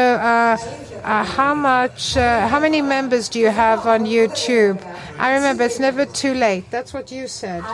how 1.02 1.54
much, 1.54 2.14
how 2.14 2.60
many 2.60 2.80
members 2.80 3.28
do 3.28 3.40
you 3.40 3.50
have 3.50 3.86
on 3.86 4.04
YouTube? 4.04 4.78
I 5.18 5.34
remember 5.34 5.64
it's 5.64 5.80
never 5.80 6.06
too 6.06 6.34
late. 6.34 6.70
That's 6.70 6.94
what 6.94 7.10
you 7.10 7.26
said. 7.26 7.64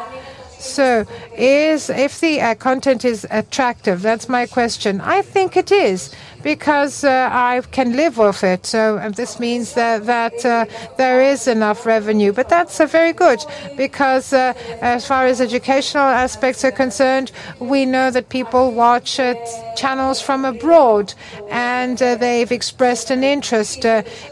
So, 0.59 1.05
is 1.37 1.91
if 1.91 2.21
the 2.21 2.41
uh, 2.41 2.55
content 2.55 3.05
is 3.05 3.27
attractive? 3.31 4.03
That's 4.03 4.29
my 4.29 4.47
question. 4.47 5.01
I 5.01 5.23
think 5.23 5.57
it 5.57 5.71
is 5.71 6.13
because 6.43 7.05
uh, 7.05 7.29
I 7.33 7.61
can 7.71 7.97
live 7.97 8.21
off 8.21 8.45
it. 8.45 8.67
So 8.67 9.11
this 9.11 9.41
means 9.41 9.75
that, 9.75 10.07
that 10.07 10.45
uh, 10.45 10.67
there 10.97 11.23
is 11.23 11.49
enough 11.49 11.87
revenue. 11.87 12.33
But 12.33 12.49
that's 12.49 12.81
uh, 12.81 12.87
very 12.87 13.13
good 13.13 13.41
because 13.77 14.33
uh, 14.33 14.55
as 14.81 15.07
far 15.07 15.27
as 15.27 15.41
educational 15.41 16.05
aspects 16.05 16.65
are 16.65 16.71
concerned, 16.71 17.33
we 17.59 17.85
know 17.85 18.11
that 18.11 18.29
people 18.29 18.73
watch 18.73 19.19
uh, 19.19 19.35
channels 19.77 20.21
from 20.21 20.45
abroad 20.45 21.15
and 21.51 21.99
they've 21.99 22.53
expressed 22.53 23.11
an 23.11 23.25
interest 23.25 23.85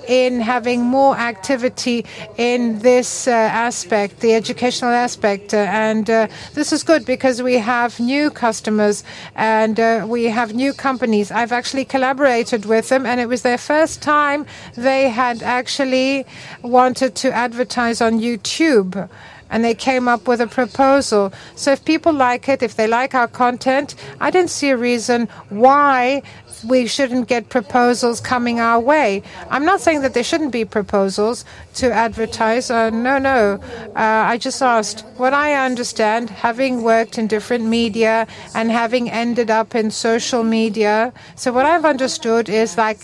in 0.08 0.40
having 0.40 0.82
more 0.82 1.16
activity 1.16 2.04
in 2.36 2.78
this 2.80 3.28
aspect, 3.28 4.20
the 4.20 4.34
educational 4.34 4.90
aspect. 4.90 5.54
and 5.54 6.06
this 6.54 6.72
is 6.72 6.82
good 6.82 7.04
because 7.04 7.42
we 7.42 7.54
have 7.54 7.98
new 8.00 8.30
customers 8.30 9.04
and 9.34 10.08
we 10.08 10.24
have 10.24 10.54
new 10.54 10.72
companies. 10.72 11.30
I've 11.30 11.52
actually 11.52 11.84
collaborated 11.96 12.66
with 12.66 12.90
them, 12.90 13.06
and 13.06 13.18
it 13.20 13.26
was 13.26 13.40
their 13.40 13.56
first 13.56 14.02
time 14.02 14.44
they 14.76 15.08
had 15.08 15.42
actually 15.42 16.26
wanted 16.60 17.14
to 17.14 17.32
advertise 17.32 18.02
on 18.02 18.20
YouTube 18.20 19.08
and 19.48 19.64
they 19.64 19.74
came 19.74 20.08
up 20.08 20.28
with 20.28 20.40
a 20.40 20.46
proposal. 20.46 21.32
So 21.54 21.70
if 21.72 21.84
people 21.84 22.12
like 22.12 22.48
it, 22.48 22.62
if 22.62 22.74
they 22.76 22.86
like 22.86 23.14
our 23.14 23.28
content, 23.28 23.94
I 24.20 24.30
didn't 24.30 24.50
see 24.50 24.70
a 24.70 24.76
reason 24.76 25.28
why 25.48 26.22
we 26.64 26.86
shouldn't 26.86 27.28
get 27.28 27.48
proposals 27.48 28.20
coming 28.20 28.60
our 28.60 28.80
way. 28.80 29.22
I'm 29.50 29.64
not 29.64 29.80
saying 29.80 30.02
that 30.02 30.14
there 30.14 30.24
shouldn't 30.24 30.52
be 30.52 30.64
proposals 30.64 31.44
to 31.74 31.92
advertise. 31.92 32.70
Uh, 32.70 32.90
no, 32.90 33.18
no. 33.18 33.60
Uh, 33.94 34.32
I 34.32 34.38
just 34.38 34.62
asked 34.62 35.04
what 35.16 35.34
I 35.34 35.54
understand, 35.54 36.30
having 36.30 36.82
worked 36.82 37.18
in 37.18 37.26
different 37.26 37.64
media 37.64 38.26
and 38.54 38.70
having 38.70 39.10
ended 39.10 39.50
up 39.50 39.74
in 39.74 39.90
social 39.90 40.42
media. 40.42 41.12
So, 41.36 41.52
what 41.52 41.66
I've 41.66 41.84
understood 41.84 42.48
is 42.48 42.76
like 42.76 42.98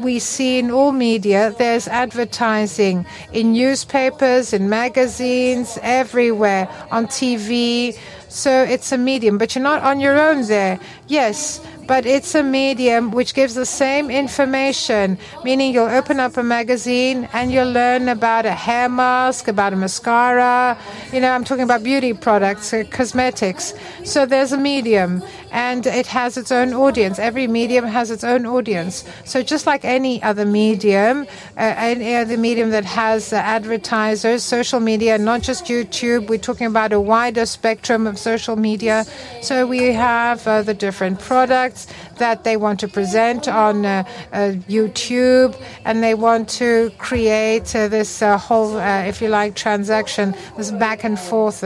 we 0.00 0.18
see 0.18 0.58
in 0.58 0.70
all 0.70 0.92
media, 0.92 1.54
there's 1.58 1.88
advertising 1.88 3.06
in 3.32 3.52
newspapers, 3.52 4.52
in 4.52 4.68
magazines, 4.68 5.78
everywhere, 5.82 6.68
on 6.90 7.06
TV. 7.06 7.98
So, 8.28 8.64
it's 8.64 8.92
a 8.92 8.98
medium, 8.98 9.38
but 9.38 9.54
you're 9.54 9.62
not 9.62 9.82
on 9.82 10.00
your 10.00 10.20
own 10.20 10.46
there. 10.46 10.78
Yes 11.08 11.60
but 11.86 12.04
it's 12.04 12.34
a 12.34 12.42
medium 12.42 13.10
which 13.10 13.34
gives 13.34 13.54
the 13.54 13.66
same 13.66 14.10
information, 14.10 15.18
meaning 15.44 15.72
you'll 15.72 15.86
open 15.88 16.18
up 16.18 16.36
a 16.36 16.42
magazine 16.42 17.28
and 17.32 17.52
you'll 17.52 17.70
learn 17.70 18.08
about 18.08 18.44
a 18.44 18.52
hair 18.52 18.88
mask, 18.88 19.48
about 19.48 19.72
a 19.72 19.76
mascara. 19.76 20.76
You 21.12 21.20
know, 21.20 21.30
I'm 21.30 21.44
talking 21.44 21.64
about 21.64 21.82
beauty 21.82 22.12
products, 22.12 22.72
uh, 22.72 22.84
cosmetics. 22.90 23.74
So 24.04 24.26
there's 24.26 24.52
a 24.52 24.58
medium 24.58 25.22
and 25.52 25.86
it 25.86 26.06
has 26.08 26.36
its 26.36 26.50
own 26.50 26.74
audience. 26.74 27.18
Every 27.18 27.46
medium 27.46 27.84
has 27.84 28.10
its 28.10 28.24
own 28.24 28.46
audience. 28.46 29.04
So 29.24 29.42
just 29.42 29.66
like 29.66 29.84
any 29.84 30.22
other 30.22 30.44
medium, 30.44 31.26
uh, 31.56 31.74
any 31.76 32.16
other 32.16 32.36
medium 32.36 32.70
that 32.70 32.84
has 32.84 33.32
uh, 33.32 33.36
advertisers, 33.36 34.42
social 34.42 34.80
media, 34.80 35.18
not 35.18 35.42
just 35.42 35.66
YouTube, 35.66 36.28
we're 36.28 36.38
talking 36.38 36.66
about 36.66 36.92
a 36.92 37.00
wider 37.00 37.46
spectrum 37.46 38.06
of 38.06 38.18
social 38.18 38.56
media. 38.56 39.04
So 39.40 39.66
we 39.66 39.92
have 39.92 40.46
uh, 40.46 40.62
the 40.62 40.74
different 40.74 41.20
products 41.20 41.75
that 42.18 42.44
they 42.44 42.56
want 42.56 42.80
to 42.80 42.88
present 42.88 43.48
on 43.48 43.84
uh, 43.84 44.04
uh, 44.32 44.52
YouTube, 44.68 45.52
and 45.84 46.02
they 46.02 46.14
want 46.14 46.48
to 46.48 46.90
create 46.98 47.74
uh, 47.74 47.88
this 47.88 48.22
uh, 48.22 48.38
whole, 48.38 48.76
uh, 48.76 49.10
if 49.10 49.20
you 49.22 49.28
like, 49.28 49.54
transaction, 49.54 50.34
this 50.56 50.70
back 50.70 51.04
and 51.04 51.18
forth. 51.18 51.62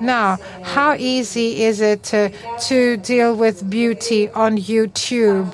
Now, 0.00 0.38
how 0.62 0.94
easy 0.94 1.62
is 1.62 1.80
it 1.80 2.04
to 2.68 2.96
deal 2.96 3.34
with 3.34 3.68
beauty 3.68 4.28
on 4.30 4.58
YouTube? 4.58 5.48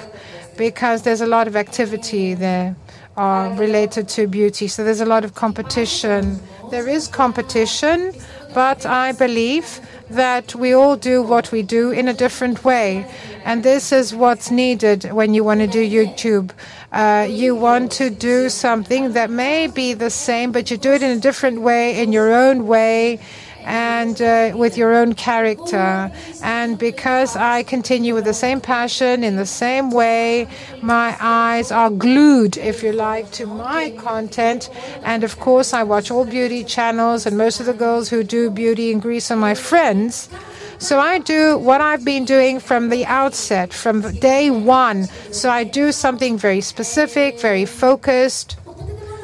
Because 0.56 1.02
there's 1.02 1.20
a 1.20 1.26
lot 1.26 1.46
of 1.46 1.54
activity 1.56 2.34
there 2.34 2.76
related 3.16 4.08
to 4.08 4.26
beauty, 4.26 4.68
so 4.68 4.84
there's 4.84 5.00
a 5.00 5.06
lot 5.14 5.24
of 5.24 5.34
competition. 5.34 6.40
There 6.70 6.88
is 6.88 7.08
competition, 7.08 8.12
but 8.54 8.84
I 8.86 9.12
believe 9.12 9.80
that 10.10 10.54
we 10.54 10.72
all 10.72 10.96
do 10.96 11.22
what 11.22 11.52
we 11.52 11.62
do 11.62 11.90
in 11.90 12.08
a 12.08 12.14
different 12.14 12.64
way. 12.64 13.06
And 13.44 13.62
this 13.62 13.92
is 13.92 14.14
what's 14.14 14.50
needed 14.50 15.04
when 15.12 15.34
you 15.34 15.44
want 15.44 15.60
to 15.60 15.66
do 15.66 15.86
YouTube. 15.86 16.50
Uh, 16.92 17.26
you 17.28 17.54
want 17.54 17.92
to 17.92 18.10
do 18.10 18.48
something 18.48 19.12
that 19.12 19.30
may 19.30 19.66
be 19.66 19.94
the 19.94 20.10
same, 20.10 20.52
but 20.52 20.70
you 20.70 20.76
do 20.76 20.92
it 20.92 21.02
in 21.02 21.16
a 21.16 21.20
different 21.20 21.60
way, 21.60 22.00
in 22.02 22.12
your 22.12 22.32
own 22.32 22.66
way 22.66 23.20
and 23.68 24.20
uh, 24.22 24.52
with 24.56 24.78
your 24.78 24.94
own 24.94 25.12
character. 25.12 26.10
And 26.42 26.78
because 26.78 27.36
I 27.36 27.62
continue 27.62 28.14
with 28.14 28.24
the 28.24 28.34
same 28.34 28.60
passion 28.60 29.22
in 29.22 29.36
the 29.36 29.46
same 29.46 29.90
way, 29.90 30.48
my 30.82 31.14
eyes 31.20 31.70
are 31.70 31.90
glued, 31.90 32.56
if 32.56 32.82
you 32.82 32.92
like, 32.92 33.30
to 33.32 33.46
my 33.46 33.90
content. 33.90 34.70
And 35.04 35.22
of 35.22 35.38
course, 35.38 35.74
I 35.74 35.82
watch 35.82 36.10
all 36.10 36.24
beauty 36.24 36.64
channels, 36.64 37.26
and 37.26 37.36
most 37.36 37.60
of 37.60 37.66
the 37.66 37.74
girls 37.74 38.08
who 38.08 38.24
do 38.24 38.50
beauty 38.50 38.90
in 38.90 39.00
Greece 39.00 39.30
are 39.30 39.36
my 39.36 39.54
friends. 39.54 40.30
So 40.78 40.98
I 40.98 41.18
do 41.18 41.58
what 41.58 41.80
I've 41.80 42.04
been 42.04 42.24
doing 42.24 42.60
from 42.60 42.88
the 42.88 43.04
outset, 43.04 43.74
from 43.74 44.00
day 44.14 44.48
one. 44.48 45.08
So 45.30 45.50
I 45.50 45.64
do 45.64 45.92
something 45.92 46.38
very 46.38 46.62
specific, 46.62 47.38
very 47.40 47.66
focused. 47.66 48.56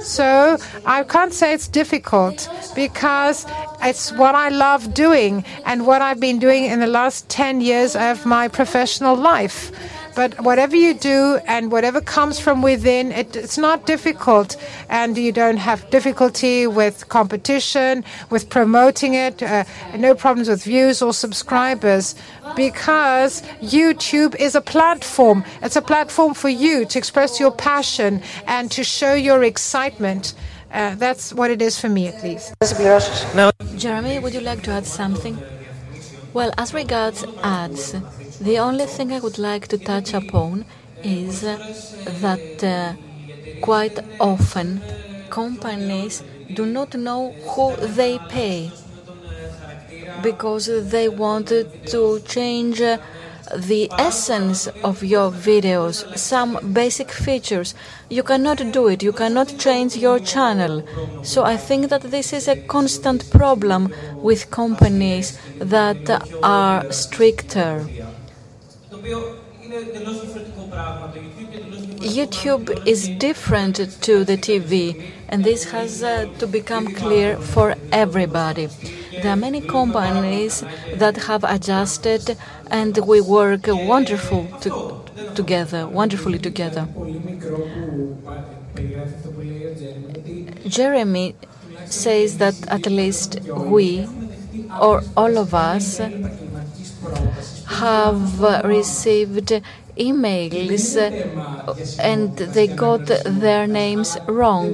So 0.05 0.59
I 0.85 1.03
can't 1.03 1.33
say 1.33 1.55
it's 1.55 1.67
difficult 1.67 2.49
because 2.75 3.47
it's 3.83 4.13
what 4.13 4.35
I 4.35 4.51
love 4.51 4.93
doing 4.93 5.45
and 5.65 5.87
what 5.87 6.03
I've 6.03 6.21
been 6.21 6.39
doing 6.39 6.67
in 6.67 6.81
the 6.81 6.87
last 6.87 7.29
10 7.31 7.63
years 7.63 7.97
of 7.97 8.27
my 8.27 8.49
professional 8.49 9.17
life. 9.17 9.73
But 10.15 10.41
whatever 10.41 10.77
you 10.77 10.95
do 10.95 11.41
and 11.47 11.73
whatever 11.73 12.01
comes 12.01 12.39
from 12.39 12.63
within, 12.63 13.11
it, 13.13 13.35
it's 13.35 13.59
not 13.59 13.87
difficult. 13.87 14.57
And 14.89 15.17
you 15.19 15.33
don't 15.33 15.57
have 15.57 15.89
difficulty 15.91 16.67
with 16.67 17.09
competition, 17.09 18.05
with 18.31 18.49
promoting 18.49 19.15
it, 19.15 19.43
uh, 19.43 19.65
no 19.97 20.15
problems 20.15 20.49
with 20.49 20.63
views 20.63 21.03
or 21.03 21.13
subscribers, 21.13 22.15
because 22.55 23.43
YouTube 23.61 24.35
is 24.37 24.55
a 24.55 24.61
platform. 24.61 25.45
It's 25.63 25.77
a 25.77 25.83
platform 25.83 26.35
for 26.35 26.49
you 26.49 26.85
to 26.85 26.99
express 26.99 27.41
your 27.41 27.51
passion 27.51 28.23
and 28.47 28.71
to 28.71 28.85
show 28.85 29.15
your 29.15 29.43
excitement. 29.43 30.35
Uh, 30.73 30.95
that's 30.97 31.33
what 31.33 31.51
it 31.51 31.63
is 31.63 31.81
for 31.81 31.89
me, 31.89 32.09
at 32.09 32.23
least. 32.23 32.55
Jeremy, 33.77 34.19
would 34.19 34.35
you 34.35 34.41
like 34.41 34.63
to 34.65 34.71
add 34.73 34.87
something? 34.87 35.39
Well, 36.33 36.53
as 36.59 36.75
regards 36.75 37.25
ads, 37.43 37.95
the 38.45 38.59
only 38.59 38.87
thing 38.87 39.11
I 39.13 39.21
would 39.21 39.39
like 39.39 39.69
to 39.69 39.79
touch 39.79 40.13
upon 40.13 40.67
is 41.03 41.41
that 41.41 42.63
uh, 42.63 42.93
quite 43.63 43.99
often 44.21 44.81
companies 45.31 46.23
do 46.53 46.67
not 46.67 46.95
know 46.95 47.33
who 47.49 47.77
they 47.77 48.19
pay 48.19 48.71
because 50.23 50.67
they 50.91 51.09
want 51.09 51.49
to 51.49 52.21
change 52.27 52.79
the 53.57 53.91
essence 53.99 54.67
of 54.83 55.03
your 55.03 55.31
videos, 55.31 56.05
some 56.17 56.59
basic 56.73 57.11
features. 57.11 57.75
You 58.11 58.23
cannot 58.23 58.59
do 58.73 58.89
it, 58.89 59.03
you 59.03 59.13
cannot 59.13 59.59
change 59.59 59.97
your 59.97 60.19
channel. 60.19 60.83
So 61.23 61.45
I 61.45 61.57
think 61.57 61.89
that 61.89 62.03
this 62.03 62.33
is 62.33 62.49
a 62.49 62.57
constant 62.57 63.31
problem 63.31 63.93
with 64.23 64.51
companies 64.51 65.39
that 65.59 66.29
are 66.43 66.85
stricter. 66.91 67.87
YouTube 72.01 72.87
is 72.87 73.09
different 73.09 73.77
to 74.01 74.25
the 74.25 74.39
TV, 74.39 75.11
and 75.29 75.45
this 75.45 75.71
has 75.71 76.03
uh, 76.03 76.27
to 76.39 76.47
become 76.47 76.87
clear 76.95 77.37
for 77.37 77.75
everybody. 77.93 78.69
There 79.21 79.31
are 79.31 79.37
many 79.37 79.61
companies 79.61 80.65
that 80.95 81.19
have 81.29 81.45
adjusted, 81.45 82.39
and 82.71 82.97
we 83.07 83.21
work 83.21 83.67
wonderful 83.67 84.47
to, 84.63 85.03
together, 85.35 85.87
wonderfully 85.87 86.39
together. 86.39 86.89
Jeremy 90.67 91.37
says 91.85 92.39
that 92.39 92.57
at 92.69 92.87
least 92.87 93.41
we, 93.51 94.09
or 94.81 95.03
all 95.15 95.37
of 95.37 95.53
us, 95.55 96.01
have 97.85 98.65
received 98.65 99.51
emails 99.99 100.87
and 102.01 102.37
they 102.57 102.67
got 102.67 103.07
their 103.45 103.67
names 103.67 104.17
wrong. 104.27 104.73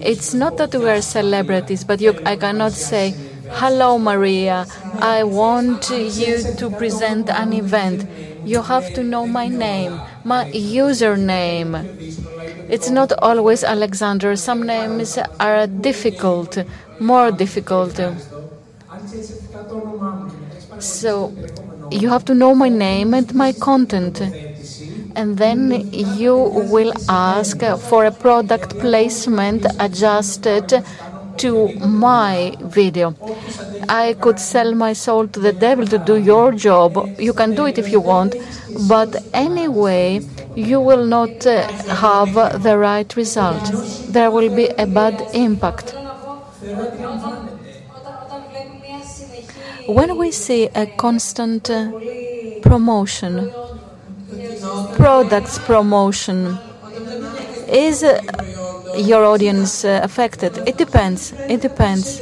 It's 0.00 0.32
not 0.32 0.56
that 0.58 0.72
we 0.74 0.88
are 0.88 1.02
celebrities, 1.02 1.82
but 1.84 2.00
you, 2.00 2.12
I 2.24 2.36
cannot 2.36 2.72
say, 2.72 3.14
Hello, 3.60 3.98
Maria, 3.98 4.66
I 5.00 5.24
want 5.24 5.90
you 5.90 6.36
to 6.60 6.70
present 6.70 7.28
an 7.28 7.52
event. 7.52 8.08
You 8.44 8.62
have 8.62 8.94
to 8.94 9.02
know 9.02 9.26
my 9.26 9.48
name, 9.48 10.00
my 10.24 10.44
username. 10.78 11.72
It's 12.74 12.88
not 12.88 13.12
always 13.18 13.62
Alexander. 13.64 14.36
Some 14.36 14.62
names 14.62 15.18
are 15.38 15.66
difficult, 15.66 16.56
more 17.00 17.30
difficult. 17.30 18.00
So 20.78 21.32
you 21.92 22.08
have 22.08 22.24
to 22.26 22.34
know 22.34 22.54
my 22.54 22.68
name 22.68 23.14
and 23.14 23.34
my 23.34 23.52
content. 23.52 24.20
And 25.14 25.36
then 25.36 25.90
you 25.92 26.34
will 26.34 26.92
ask 27.08 27.60
for 27.88 28.06
a 28.06 28.10
product 28.10 28.78
placement 28.78 29.66
adjusted 29.78 30.84
to 31.38 31.68
my 31.78 32.56
video. 32.60 33.14
I 33.88 34.14
could 34.14 34.38
sell 34.38 34.74
my 34.74 34.92
soul 34.92 35.28
to 35.28 35.40
the 35.40 35.52
devil 35.52 35.86
to 35.86 35.98
do 35.98 36.16
your 36.16 36.52
job. 36.52 36.96
You 37.18 37.32
can 37.32 37.54
do 37.54 37.66
it 37.66 37.78
if 37.78 37.90
you 37.90 38.00
want, 38.00 38.34
but 38.88 39.16
anyway, 39.34 40.20
you 40.54 40.80
will 40.80 41.04
not 41.04 41.46
uh, 41.46 41.68
have 42.06 42.62
the 42.62 42.76
right 42.78 43.16
result. 43.16 43.62
There 44.08 44.30
will 44.30 44.54
be 44.54 44.66
a 44.66 44.86
bad 44.86 45.20
impact. 45.34 45.94
When 49.86 50.16
we 50.16 50.30
see 50.30 50.66
a 50.66 50.86
constant 50.86 51.68
uh, 51.68 51.90
promotion, 52.62 53.50
products 54.94 55.58
promotion, 55.58 56.58
is 57.68 58.04
uh, 58.04 58.20
your 58.96 59.24
audience 59.24 59.84
uh, 59.84 60.00
affected? 60.02 60.56
It 60.68 60.78
depends. 60.78 61.32
It 61.48 61.62
depends. 61.62 62.20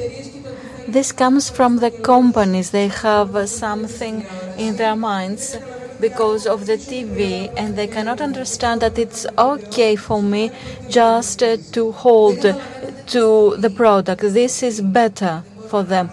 This 0.89 1.13
comes 1.13 1.51
from 1.51 1.79
the 1.79 1.91
companies. 1.91 2.71
They 2.71 2.89
have 2.89 3.49
something 3.49 4.25
in 4.57 4.77
their 4.77 4.97
minds 4.97 5.57
because 6.01 6.47
of 6.47 6.67
the 6.67 6.79
TV 6.79 7.53
and 7.57 7.77
they 7.77 7.87
cannot 7.87 8.21
understand 8.21 8.81
that 8.81 8.99
it's 8.99 9.27
okay 9.37 9.97
for 9.97 10.23
me 10.23 10.51
just 10.89 11.41
to 11.41 11.93
hold 11.93 12.41
to 12.41 13.57
the 13.59 13.71
product. 13.71 14.23
This 14.23 14.63
is 14.63 14.81
better 14.81 15.43
for 15.69 15.83
them. 15.83 16.11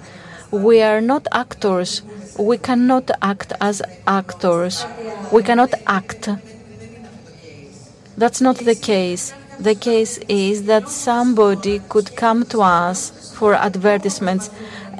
We 0.51 0.81
are 0.81 1.01
not 1.01 1.27
actors. 1.33 2.01
We 2.39 2.57
cannot 2.57 3.11
act 3.21 3.51
as 3.59 3.81
actors. 4.07 4.85
We 5.31 5.43
cannot 5.43 5.73
act. 5.85 6.29
That's 8.17 8.39
not 8.39 8.57
the 8.57 8.75
case. 8.75 9.33
The 9.59 9.75
case 9.75 10.19
is 10.29 10.63
that 10.63 10.87
somebody 10.87 11.79
could 11.89 12.15
come 12.15 12.45
to 12.45 12.61
us 12.61 13.33
for 13.35 13.55
advertisements, 13.55 14.49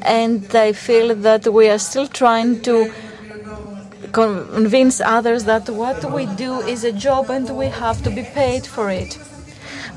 and 0.01 0.53
I 0.53 0.73
feel 0.73 1.15
that 1.15 1.47
we 1.47 1.69
are 1.69 1.79
still 1.79 2.07
trying 2.07 2.61
to 2.63 2.91
convince 4.11 4.99
others 4.99 5.45
that 5.45 5.69
what 5.69 6.11
we 6.11 6.25
do 6.25 6.59
is 6.59 6.83
a 6.83 6.91
job 6.91 7.29
and 7.29 7.49
we 7.55 7.67
have 7.67 8.03
to 8.03 8.09
be 8.09 8.23
paid 8.23 8.65
for 8.65 8.89
it. 8.89 9.17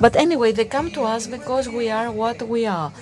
But 0.00 0.14
anyway, 0.14 0.52
they 0.52 0.64
come 0.64 0.90
to 0.92 1.02
us 1.02 1.26
because 1.26 1.68
we 1.68 1.90
are 1.90 2.12
what 2.12 2.42
we 2.42 2.66
are 2.66 2.92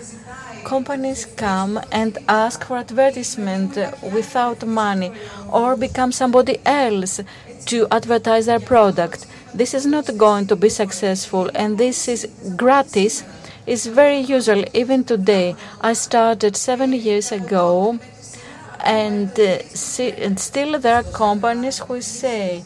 companies 0.69 1.24
come 1.24 1.81
and 1.90 2.19
ask 2.28 2.65
for 2.65 2.77
advertisement 2.77 3.77
without 4.12 4.66
money 4.66 5.11
or 5.51 5.77
become 5.77 6.12
somebody 6.12 6.57
else 6.66 7.20
to 7.66 7.86
advertise 7.90 8.47
their 8.47 8.61
product. 8.61 9.27
This 9.55 9.73
is 9.74 9.86
not 9.86 10.07
going 10.16 10.47
to 10.49 10.57
be 10.57 10.69
successful 10.69 11.51
and 11.55 11.78
this 11.78 12.09
is 12.09 12.27
gratis 12.57 13.24
is 13.66 13.86
very 13.86 14.20
usual 14.20 14.62
even 14.74 15.05
today. 15.05 15.57
I 15.81 15.95
started 15.95 16.57
seven 16.57 16.93
years 16.93 17.32
ago 17.32 17.99
And, 18.85 19.31
uh, 19.39 19.59
see, 19.74 20.12
and 20.12 20.39
still 20.39 20.78
there 20.78 20.97
are 20.97 21.03
companies 21.03 21.78
who 21.81 22.01
say, 22.01 22.65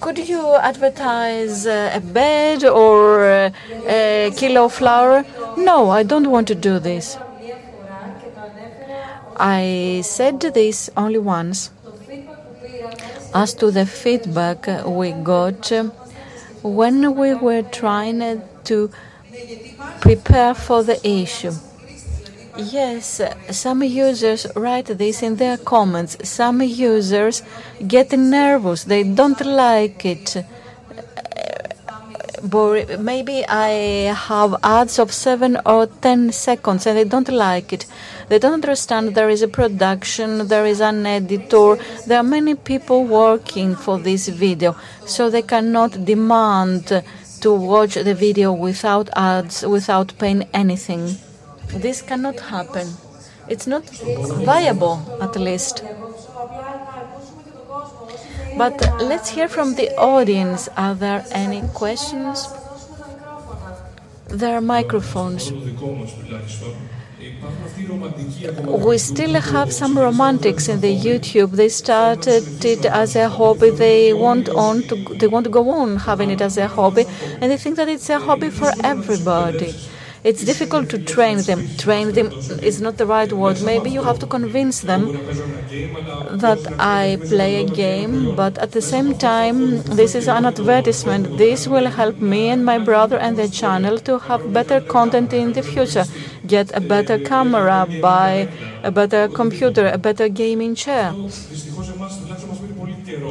could 0.00 0.18
you 0.28 0.54
advertise 0.56 1.66
uh, 1.66 1.90
a 1.94 2.00
bed 2.00 2.64
or 2.64 3.24
uh, 3.24 3.50
a 3.86 4.32
kilo 4.36 4.64
of 4.64 4.74
flour? 4.74 5.24
No, 5.56 5.90
I 5.90 6.02
don't 6.02 6.30
want 6.30 6.48
to 6.48 6.54
do 6.54 6.78
this. 6.78 7.18
I 9.36 10.02
said 10.04 10.40
this 10.40 10.90
only 10.96 11.18
once. 11.18 11.70
As 13.34 13.54
to 13.54 13.70
the 13.70 13.84
feedback 13.86 14.66
we 14.86 15.12
got 15.12 15.70
when 16.62 17.14
we 17.16 17.34
were 17.34 17.62
trying 17.62 18.42
to 18.64 18.90
prepare 20.00 20.54
for 20.54 20.82
the 20.82 20.98
issue. 21.06 21.52
Yes, 22.58 23.20
some 23.50 23.82
users 23.82 24.46
write 24.56 24.86
this 24.86 25.22
in 25.22 25.36
their 25.36 25.58
comments. 25.58 26.16
Some 26.26 26.62
users 26.62 27.42
get 27.86 28.12
nervous. 28.12 28.84
They 28.84 29.02
don't 29.02 29.44
like 29.44 30.06
it. 30.06 30.36
Uh, 30.36 30.42
maybe 32.98 33.44
I 33.46 34.12
have 34.14 34.56
ads 34.62 34.98
of 34.98 35.12
seven 35.12 35.58
or 35.66 35.86
ten 35.86 36.32
seconds 36.32 36.86
and 36.86 36.96
they 36.96 37.04
don't 37.04 37.28
like 37.28 37.74
it. 37.74 37.84
They 38.28 38.38
don't 38.38 38.54
understand 38.54 39.14
there 39.14 39.28
is 39.28 39.42
a 39.42 39.48
production, 39.48 40.48
there 40.48 40.64
is 40.64 40.80
an 40.80 41.04
editor, 41.04 41.76
there 42.06 42.18
are 42.18 42.22
many 42.22 42.54
people 42.54 43.04
working 43.04 43.76
for 43.76 43.98
this 43.98 44.28
video, 44.28 44.76
so 45.04 45.28
they 45.28 45.42
cannot 45.42 46.04
demand 46.04 47.02
to 47.40 47.52
watch 47.52 47.94
the 47.94 48.14
video 48.14 48.52
without 48.52 49.10
ads, 49.14 49.62
without 49.66 50.16
paying 50.18 50.44
anything. 50.54 51.18
This 51.68 52.02
cannot 52.02 52.40
happen. 52.40 52.88
It's 53.48 53.66
not 53.66 53.84
viable, 53.84 55.00
at 55.20 55.36
least. 55.36 55.82
But 58.56 58.80
let's 59.00 59.28
hear 59.30 59.48
from 59.48 59.74
the 59.74 59.94
audience. 59.96 60.68
Are 60.76 60.94
there 60.94 61.24
any 61.30 61.62
questions? 61.74 62.48
There 64.28 64.54
are 64.54 64.60
microphones. 64.60 65.52
We 68.66 68.98
still 68.98 69.40
have 69.40 69.72
some 69.72 69.98
romantics 69.98 70.68
in 70.68 70.80
the 70.80 70.94
YouTube. 70.96 71.52
They 71.52 71.68
started 71.68 72.64
it 72.64 72.84
as 72.86 73.14
a 73.16 73.28
hobby. 73.28 73.70
They 73.70 74.12
want 74.12 74.48
on 74.48 74.82
to 74.88 74.96
they 75.14 75.26
want 75.26 75.44
to 75.44 75.50
go 75.50 75.70
on 75.70 75.96
having 75.96 76.30
it 76.30 76.40
as 76.40 76.56
a 76.58 76.66
hobby, 76.68 77.04
and 77.40 77.50
they 77.50 77.56
think 77.56 77.76
that 77.76 77.88
it's 77.88 78.10
a 78.10 78.18
hobby 78.18 78.50
for 78.50 78.72
everybody. 78.82 79.74
It's 80.28 80.42
difficult 80.44 80.90
to 80.90 80.98
train 80.98 81.38
them. 81.42 81.60
Train 81.78 82.10
them 82.12 82.32
is 82.70 82.80
not 82.80 82.96
the 82.96 83.06
right 83.06 83.32
word. 83.32 83.62
Maybe 83.62 83.90
you 83.90 84.02
have 84.02 84.18
to 84.18 84.26
convince 84.26 84.80
them 84.80 85.12
that 86.44 86.62
I 86.80 87.18
play 87.28 87.62
a 87.64 87.68
game, 87.68 88.34
but 88.34 88.58
at 88.58 88.72
the 88.72 88.82
same 88.82 89.16
time, 89.16 89.82
this 89.82 90.16
is 90.16 90.26
an 90.26 90.44
advertisement. 90.44 91.38
This 91.38 91.68
will 91.68 91.86
help 91.86 92.16
me 92.20 92.48
and 92.48 92.64
my 92.64 92.78
brother 92.78 93.16
and 93.18 93.36
the 93.36 93.48
channel 93.48 93.98
to 94.00 94.18
have 94.18 94.52
better 94.52 94.80
content 94.80 95.32
in 95.32 95.52
the 95.52 95.62
future. 95.62 96.04
Get 96.44 96.76
a 96.76 96.80
better 96.80 97.18
camera, 97.20 97.86
buy 98.02 98.48
a 98.82 98.90
better 98.90 99.28
computer, 99.28 99.86
a 99.86 99.98
better 99.98 100.28
gaming 100.28 100.74
chair. 100.74 101.14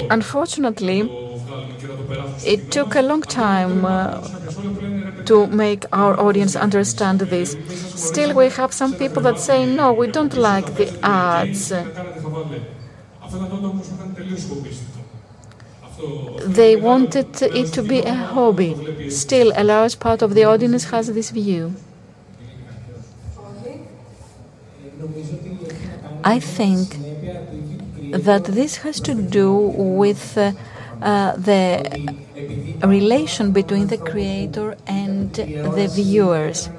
Unfortunately, 0.09 0.99
it 2.45 2.71
took 2.71 2.95
a 2.95 3.01
long 3.01 3.21
time. 3.21 3.83
Uh, 3.83 4.21
to 5.27 5.47
make 5.47 5.85
our 5.91 6.19
audience 6.19 6.55
understand 6.55 7.19
this. 7.21 7.57
Still, 7.95 8.35
we 8.35 8.49
have 8.49 8.73
some 8.73 8.93
people 8.93 9.21
that 9.23 9.39
say, 9.39 9.65
no, 9.65 9.93
we 9.93 10.07
don't 10.07 10.35
like 10.35 10.75
the 10.75 10.87
ads. 11.03 11.71
They 16.45 16.75
wanted 16.75 17.41
it 17.41 17.73
to 17.73 17.81
be 17.81 17.99
a 17.99 18.13
hobby. 18.13 19.09
Still, 19.09 19.51
a 19.55 19.63
large 19.63 19.99
part 19.99 20.21
of 20.21 20.33
the 20.33 20.43
audience 20.43 20.85
has 20.85 21.13
this 21.13 21.31
view. 21.31 21.73
I 26.23 26.39
think 26.39 26.97
that 28.11 28.45
this 28.45 28.77
has 28.77 28.99
to 29.01 29.13
do 29.13 29.53
with 29.53 30.37
uh, 30.37 30.53
uh, 31.01 31.35
the 31.37 31.63
relation 32.83 33.51
between 33.51 33.87
the 33.87 33.97
creator 33.97 34.75
and 34.87 35.33
the 35.33 35.87
viewers. 35.93 36.69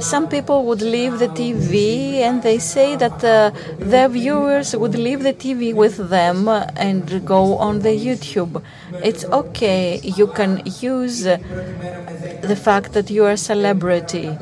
Some 0.00 0.28
people 0.28 0.64
would 0.66 0.82
leave 0.82 1.18
the 1.18 1.28
TV 1.28 2.20
and 2.20 2.42
they 2.42 2.58
say 2.58 2.96
that 2.96 3.22
uh, 3.24 3.50
their 3.78 4.08
viewers 4.08 4.74
would 4.76 4.94
leave 4.94 5.22
the 5.22 5.32
TV 5.32 5.74
with 5.74 6.08
them 6.08 6.48
and 6.48 7.24
go 7.26 7.56
on 7.58 7.80
the 7.80 7.90
YouTube. 8.06 8.62
It's 9.02 9.24
okay, 9.32 10.00
you 10.02 10.26
can 10.28 10.62
use 10.80 11.22
the 11.22 12.56
fact 12.56 12.92
that 12.92 13.10
you 13.10 13.24
are 13.24 13.32
a 13.32 13.36
celebrity. 13.36 14.38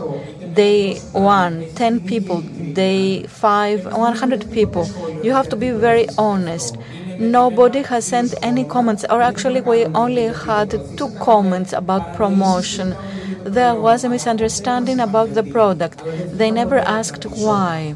Day 0.56 0.98
one, 1.12 1.66
10 1.74 2.00
people, 2.06 2.40
day 2.40 3.24
five, 3.26 3.84
100 3.84 4.50
people. 4.50 4.88
You 5.22 5.32
have 5.32 5.48
to 5.50 5.56
be 5.56 5.70
very 5.70 6.06
honest. 6.16 6.76
Nobody 7.18 7.82
has 7.82 8.06
sent 8.06 8.34
any 8.42 8.64
comments, 8.64 9.04
or 9.10 9.20
actually, 9.22 9.60
we 9.60 9.84
only 9.86 10.26
had 10.28 10.70
two 10.96 11.10
comments 11.20 11.72
about 11.72 12.16
promotion. 12.16 12.96
There 13.44 13.74
was 13.74 14.04
a 14.04 14.08
misunderstanding 14.08 15.00
about 15.00 15.34
the 15.34 15.42
product. 15.42 16.02
They 16.32 16.50
never 16.50 16.78
asked 16.78 17.24
why. 17.24 17.94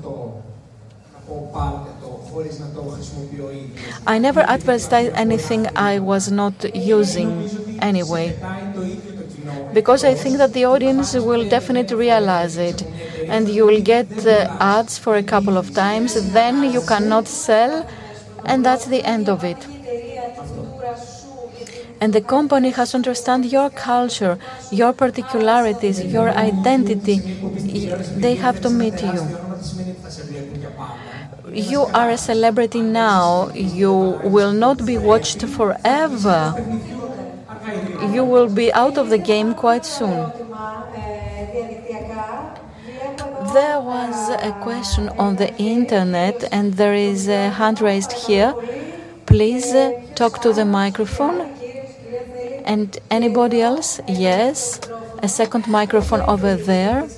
I 4.06 4.18
never 4.18 4.40
advertised 4.40 5.12
anything 5.14 5.66
I 5.76 5.98
was 5.98 6.30
not 6.30 6.74
using 6.74 7.48
anyway. 7.80 8.36
Because 9.72 10.04
I 10.04 10.14
think 10.14 10.38
that 10.38 10.52
the 10.52 10.64
audience 10.64 11.14
will 11.14 11.48
definitely 11.48 11.96
realize 11.96 12.56
it. 12.56 12.82
And 13.28 13.48
you 13.48 13.66
will 13.66 13.80
get 13.80 14.08
the 14.08 14.50
ads 14.60 14.98
for 14.98 15.16
a 15.16 15.22
couple 15.22 15.56
of 15.56 15.72
times, 15.74 16.32
then 16.32 16.64
you 16.72 16.80
cannot 16.82 17.28
sell 17.28 17.88
and 18.44 18.64
that's 18.64 18.86
the 18.86 19.02
end 19.04 19.28
of 19.28 19.44
it. 19.44 19.66
And 22.00 22.14
the 22.14 22.22
company 22.22 22.70
has 22.70 22.92
to 22.92 22.96
understand 22.96 23.44
your 23.44 23.68
culture, 23.68 24.38
your 24.72 24.94
particularities, 24.94 26.02
your 26.02 26.30
identity. 26.30 27.18
They 28.16 28.36
have 28.36 28.62
to 28.62 28.70
meet 28.70 29.02
you. 29.02 29.22
You 31.52 31.82
are 31.82 32.10
a 32.10 32.16
celebrity 32.16 32.80
now. 32.80 33.50
You 33.54 33.92
will 34.24 34.52
not 34.52 34.86
be 34.86 34.96
watched 34.96 35.42
forever. 35.42 36.54
You 38.14 38.24
will 38.24 38.48
be 38.48 38.72
out 38.72 38.98
of 38.98 39.10
the 39.10 39.18
game 39.18 39.54
quite 39.54 39.84
soon. 39.84 40.32
There 43.52 43.80
was 43.80 44.30
a 44.30 44.52
question 44.62 45.08
on 45.10 45.36
the 45.36 45.54
internet, 45.56 46.44
and 46.52 46.74
there 46.74 46.94
is 46.94 47.28
a 47.28 47.50
hand 47.50 47.80
raised 47.80 48.12
here. 48.12 48.54
Please 49.26 49.74
uh, 49.74 50.00
talk 50.14 50.40
to 50.42 50.52
the 50.52 50.64
microphone. 50.64 51.40
And 52.64 52.96
anybody 53.10 53.60
else? 53.60 54.00
Yes. 54.06 54.80
A 55.22 55.28
second 55.28 55.66
microphone 55.66 56.20
over 56.20 56.54
there. 56.54 57.08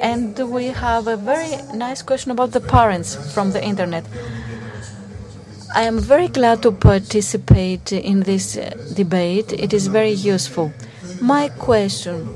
And 0.00 0.38
we 0.38 0.66
have 0.66 1.06
a 1.08 1.16
very 1.16 1.56
nice 1.74 2.02
question 2.02 2.30
about 2.30 2.52
the 2.52 2.60
parents 2.60 3.16
from 3.34 3.52
the 3.52 3.62
internet. 3.62 4.04
I 5.72 5.82
am 5.82 5.98
very 6.00 6.28
glad 6.28 6.62
to 6.62 6.72
participate 6.72 7.92
in 7.92 8.20
this 8.20 8.56
uh, 8.56 8.74
debate. 8.94 9.52
It 9.52 9.72
is 9.72 9.86
very 9.86 10.10
useful. 10.10 10.72
My 11.20 11.48
question 11.48 12.26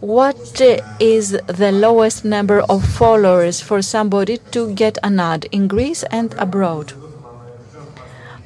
what 0.00 0.60
is 1.00 1.30
the 1.30 1.72
lowest 1.72 2.24
number 2.24 2.60
of 2.68 2.84
followers 2.84 3.60
for 3.62 3.80
somebody 3.80 4.36
to 4.50 4.74
get 4.74 4.98
an 5.02 5.18
ad 5.18 5.46
in 5.50 5.66
Greece 5.66 6.02
and 6.10 6.34
abroad? 6.34 6.92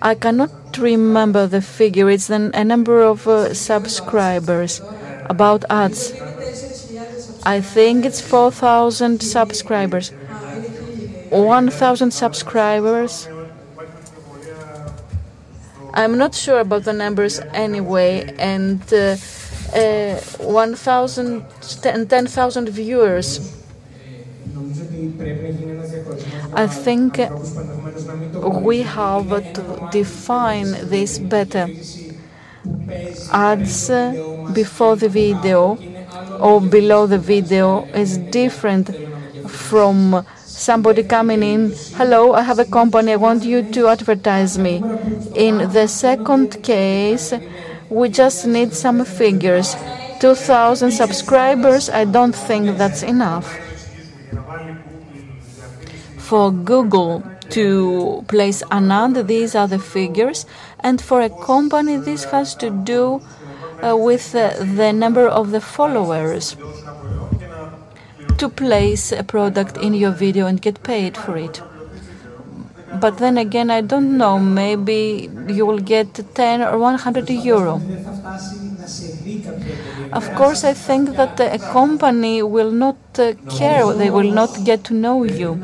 I 0.01 0.15
cannot 0.15 0.79
remember 0.79 1.49
the 1.49 1.61
figure. 1.61 2.11
It's 2.11 2.31
a 2.31 2.65
number 2.65 3.03
of 3.03 3.27
uh, 3.27 3.55
subscribers 3.55 4.81
about 5.25 5.65
ads. 5.69 6.13
I 7.45 7.61
think 7.61 8.05
it's 8.05 8.21
4,000 8.21 9.21
subscribers. 9.21 10.11
1,000 11.31 12.11
subscribers. 12.13 13.29
I'm 15.99 16.17
not 16.17 16.33
sure 16.33 16.61
about 16.61 16.85
the 16.85 16.93
numbers 16.93 17.41
anyway, 17.53 18.33
and 18.39 18.81
uh, 18.93 19.17
uh, 19.75 20.21
1,000 20.39 21.45
10,000 21.83 22.69
viewers. 22.69 23.41
I 26.55 26.69
think 26.69 27.19
we 28.65 28.83
have 28.83 29.29
to 29.55 29.89
define 29.91 30.71
this 30.89 31.19
better. 31.19 31.67
Ads 33.33 33.89
before 34.55 34.95
the 34.95 35.09
video 35.09 35.79
or 36.39 36.61
below 36.61 37.09
the 37.09 37.19
video 37.19 37.87
is 37.87 38.19
different 38.19 38.89
from 39.49 40.25
somebody 40.59 41.05
coming 41.05 41.43
in, 41.43 41.73
hello, 41.95 42.33
I 42.33 42.43
have 42.43 42.59
a 42.59 42.65
company, 42.65 43.13
I 43.13 43.17
want 43.17 43.45
you 43.45 43.63
to 43.63 43.89
advertise 43.89 44.59
me. 44.59 44.83
In 45.35 45.71
the 45.73 45.87
second 45.87 46.63
case, 46.63 47.33
we 47.89 48.09
just 48.09 48.47
need 48.47 48.75
some 48.75 49.05
figures. 49.05 49.77
2,000 50.21 50.91
subscribers, 50.91 51.89
I 51.89 52.05
don't 52.05 52.35
think 52.35 52.77
that's 52.77 53.05
enough. 53.05 53.57
For 56.19 56.51
Google 56.51 57.23
to 57.51 58.25
place 58.29 58.63
an 58.71 58.91
ad, 58.91 59.29
these 59.29 59.55
are 59.55 59.69
the 59.69 59.79
figures, 59.79 60.45
and 60.81 61.01
for 61.01 61.21
a 61.21 61.31
company, 61.31 61.97
this 61.97 62.25
has 62.25 62.55
to 62.57 62.71
do 62.71 63.23
uh, 63.83 63.97
with 63.97 64.35
uh, 64.35 64.51
the 64.59 64.93
number 64.93 65.27
of 65.27 65.53
the 65.53 65.61
followers 65.61 66.57
to 68.39 68.49
place 68.49 69.13
a 69.13 69.23
product 69.23 69.77
in 69.77 69.95
your 69.95 70.13
video 70.13 70.47
and 70.47 70.63
get 70.63 70.83
paid 70.83 71.17
for 71.17 71.37
it. 71.37 71.61
But 73.01 73.19
then 73.19 73.37
again, 73.37 73.71
I 73.71 73.81
don't 73.83 74.17
know, 74.17 74.39
maybe 74.39 75.29
you 75.49 75.67
will 75.67 75.79
get 75.79 76.15
10 76.35 76.63
or 76.63 76.79
100 76.79 77.29
euro. 77.31 77.81
Of 80.13 80.35
course, 80.35 80.65
I 80.65 80.73
think 80.73 81.17
that 81.17 81.39
a 81.39 81.59
company 81.59 82.43
will 82.43 82.71
not 82.71 82.97
uh, 83.19 83.35
care, 83.51 83.93
they 83.93 84.11
will 84.11 84.33
not 84.33 84.65
get 84.65 84.85
to 84.85 84.95
know 84.95 85.25
you. 85.25 85.61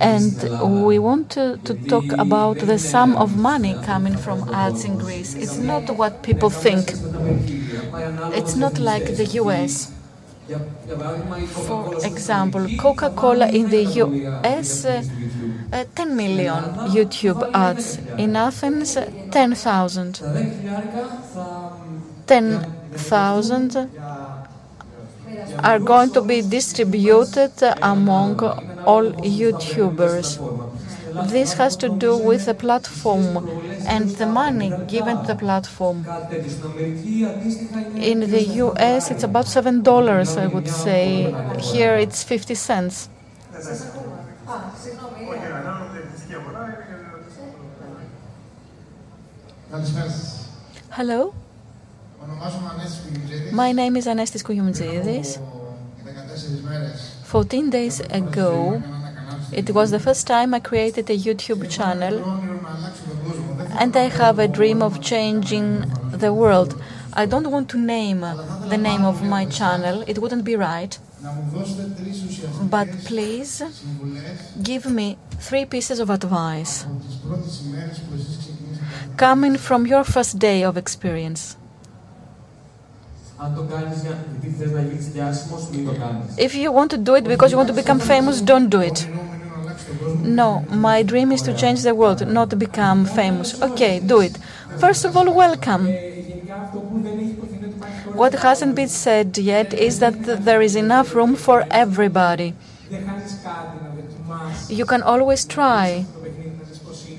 And 0.00 0.86
we 0.86 0.98
want 0.98 1.30
to, 1.30 1.58
to, 1.64 1.74
talk 1.74 2.04
about 2.18 2.58
the 2.58 2.78
sum 2.78 3.16
of 3.16 3.36
money 3.36 3.74
coming 3.84 4.16
from 4.16 4.48
ads 4.52 4.84
in 4.84 4.98
Greece. 4.98 5.34
It's 5.34 5.58
not 5.58 5.90
what 5.90 6.22
people 6.22 6.50
think. 6.50 6.90
It's 8.34 8.56
not 8.56 8.78
like 8.78 9.16
the 9.16 9.26
US. 9.42 9.92
For 11.66 12.04
example, 12.04 12.66
Coca 12.78 13.10
Cola 13.10 13.46
in 13.48 13.70
the 13.70 13.84
US, 13.84 14.84
uh, 14.84 15.02
uh, 15.72 15.84
10 15.94 16.16
million 16.16 16.64
YouTube 16.90 17.48
ads. 17.54 17.98
In 18.18 18.34
Athens, 18.34 18.98
10,000. 19.30 20.20
10,000 22.26 23.90
are 25.62 25.78
going 25.78 26.10
to 26.12 26.22
be 26.22 26.42
distributed 26.42 27.52
among 27.82 28.36
all 28.86 29.12
YouTubers. 29.12 30.38
This 31.28 31.54
has 31.54 31.76
to 31.76 31.88
do 31.88 32.16
with 32.16 32.46
the 32.46 32.54
platform 32.54 33.48
and 33.86 34.10
the 34.10 34.26
money 34.26 34.72
given 34.86 35.16
to 35.22 35.26
the 35.26 35.34
platform. 35.34 36.06
In 37.96 38.20
the 38.20 38.42
US, 38.64 39.10
it's 39.10 39.24
about 39.24 39.46
$7, 39.46 40.38
I 40.38 40.46
would 40.46 40.68
say. 40.68 41.34
Here, 41.58 41.96
it's 41.96 42.22
50 42.22 42.54
cents. 42.54 43.08
Hello. 50.90 51.34
My 53.52 53.72
name 53.72 53.96
is 53.96 54.06
Anestis 54.06 54.42
Kouyoumtzidis. 54.42 55.38
14 57.30 57.70
days 57.70 58.00
ago, 58.10 58.82
it 59.52 59.70
was 59.70 59.92
the 59.92 60.00
first 60.00 60.26
time 60.26 60.52
I 60.52 60.58
created 60.58 61.08
a 61.08 61.16
YouTube 61.16 61.70
channel, 61.70 62.24
and 63.78 63.96
I 63.96 64.08
have 64.08 64.40
a 64.40 64.48
dream 64.48 64.82
of 64.82 65.00
changing 65.00 65.84
the 66.10 66.34
world. 66.34 66.74
I 67.12 67.26
don't 67.26 67.52
want 67.52 67.68
to 67.68 67.78
name 67.78 68.22
the 68.22 68.76
name 68.76 69.04
of 69.04 69.22
my 69.22 69.44
channel, 69.44 70.02
it 70.08 70.18
wouldn't 70.18 70.44
be 70.44 70.56
right. 70.56 70.98
But 72.62 72.88
please 73.04 73.62
give 74.60 74.90
me 74.90 75.16
three 75.38 75.66
pieces 75.66 76.00
of 76.00 76.10
advice 76.10 76.84
coming 79.16 79.56
from 79.56 79.86
your 79.86 80.02
first 80.02 80.40
day 80.40 80.64
of 80.64 80.76
experience. 80.76 81.56
If 86.36 86.54
you 86.54 86.70
want 86.72 86.90
to 86.90 86.98
do 86.98 87.14
it 87.14 87.24
because 87.24 87.50
you 87.52 87.56
want 87.56 87.68
to 87.68 87.74
become 87.74 87.98
famous, 87.98 88.42
don't 88.42 88.68
do 88.68 88.80
it. 88.80 89.08
No, 90.22 90.60
my 90.68 91.02
dream 91.02 91.32
is 91.32 91.40
to 91.42 91.54
change 91.54 91.82
the 91.82 91.94
world, 91.94 92.26
not 92.28 92.50
to 92.50 92.56
become 92.56 93.06
famous. 93.06 93.60
Okay, 93.62 94.00
do 94.00 94.20
it. 94.20 94.36
First 94.78 95.06
of 95.06 95.16
all, 95.16 95.32
welcome. 95.32 95.86
What 98.12 98.34
hasn't 98.34 98.74
been 98.74 98.88
said 98.88 99.38
yet 99.38 99.72
is 99.72 100.00
that 100.00 100.22
there 100.44 100.60
is 100.60 100.76
enough 100.76 101.14
room 101.14 101.34
for 101.34 101.64
everybody. 101.70 102.54
You 104.68 104.84
can 104.84 105.02
always 105.02 105.46
try 105.46 106.04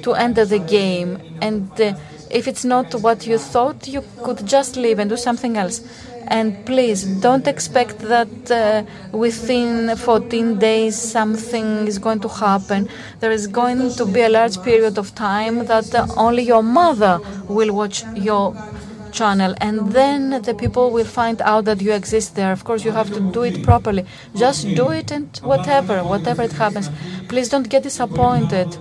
to 0.04 0.14
enter 0.14 0.46
the 0.46 0.60
game, 0.60 1.20
and 1.42 1.70
uh, 1.80 1.94
if 2.30 2.48
it's 2.48 2.66
not 2.66 2.94
what 2.96 3.28
you 3.28 3.38
thought, 3.38 3.88
you 3.88 4.04
could 4.24 4.46
just 4.48 4.76
leave 4.78 5.00
and 5.00 5.10
do 5.10 5.18
something 5.18 5.58
else. 5.58 5.82
And 6.28 6.66
please 6.66 7.04
don't 7.04 7.48
expect 7.48 8.00
that 8.00 8.52
uh, 8.52 8.84
within 9.12 9.96
14 9.96 10.60
days 10.60 10.96
something 10.96 11.88
is 11.88 12.00
going 12.00 12.20
to 12.22 12.28
happen. 12.28 12.90
There 13.20 13.32
is 13.32 13.48
going 13.48 13.94
to 13.96 14.06
be 14.06 14.22
a 14.22 14.30
large 14.30 14.62
period 14.64 14.98
of 14.98 15.14
time 15.16 15.66
that 15.66 15.94
uh, 15.94 16.08
only 16.18 16.44
your 16.44 16.64
mother 16.64 17.20
will 17.48 17.74
watch 17.74 18.04
your 18.16 18.56
channel. 19.12 19.56
And 19.60 19.92
then 19.92 20.42
the 20.42 20.54
people 20.54 20.92
will 20.92 21.06
find 21.06 21.42
out 21.42 21.66
that 21.66 21.82
you 21.82 21.92
exist 21.94 22.36
there. 22.36 22.52
Of 22.52 22.64
course 22.64 22.86
you 22.86 22.92
have 22.92 23.12
to 23.14 23.20
do 23.20 23.44
it 23.44 23.64
properly. 23.64 24.06
Just 24.36 24.68
do 24.76 24.90
it 24.90 25.12
and 25.12 25.38
whatever 25.44 26.04
whatever 26.04 26.44
it 26.44 26.54
happens. 26.54 26.90
Please 27.28 27.50
don't 27.50 27.70
get 27.70 27.84
disappointed 27.84 28.78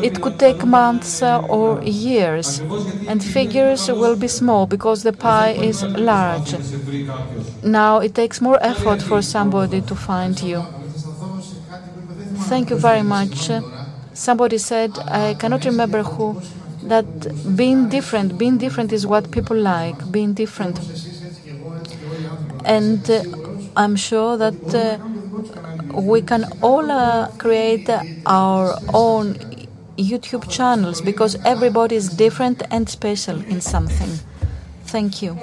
it 0.00 0.20
could 0.20 0.38
take 0.38 0.64
months 0.66 1.22
uh, 1.22 1.38
or 1.38 1.80
years, 1.82 2.62
and 3.06 3.22
figures 3.22 3.88
will 3.88 4.16
be 4.16 4.28
small 4.28 4.66
because 4.66 5.02
the 5.02 5.12
pie 5.12 5.52
is 5.52 5.84
large. 5.96 6.54
Now 7.64 7.98
it 7.98 8.14
takes 8.14 8.40
more 8.40 8.58
effort 8.62 9.02
for 9.02 9.22
somebody 9.22 9.80
to 9.82 9.96
find 9.96 10.40
you. 10.42 10.66
Thank 12.34 12.70
you 12.70 12.76
very 12.76 13.02
much. 13.02 13.50
Somebody 14.12 14.58
said, 14.58 14.98
I 15.08 15.34
cannot 15.34 15.64
remember 15.64 16.02
who, 16.02 16.36
that 16.82 17.06
being 17.56 17.88
different, 17.88 18.36
being 18.36 18.58
different 18.58 18.92
is 18.92 19.06
what 19.06 19.30
people 19.30 19.56
like, 19.56 20.10
being 20.12 20.34
different. 20.34 20.80
And 22.64 23.08
uh, 23.10 23.22
I'm 23.76 23.96
sure 23.96 24.36
that. 24.36 24.74
Uh, 24.74 24.98
we 25.94 26.22
can 26.22 26.44
all 26.62 26.90
uh, 26.90 27.28
create 27.38 27.88
our 28.26 28.78
own 28.92 29.34
YouTube 29.96 30.48
channels 30.48 31.00
because 31.00 31.36
everybody 31.44 31.96
is 31.96 32.08
different 32.08 32.62
and 32.70 32.88
special 32.88 33.40
in 33.42 33.60
something. 33.60 34.10
Thank 34.84 35.22
you. 35.22 35.38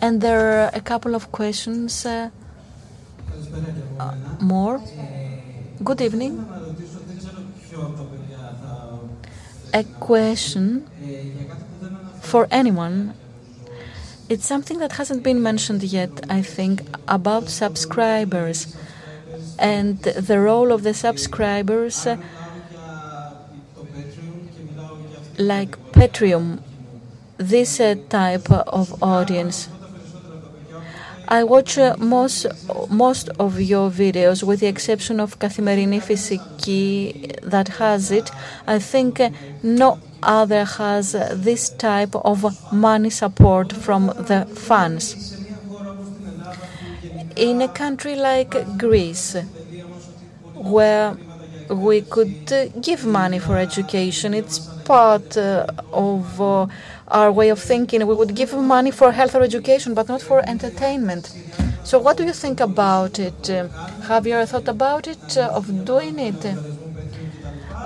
And 0.00 0.20
there 0.20 0.64
are 0.64 0.70
a 0.74 0.80
couple 0.80 1.14
of 1.14 1.30
questions 1.30 2.04
uh, 2.06 2.30
uh, 3.98 4.14
more. 4.40 4.80
Good 5.84 6.00
evening. 6.00 6.44
A 9.74 9.84
question 9.84 10.86
for 12.20 12.46
anyone 12.50 13.14
it's 14.32 14.46
something 14.46 14.78
that 14.78 14.92
hasn't 14.92 15.22
been 15.22 15.42
mentioned 15.42 15.82
yet, 15.82 16.10
I 16.30 16.40
think, 16.40 16.80
about 17.06 17.50
subscribers 17.50 18.74
and 19.58 19.98
the 19.98 20.40
role 20.40 20.72
of 20.72 20.84
the 20.84 20.94
subscribers, 20.94 22.06
like 25.36 25.72
Patreon, 25.92 26.62
this 27.36 27.78
uh, 27.78 27.96
type 28.08 28.50
of 28.50 29.02
audience. 29.02 29.68
I 31.28 31.44
watch 31.44 31.78
uh, 31.78 31.96
most 31.98 32.46
most 32.90 33.28
of 33.38 33.60
your 33.60 33.90
videos, 33.90 34.42
with 34.42 34.60
the 34.60 34.66
exception 34.66 35.20
of 35.20 35.38
Kathimerini 35.38 36.00
Fysiki 36.00 37.38
that 37.42 37.68
has 37.68 38.10
it. 38.10 38.30
I 38.66 38.78
think 38.78 39.20
uh, 39.20 39.30
no 39.62 39.98
other 40.22 40.64
has 40.64 41.12
this 41.12 41.70
type 41.70 42.14
of 42.14 42.72
money 42.72 43.10
support 43.10 43.72
from 43.72 44.06
the 44.06 44.46
fans. 44.54 45.46
In 47.36 47.62
a 47.62 47.68
country 47.68 48.14
like 48.14 48.76
Greece, 48.78 49.36
where 50.54 51.16
we 51.70 52.02
could 52.02 52.52
give 52.80 53.04
money 53.06 53.38
for 53.38 53.56
education, 53.56 54.34
it's 54.34 54.58
part 54.84 55.36
uh, 55.36 55.66
of 55.92 56.40
uh, 56.40 56.66
our 57.08 57.30
way 57.32 57.48
of 57.48 57.58
thinking. 57.58 58.06
We 58.06 58.14
would 58.14 58.34
give 58.34 58.52
money 58.54 58.90
for 58.90 59.12
health 59.12 59.34
or 59.34 59.42
education, 59.42 59.94
but 59.94 60.08
not 60.08 60.22
for 60.22 60.42
entertainment. 60.48 61.36
So, 61.84 61.98
what 61.98 62.16
do 62.16 62.24
you 62.24 62.32
think 62.32 62.60
about 62.60 63.18
it? 63.18 63.46
have 64.08 64.26
you 64.26 64.34
ever 64.34 64.46
thought 64.46 64.68
about 64.68 65.06
it, 65.08 65.36
uh, 65.36 65.50
of 65.52 65.84
doing 65.84 66.18
it? 66.18 66.44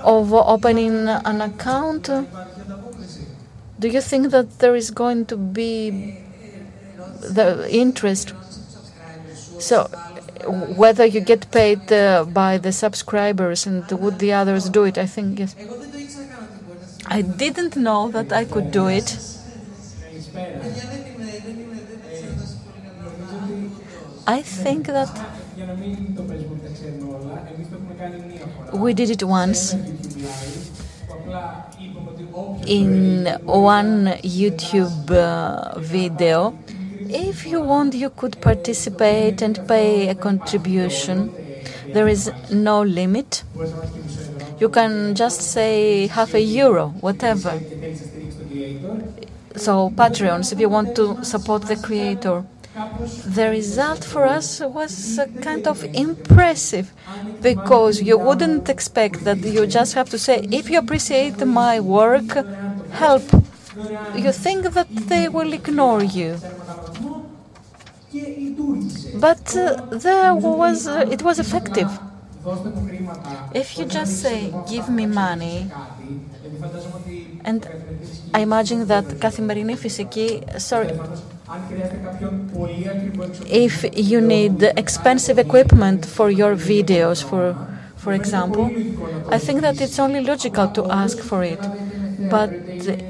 of 0.04 0.32
opening 0.32 1.08
an 1.08 1.40
account 1.40 2.08
Do 3.78 3.88
you 3.88 4.00
think 4.00 4.30
that 4.30 4.58
there 4.60 4.74
is 4.74 4.90
going 4.90 5.26
to 5.26 5.36
be 5.36 6.16
the 7.20 7.68
interest? 7.70 8.32
So, 9.58 9.84
whether 10.76 11.04
you 11.04 11.20
get 11.20 11.50
paid 11.50 11.92
uh, 11.92 12.24
by 12.24 12.56
the 12.56 12.72
subscribers 12.72 13.66
and 13.66 13.84
would 13.90 14.18
the 14.18 14.32
others 14.32 14.70
do 14.70 14.84
it? 14.84 14.96
I 14.96 15.06
think 15.06 15.38
yes. 15.40 15.54
I 17.08 17.22
didn't 17.22 17.76
know 17.76 18.10
that 18.10 18.32
I 18.32 18.44
could 18.44 18.70
do 18.70 18.88
it. 18.88 19.16
I 24.26 24.42
think 24.42 24.86
that 24.86 25.12
we 28.72 28.92
did 28.92 29.10
it 29.10 29.22
once 29.22 29.74
in 32.66 33.26
one 33.44 34.06
YouTube 34.22 35.10
uh, 35.12 35.78
video. 35.78 36.58
If 37.08 37.46
you 37.46 37.60
want, 37.60 37.94
you 37.94 38.10
could 38.10 38.40
participate 38.40 39.42
and 39.42 39.66
pay 39.68 40.08
a 40.08 40.14
contribution. 40.14 41.32
There 41.92 42.08
is 42.08 42.32
no 42.50 42.82
limit. 42.82 43.44
You 44.58 44.68
can 44.68 45.14
just 45.14 45.40
say 45.42 46.08
half 46.08 46.34
a 46.34 46.40
euro, 46.40 46.88
whatever. 47.00 47.62
So, 49.56 49.90
Patreons, 49.90 50.52
if 50.52 50.60
you 50.60 50.68
want 50.68 50.94
to 50.96 51.18
support 51.22 51.62
the 51.66 51.76
creator. 51.76 52.44
The 53.24 53.50
result 53.50 54.04
for 54.04 54.24
us 54.26 54.60
was 54.60 55.20
kind 55.40 55.66
of 55.68 55.84
impressive 55.94 56.92
because 57.42 58.02
you 58.02 58.18
wouldn't 58.18 58.68
expect 58.68 59.24
that 59.24 59.44
you 59.44 59.66
just 59.66 59.94
have 59.94 60.08
to 60.10 60.18
say, 60.18 60.46
if 60.50 60.70
you 60.70 60.78
appreciate 60.78 61.44
my 61.46 61.80
work, 61.80 62.46
help. 62.90 63.24
You 64.14 64.32
think 64.32 64.72
that 64.74 64.88
they 65.08 65.28
will 65.28 65.52
ignore 65.52 66.02
you. 66.04 66.42
But 69.12 69.56
uh, 69.56 69.74
there 69.90 70.34
was, 70.34 70.86
uh, 70.86 71.04
it 71.10 71.22
was 71.22 71.38
effective. 71.40 71.98
If 73.53 73.77
you 73.77 73.85
just 73.85 74.19
say, 74.19 74.53
give 74.67 74.89
me 74.89 75.05
money, 75.05 75.69
and 77.43 77.67
I 78.33 78.39
imagine 78.41 78.85
that 78.87 79.05
καθημερινή 79.19 79.75
φυσική, 79.75 80.43
sorry, 80.57 81.01
if 83.45 83.83
you 83.95 84.21
need 84.21 84.63
expensive 84.77 85.37
equipment 85.37 86.05
for 86.05 86.29
your 86.29 86.55
videos, 86.55 87.23
for 87.23 87.55
for 87.95 88.13
example, 88.13 88.67
I 89.29 89.37
think 89.37 89.61
that 89.61 89.79
it's 89.81 89.99
only 89.99 90.21
logical 90.21 90.67
to 90.69 90.81
ask 90.89 91.19
for 91.29 91.43
it. 91.43 91.69
But 92.17 92.51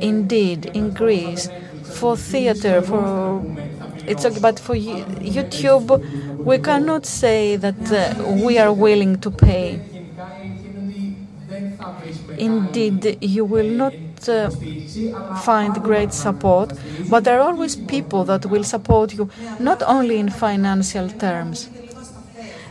indeed, 0.02 0.70
in 0.74 0.92
Greece, 0.92 1.50
for 1.82 2.18
theater, 2.18 2.82
for 2.82 3.46
it's 4.07 4.25
okay, 4.25 4.41
but 4.41 4.59
for 4.59 4.75
YouTube, 4.75 6.03
we 6.45 6.59
cannot 6.59 7.07
say 7.07 7.57
that 7.57 7.91
uh, 7.93 8.25
we 8.29 8.59
are 8.59 8.73
willing 8.73 9.19
to 9.21 9.31
pay. 9.31 9.81
Indeed, 12.37 13.19
you 13.21 13.45
will 13.45 13.69
not 13.71 13.95
uh, 14.29 14.51
find 15.35 15.83
great 15.83 16.13
support, 16.13 16.73
but 17.09 17.25
there 17.25 17.41
are 17.41 17.49
always 17.49 17.77
people 17.77 18.25
that 18.25 18.47
will 18.47 18.65
support 18.65 19.13
you, 19.15 19.31
not 19.59 19.83
only 19.83 20.19
in 20.19 20.31
financial 20.31 21.09
terms. 21.11 21.71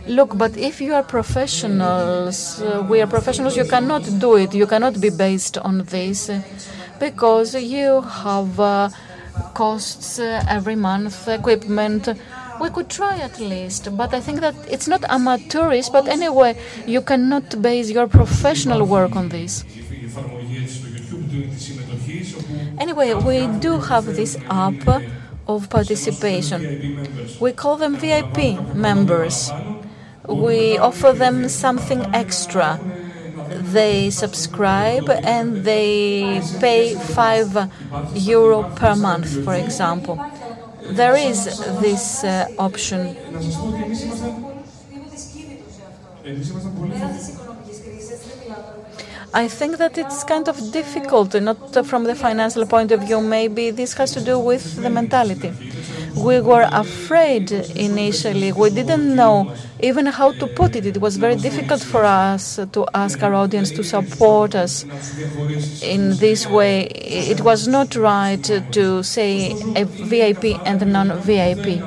Look, 0.05 0.37
but 0.37 0.55
if 0.57 0.81
you 0.81 0.93
are 0.93 1.03
professionals, 1.03 2.61
uh, 2.61 2.81
we 2.87 3.01
are 3.01 3.07
professionals, 3.07 3.57
you 3.57 3.65
cannot 3.65 4.03
do 4.19 4.35
it. 4.35 4.53
You 4.53 4.67
cannot 4.67 4.99
be 5.01 5.09
based 5.09 5.57
on 5.57 5.79
this 5.79 6.29
uh, 6.29 6.41
because 6.99 7.55
you 7.55 8.01
have 8.01 8.59
uh, 8.59 8.89
costs 9.53 10.19
uh, 10.19 10.43
every 10.47 10.75
month, 10.75 11.27
equipment. 11.27 12.09
We 12.61 12.69
could 12.69 12.89
try 12.89 13.17
at 13.17 13.39
least, 13.39 13.95
but 13.97 14.13
I 14.13 14.21
think 14.21 14.39
that 14.39 14.55
it's 14.69 14.87
not 14.87 15.03
amateurish, 15.09 15.89
but 15.89 16.07
anyway, 16.07 16.57
you 16.85 17.01
cannot 17.01 17.61
base 17.61 17.89
your 17.89 18.07
professional 18.07 18.85
work 18.85 19.15
on 19.15 19.29
this. 19.29 19.65
Anyway, 22.77 23.13
we 23.13 23.47
do 23.59 23.79
have 23.79 24.05
this 24.05 24.37
app 24.49 25.03
of 25.47 25.69
participation. 25.69 27.37
We 27.39 27.51
call 27.51 27.77
them 27.77 27.97
VIP 27.97 28.59
members. 28.73 29.51
We 30.27 30.77
offer 30.77 31.11
them 31.11 31.49
something 31.49 32.05
extra. 32.13 32.79
They 33.49 34.09
subscribe 34.09 35.09
and 35.09 35.63
they 35.63 36.41
pay 36.59 36.95
5 36.95 37.71
euro 38.15 38.63
per 38.75 38.95
month, 38.95 39.43
for 39.43 39.53
example. 39.53 40.19
There 40.89 41.15
is 41.15 41.45
this 41.81 42.23
uh, 42.23 42.47
option. 42.57 43.15
I 49.35 49.49
think 49.49 49.79
that 49.79 49.97
it's 49.97 50.23
kind 50.23 50.47
of 50.47 50.71
difficult, 50.71 51.35
uh, 51.35 51.41
not 51.41 51.75
uh, 51.75 51.83
from 51.83 52.05
the 52.05 52.15
financial 52.15 52.65
point 52.65 52.93
of 52.93 53.01
view. 53.01 53.19
Maybe 53.19 53.69
this 53.69 53.93
has 53.95 54.13
to 54.13 54.21
do 54.21 54.39
with 54.39 54.81
the 54.81 54.89
mentality. 54.89 55.51
We 56.15 56.39
were 56.39 56.69
afraid 56.71 57.51
initially. 57.51 58.53
We 58.53 58.69
didn't 58.69 59.13
know 59.13 59.53
even 59.81 60.05
how 60.05 60.31
to 60.31 60.47
put 60.47 60.77
it. 60.77 60.85
It 60.85 61.01
was 61.01 61.17
very 61.17 61.35
difficult 61.35 61.83
for 61.83 62.05
us 62.05 62.55
to 62.71 62.87
ask 62.93 63.21
our 63.23 63.33
audience 63.33 63.71
to 63.71 63.83
support 63.83 64.55
us 64.55 64.85
in 65.83 66.15
this 66.15 66.47
way. 66.47 66.85
It 67.33 67.41
was 67.41 67.67
not 67.67 67.93
right 67.97 68.41
to 68.71 69.03
say 69.03 69.51
a 69.75 69.83
VIP 69.83 70.45
and 70.65 70.81
a 70.81 70.85
non 70.85 71.11
VIP. 71.19 71.83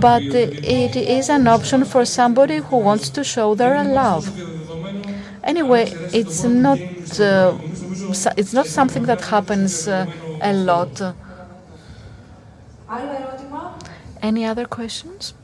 But 0.00 0.22
it 0.22 0.96
is 0.96 1.28
an 1.28 1.46
option 1.46 1.84
for 1.84 2.06
somebody 2.06 2.56
who 2.56 2.78
wants 2.78 3.10
to 3.10 3.22
show 3.22 3.54
their 3.54 3.84
love. 3.84 4.53
Anyway, 5.44 5.92
it's 6.12 6.42
not 6.42 6.78
uh, 7.20 7.58
it's 8.36 8.54
not 8.54 8.66
something 8.66 9.04
that 9.04 9.20
happens 9.20 9.86
uh, 9.86 10.06
a 10.40 10.52
lot. 10.54 11.14
Any 14.22 14.46
other 14.46 14.64
questions? 14.64 15.34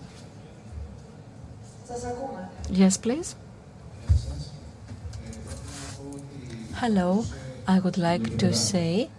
Yes, 2.71 2.97
please. 2.97 3.37
Hello, 6.77 7.27
I 7.69 7.79
would 7.79 7.99
like 7.99 8.39
to 8.39 8.55
say 8.55 9.11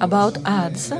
about 0.00 0.36
ads. 0.44 0.92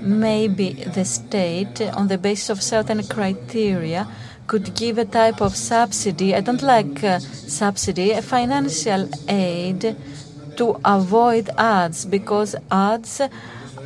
Maybe 0.00 0.72
the 0.72 1.04
state, 1.04 1.80
on 1.80 2.08
the 2.08 2.18
basis 2.18 2.50
of 2.50 2.62
certain 2.62 3.02
criteria, 3.06 4.06
could 4.52 4.74
give 4.74 4.98
a 4.98 5.04
type 5.06 5.40
of 5.40 5.56
subsidy. 5.56 6.34
I 6.34 6.42
don't 6.42 6.60
like 6.60 7.02
uh, 7.02 7.20
subsidy, 7.20 8.10
a 8.10 8.20
financial 8.20 9.08
aid 9.26 9.96
to 10.58 10.78
avoid 10.84 11.48
ads 11.56 12.04
because 12.04 12.54
ads 12.70 13.22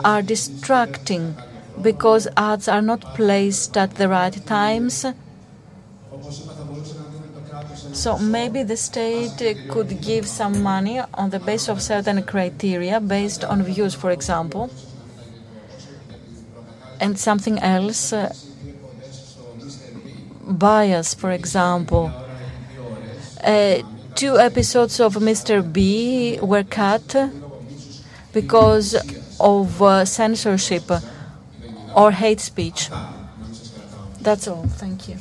are 0.02 0.22
distracting, 0.22 1.36
because 1.80 2.26
ads 2.36 2.66
are 2.66 2.82
not 2.82 3.14
placed 3.14 3.76
at 3.76 3.94
the 3.94 4.08
right 4.08 4.44
times. 4.44 5.06
So 7.92 8.18
maybe 8.18 8.64
the 8.64 8.76
state 8.76 9.68
could 9.68 10.00
give 10.02 10.26
some 10.26 10.64
money 10.64 10.98
on 11.14 11.30
the 11.30 11.38
basis 11.38 11.68
of 11.68 11.80
certain 11.80 12.24
criteria, 12.24 12.98
based 12.98 13.44
on 13.44 13.62
views, 13.62 13.94
for 13.94 14.10
example, 14.10 14.68
and 17.00 17.16
something 17.16 17.60
else. 17.60 18.12
Bias, 20.46 21.14
for 21.14 21.30
example. 21.32 22.10
Uh, 23.42 23.82
two 24.14 24.38
episodes 24.38 25.00
of 25.00 25.14
Mr. 25.16 25.60
B 25.60 26.38
were 26.40 26.64
cut 26.64 27.14
because 28.32 28.94
of 29.38 29.82
uh, 29.82 30.04
censorship 30.04 30.90
or 31.94 32.12
hate 32.12 32.40
speech. 32.40 32.90
That's 34.20 34.48
all. 34.48 34.66
Thank 34.66 35.08
you. 35.08 35.16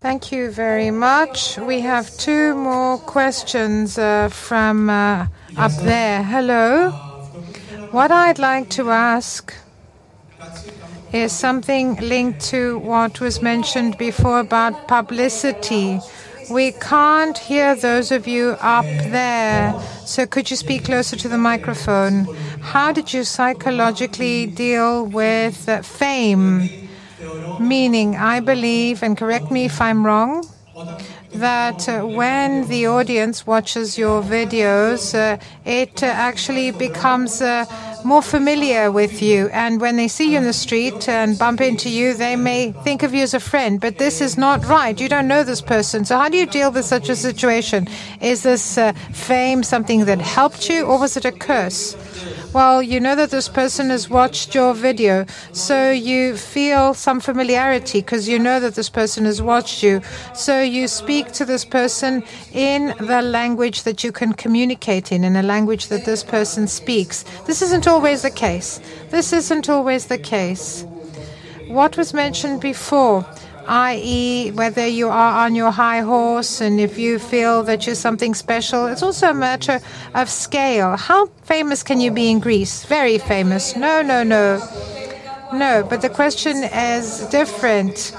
Thank 0.00 0.32
you 0.32 0.50
very 0.50 0.90
much. 0.90 1.58
We 1.58 1.80
have 1.80 2.10
two 2.16 2.54
more 2.54 2.98
questions 2.98 3.98
uh, 3.98 4.28
from 4.28 4.88
uh, 4.88 5.26
up 5.56 5.72
there. 5.82 6.22
Hello. 6.22 6.90
What 7.90 8.10
I'd 8.10 8.38
like 8.38 8.70
to 8.70 8.90
ask 8.90 9.52
is 11.12 11.32
something 11.32 11.96
linked 11.96 12.40
to 12.40 12.78
what 12.78 13.20
was 13.20 13.42
mentioned 13.42 13.98
before 13.98 14.40
about 14.40 14.86
publicity. 14.86 16.00
We 16.50 16.72
can't 16.72 17.36
hear 17.38 17.74
those 17.76 18.10
of 18.10 18.26
you 18.26 18.56
up 18.60 18.84
there, 18.84 19.78
so 20.04 20.26
could 20.26 20.50
you 20.50 20.56
speak 20.56 20.84
closer 20.84 21.16
to 21.16 21.28
the 21.28 21.38
microphone? 21.38 22.26
How 22.60 22.92
did 22.92 23.12
you 23.12 23.24
psychologically 23.24 24.46
deal 24.46 25.06
with 25.06 25.68
fame? 25.84 26.68
Meaning, 27.60 28.16
I 28.16 28.40
believe, 28.40 29.02
and 29.02 29.16
correct 29.16 29.50
me 29.50 29.66
if 29.66 29.80
I'm 29.80 30.04
wrong, 30.04 30.44
that 31.34 31.88
uh, 31.88 32.02
when 32.02 32.66
the 32.68 32.86
audience 32.86 33.46
watches 33.46 33.98
your 33.98 34.22
videos, 34.22 35.14
uh, 35.14 35.38
it 35.64 36.02
uh, 36.02 36.06
actually 36.06 36.70
becomes 36.70 37.40
uh, 37.40 37.64
more 38.04 38.22
familiar 38.22 38.90
with 38.90 39.22
you. 39.22 39.48
And 39.48 39.80
when 39.80 39.96
they 39.96 40.08
see 40.08 40.32
you 40.32 40.38
in 40.38 40.44
the 40.44 40.52
street 40.52 41.08
and 41.08 41.38
bump 41.38 41.60
into 41.60 41.88
you, 41.88 42.14
they 42.14 42.36
may 42.36 42.72
think 42.72 43.02
of 43.02 43.14
you 43.14 43.22
as 43.22 43.34
a 43.34 43.40
friend. 43.40 43.80
But 43.80 43.98
this 43.98 44.20
is 44.20 44.36
not 44.36 44.66
right. 44.66 45.00
You 45.00 45.08
don't 45.08 45.28
know 45.28 45.44
this 45.44 45.60
person. 45.60 46.04
So, 46.04 46.16
how 46.16 46.28
do 46.28 46.36
you 46.36 46.46
deal 46.46 46.70
with 46.72 46.84
such 46.84 47.08
a 47.08 47.16
situation? 47.16 47.88
Is 48.20 48.42
this 48.42 48.78
uh, 48.78 48.92
fame 49.12 49.62
something 49.62 50.04
that 50.06 50.20
helped 50.20 50.68
you, 50.68 50.84
or 50.84 50.98
was 50.98 51.16
it 51.16 51.24
a 51.24 51.32
curse? 51.32 51.94
Well, 52.52 52.82
you 52.82 53.00
know 53.00 53.14
that 53.14 53.30
this 53.30 53.48
person 53.48 53.90
has 53.90 54.10
watched 54.10 54.54
your 54.54 54.74
video, 54.74 55.26
so 55.52 55.90
you 55.90 56.36
feel 56.36 56.94
some 56.94 57.20
familiarity 57.20 58.00
because 58.00 58.28
you 58.28 58.38
know 58.38 58.60
that 58.60 58.74
this 58.74 58.88
person 58.88 59.24
has 59.24 59.40
watched 59.40 59.82
you. 59.82 60.02
So 60.34 60.60
you 60.60 60.88
speak 60.88 61.32
to 61.32 61.44
this 61.44 61.64
person 61.64 62.24
in 62.52 62.94
the 62.98 63.22
language 63.22 63.84
that 63.84 64.02
you 64.02 64.12
can 64.12 64.32
communicate 64.32 65.12
in, 65.12 65.24
in 65.24 65.36
a 65.36 65.42
language 65.42 65.88
that 65.88 66.04
this 66.04 66.24
person 66.24 66.66
speaks. 66.66 67.24
This 67.46 67.62
isn't 67.62 67.86
always 67.86 68.22
the 68.22 68.30
case. 68.30 68.80
This 69.10 69.32
isn't 69.32 69.68
always 69.68 70.06
the 70.06 70.18
case. 70.18 70.84
What 71.68 71.96
was 71.96 72.12
mentioned 72.12 72.60
before? 72.60 73.24
i.e., 73.70 74.50
whether 74.50 74.84
you 74.84 75.08
are 75.08 75.46
on 75.46 75.54
your 75.54 75.70
high 75.70 76.00
horse 76.00 76.60
and 76.60 76.80
if 76.80 76.98
you 76.98 77.20
feel 77.20 77.62
that 77.62 77.86
you're 77.86 77.94
something 77.94 78.34
special. 78.34 78.86
It's 78.86 79.02
also 79.02 79.30
a 79.30 79.34
matter 79.34 79.78
of 80.14 80.28
scale. 80.28 80.96
How 80.96 81.26
famous 81.44 81.84
can 81.84 82.00
you 82.00 82.10
be 82.10 82.30
in 82.30 82.40
Greece? 82.40 82.84
Very 82.84 83.18
famous. 83.18 83.76
No, 83.76 84.02
no, 84.02 84.24
no. 84.24 84.58
No, 85.52 85.86
but 85.88 86.02
the 86.02 86.08
question 86.08 86.64
is 86.64 87.26
different. 87.28 88.12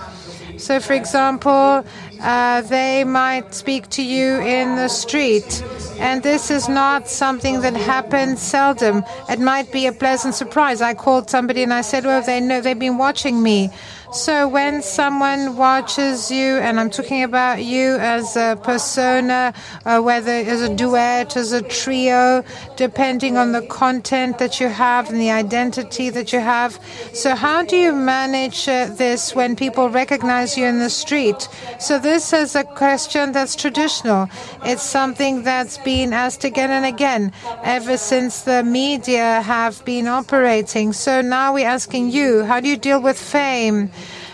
So, 0.57 0.80
for 0.80 0.94
example, 0.94 1.84
uh, 2.22 2.61
they 2.61 3.03
might 3.03 3.53
speak 3.53 3.90
to 3.90 4.03
you 4.03 4.40
in 4.41 4.76
the 4.76 4.88
street, 4.88 5.64
and 5.98 6.22
this 6.23 6.52
is 6.52 6.69
not 6.69 7.10
something 7.10 7.61
that 7.61 7.73
happens 7.76 8.41
seldom. 8.41 9.03
It 9.28 9.40
might 9.40 9.72
be 9.72 9.88
a 9.88 9.91
pleasant 9.91 10.36
surprise. 10.36 10.82
I 10.82 10.94
called 10.94 11.30
somebody 11.30 11.64
and 11.64 11.73
I 11.73 11.82
said, 11.82 12.06
"Well, 12.06 12.22
they 12.22 12.40
know 12.40 12.61
they've 12.61 12.78
been 12.78 12.99
watching 12.99 13.41
me." 13.41 13.72
So 14.13 14.45
when 14.45 14.81
someone 14.81 15.55
watches 15.55 16.29
you, 16.29 16.57
and 16.57 16.81
I'm 16.81 16.89
talking 16.89 17.23
about 17.23 17.63
you 17.63 17.95
as 17.95 18.35
a 18.35 18.59
persona, 18.61 19.53
uh, 19.85 20.01
whether 20.01 20.31
as 20.31 20.61
a 20.61 20.75
duet, 20.75 21.38
as 21.38 21.53
a 21.53 21.61
trio, 21.61 22.43
depending 22.75 23.38
on 23.38 23.53
the 23.53 23.61
content 23.67 24.38
that 24.39 24.59
you 24.59 24.67
have 24.67 25.09
and 25.09 25.21
the 25.21 25.31
identity 25.31 26.09
that 26.09 26.33
you 26.33 26.41
have. 26.41 26.77
So 27.13 27.35
how 27.35 27.63
do 27.63 27.77
you 27.77 27.93
manage 27.93 28.67
uh, 28.67 28.88
this 28.88 29.33
when 29.33 29.55
people 29.55 29.89
recognize 29.89 30.57
you 30.57 30.65
in 30.65 30.79
the 30.79 30.89
street? 30.89 31.47
So 31.79 31.97
this 31.97 32.33
is 32.33 32.53
a 32.53 32.65
question 32.65 33.31
that's 33.31 33.55
traditional. 33.55 34.27
It's 34.65 34.83
something 34.83 35.43
that's 35.43 35.77
been 35.77 36.11
asked 36.11 36.43
again 36.43 36.69
and 36.69 36.85
again 36.85 37.31
ever 37.63 37.95
since 37.95 38.41
the 38.41 38.61
media 38.61 39.41
have 39.41 39.85
been 39.85 40.07
operating. 40.07 40.91
So 40.91 41.21
now 41.21 41.53
we're 41.53 41.65
asking 41.65 42.11
you, 42.11 42.43
how 42.43 42.59
do 42.59 42.67
you 42.67 42.75
deal 42.75 43.01
with 43.01 43.17
fame? 43.17 43.89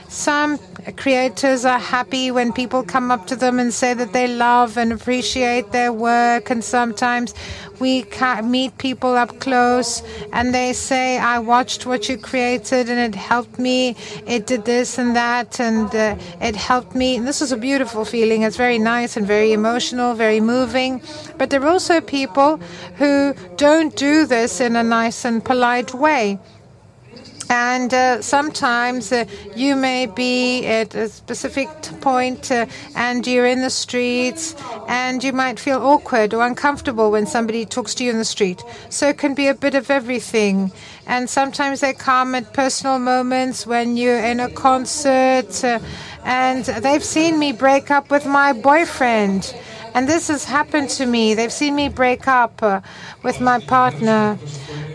Some 0.10 0.58
creators 0.96 1.66
are 1.66 1.80
happy 1.80 2.32
when 2.32 2.54
people 2.54 2.82
come 2.82 3.12
up 3.12 3.28
to 3.28 3.36
them 3.36 3.60
and 3.60 3.74
say 3.74 3.94
that 3.94 4.14
they 4.14 4.28
love 4.28 4.78
and 4.78 4.94
appreciate 4.94 5.72
their 5.74 5.92
work. 5.92 6.50
And 6.50 6.64
sometimes 6.64 7.34
we 7.80 8.06
meet 8.44 8.78
people 8.78 9.16
up 9.16 9.40
close 9.40 10.02
and 10.32 10.54
they 10.54 10.72
say, 10.72 11.18
I 11.18 11.40
watched 11.40 11.86
what 11.86 12.08
you 12.08 12.18
created 12.18 12.90
and 12.90 13.14
it 13.14 13.18
helped 13.18 13.60
me. 13.60 13.98
It 14.26 14.48
did 14.48 14.64
this 14.64 14.98
and 14.98 15.14
that 15.16 15.60
and 15.60 15.94
uh, 15.94 16.16
it 16.42 16.56
helped 16.56 16.96
me. 16.96 17.18
And 17.18 17.28
this 17.28 17.42
is 17.42 17.52
a 17.52 17.58
beautiful 17.58 18.06
feeling. 18.06 18.44
It's 18.44 18.58
very 18.58 18.80
nice 18.80 19.18
and 19.18 19.28
very 19.28 19.52
emotional, 19.52 20.14
very 20.14 20.40
moving. 20.40 21.02
But 21.38 21.50
there 21.50 21.62
are 21.64 21.68
also 21.68 22.00
people 22.00 22.58
who 22.96 23.34
don't 23.58 23.94
do 23.96 24.26
this 24.26 24.62
in 24.62 24.78
a 24.78 24.84
nice 24.84 25.26
and 25.26 25.44
polite 25.44 25.94
way. 25.94 26.40
And 27.50 27.94
uh, 27.94 28.22
sometimes 28.22 29.12
uh, 29.12 29.26
you 29.56 29.76
may 29.76 30.06
be 30.06 30.66
at 30.66 30.94
a 30.96 31.08
specific 31.10 31.70
point 32.02 32.52
uh, 32.52 32.66
and 32.96 33.26
you're 33.26 33.46
in 33.46 33.62
the 33.62 33.70
streets 33.70 34.56
and 34.88 35.24
you 35.24 35.32
might 35.34 35.60
feel 35.60 35.82
awkward 35.82 36.34
or 36.34 36.46
uncomfortable 36.46 37.12
when 37.12 37.26
somebody 37.26 37.66
talks 37.66 37.96
to 37.96 38.04
you 38.04 38.12
in 38.12 38.18
the 38.18 38.26
street. 38.26 38.64
So 38.90 39.08
it 39.08 39.18
can 39.18 39.34
be 39.34 39.48
a 39.48 39.54
bit 39.54 39.76
of 39.76 39.90
everything. 39.90 40.72
And 41.06 41.30
sometimes 41.30 41.80
they 41.80 41.94
come 41.94 42.36
at 42.36 42.54
personal 42.54 43.00
moments 43.00 43.66
when 43.66 43.96
you're 43.96 44.20
in 44.20 44.40
a 44.40 44.50
concert 44.50 45.64
uh, 45.64 45.80
and 46.26 46.66
they've 46.66 47.04
seen 47.04 47.40
me 47.40 47.54
break 47.54 47.90
up 47.92 48.12
with 48.12 48.26
my 48.26 48.52
boyfriend. 48.52 49.56
And 49.98 50.08
this 50.08 50.28
has 50.28 50.44
happened 50.44 50.92
to 50.92 51.08
me. 51.08 51.34
They've 51.34 51.52
seen 51.52 51.74
me 51.74 51.90
break 51.90 52.28
up 52.28 52.62
uh, 52.62 52.82
with 53.24 53.42
my 53.42 53.60
partner. 53.60 54.38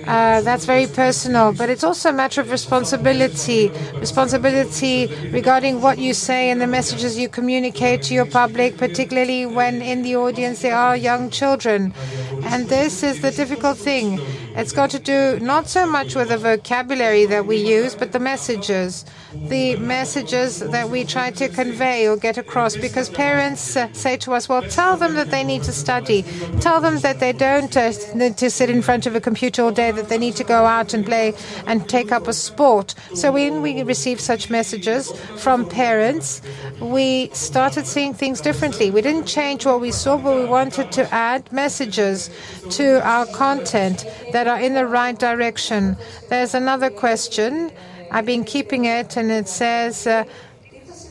Uh, 0.06 0.40
that's 0.42 0.64
very 0.64 0.86
personal, 0.86 1.52
but 1.52 1.68
it's 1.68 1.82
also 1.82 2.10
a 2.10 2.12
matter 2.12 2.40
of 2.40 2.52
responsibility. 2.52 3.70
Responsibility 3.96 5.08
regarding 5.32 5.80
what 5.80 5.98
you 5.98 6.14
say 6.14 6.50
and 6.50 6.60
the 6.60 6.68
messages 6.68 7.18
you 7.18 7.28
communicate 7.28 8.02
to 8.02 8.14
your 8.14 8.26
public, 8.26 8.76
particularly 8.76 9.44
when 9.44 9.82
in 9.82 10.02
the 10.02 10.14
audience 10.14 10.62
there 10.62 10.76
are 10.76 10.96
young 10.96 11.30
children. 11.30 11.92
And 12.44 12.68
this 12.68 13.02
is 13.02 13.20
the 13.20 13.30
difficult 13.30 13.78
thing. 13.78 14.18
It's 14.54 14.72
got 14.72 14.90
to 14.90 14.98
do 14.98 15.40
not 15.40 15.66
so 15.68 15.86
much 15.86 16.14
with 16.14 16.28
the 16.28 16.36
vocabulary 16.36 17.24
that 17.26 17.46
we 17.46 17.56
use, 17.56 17.94
but 17.94 18.12
the 18.12 18.20
messages. 18.20 19.04
The 19.34 19.76
messages 19.76 20.58
that 20.58 20.90
we 20.90 21.04
try 21.04 21.30
to 21.30 21.48
convey 21.48 22.06
or 22.06 22.16
get 22.16 22.36
across. 22.36 22.76
Because 22.76 23.08
parents 23.08 23.76
uh, 23.76 23.90
say 23.92 24.16
to 24.18 24.32
us, 24.32 24.48
well, 24.48 24.62
tell 24.62 24.96
them 24.96 25.14
that 25.14 25.30
they 25.30 25.42
need 25.42 25.62
to 25.62 25.72
study. 25.72 26.22
Tell 26.60 26.80
them 26.80 26.98
that 26.98 27.20
they 27.20 27.32
don't 27.32 27.74
uh, 27.74 27.92
need 28.14 28.36
to 28.38 28.50
sit 28.50 28.68
in 28.68 28.82
front 28.82 29.06
of 29.06 29.14
a 29.14 29.20
computer 29.20 29.62
all 29.62 29.72
day 29.72 29.90
that 29.90 30.08
they 30.10 30.18
need 30.18 30.36
to 30.36 30.44
go 30.44 30.66
out 30.66 30.92
and 30.92 31.06
play 31.06 31.32
and 31.66 31.88
take 31.88 32.12
up 32.12 32.28
a 32.28 32.34
sport. 32.34 32.94
So 33.14 33.32
when 33.32 33.62
we 33.62 33.82
receive 33.82 34.20
such 34.20 34.50
messages 34.50 35.12
from 35.38 35.66
parents, 35.66 36.42
we 36.80 37.30
started 37.32 37.86
seeing 37.86 38.12
things 38.12 38.40
differently. 38.40 38.90
We 38.90 39.00
didn't 39.00 39.26
change 39.26 39.64
what 39.64 39.80
we 39.80 39.92
saw, 39.92 40.18
but 40.18 40.36
we 40.36 40.44
wanted 40.44 40.92
to 40.92 41.14
add 41.14 41.50
messages 41.52 42.28
to 42.70 43.06
our 43.06 43.26
content 43.26 44.06
that 44.32 44.46
are 44.46 44.60
in 44.60 44.74
the 44.74 44.86
right 44.86 45.18
direction. 45.18 45.96
There's 46.28 46.54
another 46.54 46.90
question. 46.90 47.70
I've 48.10 48.26
been 48.26 48.44
keeping 48.44 48.84
it, 48.84 49.16
and 49.16 49.30
it 49.30 49.48
says, 49.48 50.06
uh, 50.06 50.24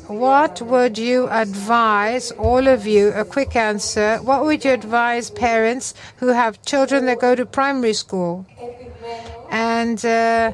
what 0.08 0.62
would 0.62 0.98
you 0.98 1.28
advise, 1.30 2.32
all 2.32 2.68
of 2.68 2.86
you, 2.86 3.10
a 3.14 3.24
quick 3.24 3.56
answer, 3.56 4.18
what 4.18 4.44
would 4.44 4.66
you 4.66 4.72
advise 4.72 5.30
parents 5.32 5.94
who 6.18 6.28
have 6.28 6.62
children 6.64 7.06
that 7.06 7.20
go 7.20 7.34
to 7.34 7.46
primary 7.46 7.94
school? 7.94 8.46
And 9.50 10.04
uh, 10.06 10.52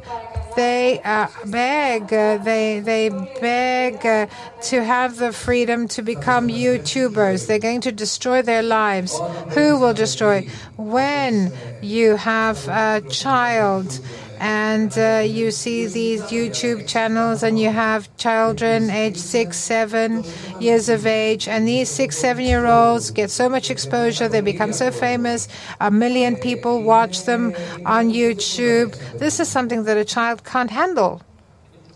they 0.58 1.00
uh, 1.06 1.28
beg, 1.46 2.12
uh, 2.12 2.38
they 2.38 2.80
they 2.80 3.10
beg 3.40 4.04
uh, 4.06 4.26
to 4.64 4.84
have 4.84 5.18
the 5.18 5.32
freedom 5.32 5.88
to 5.90 6.02
become 6.02 6.48
YouTubers. 6.50 7.46
They're 7.46 7.60
going 7.60 7.82
to 7.82 7.92
destroy 7.92 8.42
their 8.42 8.64
lives. 8.64 9.22
Who 9.54 9.80
will 9.80 9.94
destroy? 9.94 10.48
When 10.76 11.54
you 11.82 12.16
have 12.16 12.68
a 12.68 13.04
child 13.08 14.00
and 14.40 14.98
uh, 14.98 15.24
you 15.26 15.52
see 15.52 15.88
these 15.88 16.22
YouTube 16.24 16.88
channels, 16.88 17.44
and 17.44 17.60
you 17.60 17.70
have 17.70 18.16
children 18.18 18.90
aged 18.90 19.18
six, 19.18 19.58
seven 19.58 20.24
years 20.60 20.90
of 20.90 21.06
age, 21.06 21.48
and 21.48 21.68
these 21.68 21.90
six, 21.90 22.18
seven 22.18 22.46
year 22.46 22.66
olds 22.66 23.12
get 23.12 23.30
so 23.30 23.50
much 23.50 23.70
exposure, 23.70 24.28
they 24.28 24.42
become 24.42 24.74
so 24.74 24.92
famous, 24.92 25.48
a 25.80 25.92
million 25.92 26.36
people 26.36 26.84
watch 26.84 27.24
them 27.24 27.54
on 27.86 28.12
YouTube. 28.12 28.96
This 29.20 29.40
is 29.40 29.48
something 29.48 29.84
that 29.84 29.98
a 29.98 30.06
child 30.06 30.44
can't 30.44 30.72
handle. 30.72 31.22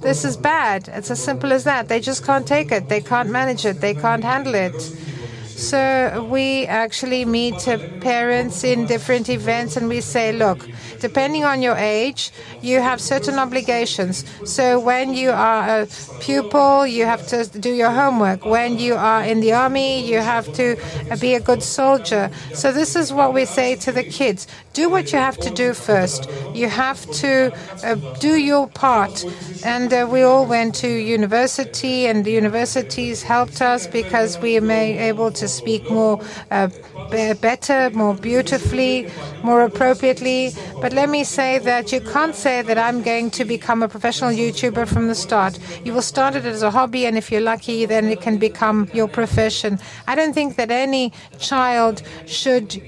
This 0.01 0.25
is 0.25 0.35
bad. 0.35 0.87
It's 0.87 1.11
as 1.11 1.23
simple 1.23 1.53
as 1.53 1.63
that. 1.65 1.87
They 1.87 1.99
just 1.99 2.25
can't 2.25 2.47
take 2.47 2.71
it. 2.71 2.89
They 2.89 3.01
can't 3.01 3.29
manage 3.29 3.65
it. 3.65 3.81
They 3.81 3.93
can't 3.93 4.23
handle 4.23 4.55
it. 4.55 4.81
So 5.61 6.27
we 6.27 6.65
actually 6.65 7.23
meet 7.23 7.59
parents 8.01 8.63
in 8.63 8.87
different 8.87 9.29
events 9.29 9.77
and 9.77 9.87
we 9.87 10.01
say, 10.01 10.31
look, 10.31 10.67
depending 11.01 11.43
on 11.43 11.61
your 11.61 11.75
age, 11.75 12.31
you 12.61 12.79
have 12.79 13.01
certain 13.01 13.37
obligations. 13.39 14.23
So 14.45 14.79
when 14.79 15.13
you 15.13 15.31
are 15.31 15.81
a 15.81 15.87
pupil, 16.21 16.87
you 16.87 17.05
have 17.05 17.27
to 17.27 17.45
do 17.59 17.73
your 17.73 17.91
homework. 17.91 18.45
When 18.45 18.79
you 18.79 18.95
are 18.95 19.23
in 19.23 19.41
the 19.41 19.53
army, 19.53 20.07
you 20.07 20.19
have 20.19 20.51
to 20.53 20.77
be 21.19 21.35
a 21.35 21.39
good 21.39 21.63
soldier. 21.63 22.31
So 22.53 22.71
this 22.71 22.95
is 22.95 23.11
what 23.11 23.33
we 23.33 23.45
say 23.45 23.75
to 23.77 23.91
the 23.91 24.03
kids. 24.03 24.47
Do 24.73 24.89
what 24.89 25.11
you 25.11 25.19
have 25.19 25.37
to 25.39 25.49
do 25.49 25.73
first. 25.73 26.29
You 26.53 26.69
have 26.69 26.99
to 27.23 27.51
uh, 27.83 27.95
do 28.19 28.37
your 28.37 28.67
part. 28.67 29.25
And 29.65 29.91
uh, 29.91 30.07
we 30.09 30.21
all 30.23 30.45
went 30.45 30.75
to 30.75 30.87
university, 30.87 32.07
and 32.07 32.23
the 32.23 32.31
universities 32.31 33.21
helped 33.23 33.61
us 33.61 33.87
because 33.87 34.37
we 34.39 34.59
were 34.59 34.71
able 34.71 35.31
to 35.31 35.47
speak 35.47 35.89
more 35.89 36.21
uh, 36.51 36.69
better, 37.41 37.89
more 37.91 38.15
beautifully, 38.15 39.09
more 39.43 39.61
appropriately. 39.63 40.53
But 40.81 40.90
let 40.91 41.09
me 41.09 41.23
say 41.23 41.57
that 41.59 41.91
you 41.91 42.01
can't 42.01 42.35
say 42.35 42.61
that 42.61 42.77
I'm 42.77 43.01
going 43.01 43.31
to 43.31 43.45
become 43.45 43.81
a 43.81 43.87
professional 43.87 44.31
YouTuber 44.31 44.87
from 44.87 45.07
the 45.07 45.15
start. 45.15 45.57
You 45.85 45.93
will 45.93 46.01
start 46.01 46.35
it 46.35 46.45
as 46.45 46.63
a 46.63 46.71
hobby, 46.71 47.05
and 47.05 47.17
if 47.17 47.31
you're 47.31 47.41
lucky, 47.41 47.85
then 47.85 48.07
it 48.07 48.21
can 48.21 48.37
become 48.37 48.89
your 48.93 49.07
profession. 49.07 49.79
I 50.07 50.15
don't 50.15 50.33
think 50.33 50.57
that 50.57 50.69
any 50.69 51.13
child 51.39 52.01
should 52.25 52.81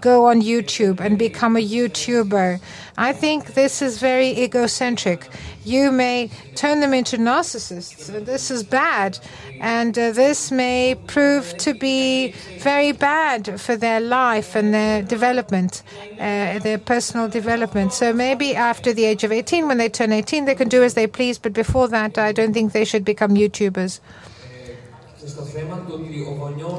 go 0.00 0.26
on 0.26 0.40
YouTube 0.40 1.00
and 1.00 1.18
become 1.18 1.56
a 1.56 1.66
YouTuber. 1.66 2.60
I 3.00 3.14
think 3.14 3.54
this 3.54 3.80
is 3.80 3.98
very 3.98 4.28
egocentric. 4.44 5.26
You 5.64 5.90
may 5.90 6.28
turn 6.54 6.80
them 6.80 6.92
into 6.92 7.16
narcissists. 7.16 8.08
This 8.26 8.50
is 8.50 8.62
bad. 8.62 9.18
And 9.58 9.98
uh, 9.98 10.12
this 10.12 10.52
may 10.52 10.96
prove 11.06 11.56
to 11.58 11.72
be 11.72 12.32
very 12.58 12.92
bad 12.92 13.58
for 13.58 13.74
their 13.74 14.00
life 14.00 14.54
and 14.54 14.74
their 14.74 15.00
development, 15.00 15.82
uh, 16.18 16.58
their 16.58 16.76
personal 16.76 17.26
development. 17.26 17.94
So 17.94 18.12
maybe 18.12 18.54
after 18.54 18.92
the 18.92 19.06
age 19.06 19.24
of 19.24 19.32
18, 19.32 19.66
when 19.66 19.78
they 19.78 19.88
turn 19.88 20.12
18, 20.12 20.44
they 20.44 20.54
can 20.54 20.68
do 20.68 20.82
as 20.82 20.92
they 20.92 21.06
please. 21.06 21.38
But 21.38 21.54
before 21.54 21.88
that, 21.88 22.18
I 22.18 22.32
don't 22.32 22.52
think 22.52 22.72
they 22.72 22.84
should 22.84 23.06
become 23.06 23.30
YouTubers. 23.30 24.00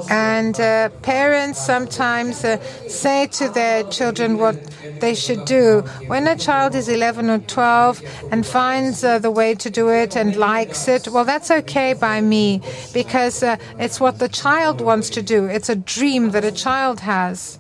And 0.10 0.60
uh, 0.60 0.90
parents 1.02 1.64
sometimes 1.64 2.44
uh, 2.44 2.58
say 2.88 3.28
to 3.28 3.50
their 3.50 3.84
children 3.84 4.38
what 4.38 4.56
they 5.00 5.14
should 5.14 5.46
do. 5.46 5.82
When 6.08 6.28
a 6.28 6.36
child 6.36 6.74
is 6.76 6.90
11 6.90 7.30
or 7.30 7.40
12 7.40 8.02
and 8.32 8.46
finds 8.46 9.04
uh, 9.04 9.20
the 9.20 9.32
way 9.32 9.54
to 9.56 9.70
do 9.70 9.90
it 9.90 10.16
and 10.16 10.36
likes 10.36 10.88
it, 10.88 11.08
well, 11.08 11.26
that's 11.26 11.52
okay 11.52 11.94
by 11.94 12.22
me 12.22 12.62
because 12.94 13.44
uh, 13.44 13.58
it's 13.78 14.00
what 14.00 14.20
the 14.20 14.30
child 14.30 14.82
wants 14.82 15.10
to 15.12 15.22
do. 15.22 15.46
It's 15.46 15.70
a 15.70 15.76
dream 15.76 16.32
that 16.32 16.44
a 16.44 16.52
child 16.52 17.02
has. 17.02 17.60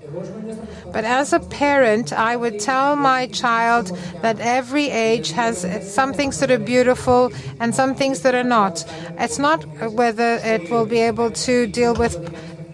But 0.91 1.05
as 1.05 1.31
a 1.31 1.39
parent, 1.39 2.11
I 2.11 2.35
would 2.35 2.59
tell 2.59 2.95
my 2.95 3.27
child 3.27 3.97
that 4.21 4.39
every 4.39 4.89
age 4.89 5.31
has 5.31 5.65
some 5.93 6.13
things 6.13 6.39
that 6.39 6.51
are 6.51 6.59
beautiful 6.59 7.31
and 7.59 7.73
some 7.73 7.95
things 7.95 8.21
that 8.21 8.35
are 8.35 8.43
not. 8.43 8.83
It's 9.17 9.39
not 9.39 9.63
whether 9.93 10.39
it 10.43 10.69
will 10.71 10.85
be 10.85 10.99
able 10.99 11.29
to 11.29 11.67
deal 11.67 11.93
with 11.93 12.15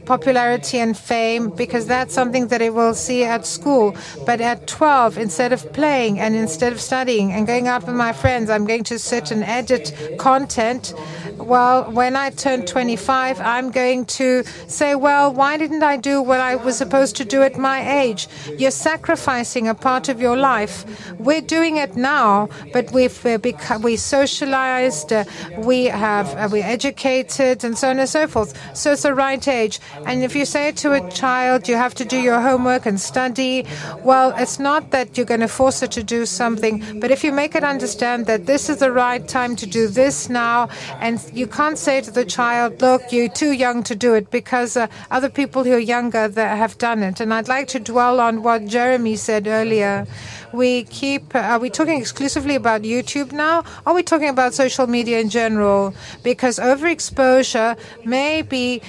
popularity 0.08 0.80
and 0.80 0.98
fame 0.98 1.50
because 1.50 1.86
that's 1.86 2.14
something 2.14 2.48
that 2.48 2.62
it 2.62 2.74
will 2.74 2.94
see 2.94 3.24
at 3.26 3.46
school. 3.46 3.96
But 4.26 4.40
at 4.42 4.66
12, 4.66 5.18
instead 5.18 5.52
of 5.52 5.72
playing 5.74 6.20
and 6.20 6.36
instead 6.36 6.72
of 6.72 6.80
studying 6.80 7.34
and 7.34 7.46
going 7.46 7.68
out 7.68 7.86
with 7.86 7.96
my 7.96 8.14
friends, 8.14 8.50
I'm 8.50 8.66
going 8.66 8.86
to 8.86 8.98
sit 8.98 9.32
and 9.32 9.44
edit 9.44 9.94
content. 10.18 10.94
Well, 11.38 11.92
when 11.92 12.16
I 12.16 12.30
turn 12.32 12.66
25, 12.66 13.40
I'm 13.42 13.70
going 13.70 14.06
to 14.06 14.44
say, 14.68 14.96
well, 14.96 15.34
why 15.34 15.58
didn't 15.58 15.84
I 15.84 15.98
do 15.98 16.22
what 16.22 16.40
I 16.40 16.56
was 16.56 16.78
supposed 16.78 17.16
to 17.18 17.26
do 17.26 17.44
at 17.44 17.58
my 17.58 17.80
age? 18.02 18.28
You're 18.58 18.72
sacrificing 18.72 19.68
a 19.68 19.76
part 19.76 20.10
of 20.10 20.22
your 20.22 20.38
life. 20.38 20.86
We're 21.20 21.42
doing 21.42 21.78
it 21.78 21.96
now, 21.96 22.50
but 22.74 22.92
we've 22.92 23.26
uh, 23.26 23.38
become, 23.38 23.82
we 23.82 23.98
socialized, 23.98 25.12
uh, 25.12 25.26
we 25.58 25.86
have, 25.86 26.28
uh, 26.36 26.48
we're 26.52 26.66
educated, 26.66 27.64
and 27.64 27.78
so 27.78 27.90
on 27.90 28.00
and 28.00 28.10
so 28.10 28.28
forth. 28.28 28.58
So 28.76 28.94
it's 28.94 29.04
the 29.04 29.14
right 29.14 29.46
age. 29.48 29.80
And 30.06 30.24
if 30.24 30.36
you 30.36 30.46
say 30.46 30.72
to 30.72 30.94
a 30.94 31.10
child, 31.10 31.68
you 31.68 31.76
have 31.76 31.94
to 31.96 32.06
do 32.06 32.18
your 32.20 32.40
homework 32.40 32.86
and 32.86 33.00
study, 33.00 33.66
well, 34.04 34.34
it's 34.38 34.60
not 34.60 34.92
that 34.92 35.18
you're 35.18 35.26
going 35.26 35.42
to 35.42 35.48
force 35.48 35.80
her 35.82 35.88
to 35.88 36.04
do 36.04 36.26
something, 36.26 37.00
but 37.00 37.12
if 37.12 37.24
you 37.24 37.32
make 37.32 37.56
it 37.56 37.64
understand 37.64 38.26
that 38.28 38.46
this 38.46 38.70
is 38.70 38.78
the 38.78 38.92
right 38.92 39.28
time 39.28 39.56
to 39.56 39.66
do 39.66 39.88
this 39.88 40.30
now, 40.30 40.70
and 41.00 41.24
you 41.34 41.48
can't 41.48 41.78
say 41.78 42.02
to 42.02 42.12
the 42.12 42.26
child, 42.26 42.82
look, 42.82 43.02
you're 43.12 43.30
too 43.30 43.52
young 43.52 43.84
to 43.84 43.96
do 43.96 44.14
it 44.14 44.30
because 44.32 44.78
uh, 44.78 44.88
other 45.12 45.30
people 45.30 45.64
who 45.64 45.74
are 45.74 45.80
younger 45.80 46.28
that 46.28 46.58
have 46.58 46.78
done 46.78 47.04
it. 47.04 47.20
And 47.20 47.34
I'd 47.34 47.48
like 47.48 47.68
to 47.70 47.80
dwell 47.80 48.20
on 48.20 48.44
what 48.44 48.66
Jeremy 48.66 49.16
said 49.16 49.48
earlier 49.48 50.06
we 50.54 50.84
keep 50.86 51.36
are 51.36 51.60
we 51.60 51.70
talking 51.70 52.00
exclusively 52.00 52.56
about 52.56 52.82
YouTube 52.82 53.32
now? 53.32 53.64
Are 53.86 53.94
we 53.94 54.04
talking 54.04 54.30
about 54.30 54.54
social 54.54 54.88
media 54.88 55.20
in 55.20 55.30
general? 55.30 55.94
Because 56.24 56.60
overexposure 56.60 57.78
may 58.06 58.42
be 58.42 58.82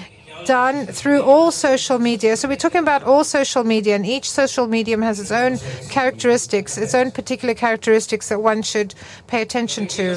done 0.44 0.86
through 0.86 1.22
all 1.22 1.50
social 1.50 1.98
media. 1.98 2.36
So 2.36 2.48
we're 2.48 2.56
talking 2.56 2.80
about 2.80 3.02
all 3.02 3.24
social 3.24 3.64
media, 3.64 3.94
and 3.94 4.06
each 4.06 4.30
social 4.30 4.66
medium 4.66 5.02
has 5.02 5.20
its 5.20 5.30
own 5.30 5.58
characteristics, 5.88 6.78
its 6.78 6.94
own 6.94 7.10
particular 7.10 7.54
characteristics 7.54 8.28
that 8.28 8.42
one 8.42 8.62
should 8.62 8.94
pay 9.26 9.42
attention 9.42 9.86
to. 9.88 10.16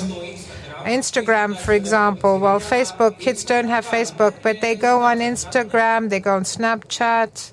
Instagram, 0.83 1.55
for 1.57 1.73
example. 1.73 2.39
Well, 2.39 2.59
Facebook, 2.59 3.19
kids 3.19 3.43
don't 3.43 3.67
have 3.67 3.85
Facebook, 3.85 4.35
but 4.41 4.61
they 4.61 4.75
go 4.75 5.01
on 5.01 5.19
Instagram, 5.19 6.09
they 6.09 6.19
go 6.19 6.35
on 6.35 6.43
Snapchat. 6.43 7.51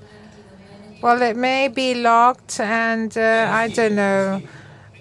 Well, 1.02 1.22
it 1.22 1.36
may 1.36 1.68
be 1.68 1.94
locked, 1.94 2.58
and 2.58 3.16
uh, 3.16 3.48
I 3.50 3.68
don't 3.68 3.94
know. 3.94 4.42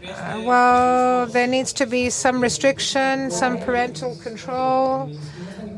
Uh, 0.08 0.42
well, 0.46 1.26
there 1.28 1.48
needs 1.48 1.74
to 1.74 1.86
be 1.86 2.10
some 2.10 2.42
restriction, 2.42 3.30
some 3.32 3.58
parental 3.58 4.16
control 4.16 5.10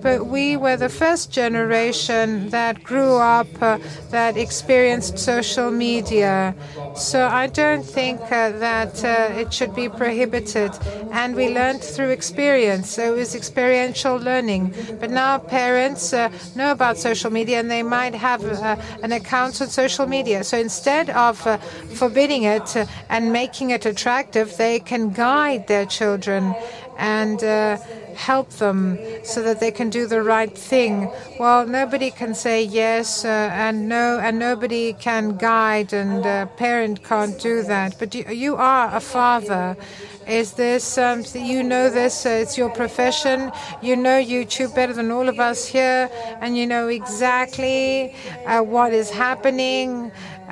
but 0.02 0.28
we 0.28 0.56
were 0.56 0.78
the 0.78 0.90
first 0.90 1.32
generation 1.32 2.50
that 2.50 2.84
grew 2.84 3.16
up 3.16 3.48
uh, 3.62 3.78
that 4.12 4.38
experienced 4.38 5.20
social 5.20 5.72
media. 5.72 6.56
So 6.96 7.28
I 7.28 7.48
don't 7.48 7.86
think 7.86 8.20
uh, 8.32 8.52
that 8.60 9.04
uh, 9.04 9.34
it 9.34 9.54
should 9.54 9.74
be 9.76 9.90
prohibited. 9.90 10.72
And 11.12 11.36
we 11.36 11.54
learned 11.54 11.82
through 11.82 12.10
experience. 12.10 12.90
So 12.92 13.14
it 13.14 13.18
was 13.18 13.36
experiential 13.36 14.18
learning. 14.18 14.74
But 15.00 15.12
now 15.12 15.38
parents 15.38 16.14
uh, 16.14 16.30
know 16.56 16.72
about 16.72 16.98
social 16.98 17.32
media 17.32 17.60
and 17.60 17.70
they 17.70 17.84
might 17.84 18.16
have 18.16 18.44
uh, 18.46 18.76
an 19.02 19.12
account 19.12 19.62
on 19.62 19.68
social 19.68 20.08
media. 20.08 20.44
So 20.44 20.58
instead 20.58 21.10
of 21.10 21.40
forbidding 21.94 22.44
it 22.44 22.76
and 23.10 23.32
making 23.32 23.72
it 23.72 23.86
attractive, 23.86 24.19
they 24.58 24.80
can 24.80 25.12
guide 25.12 25.68
their 25.68 25.86
children 25.86 26.54
and 26.98 27.42
help 28.20 28.50
them 28.64 29.00
so 29.24 29.42
that 29.42 29.60
they 29.60 29.72
can 29.72 29.90
do 29.90 30.06
the 30.06 30.22
right 30.22 30.56
thing. 30.58 31.10
Well, 31.40 31.66
nobody 31.66 32.12
can 32.12 32.36
say 32.36 32.64
yes 32.64 33.24
uh, 33.24 33.50
and 33.66 33.88
no, 33.88 34.20
and 34.20 34.38
nobody 34.38 34.94
can 34.94 35.38
guide, 35.38 35.94
and 35.94 36.26
a 36.26 36.50
parent 36.58 37.04
can't 37.04 37.40
do 37.40 37.64
that. 37.64 37.98
But 37.98 38.14
you, 38.14 38.26
you 38.30 38.56
are 38.56 38.94
a 38.94 39.00
father. 39.00 39.78
Is 40.28 40.54
this 40.54 40.98
um, 40.98 41.24
you 41.34 41.64
know 41.64 41.90
this? 41.90 42.26
Uh, 42.26 42.30
it's 42.30 42.58
your 42.58 42.70
profession. 42.70 43.52
You 43.82 43.96
know 43.96 44.20
YouTube 44.22 44.76
better 44.76 44.94
than 44.94 45.10
all 45.12 45.28
of 45.30 45.40
us 45.40 45.66
here, 45.66 46.10
and 46.42 46.58
you 46.58 46.68
know 46.68 46.88
exactly 46.90 48.14
uh, 48.46 48.62
what 48.62 48.94
is 48.94 49.10
happening 49.10 50.12
uh, 50.50 50.52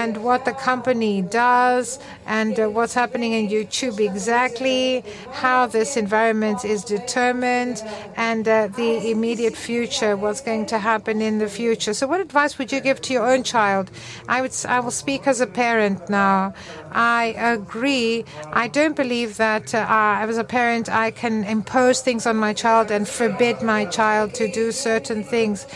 and 0.00 0.18
what 0.18 0.44
the 0.44 0.52
company 0.52 1.22
does 1.22 1.98
and 2.26 2.58
uh, 2.58 2.68
what's 2.68 2.94
happening 2.94 3.32
in 3.32 3.48
YouTube 3.48 4.00
exactly, 4.00 5.04
how 5.32 5.66
this 5.66 5.96
environment 5.96 6.64
is 6.64 6.84
determined, 6.84 7.82
and 8.16 8.46
uh, 8.46 8.68
the 8.68 9.10
immediate 9.10 9.56
future, 9.56 10.16
what's 10.16 10.40
going 10.40 10.66
to 10.66 10.78
happen 10.78 11.20
in 11.20 11.38
the 11.38 11.48
future. 11.48 11.94
So, 11.94 12.06
what 12.06 12.20
advice 12.20 12.58
would 12.58 12.72
you 12.72 12.80
give 12.80 13.00
to 13.02 13.12
your 13.12 13.28
own 13.28 13.42
child? 13.42 13.90
I 14.28 14.40
would. 14.42 14.52
I 14.68 14.80
will 14.80 14.90
speak 14.90 15.26
as 15.26 15.40
a 15.40 15.46
parent 15.46 16.08
now. 16.08 16.54
I 16.92 17.34
agree. 17.38 18.24
I 18.52 18.68
don't 18.68 18.96
believe 18.96 19.36
that 19.38 19.74
uh, 19.74 19.86
as 19.88 20.38
a 20.38 20.44
parent 20.44 20.88
I 20.88 21.10
can 21.10 21.44
impose 21.44 22.00
things 22.02 22.26
on 22.26 22.36
my 22.36 22.52
child 22.52 22.90
and 22.90 23.08
forbid 23.08 23.62
my 23.62 23.86
child 23.86 24.34
to 24.34 24.50
do 24.50 24.72
certain 24.72 25.24
things. 25.24 25.66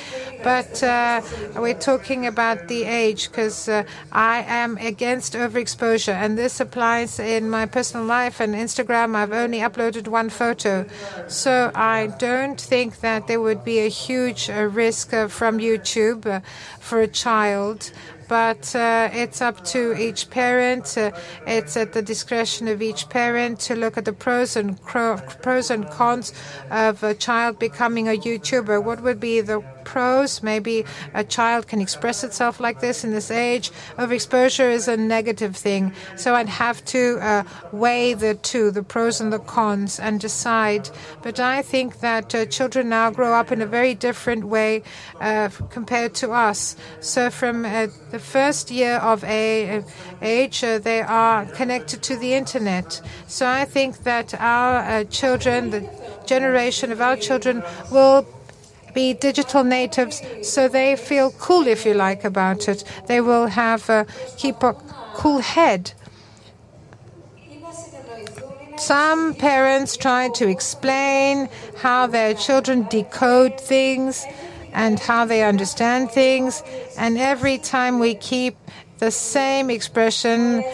But 0.42 0.82
uh, 0.82 1.22
we're 1.56 1.74
talking 1.74 2.26
about 2.26 2.68
the 2.68 2.84
age 2.84 3.30
because 3.30 3.68
uh, 3.68 3.84
I 4.12 4.44
am 4.46 4.76
against 4.76 5.32
overexposure, 5.34 6.14
and 6.14 6.35
this 6.36 6.60
applies 6.60 7.18
in 7.18 7.50
my 7.50 7.66
personal 7.66 8.06
life 8.06 8.40
and 8.40 8.54
Instagram. 8.54 9.14
I've 9.14 9.32
only 9.32 9.58
uploaded 9.58 10.08
one 10.08 10.30
photo, 10.30 10.86
so 11.28 11.70
I 11.74 12.08
don't 12.18 12.60
think 12.60 13.00
that 13.00 13.26
there 13.26 13.40
would 13.40 13.64
be 13.64 13.80
a 13.80 13.88
huge 13.88 14.48
uh, 14.50 14.64
risk 14.64 15.12
uh, 15.12 15.28
from 15.28 15.58
YouTube 15.58 16.26
uh, 16.26 16.40
for 16.80 17.00
a 17.00 17.08
child 17.08 17.92
but 18.28 18.74
uh, 18.74 19.08
it's 19.12 19.40
up 19.40 19.64
to 19.64 19.94
each 19.96 20.30
parent. 20.30 20.98
Uh, 20.98 21.12
it's 21.46 21.76
at 21.76 21.92
the 21.92 22.02
discretion 22.02 22.66
of 22.66 22.82
each 22.82 23.08
parent 23.08 23.60
to 23.60 23.76
look 23.76 23.96
at 23.96 24.04
the 24.04 24.12
pros 24.12 24.56
and 24.56 24.80
pros 24.82 25.70
and 25.70 25.88
cons 25.90 26.32
of 26.70 27.02
a 27.02 27.14
child 27.14 27.58
becoming 27.58 28.08
a 28.08 28.12
YouTuber. 28.12 28.82
What 28.82 29.00
would 29.02 29.20
be 29.20 29.40
the 29.40 29.62
pros? 29.92 30.42
Maybe 30.42 30.84
a 31.14 31.24
child 31.24 31.68
can 31.70 31.80
express 31.80 32.18
itself 32.28 32.60
like 32.60 32.78
this 32.80 33.04
in 33.04 33.10
this 33.12 33.30
age. 33.30 33.66
of 33.96 34.12
exposure 34.12 34.70
is 34.78 34.86
a 34.88 34.96
negative 34.96 35.54
thing, 35.66 35.92
so 36.16 36.34
I'd 36.34 36.54
have 36.64 36.84
to 36.96 37.02
uh, 37.20 37.42
weigh 37.72 38.12
the 38.24 38.34
two, 38.34 38.70
the 38.70 38.82
pros 38.82 39.20
and 39.22 39.32
the 39.32 39.44
cons, 39.54 39.92
and 39.98 40.20
decide. 40.20 40.84
But 41.22 41.40
I 41.40 41.62
think 41.62 42.00
that 42.00 42.34
uh, 42.34 42.44
children 42.58 42.88
now 42.88 43.10
grow 43.10 43.32
up 43.40 43.48
in 43.54 43.60
a 43.62 43.70
very 43.78 43.94
different 43.94 44.44
way 44.56 44.82
uh, 45.20 45.48
compared 45.70 46.12
to 46.22 46.32
us. 46.32 46.76
So 47.00 47.30
from 47.30 47.64
uh, 47.64 47.86
the 48.10 48.18
first 48.18 48.70
year 48.70 48.96
of 49.12 49.24
a, 49.24 49.82
age, 50.22 50.64
uh, 50.64 50.78
they 50.78 51.00
are 51.02 51.44
connected 51.46 52.02
to 52.02 52.16
the 52.16 52.34
internet. 52.34 53.00
So 53.26 53.46
I 53.46 53.64
think 53.64 54.04
that 54.04 54.34
our 54.40 54.78
uh, 54.78 55.04
children, 55.04 55.70
the 55.70 55.88
generation 56.26 56.92
of 56.92 57.00
our 57.00 57.16
children, 57.16 57.62
will 57.90 58.26
be 58.96 59.12
digital 59.12 59.62
natives, 59.62 60.22
so 60.42 60.66
they 60.66 60.96
feel 60.96 61.30
cool, 61.32 61.68
if 61.68 61.84
you 61.86 61.94
like, 61.94 62.24
about 62.24 62.66
it. 62.66 62.82
They 63.06 63.20
will 63.20 63.46
have 63.46 63.88
uh, 63.88 64.04
keep 64.36 64.62
a 64.62 64.72
cool 65.14 65.38
head. 65.38 65.92
Some 68.78 69.34
parents 69.34 69.96
try 69.96 70.28
to 70.40 70.48
explain 70.48 71.48
how 71.84 72.06
their 72.06 72.34
children 72.34 72.86
decode 72.90 73.60
things 73.60 74.26
and 74.72 74.98
how 75.00 75.24
they 75.24 75.42
understand 75.42 76.10
things. 76.10 76.62
And 76.98 77.16
every 77.18 77.58
time 77.58 77.98
we 77.98 78.14
keep 78.14 78.56
the 78.98 79.10
same 79.10 79.70
expression, 79.70 80.64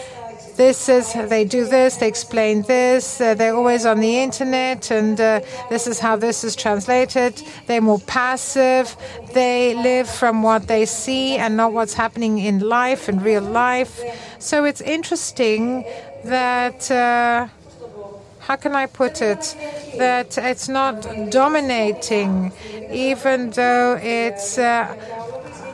this 0.55 0.89
is 0.89 1.13
they 1.13 1.45
do 1.45 1.65
this 1.65 1.97
they 1.97 2.07
explain 2.07 2.61
this 2.63 3.19
uh, 3.19 3.33
they're 3.33 3.55
always 3.55 3.85
on 3.85 3.99
the 3.99 4.19
internet 4.19 4.91
and 4.91 5.19
uh, 5.19 5.39
this 5.69 5.87
is 5.87 5.99
how 5.99 6.15
this 6.15 6.43
is 6.43 6.55
translated. 6.55 7.41
They're 7.67 7.81
more 7.81 7.99
passive. 7.99 8.95
They 9.33 9.73
live 9.73 10.09
from 10.09 10.43
what 10.43 10.67
they 10.67 10.85
see 10.85 11.37
and 11.37 11.57
not 11.57 11.73
what's 11.73 11.93
happening 11.93 12.39
in 12.39 12.59
life 12.59 13.09
in 13.09 13.19
real 13.19 13.43
life. 13.43 14.01
So 14.39 14.65
it's 14.65 14.81
interesting 14.81 15.83
that 16.25 16.89
uh, 16.91 17.47
how 18.39 18.55
can 18.55 18.75
I 18.75 18.85
put 18.87 19.21
it? 19.21 19.55
That 19.97 20.37
it's 20.37 20.67
not 20.67 20.95
dominating, 21.29 22.51
even 22.91 23.51
though 23.51 23.99
it's 24.01 24.57
uh, 24.57 24.95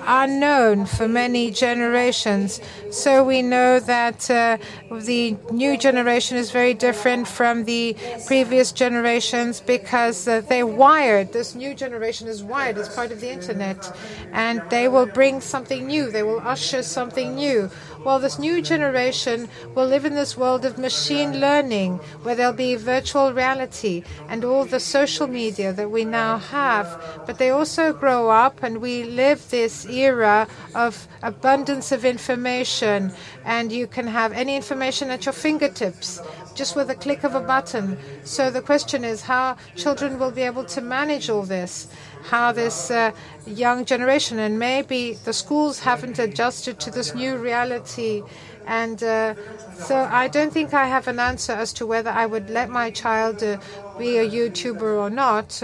unknown 0.10 0.88
for 0.88 1.07
many 1.07 1.52
generations. 1.52 2.60
So 2.90 3.23
we 3.23 3.44
know 3.44 3.80
that 3.80 4.30
uh, 4.30 4.57
the 4.91 5.38
new 5.52 5.77
generation 5.77 6.36
is 6.36 6.49
very 6.49 6.73
different 6.73 7.27
from 7.27 7.65
the 7.65 7.95
previous 8.26 8.72
generations 8.72 9.61
because 9.61 10.27
uh, 10.27 10.41
they're 10.41 10.65
wired. 10.65 11.31
This 11.31 11.53
new 11.53 11.76
generation 11.76 12.27
is 12.27 12.44
wired 12.44 12.77
as 12.80 12.90
part 12.90 13.11
of 13.11 13.22
the 13.22 13.30
internet, 13.30 13.95
and 14.34 14.61
they 14.69 14.88
will 14.88 15.06
bring 15.06 15.41
something 15.41 15.86
new. 15.86 16.10
They 16.10 16.23
will 16.23 16.40
usher 16.40 16.81
something 16.81 17.36
new. 17.36 17.69
Well, 18.03 18.19
this 18.19 18.39
new 18.39 18.61
generation 18.61 19.49
will 19.76 19.85
live 19.85 20.05
in 20.05 20.15
this 20.15 20.38
world 20.38 20.63
of 20.63 20.77
machine 20.77 21.41
learning, 21.41 21.97
where 22.23 22.34
there'll 22.34 22.53
be 22.53 22.76
virtual 22.76 23.34
reality 23.34 24.03
and 24.30 24.45
all 24.45 24.63
the 24.63 24.80
social 24.80 25.27
media 25.27 25.73
that 25.73 25.91
we 25.91 26.05
now 26.05 26.38
have. 26.38 27.23
But 27.26 27.38
they 27.38 27.49
also 27.49 27.91
grow 27.91 28.30
up, 28.30 28.63
and 28.63 28.80
we 28.80 29.03
live 29.03 29.49
this 29.49 29.85
era 29.85 30.47
of 30.73 31.09
abundance 31.21 31.91
of 31.91 32.05
information, 32.05 33.11
and 33.43 33.69
you 33.69 33.85
can 33.85 34.07
have 34.07 34.31
any 34.31 34.55
information 34.55 35.09
at 35.09 35.26
your 35.26 35.34
fingertips 35.34 36.21
just 36.55 36.76
with 36.76 36.89
a 36.89 36.95
click 36.95 37.23
of 37.23 37.35
a 37.35 37.39
button. 37.39 37.97
So 38.23 38.49
the 38.49 38.61
question 38.61 39.03
is 39.03 39.21
how 39.21 39.57
children 39.76 40.19
will 40.19 40.31
be 40.31 40.41
able 40.41 40.65
to 40.65 40.81
manage 40.81 41.30
all 41.30 41.43
this 41.43 41.88
how 42.22 42.52
this 42.52 42.91
uh, 42.91 43.12
young 43.46 43.86
generation 43.86 44.40
and 44.40 44.60
maybe 44.60 45.20
the 45.24 45.34
schools 45.34 45.80
haven't 45.80 46.20
adjusted 46.20 46.80
to 46.80 46.91
this 46.91 47.14
new 47.14 47.38
reality. 47.38 48.26
And 48.66 49.02
uh, 49.04 49.36
so 49.72 50.08
I 50.10 50.28
don't 50.28 50.52
think 50.54 50.74
I 50.74 50.88
have 50.88 51.08
an 51.08 51.20
answer 51.20 51.54
as 51.54 51.74
to 51.74 51.88
whether 51.88 52.10
I 52.10 52.26
would 52.26 52.50
let 52.50 52.70
my 52.70 52.91
child 52.91 53.41
uh, 53.41 53.58
be 53.98 54.18
a 54.18 54.30
YouTuber 54.30 55.00
or 55.02 55.10
not. 55.10 55.62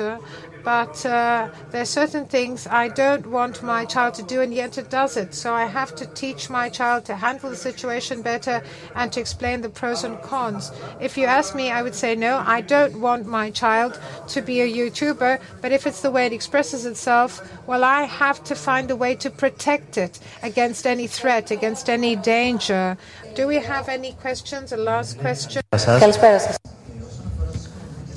But 0.65 1.05
uh, 1.05 1.49
there 1.69 1.83
are 1.83 1.85
certain 1.85 2.25
things 2.25 2.65
I 2.65 2.87
don't 2.87 3.27
want 3.27 3.61
my 3.61 3.85
child 3.85 4.15
to 4.15 4.23
do, 4.23 4.41
and 4.41 4.51
yet 4.51 4.79
it 4.79 4.89
does 4.89 5.15
it. 5.15 5.35
So 5.35 5.53
I 5.53 5.65
have 5.65 5.93
to 5.95 6.07
teach 6.07 6.49
my 6.49 6.69
child 6.69 7.05
to 7.05 7.15
handle 7.15 7.51
the 7.51 7.55
situation 7.55 8.23
better 8.23 8.63
and 8.95 9.13
to 9.13 9.19
explain 9.19 9.61
the 9.61 9.69
pros 9.69 10.03
and 10.03 10.19
cons. 10.23 10.71
If 10.99 11.19
you 11.19 11.25
ask 11.25 11.53
me, 11.53 11.69
I 11.69 11.83
would 11.83 11.93
say 11.93 12.15
no, 12.15 12.43
I 12.43 12.61
don't 12.61 12.99
want 12.99 13.27
my 13.27 13.51
child 13.51 13.99
to 14.29 14.41
be 14.41 14.61
a 14.61 14.67
YouTuber, 14.67 15.39
but 15.61 15.71
if 15.71 15.85
it's 15.85 16.01
the 16.01 16.09
way 16.09 16.25
it 16.25 16.33
expresses 16.33 16.87
itself, 16.87 17.47
well, 17.67 17.83
I 17.83 18.01
have 18.03 18.43
to 18.45 18.55
find 18.55 18.89
a 18.89 18.95
way 18.95 19.13
to 19.17 19.29
protect 19.29 19.99
it 19.99 20.19
against 20.41 20.87
any 20.87 21.05
threat, 21.05 21.51
against 21.51 21.91
any 21.91 22.15
danger. 22.15 22.97
Do 23.35 23.45
we 23.45 23.57
have 23.57 23.87
any 23.87 24.13
questions? 24.13 24.71
A 24.71 24.77
last 24.77 25.19
question? 25.19 25.61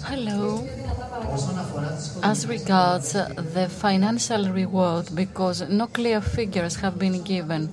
Hello. 0.04 0.66
As 2.22 2.46
regards 2.46 3.14
uh, 3.14 3.32
the 3.54 3.68
financial 3.68 4.48
reward, 4.50 5.10
because 5.14 5.62
no 5.68 5.86
clear 5.86 6.20
figures 6.20 6.76
have 6.76 6.98
been 6.98 7.22
given, 7.22 7.68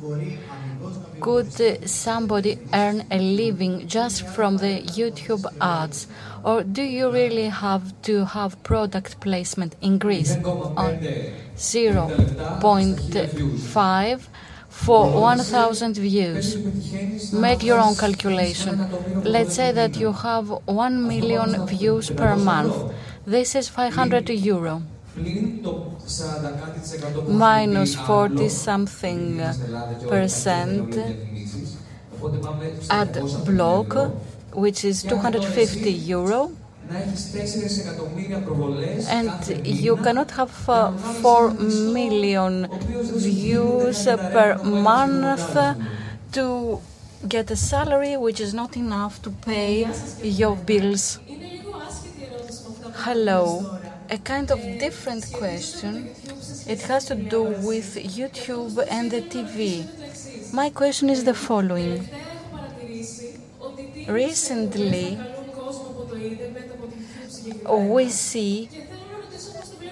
could 1.21 1.51
somebody 1.87 2.57
earn 2.73 3.05
a 3.11 3.19
living 3.19 3.87
just 3.87 4.27
from 4.27 4.57
the 4.57 4.81
YouTube 4.81 5.45
ads? 5.61 6.07
Or 6.43 6.63
do 6.63 6.81
you 6.83 7.11
really 7.11 7.47
have 7.49 7.93
to 8.03 8.25
have 8.25 8.61
product 8.63 9.19
placement 9.21 9.75
in 9.81 9.97
Greece 9.97 10.35
on 10.35 10.99
0.5 11.55 14.27
for 14.75 15.09
1,000 15.09 15.95
views. 15.95 17.33
Make 17.33 17.63
your 17.63 17.79
own 17.79 17.95
calculation. 17.95 18.89
Let's 19.23 19.55
say 19.55 19.71
that 19.71 19.95
you 19.95 20.11
have 20.11 20.49
1 20.65 21.07
million 21.07 21.65
views 21.65 22.09
per 22.09 22.35
month. 22.35 22.75
This 23.25 23.55
is 23.55 23.67
500 23.69 24.29
euro. 24.29 24.83
Minus 27.27 27.95
40 27.95 28.49
something 28.49 29.41
percent 30.07 30.95
ad 32.91 33.13
block, 33.45 34.11
which 34.53 34.85
is 34.85 35.01
250 35.03 35.91
euro. 35.91 36.51
And 39.09 39.61
you 39.65 39.97
cannot 39.97 40.29
have 40.31 40.69
uh, 40.69 40.91
4 40.91 41.51
million 41.51 42.67
views 42.69 44.05
per 44.05 44.59
month 44.63 45.57
to 46.33 46.79
get 47.27 47.49
a 47.49 47.55
salary 47.55 48.17
which 48.17 48.39
is 48.39 48.53
not 48.53 48.77
enough 48.77 49.19
to 49.23 49.31
pay 49.31 49.87
your 50.21 50.55
bills. 50.55 51.17
Hello. 53.03 53.79
A 54.09 54.17
kind 54.17 54.51
of 54.51 54.59
different 54.79 55.31
question. 55.33 56.09
It 56.67 56.81
has 56.83 57.05
to 57.05 57.15
do 57.15 57.43
with 57.43 57.95
YouTube 57.95 58.83
and 58.89 59.11
the 59.11 59.21
TV. 59.21 59.85
My 60.53 60.69
question 60.69 61.09
is 61.09 61.23
the 61.23 61.33
following. 61.33 62.07
Recently, 64.07 65.19
we 67.67 68.09
see 68.09 68.69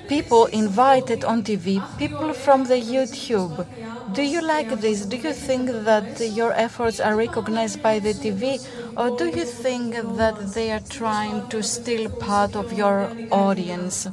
people 0.07 0.45
invited 0.47 1.23
on 1.23 1.43
TV, 1.43 1.83
people 1.97 2.33
from 2.33 2.65
the 2.65 2.75
YouTube. 2.75 3.67
Do 4.11 4.21
you 4.21 4.41
like 4.41 4.69
this? 4.69 5.05
Do 5.05 5.17
you 5.17 5.33
think 5.33 5.69
that 5.71 6.19
your 6.19 6.51
efforts 6.53 6.99
are 6.99 7.15
recognized 7.15 7.81
by 7.81 7.99
the 7.99 8.13
TV? 8.13 8.59
Or 8.97 9.09
do 9.09 9.27
you 9.27 9.45
think 9.45 9.95
that 10.17 10.37
they 10.53 10.71
are 10.71 10.81
trying 10.89 11.47
to 11.47 11.63
steal 11.63 12.09
part 12.09 12.55
of 12.55 12.73
your 12.73 13.13
audience? 13.31 14.07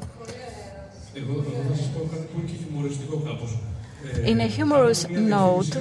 In 4.25 4.41
a 4.41 4.47
humorous 4.47 5.05
note, 5.15 5.77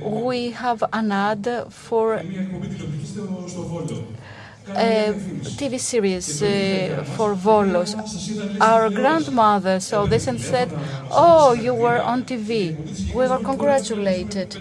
we 0.00 0.50
have 0.50 0.82
an 0.92 1.12
ad 1.12 1.66
for 1.70 2.22
a 4.76 5.12
TV 5.58 5.78
series 5.78 6.42
uh, 6.42 7.04
for 7.16 7.34
Volos. 7.34 7.94
Our 8.60 8.90
grandmother 8.90 9.80
saw 9.80 10.06
this 10.06 10.26
and 10.26 10.40
said, 10.40 10.70
Oh, 11.10 11.52
you 11.52 11.74
were 11.74 12.00
on 12.00 12.24
TV. 12.24 12.76
We 13.14 13.26
were 13.28 13.38
congratulated. 13.38 14.56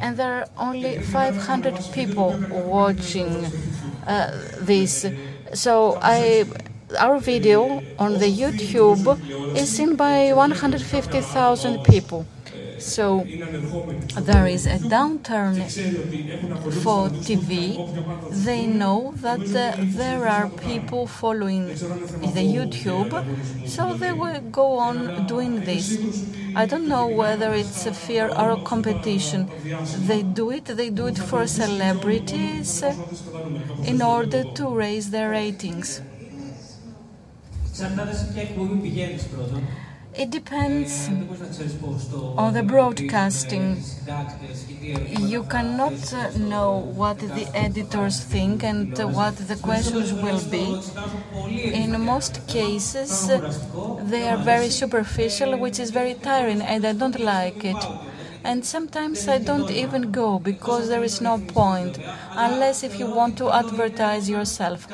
And 0.00 0.16
there 0.16 0.32
are 0.32 0.48
only 0.58 0.98
500 0.98 1.74
people 1.92 2.38
watching 2.50 3.46
uh, 4.06 4.30
this. 4.60 5.06
So 5.54 5.98
I 6.02 6.44
our 7.00 7.18
video 7.18 7.82
on 7.98 8.12
the 8.18 8.30
YouTube 8.32 9.18
is 9.56 9.68
seen 9.76 9.96
by 9.96 10.32
150,000 10.32 11.82
people. 11.84 12.26
So 12.78 13.28
there 14.16 14.46
is 14.46 14.66
a 14.66 14.78
downturn 14.78 15.72
for 16.68 17.10
TV. 17.10 17.82
They 18.30 18.66
know 18.66 19.14
that 19.16 19.54
uh, 19.54 19.76
there 19.80 20.26
are 20.28 20.48
people 20.48 21.06
following 21.06 21.78
the 22.20 22.44
YouTube, 22.56 23.24
so 23.64 23.94
they 23.94 24.12
will 24.12 24.40
go 24.40 24.78
on 24.78 25.12
doing 25.26 25.62
this. 25.64 25.98
I 26.54 26.66
don't 26.66 26.88
know 26.88 27.06
whether 27.08 27.52
it's 27.54 27.86
a 27.86 27.92
fear 27.92 28.32
or 28.36 28.50
a 28.50 28.58
competition. 28.58 29.50
They 29.92 30.22
do 30.22 30.50
it, 30.50 30.64
they 30.66 30.90
do 30.90 31.06
it 31.06 31.18
for 31.18 31.46
celebrities 31.46 32.82
in 33.82 34.02
order 34.02 34.44
to 34.44 34.68
raise 34.68 35.10
their 35.10 35.30
ratings. 35.30 36.02
It 40.16 40.30
depends 40.30 41.08
on 42.36 42.52
the 42.54 42.62
broadcasting. 42.62 43.84
You 45.18 45.44
cannot 45.44 46.12
uh, 46.12 46.30
know 46.36 46.78
what 46.78 47.18
the 47.18 47.48
editors 47.54 48.20
think 48.20 48.62
and 48.64 48.96
what 48.98 49.36
the 49.36 49.56
questions 49.56 50.12
will 50.12 50.40
be. 50.40 50.78
In 51.72 52.00
most 52.00 52.46
cases, 52.46 53.30
they 53.98 54.28
are 54.28 54.36
very 54.38 54.70
superficial, 54.70 55.56
which 55.58 55.78
is 55.78 55.90
very 55.90 56.14
tiring, 56.14 56.62
and 56.62 56.86
I 56.86 56.92
don't 56.92 57.18
like 57.20 57.64
it. 57.64 57.88
And 58.46 58.64
sometimes 58.64 59.28
I 59.28 59.38
don't 59.38 59.70
even 59.70 60.10
go 60.12 60.38
because 60.38 60.88
there 60.88 61.02
is 61.02 61.20
no 61.20 61.38
point, 61.38 61.98
unless 62.36 62.82
if 62.84 62.98
you 63.00 63.06
want 63.06 63.36
to 63.38 63.50
advertise 63.50 64.30
yourself. 64.30 64.88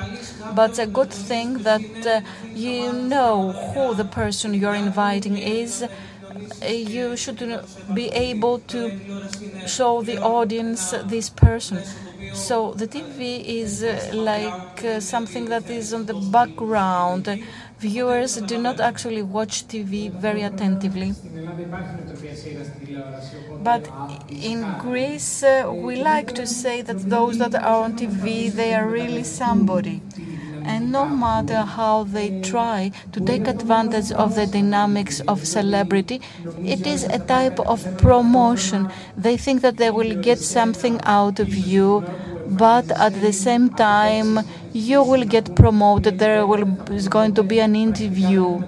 But 0.50 0.78
a 0.78 0.86
good 0.86 1.10
thing 1.10 1.58
that 1.68 1.84
uh, 2.06 2.20
you 2.54 2.92
know 2.92 3.52
who 3.74 3.94
the 3.94 4.04
person 4.04 4.54
you're 4.54 4.74
inviting 4.74 5.36
is. 5.38 5.84
You 6.66 7.16
should 7.16 7.40
be 7.92 8.06
able 8.08 8.60
to 8.74 8.92
show 9.66 10.02
the 10.02 10.18
audience 10.20 10.94
this 11.04 11.28
person. 11.30 11.84
So 12.32 12.72
the 12.74 12.86
TV 12.86 13.36
is 13.60 13.82
uh, 13.82 14.10
like 14.12 14.56
uh, 14.84 15.00
something 15.00 15.46
that 15.46 15.68
is 15.70 15.92
on 15.92 16.06
the 16.06 16.14
background. 16.14 17.38
Viewers 17.82 18.36
do 18.36 18.58
not 18.58 18.78
actually 18.80 19.22
watch 19.22 19.66
TV 19.66 20.08
very 20.08 20.42
attentively. 20.42 21.14
But 23.62 23.88
in 24.28 24.74
Greece, 24.74 25.42
uh, 25.42 25.70
we 25.74 25.96
like 25.96 26.32
to 26.34 26.46
say 26.46 26.82
that 26.82 27.08
those 27.08 27.38
that 27.38 27.54
are 27.54 27.84
on 27.84 27.94
TV, 27.94 28.48
they 28.48 28.74
are 28.74 28.88
really 28.88 29.24
somebody. 29.24 30.02
And 30.64 30.92
no 30.92 31.06
matter 31.06 31.62
how 31.62 32.04
they 32.04 32.30
try 32.42 32.92
to 33.12 33.20
take 33.20 33.48
advantage 33.48 34.12
of 34.12 34.34
the 34.36 34.46
dynamics 34.46 35.20
of 35.26 35.46
celebrity, 35.46 36.20
it 36.64 36.86
is 36.86 37.04
a 37.04 37.18
type 37.18 37.58
of 37.60 37.96
promotion. 37.96 38.88
They 39.16 39.36
think 39.36 39.62
that 39.62 39.76
they 39.78 39.90
will 39.90 40.14
get 40.14 40.38
something 40.38 41.00
out 41.02 41.40
of 41.40 41.54
you, 41.54 42.04
but 42.46 42.90
at 42.92 43.14
the 43.20 43.32
same 43.32 43.70
time, 43.70 44.40
you 44.72 45.02
will 45.02 45.24
get 45.24 45.54
promoted. 45.54 46.18
There 46.18 46.46
will, 46.46 46.64
is 46.90 47.08
going 47.08 47.34
to 47.34 47.42
be 47.42 47.60
an 47.60 47.74
interview. 47.76 48.62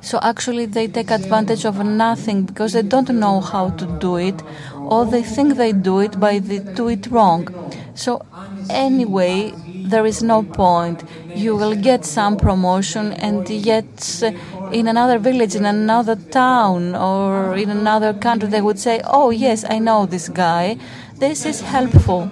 So 0.00 0.18
actually, 0.22 0.66
they 0.66 0.86
take 0.88 1.10
advantage 1.10 1.64
of 1.64 1.84
nothing 1.84 2.44
because 2.44 2.72
they 2.74 2.82
don't 2.82 3.08
know 3.10 3.40
how 3.40 3.70
to 3.70 3.86
do 3.86 4.16
it, 4.16 4.42
or 4.84 5.04
they 5.04 5.22
think 5.22 5.56
they 5.56 5.72
do 5.72 5.98
it, 6.00 6.18
but 6.20 6.46
they 6.46 6.60
do 6.60 6.88
it 6.88 7.06
wrong. 7.08 7.48
So 7.94 8.24
anyway, 8.68 9.58
there 9.82 10.06
is 10.06 10.22
no 10.22 10.42
point. 10.44 11.04
You 11.32 11.56
will 11.56 11.74
get 11.74 12.04
some 12.04 12.36
promotion, 12.36 13.12
and 13.14 13.48
yet 13.48 14.22
in 14.70 14.86
another 14.88 15.18
village, 15.18 15.54
in 15.56 15.64
another 15.64 16.16
town, 16.16 16.94
or 16.94 17.56
in 17.56 17.70
another 17.70 18.12
country, 18.14 18.48
they 18.48 18.60
would 18.62 18.78
say, 18.78 19.00
"Oh 19.04 19.30
yes, 19.30 19.64
I 19.68 19.78
know 19.78 20.06
this 20.06 20.28
guy." 20.28 20.76
This 21.18 21.44
is 21.44 21.62
helpful. 21.62 22.30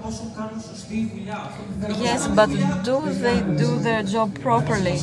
Yes, 1.88 2.28
but 2.28 2.50
do 2.82 3.12
they 3.12 3.40
do 3.40 3.78
their 3.78 4.02
job 4.02 4.38
properly? 4.40 5.00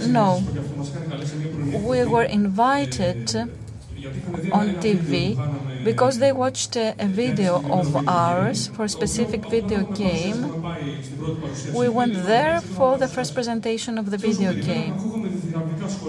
No. 0.00 0.42
We 1.70 2.04
were 2.04 2.24
invited 2.24 3.34
on 4.52 4.74
TV 4.84 5.36
because 5.84 6.18
they 6.18 6.32
watched 6.32 6.76
a, 6.76 6.94
video 7.00 7.62
of 7.70 8.08
ours 8.08 8.68
for 8.68 8.84
a 8.84 8.88
specific 8.88 9.48
video 9.48 9.82
game. 9.84 10.40
We 11.72 11.88
went 11.88 12.14
there 12.26 12.60
for 12.60 12.98
the 12.98 13.08
first 13.08 13.34
presentation 13.34 13.98
of 13.98 14.10
the 14.10 14.18
video 14.18 14.52
game. 14.52 14.94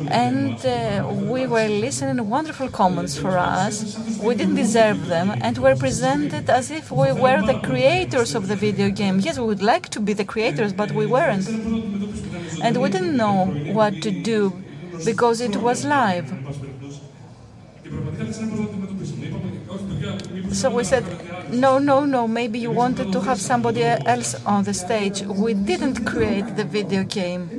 And 0.10 0.58
uh, 0.66 1.08
we 1.34 1.48
were 1.48 1.68
listening 1.68 2.30
wonderful 2.30 2.70
comments 2.70 3.18
for 3.18 3.38
us. 3.38 3.98
We 4.20 4.36
didn't 4.36 4.56
deserve 4.56 5.08
them, 5.08 5.32
and 5.42 5.58
were 5.58 5.76
presented 5.76 6.50
as 6.50 6.72
if 6.72 6.92
we 6.92 7.12
were 7.12 7.42
the 7.42 7.60
creators 7.64 8.36
of 8.36 8.48
the 8.48 8.56
video 8.56 8.90
game. 8.90 9.20
Yes, 9.20 9.38
we 9.40 9.46
would 9.46 9.62
like 9.62 9.90
to 9.90 10.00
be 10.00 10.14
the 10.14 10.26
creators, 10.26 10.74
but 10.74 10.92
we 10.92 11.06
weren't. 11.06 11.48
And 12.62 12.82
we 12.82 12.90
didn't 12.90 13.16
know 13.16 13.46
what 13.78 14.02
to 14.02 14.12
do 14.12 14.62
because 15.06 15.40
it 15.40 15.56
was 15.58 15.86
live. 15.86 16.28
So 20.52 20.70
we 20.72 20.84
said, 20.84 21.06
no, 21.52 21.80
no, 21.80 22.06
no, 22.06 22.28
maybe 22.28 22.60
you 22.60 22.72
wanted 22.72 23.12
to 23.14 23.22
have 23.22 23.40
somebody 23.40 23.84
else 23.84 24.36
on 24.46 24.64
the 24.64 24.74
stage. 24.74 25.22
We 25.22 25.54
didn't 25.54 26.06
create 26.06 26.56
the 26.56 26.64
video 26.64 27.04
game. 27.04 27.50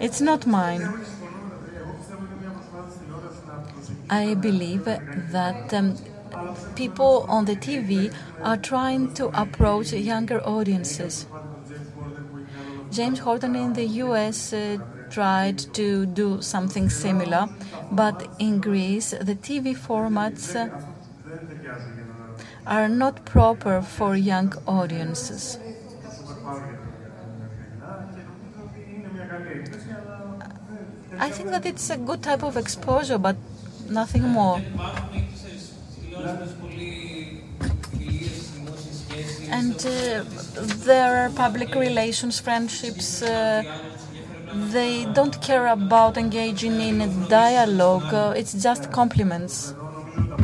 It's 0.00 0.20
not 0.20 0.46
mine. 0.46 1.04
I 4.08 4.34
believe 4.34 4.84
that 4.84 5.74
um, 5.74 5.96
people 6.74 7.26
on 7.28 7.44
the 7.44 7.56
TV 7.56 8.12
are 8.42 8.56
trying 8.56 9.12
to 9.14 9.26
approach 9.38 9.92
younger 9.92 10.40
audiences. 10.46 11.26
James 12.90 13.20
Corden 13.20 13.54
in 13.54 13.74
the 13.74 13.84
US 14.04 14.52
uh, 14.54 14.78
tried 15.10 15.58
to 15.74 16.06
do 16.06 16.42
something 16.42 16.88
similar, 16.90 17.48
but 17.90 18.28
in 18.38 18.60
Greece 18.60 19.10
the 19.10 19.34
TV 19.34 19.74
formats 19.74 20.54
are 22.66 22.88
not 22.88 23.24
proper 23.24 23.82
for 23.82 24.14
young 24.14 24.52
audiences. 24.66 25.58
I 31.18 31.30
think 31.30 31.50
that 31.50 31.66
it's 31.66 31.90
a 31.90 31.96
good 31.96 32.22
type 32.22 32.42
of 32.42 32.56
exposure, 32.56 33.18
but 33.18 33.36
nothing 33.88 34.22
more. 34.28 34.62
And 39.50 39.74
uh, 39.86 40.24
there 40.84 41.24
are 41.24 41.30
public 41.30 41.74
relations, 41.74 42.38
friendships. 42.40 43.22
Uh, 43.22 43.64
they 44.52 45.04
don't 45.04 45.40
care 45.40 45.66
about 45.68 46.16
engaging 46.16 46.80
in 46.80 47.00
a 47.00 47.06
dialogue. 47.28 48.12
Uh, 48.12 48.34
it's 48.36 48.52
just 48.54 48.90
compliments, 48.90 49.74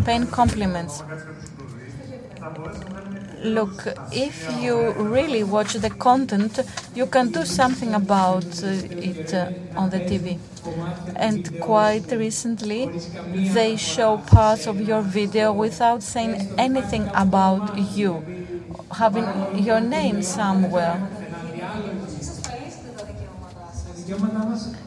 paying 0.04 0.26
compliments. 0.26 1.02
Look, 3.42 3.86
if 4.10 4.48
you 4.48 4.92
really 4.92 5.42
watch 5.44 5.74
the 5.74 5.90
content, 5.90 6.58
you 6.94 7.06
can 7.06 7.30
do 7.30 7.44
something 7.44 7.94
about 7.94 8.62
uh, 8.62 8.82
it 8.98 9.34
uh, 9.34 9.50
on 9.76 9.90
the 9.90 10.00
TV. 10.00 10.40
And 11.14 11.48
quite 11.60 12.10
recently, 12.10 12.92
they 13.34 13.76
show 13.76 14.18
parts 14.18 14.66
of 14.66 14.80
your 14.80 15.02
video 15.02 15.52
without 15.52 16.02
saying 16.02 16.38
anything 16.58 17.10
about 17.14 17.74
you, 17.76 18.24
having 18.92 19.48
your 19.54 19.80
name 19.80 20.22
somewhere. 20.22 21.00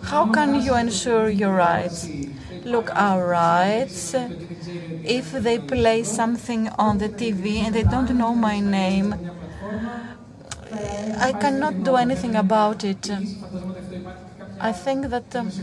How 0.09 0.25
can 0.25 0.55
you 0.55 0.75
ensure 0.75 1.29
your 1.29 1.53
rights? 1.53 2.09
Look, 2.63 2.89
our 2.95 3.27
rights 3.27 4.15
if 5.03 5.31
they 5.31 5.59
play 5.59 6.03
something 6.03 6.69
on 6.79 6.97
the 6.99 7.09
TV 7.09 7.59
and 7.59 7.75
they 7.75 7.83
don't 7.83 8.09
know 8.11 8.35
my 8.35 8.59
name, 8.59 9.15
I 11.19 11.33
cannot 11.33 11.83
do 11.83 11.97
anything 11.97 12.35
about 12.35 12.83
it. 12.85 13.09
I 14.59 14.71
think 14.71 15.07
that 15.09 15.35
um, 15.35 15.53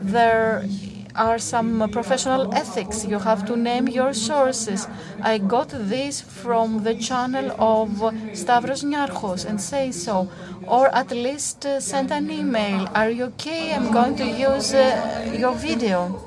there 0.00 0.68
are 1.14 1.38
some 1.38 1.88
professional 1.90 2.54
ethics. 2.54 3.04
You 3.04 3.18
have 3.18 3.44
to 3.46 3.56
name 3.56 3.88
your 3.88 4.12
sources. 4.12 4.86
I 5.22 5.38
got 5.38 5.68
this 5.68 6.20
from 6.20 6.84
the 6.84 6.94
channel 6.94 7.50
of 7.58 7.88
Stavros 8.36 8.82
Niarchos 8.82 9.44
and 9.44 9.60
say 9.60 9.90
so. 9.92 10.28
Or 10.66 10.94
at 10.94 11.10
least 11.10 11.66
uh, 11.66 11.80
send 11.80 12.12
an 12.12 12.30
email. 12.30 12.88
Are 12.94 13.10
you 13.10 13.24
okay? 13.24 13.74
I'm 13.74 13.92
going 13.92 14.16
to 14.16 14.26
use 14.26 14.74
uh, 14.74 15.34
your 15.38 15.54
video. 15.54 16.26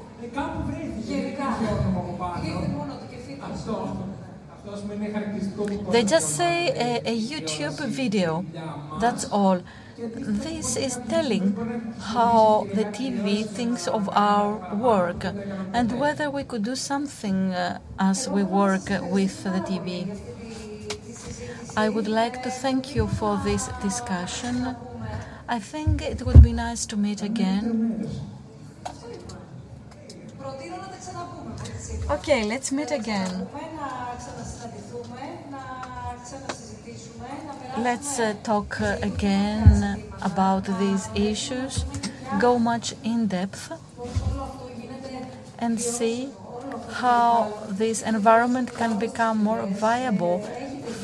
They 5.92 6.04
just 6.04 6.36
say 6.36 6.70
a, 6.70 7.10
a 7.12 7.20
YouTube 7.20 7.80
video. 7.88 8.46
That's 9.00 9.26
all. 9.32 9.62
This 9.98 10.76
is 10.76 11.00
telling 11.08 11.54
how 12.00 12.68
the 12.74 12.86
TV 12.86 13.46
thinks 13.46 13.88
of 13.88 14.10
our 14.10 14.76
work 14.76 15.24
and 15.72 16.00
whether 16.00 16.32
we 16.32 16.44
could 16.44 16.64
do 16.64 16.76
something 16.76 17.54
uh, 17.54 17.78
as 18.00 18.28
we 18.28 18.42
work 18.42 18.90
with 18.90 19.44
the 19.44 19.62
TV. 19.62 20.10
I 21.78 21.90
would 21.90 22.08
like 22.08 22.42
to 22.42 22.50
thank 22.50 22.96
you 22.96 23.08
for 23.08 23.38
this 23.44 23.68
discussion. 23.84 24.76
I 25.48 25.60
think 25.60 26.02
it 26.02 26.24
would 26.24 26.42
be 26.42 26.54
nice 26.54 26.88
to 26.88 26.98
meet 26.98 27.22
again. 27.22 28.10
Okay, 32.10 32.44
let's 32.46 32.72
meet 32.72 32.90
again. 32.90 33.48
Let's 37.76 38.20
uh, 38.20 38.34
talk 38.44 38.82
uh, 38.82 38.98
again 39.02 40.02
about 40.22 40.66
these 40.66 41.10
issues, 41.14 41.86
go 42.40 42.58
much 42.58 42.94
in 43.04 43.28
depth, 43.28 43.72
and 45.60 45.80
see 45.82 46.30
how 47.02 47.54
this 47.70 48.02
environment 48.02 48.74
can 48.76 48.98
become 49.00 49.44
more 49.44 49.66
viable 49.66 50.40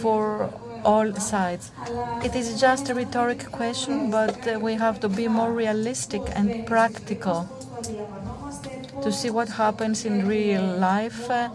for 0.01 0.51
all 0.85 1.13
sides. 1.15 1.71
It 2.21 2.35
is 2.35 2.59
just 2.59 2.89
a 2.89 2.95
rhetoric 2.95 3.51
question, 3.51 4.09
but 4.09 4.47
uh, 4.47 4.59
we 4.59 4.75
have 4.75 4.99
to 5.01 5.09
be 5.09 5.27
more 5.27 5.51
realistic 5.53 6.29
and 6.35 6.65
practical. 6.65 7.47
to 9.01 9.11
see 9.11 9.29
what 9.29 9.49
happens 9.49 10.05
in 10.05 10.25
real 10.27 10.63
life. 10.63 11.29
Uh, 11.29 11.49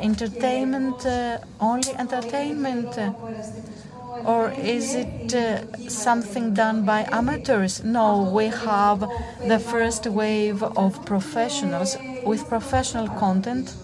entertainment, 0.00 1.04
uh, 1.06 1.38
only 1.60 1.94
entertainment, 1.96 2.96
uh, 2.98 3.12
or 4.24 4.52
is 4.52 4.94
it 4.94 5.34
uh, 5.34 5.62
something 5.88 6.54
done 6.54 6.84
by 6.84 7.06
amateurs? 7.10 7.82
No, 7.84 8.22
we 8.22 8.46
have 8.46 9.08
the 9.46 9.58
first 9.58 10.06
wave 10.06 10.62
of 10.62 11.04
professionals 11.04 11.96
with 12.24 12.48
professional 12.48 13.08
content, 13.08 13.74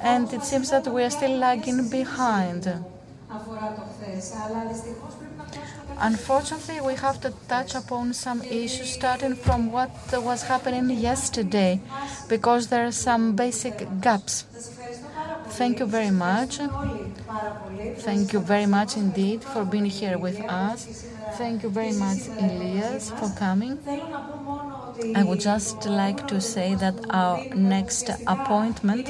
and 0.00 0.32
it 0.32 0.42
seems 0.42 0.70
that 0.70 0.86
we 0.86 1.02
are 1.02 1.10
still 1.10 1.36
lagging 1.38 1.88
behind. 1.88 2.68
Unfortunately, 5.98 6.80
we 6.80 6.94
have 6.94 7.20
to 7.20 7.30
touch 7.46 7.74
upon 7.74 8.14
some 8.14 8.42
issues 8.50 8.90
starting 8.90 9.34
from 9.34 9.70
what 9.70 9.90
was 10.12 10.44
happening 10.44 10.88
yesterday 10.90 11.80
because 12.28 12.68
there 12.68 12.86
are 12.86 12.92
some 12.92 13.36
basic 13.36 14.00
gaps. 14.00 14.44
Thank 15.48 15.80
you 15.80 15.86
very 15.86 16.10
much. 16.10 16.58
Thank 17.98 18.32
you 18.32 18.40
very 18.40 18.66
much 18.66 18.96
indeed 18.96 19.44
for 19.44 19.64
being 19.64 19.84
here 19.86 20.18
with 20.18 20.40
us. 20.40 21.06
Thank 21.38 21.62
you 21.62 21.68
very 21.70 21.92
much, 21.92 22.26
Elias, 22.38 23.10
for 23.10 23.30
coming. 23.38 23.78
I 25.14 25.22
would 25.22 25.40
just 25.40 25.86
like 25.86 26.26
to 26.28 26.40
say 26.40 26.74
that 26.74 26.94
our 27.10 27.44
next 27.54 28.10
appointment 28.26 29.08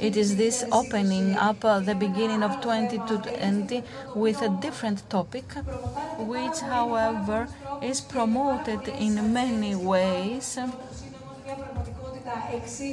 it 0.00 0.16
is 0.16 0.36
this 0.36 0.64
opening 0.72 1.34
up 1.36 1.64
uh, 1.64 1.80
the 1.80 1.94
beginning 1.94 2.42
of 2.42 2.60
2020 2.60 3.82
with 4.14 4.40
a 4.42 4.48
different 4.48 5.08
topic, 5.10 5.44
which, 6.18 6.58
however, 6.60 7.48
is 7.82 8.00
promoted 8.00 8.88
in 8.88 9.32
many 9.32 9.74
ways. 9.74 10.58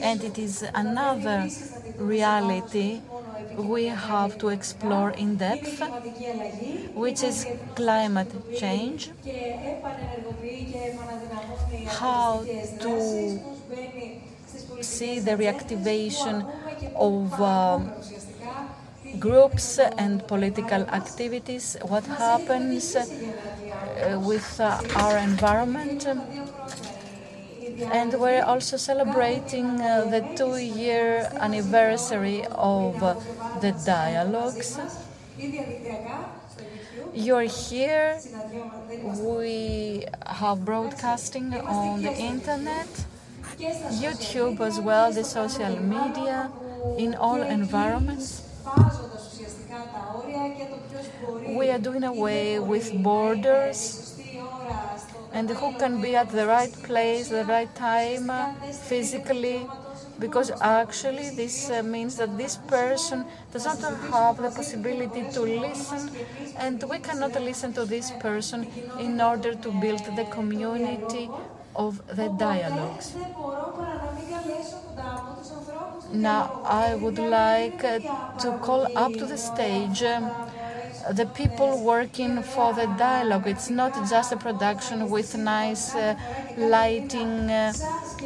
And 0.01 0.24
it 0.24 0.38
is 0.38 0.64
another 0.74 1.48
reality 1.98 3.01
we 3.58 3.85
have 3.85 4.38
to 4.40 4.50
explore 4.50 5.11
in 5.11 5.38
depth, 5.38 5.82
which 6.93 7.24
is 7.24 7.48
climate 7.75 8.32
change, 8.53 9.11
how 11.85 12.45
to 12.80 13.40
see 14.82 15.19
the 15.19 15.32
reactivation 15.32 16.45
of 16.95 17.42
um, 17.42 17.92
groups 19.19 19.80
and 19.98 20.25
political 20.27 20.82
activities, 20.90 21.77
what 21.82 22.06
happens 22.06 22.95
uh, 22.95 24.19
with 24.19 24.59
uh, 24.59 24.82
our 24.95 25.17
environment. 25.17 26.06
And 27.92 28.14
we're 28.14 28.44
also 28.44 28.78
celebrating 28.78 29.82
uh, 29.82 30.06
the 30.06 30.22
two 30.36 30.58
year 30.58 31.30
anniversary 31.40 32.45
of 32.52 33.04
uh, 33.04 33.16
the 33.62 33.72
dialogues. 33.86 34.80
You're 37.14 37.44
here. 37.44 38.20
We 39.04 40.06
have 40.26 40.66
broadcasting 40.66 41.54
on 41.54 42.02
the 42.02 42.14
internet. 42.16 42.88
YouTube 43.58 44.60
as 44.60 44.80
well, 44.80 45.12
the 45.14 45.24
social 45.24 45.80
media, 45.82 46.52
in 46.98 47.16
all 47.16 47.42
environments. 47.42 48.42
We 51.48 51.70
are 51.70 51.80
doing 51.80 52.04
away 52.04 52.60
with 52.60 52.92
borders 53.02 54.05
and 55.35 55.49
who 55.49 55.73
can 55.77 56.01
be 56.01 56.15
at 56.15 56.30
the 56.31 56.47
right 56.47 56.73
place, 56.83 57.27
the 57.30 57.43
right 57.45 57.73
time, 57.75 58.31
physically, 58.89 59.67
because 60.17 60.49
actually 60.61 61.30
this 61.31 61.69
uh, 61.69 61.83
means 61.83 62.15
that 62.15 62.38
this 62.38 62.55
person 62.55 63.25
does 63.51 63.65
not 63.65 63.81
have 64.14 64.38
the 64.38 64.49
possibility 64.49 65.23
to 65.33 65.41
listen, 65.41 66.09
and 66.57 66.81
we 66.89 66.99
cannot 66.99 67.33
listen 67.49 67.73
to 67.73 67.83
this 67.85 68.11
person 68.27 68.65
in 68.97 69.19
order 69.19 69.53
to 69.55 69.72
build 69.81 70.05
the 70.15 70.25
community 70.38 71.30
of 71.75 72.01
the 72.15 72.30
dialogues. 72.39 73.14
Now, 76.14 76.61
I 76.64 76.95
would 76.95 77.19
like 77.19 77.83
uh, 77.83 77.99
to 78.39 78.57
call 78.59 78.88
up 78.95 79.11
to 79.14 79.25
the 79.25 79.38
stage 79.38 80.01
um, 80.03 80.31
the 81.11 81.25
people 81.25 81.84
working 81.84 82.42
for 82.42 82.74
the 82.74 82.88
dialogue. 82.98 83.48
It's 83.48 83.69
not 83.69 83.93
just 84.09 84.32
a 84.32 84.38
production 84.38 85.09
with 85.09 85.38
nice 85.38 85.93
uh, 85.95 86.16
lighting, 86.58 87.50
uh, 87.51 87.74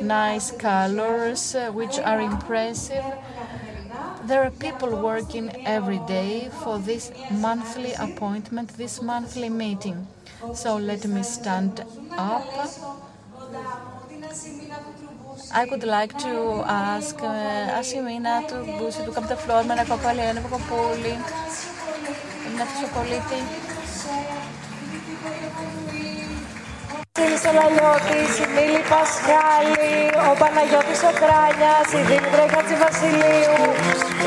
nice 0.02 0.52
colors, 0.52 1.56
uh, 1.56 1.72
which 1.72 2.00
are 2.00 2.22
impressive. 2.22 3.04
There 4.26 4.44
are 4.44 4.52
people 4.52 5.02
working 5.02 5.52
every 5.66 6.00
day 6.00 6.50
for 6.64 6.80
this 6.80 7.12
monthly 7.32 7.94
appointment, 7.94 8.70
this 8.78 9.02
monthly 9.02 9.50
meeting. 9.50 10.08
So 10.54 10.78
let 10.78 11.06
me 11.06 11.24
stand 11.24 11.84
up. 12.18 12.46
I 15.52 15.66
would 15.66 15.84
like 15.84 16.18
to 16.20 16.64
ask 16.68 17.16
uh, 17.22 17.80
Asimina 17.80 18.48
to 18.48 19.12
come 19.12 19.24
to 19.24 19.30
the 19.30 19.36
floor, 19.36 19.64
Nefsopoliti. 22.60 23.40
Σολαλιώτης, 27.44 28.32
η 28.44 28.46
Μίλη 28.56 28.84
Πασχάλη, 28.92 29.94
ο 30.30 30.32
Παναγιώτης 30.42 31.02
Οκράνιας, 31.12 31.88
η 31.98 32.02
Δήμητρα 32.10 32.46
Χατζηβασιλείου, 32.54 33.58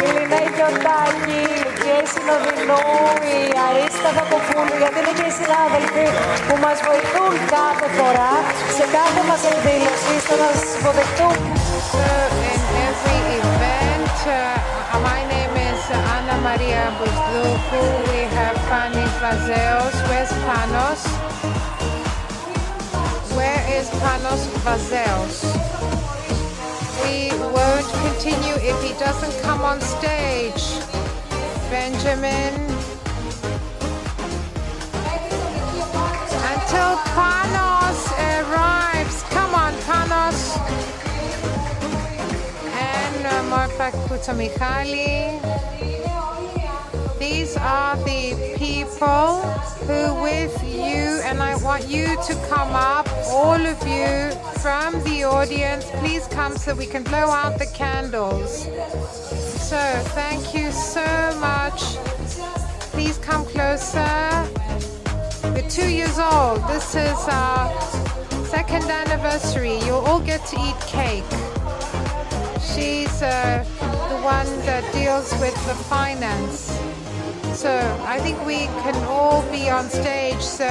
η 0.04 0.06
Λίνα 0.14 0.38
Ιδιωτάκη, 0.48 1.42
η 1.60 1.92
η 1.92 2.06
Συνοδεινού, 2.12 2.82
η 3.34 3.38
Αρίστα 3.66 4.10
Δακοπούλου, 4.16 4.74
γιατί 4.80 4.98
είναι 5.00 5.14
και 5.18 5.26
οι 5.30 5.34
συνάδελφοι 5.40 6.06
που 6.46 6.54
μας 6.64 6.78
βοηθούν 6.88 7.34
κάθε 7.56 7.86
φορά 7.96 8.32
σε 8.76 8.84
κάθε 8.96 9.20
μας 9.28 9.42
εκδήλωση, 9.50 10.12
στο 10.24 10.34
να 10.42 10.48
σας 10.58 10.70
υποδεχτούν. 10.78 11.36
Uh, 14.94 14.98
my 15.08 15.20
name 15.32 15.56
is 15.56 15.61
Anna 15.92 16.36
Maria 16.40 16.92
Bousdoukou. 16.98 17.88
We 18.10 18.20
have 18.36 18.56
Fanny 18.68 19.06
Vazeos. 19.20 19.96
Where's 20.08 20.32
Panos? 20.46 21.02
Where 23.36 23.62
is 23.78 23.88
Panos 24.02 24.42
Vazeos? 24.64 25.36
We 27.02 27.30
won't 27.54 27.88
continue 28.06 28.56
if 28.70 28.76
he 28.82 28.92
doesn't 28.98 29.34
come 29.42 29.62
on 29.62 29.80
stage. 29.80 30.64
Benjamin. 31.70 32.54
Until 36.52 36.96
Panos 37.16 37.61
And 43.55 43.70
uh, 43.78 43.90
These 47.18 47.56
are 47.58 47.97
the 47.97 48.55
people 48.56 49.42
who 49.86 50.22
with 50.22 50.62
you, 50.64 51.20
and 51.22 51.42
I 51.42 51.56
want 51.62 51.86
you 51.86 52.06
to 52.28 52.34
come 52.48 52.70
up, 52.72 53.06
all 53.28 53.60
of 53.60 53.86
you 53.86 54.31
from 54.60 55.05
the 55.05 55.24
audience, 55.24 55.84
please 55.97 56.26
come 56.28 56.56
so 56.56 56.74
we 56.74 56.86
can 56.86 57.02
blow 57.02 57.28
out 57.28 57.58
the 57.58 57.66
candles. 57.66 58.64
So 59.68 59.78
thank 60.16 60.55
you 60.55 60.72
so 60.72 61.05
much. 61.39 61.82
Please 62.94 63.18
come 63.18 63.44
closer. 63.44 64.48
We're 65.52 65.68
two 65.68 65.90
years 65.90 66.18
old. 66.18 66.66
This 66.68 66.94
is 66.94 67.28
our 67.28 67.70
second 68.47 68.84
anniversary. 68.84 69.78
You'll 69.81 70.06
all 70.06 70.20
get 70.20 70.47
to 70.47 70.56
eat 70.56 70.81
cake 70.86 71.61
she's 72.75 73.23
uh, 73.23 73.65
the 74.09 74.20
one 74.23 74.47
that 74.67 74.84
deals 74.92 75.31
with 75.41 75.55
the 75.67 75.75
finance. 75.89 76.78
So 77.55 77.70
I 78.07 78.18
think 78.20 78.44
we 78.47 78.67
can 78.84 78.97
all 79.05 79.42
be 79.51 79.68
on 79.68 79.89
stage. 79.89 80.41
So 80.41 80.68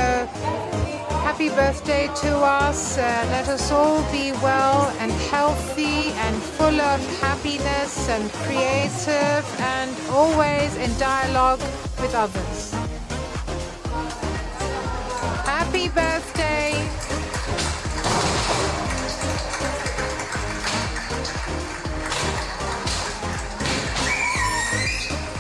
happy 1.28 1.50
birthday 1.50 2.08
to 2.24 2.38
us. 2.38 2.98
Uh, 2.98 3.02
let 3.32 3.48
us 3.48 3.72
all 3.72 4.02
be 4.12 4.32
well 4.44 4.90
and 5.00 5.12
healthy 5.34 6.12
and 6.26 6.36
full 6.58 6.82
of 6.82 7.00
happiness 7.20 8.10
and 8.10 8.32
creative 8.46 9.46
and 9.60 9.92
always 10.10 10.76
in 10.78 10.92
dialogue 10.98 11.62
with 12.02 12.14
others. 12.16 12.72
Happy 15.46 15.88
birthday. 15.90 17.01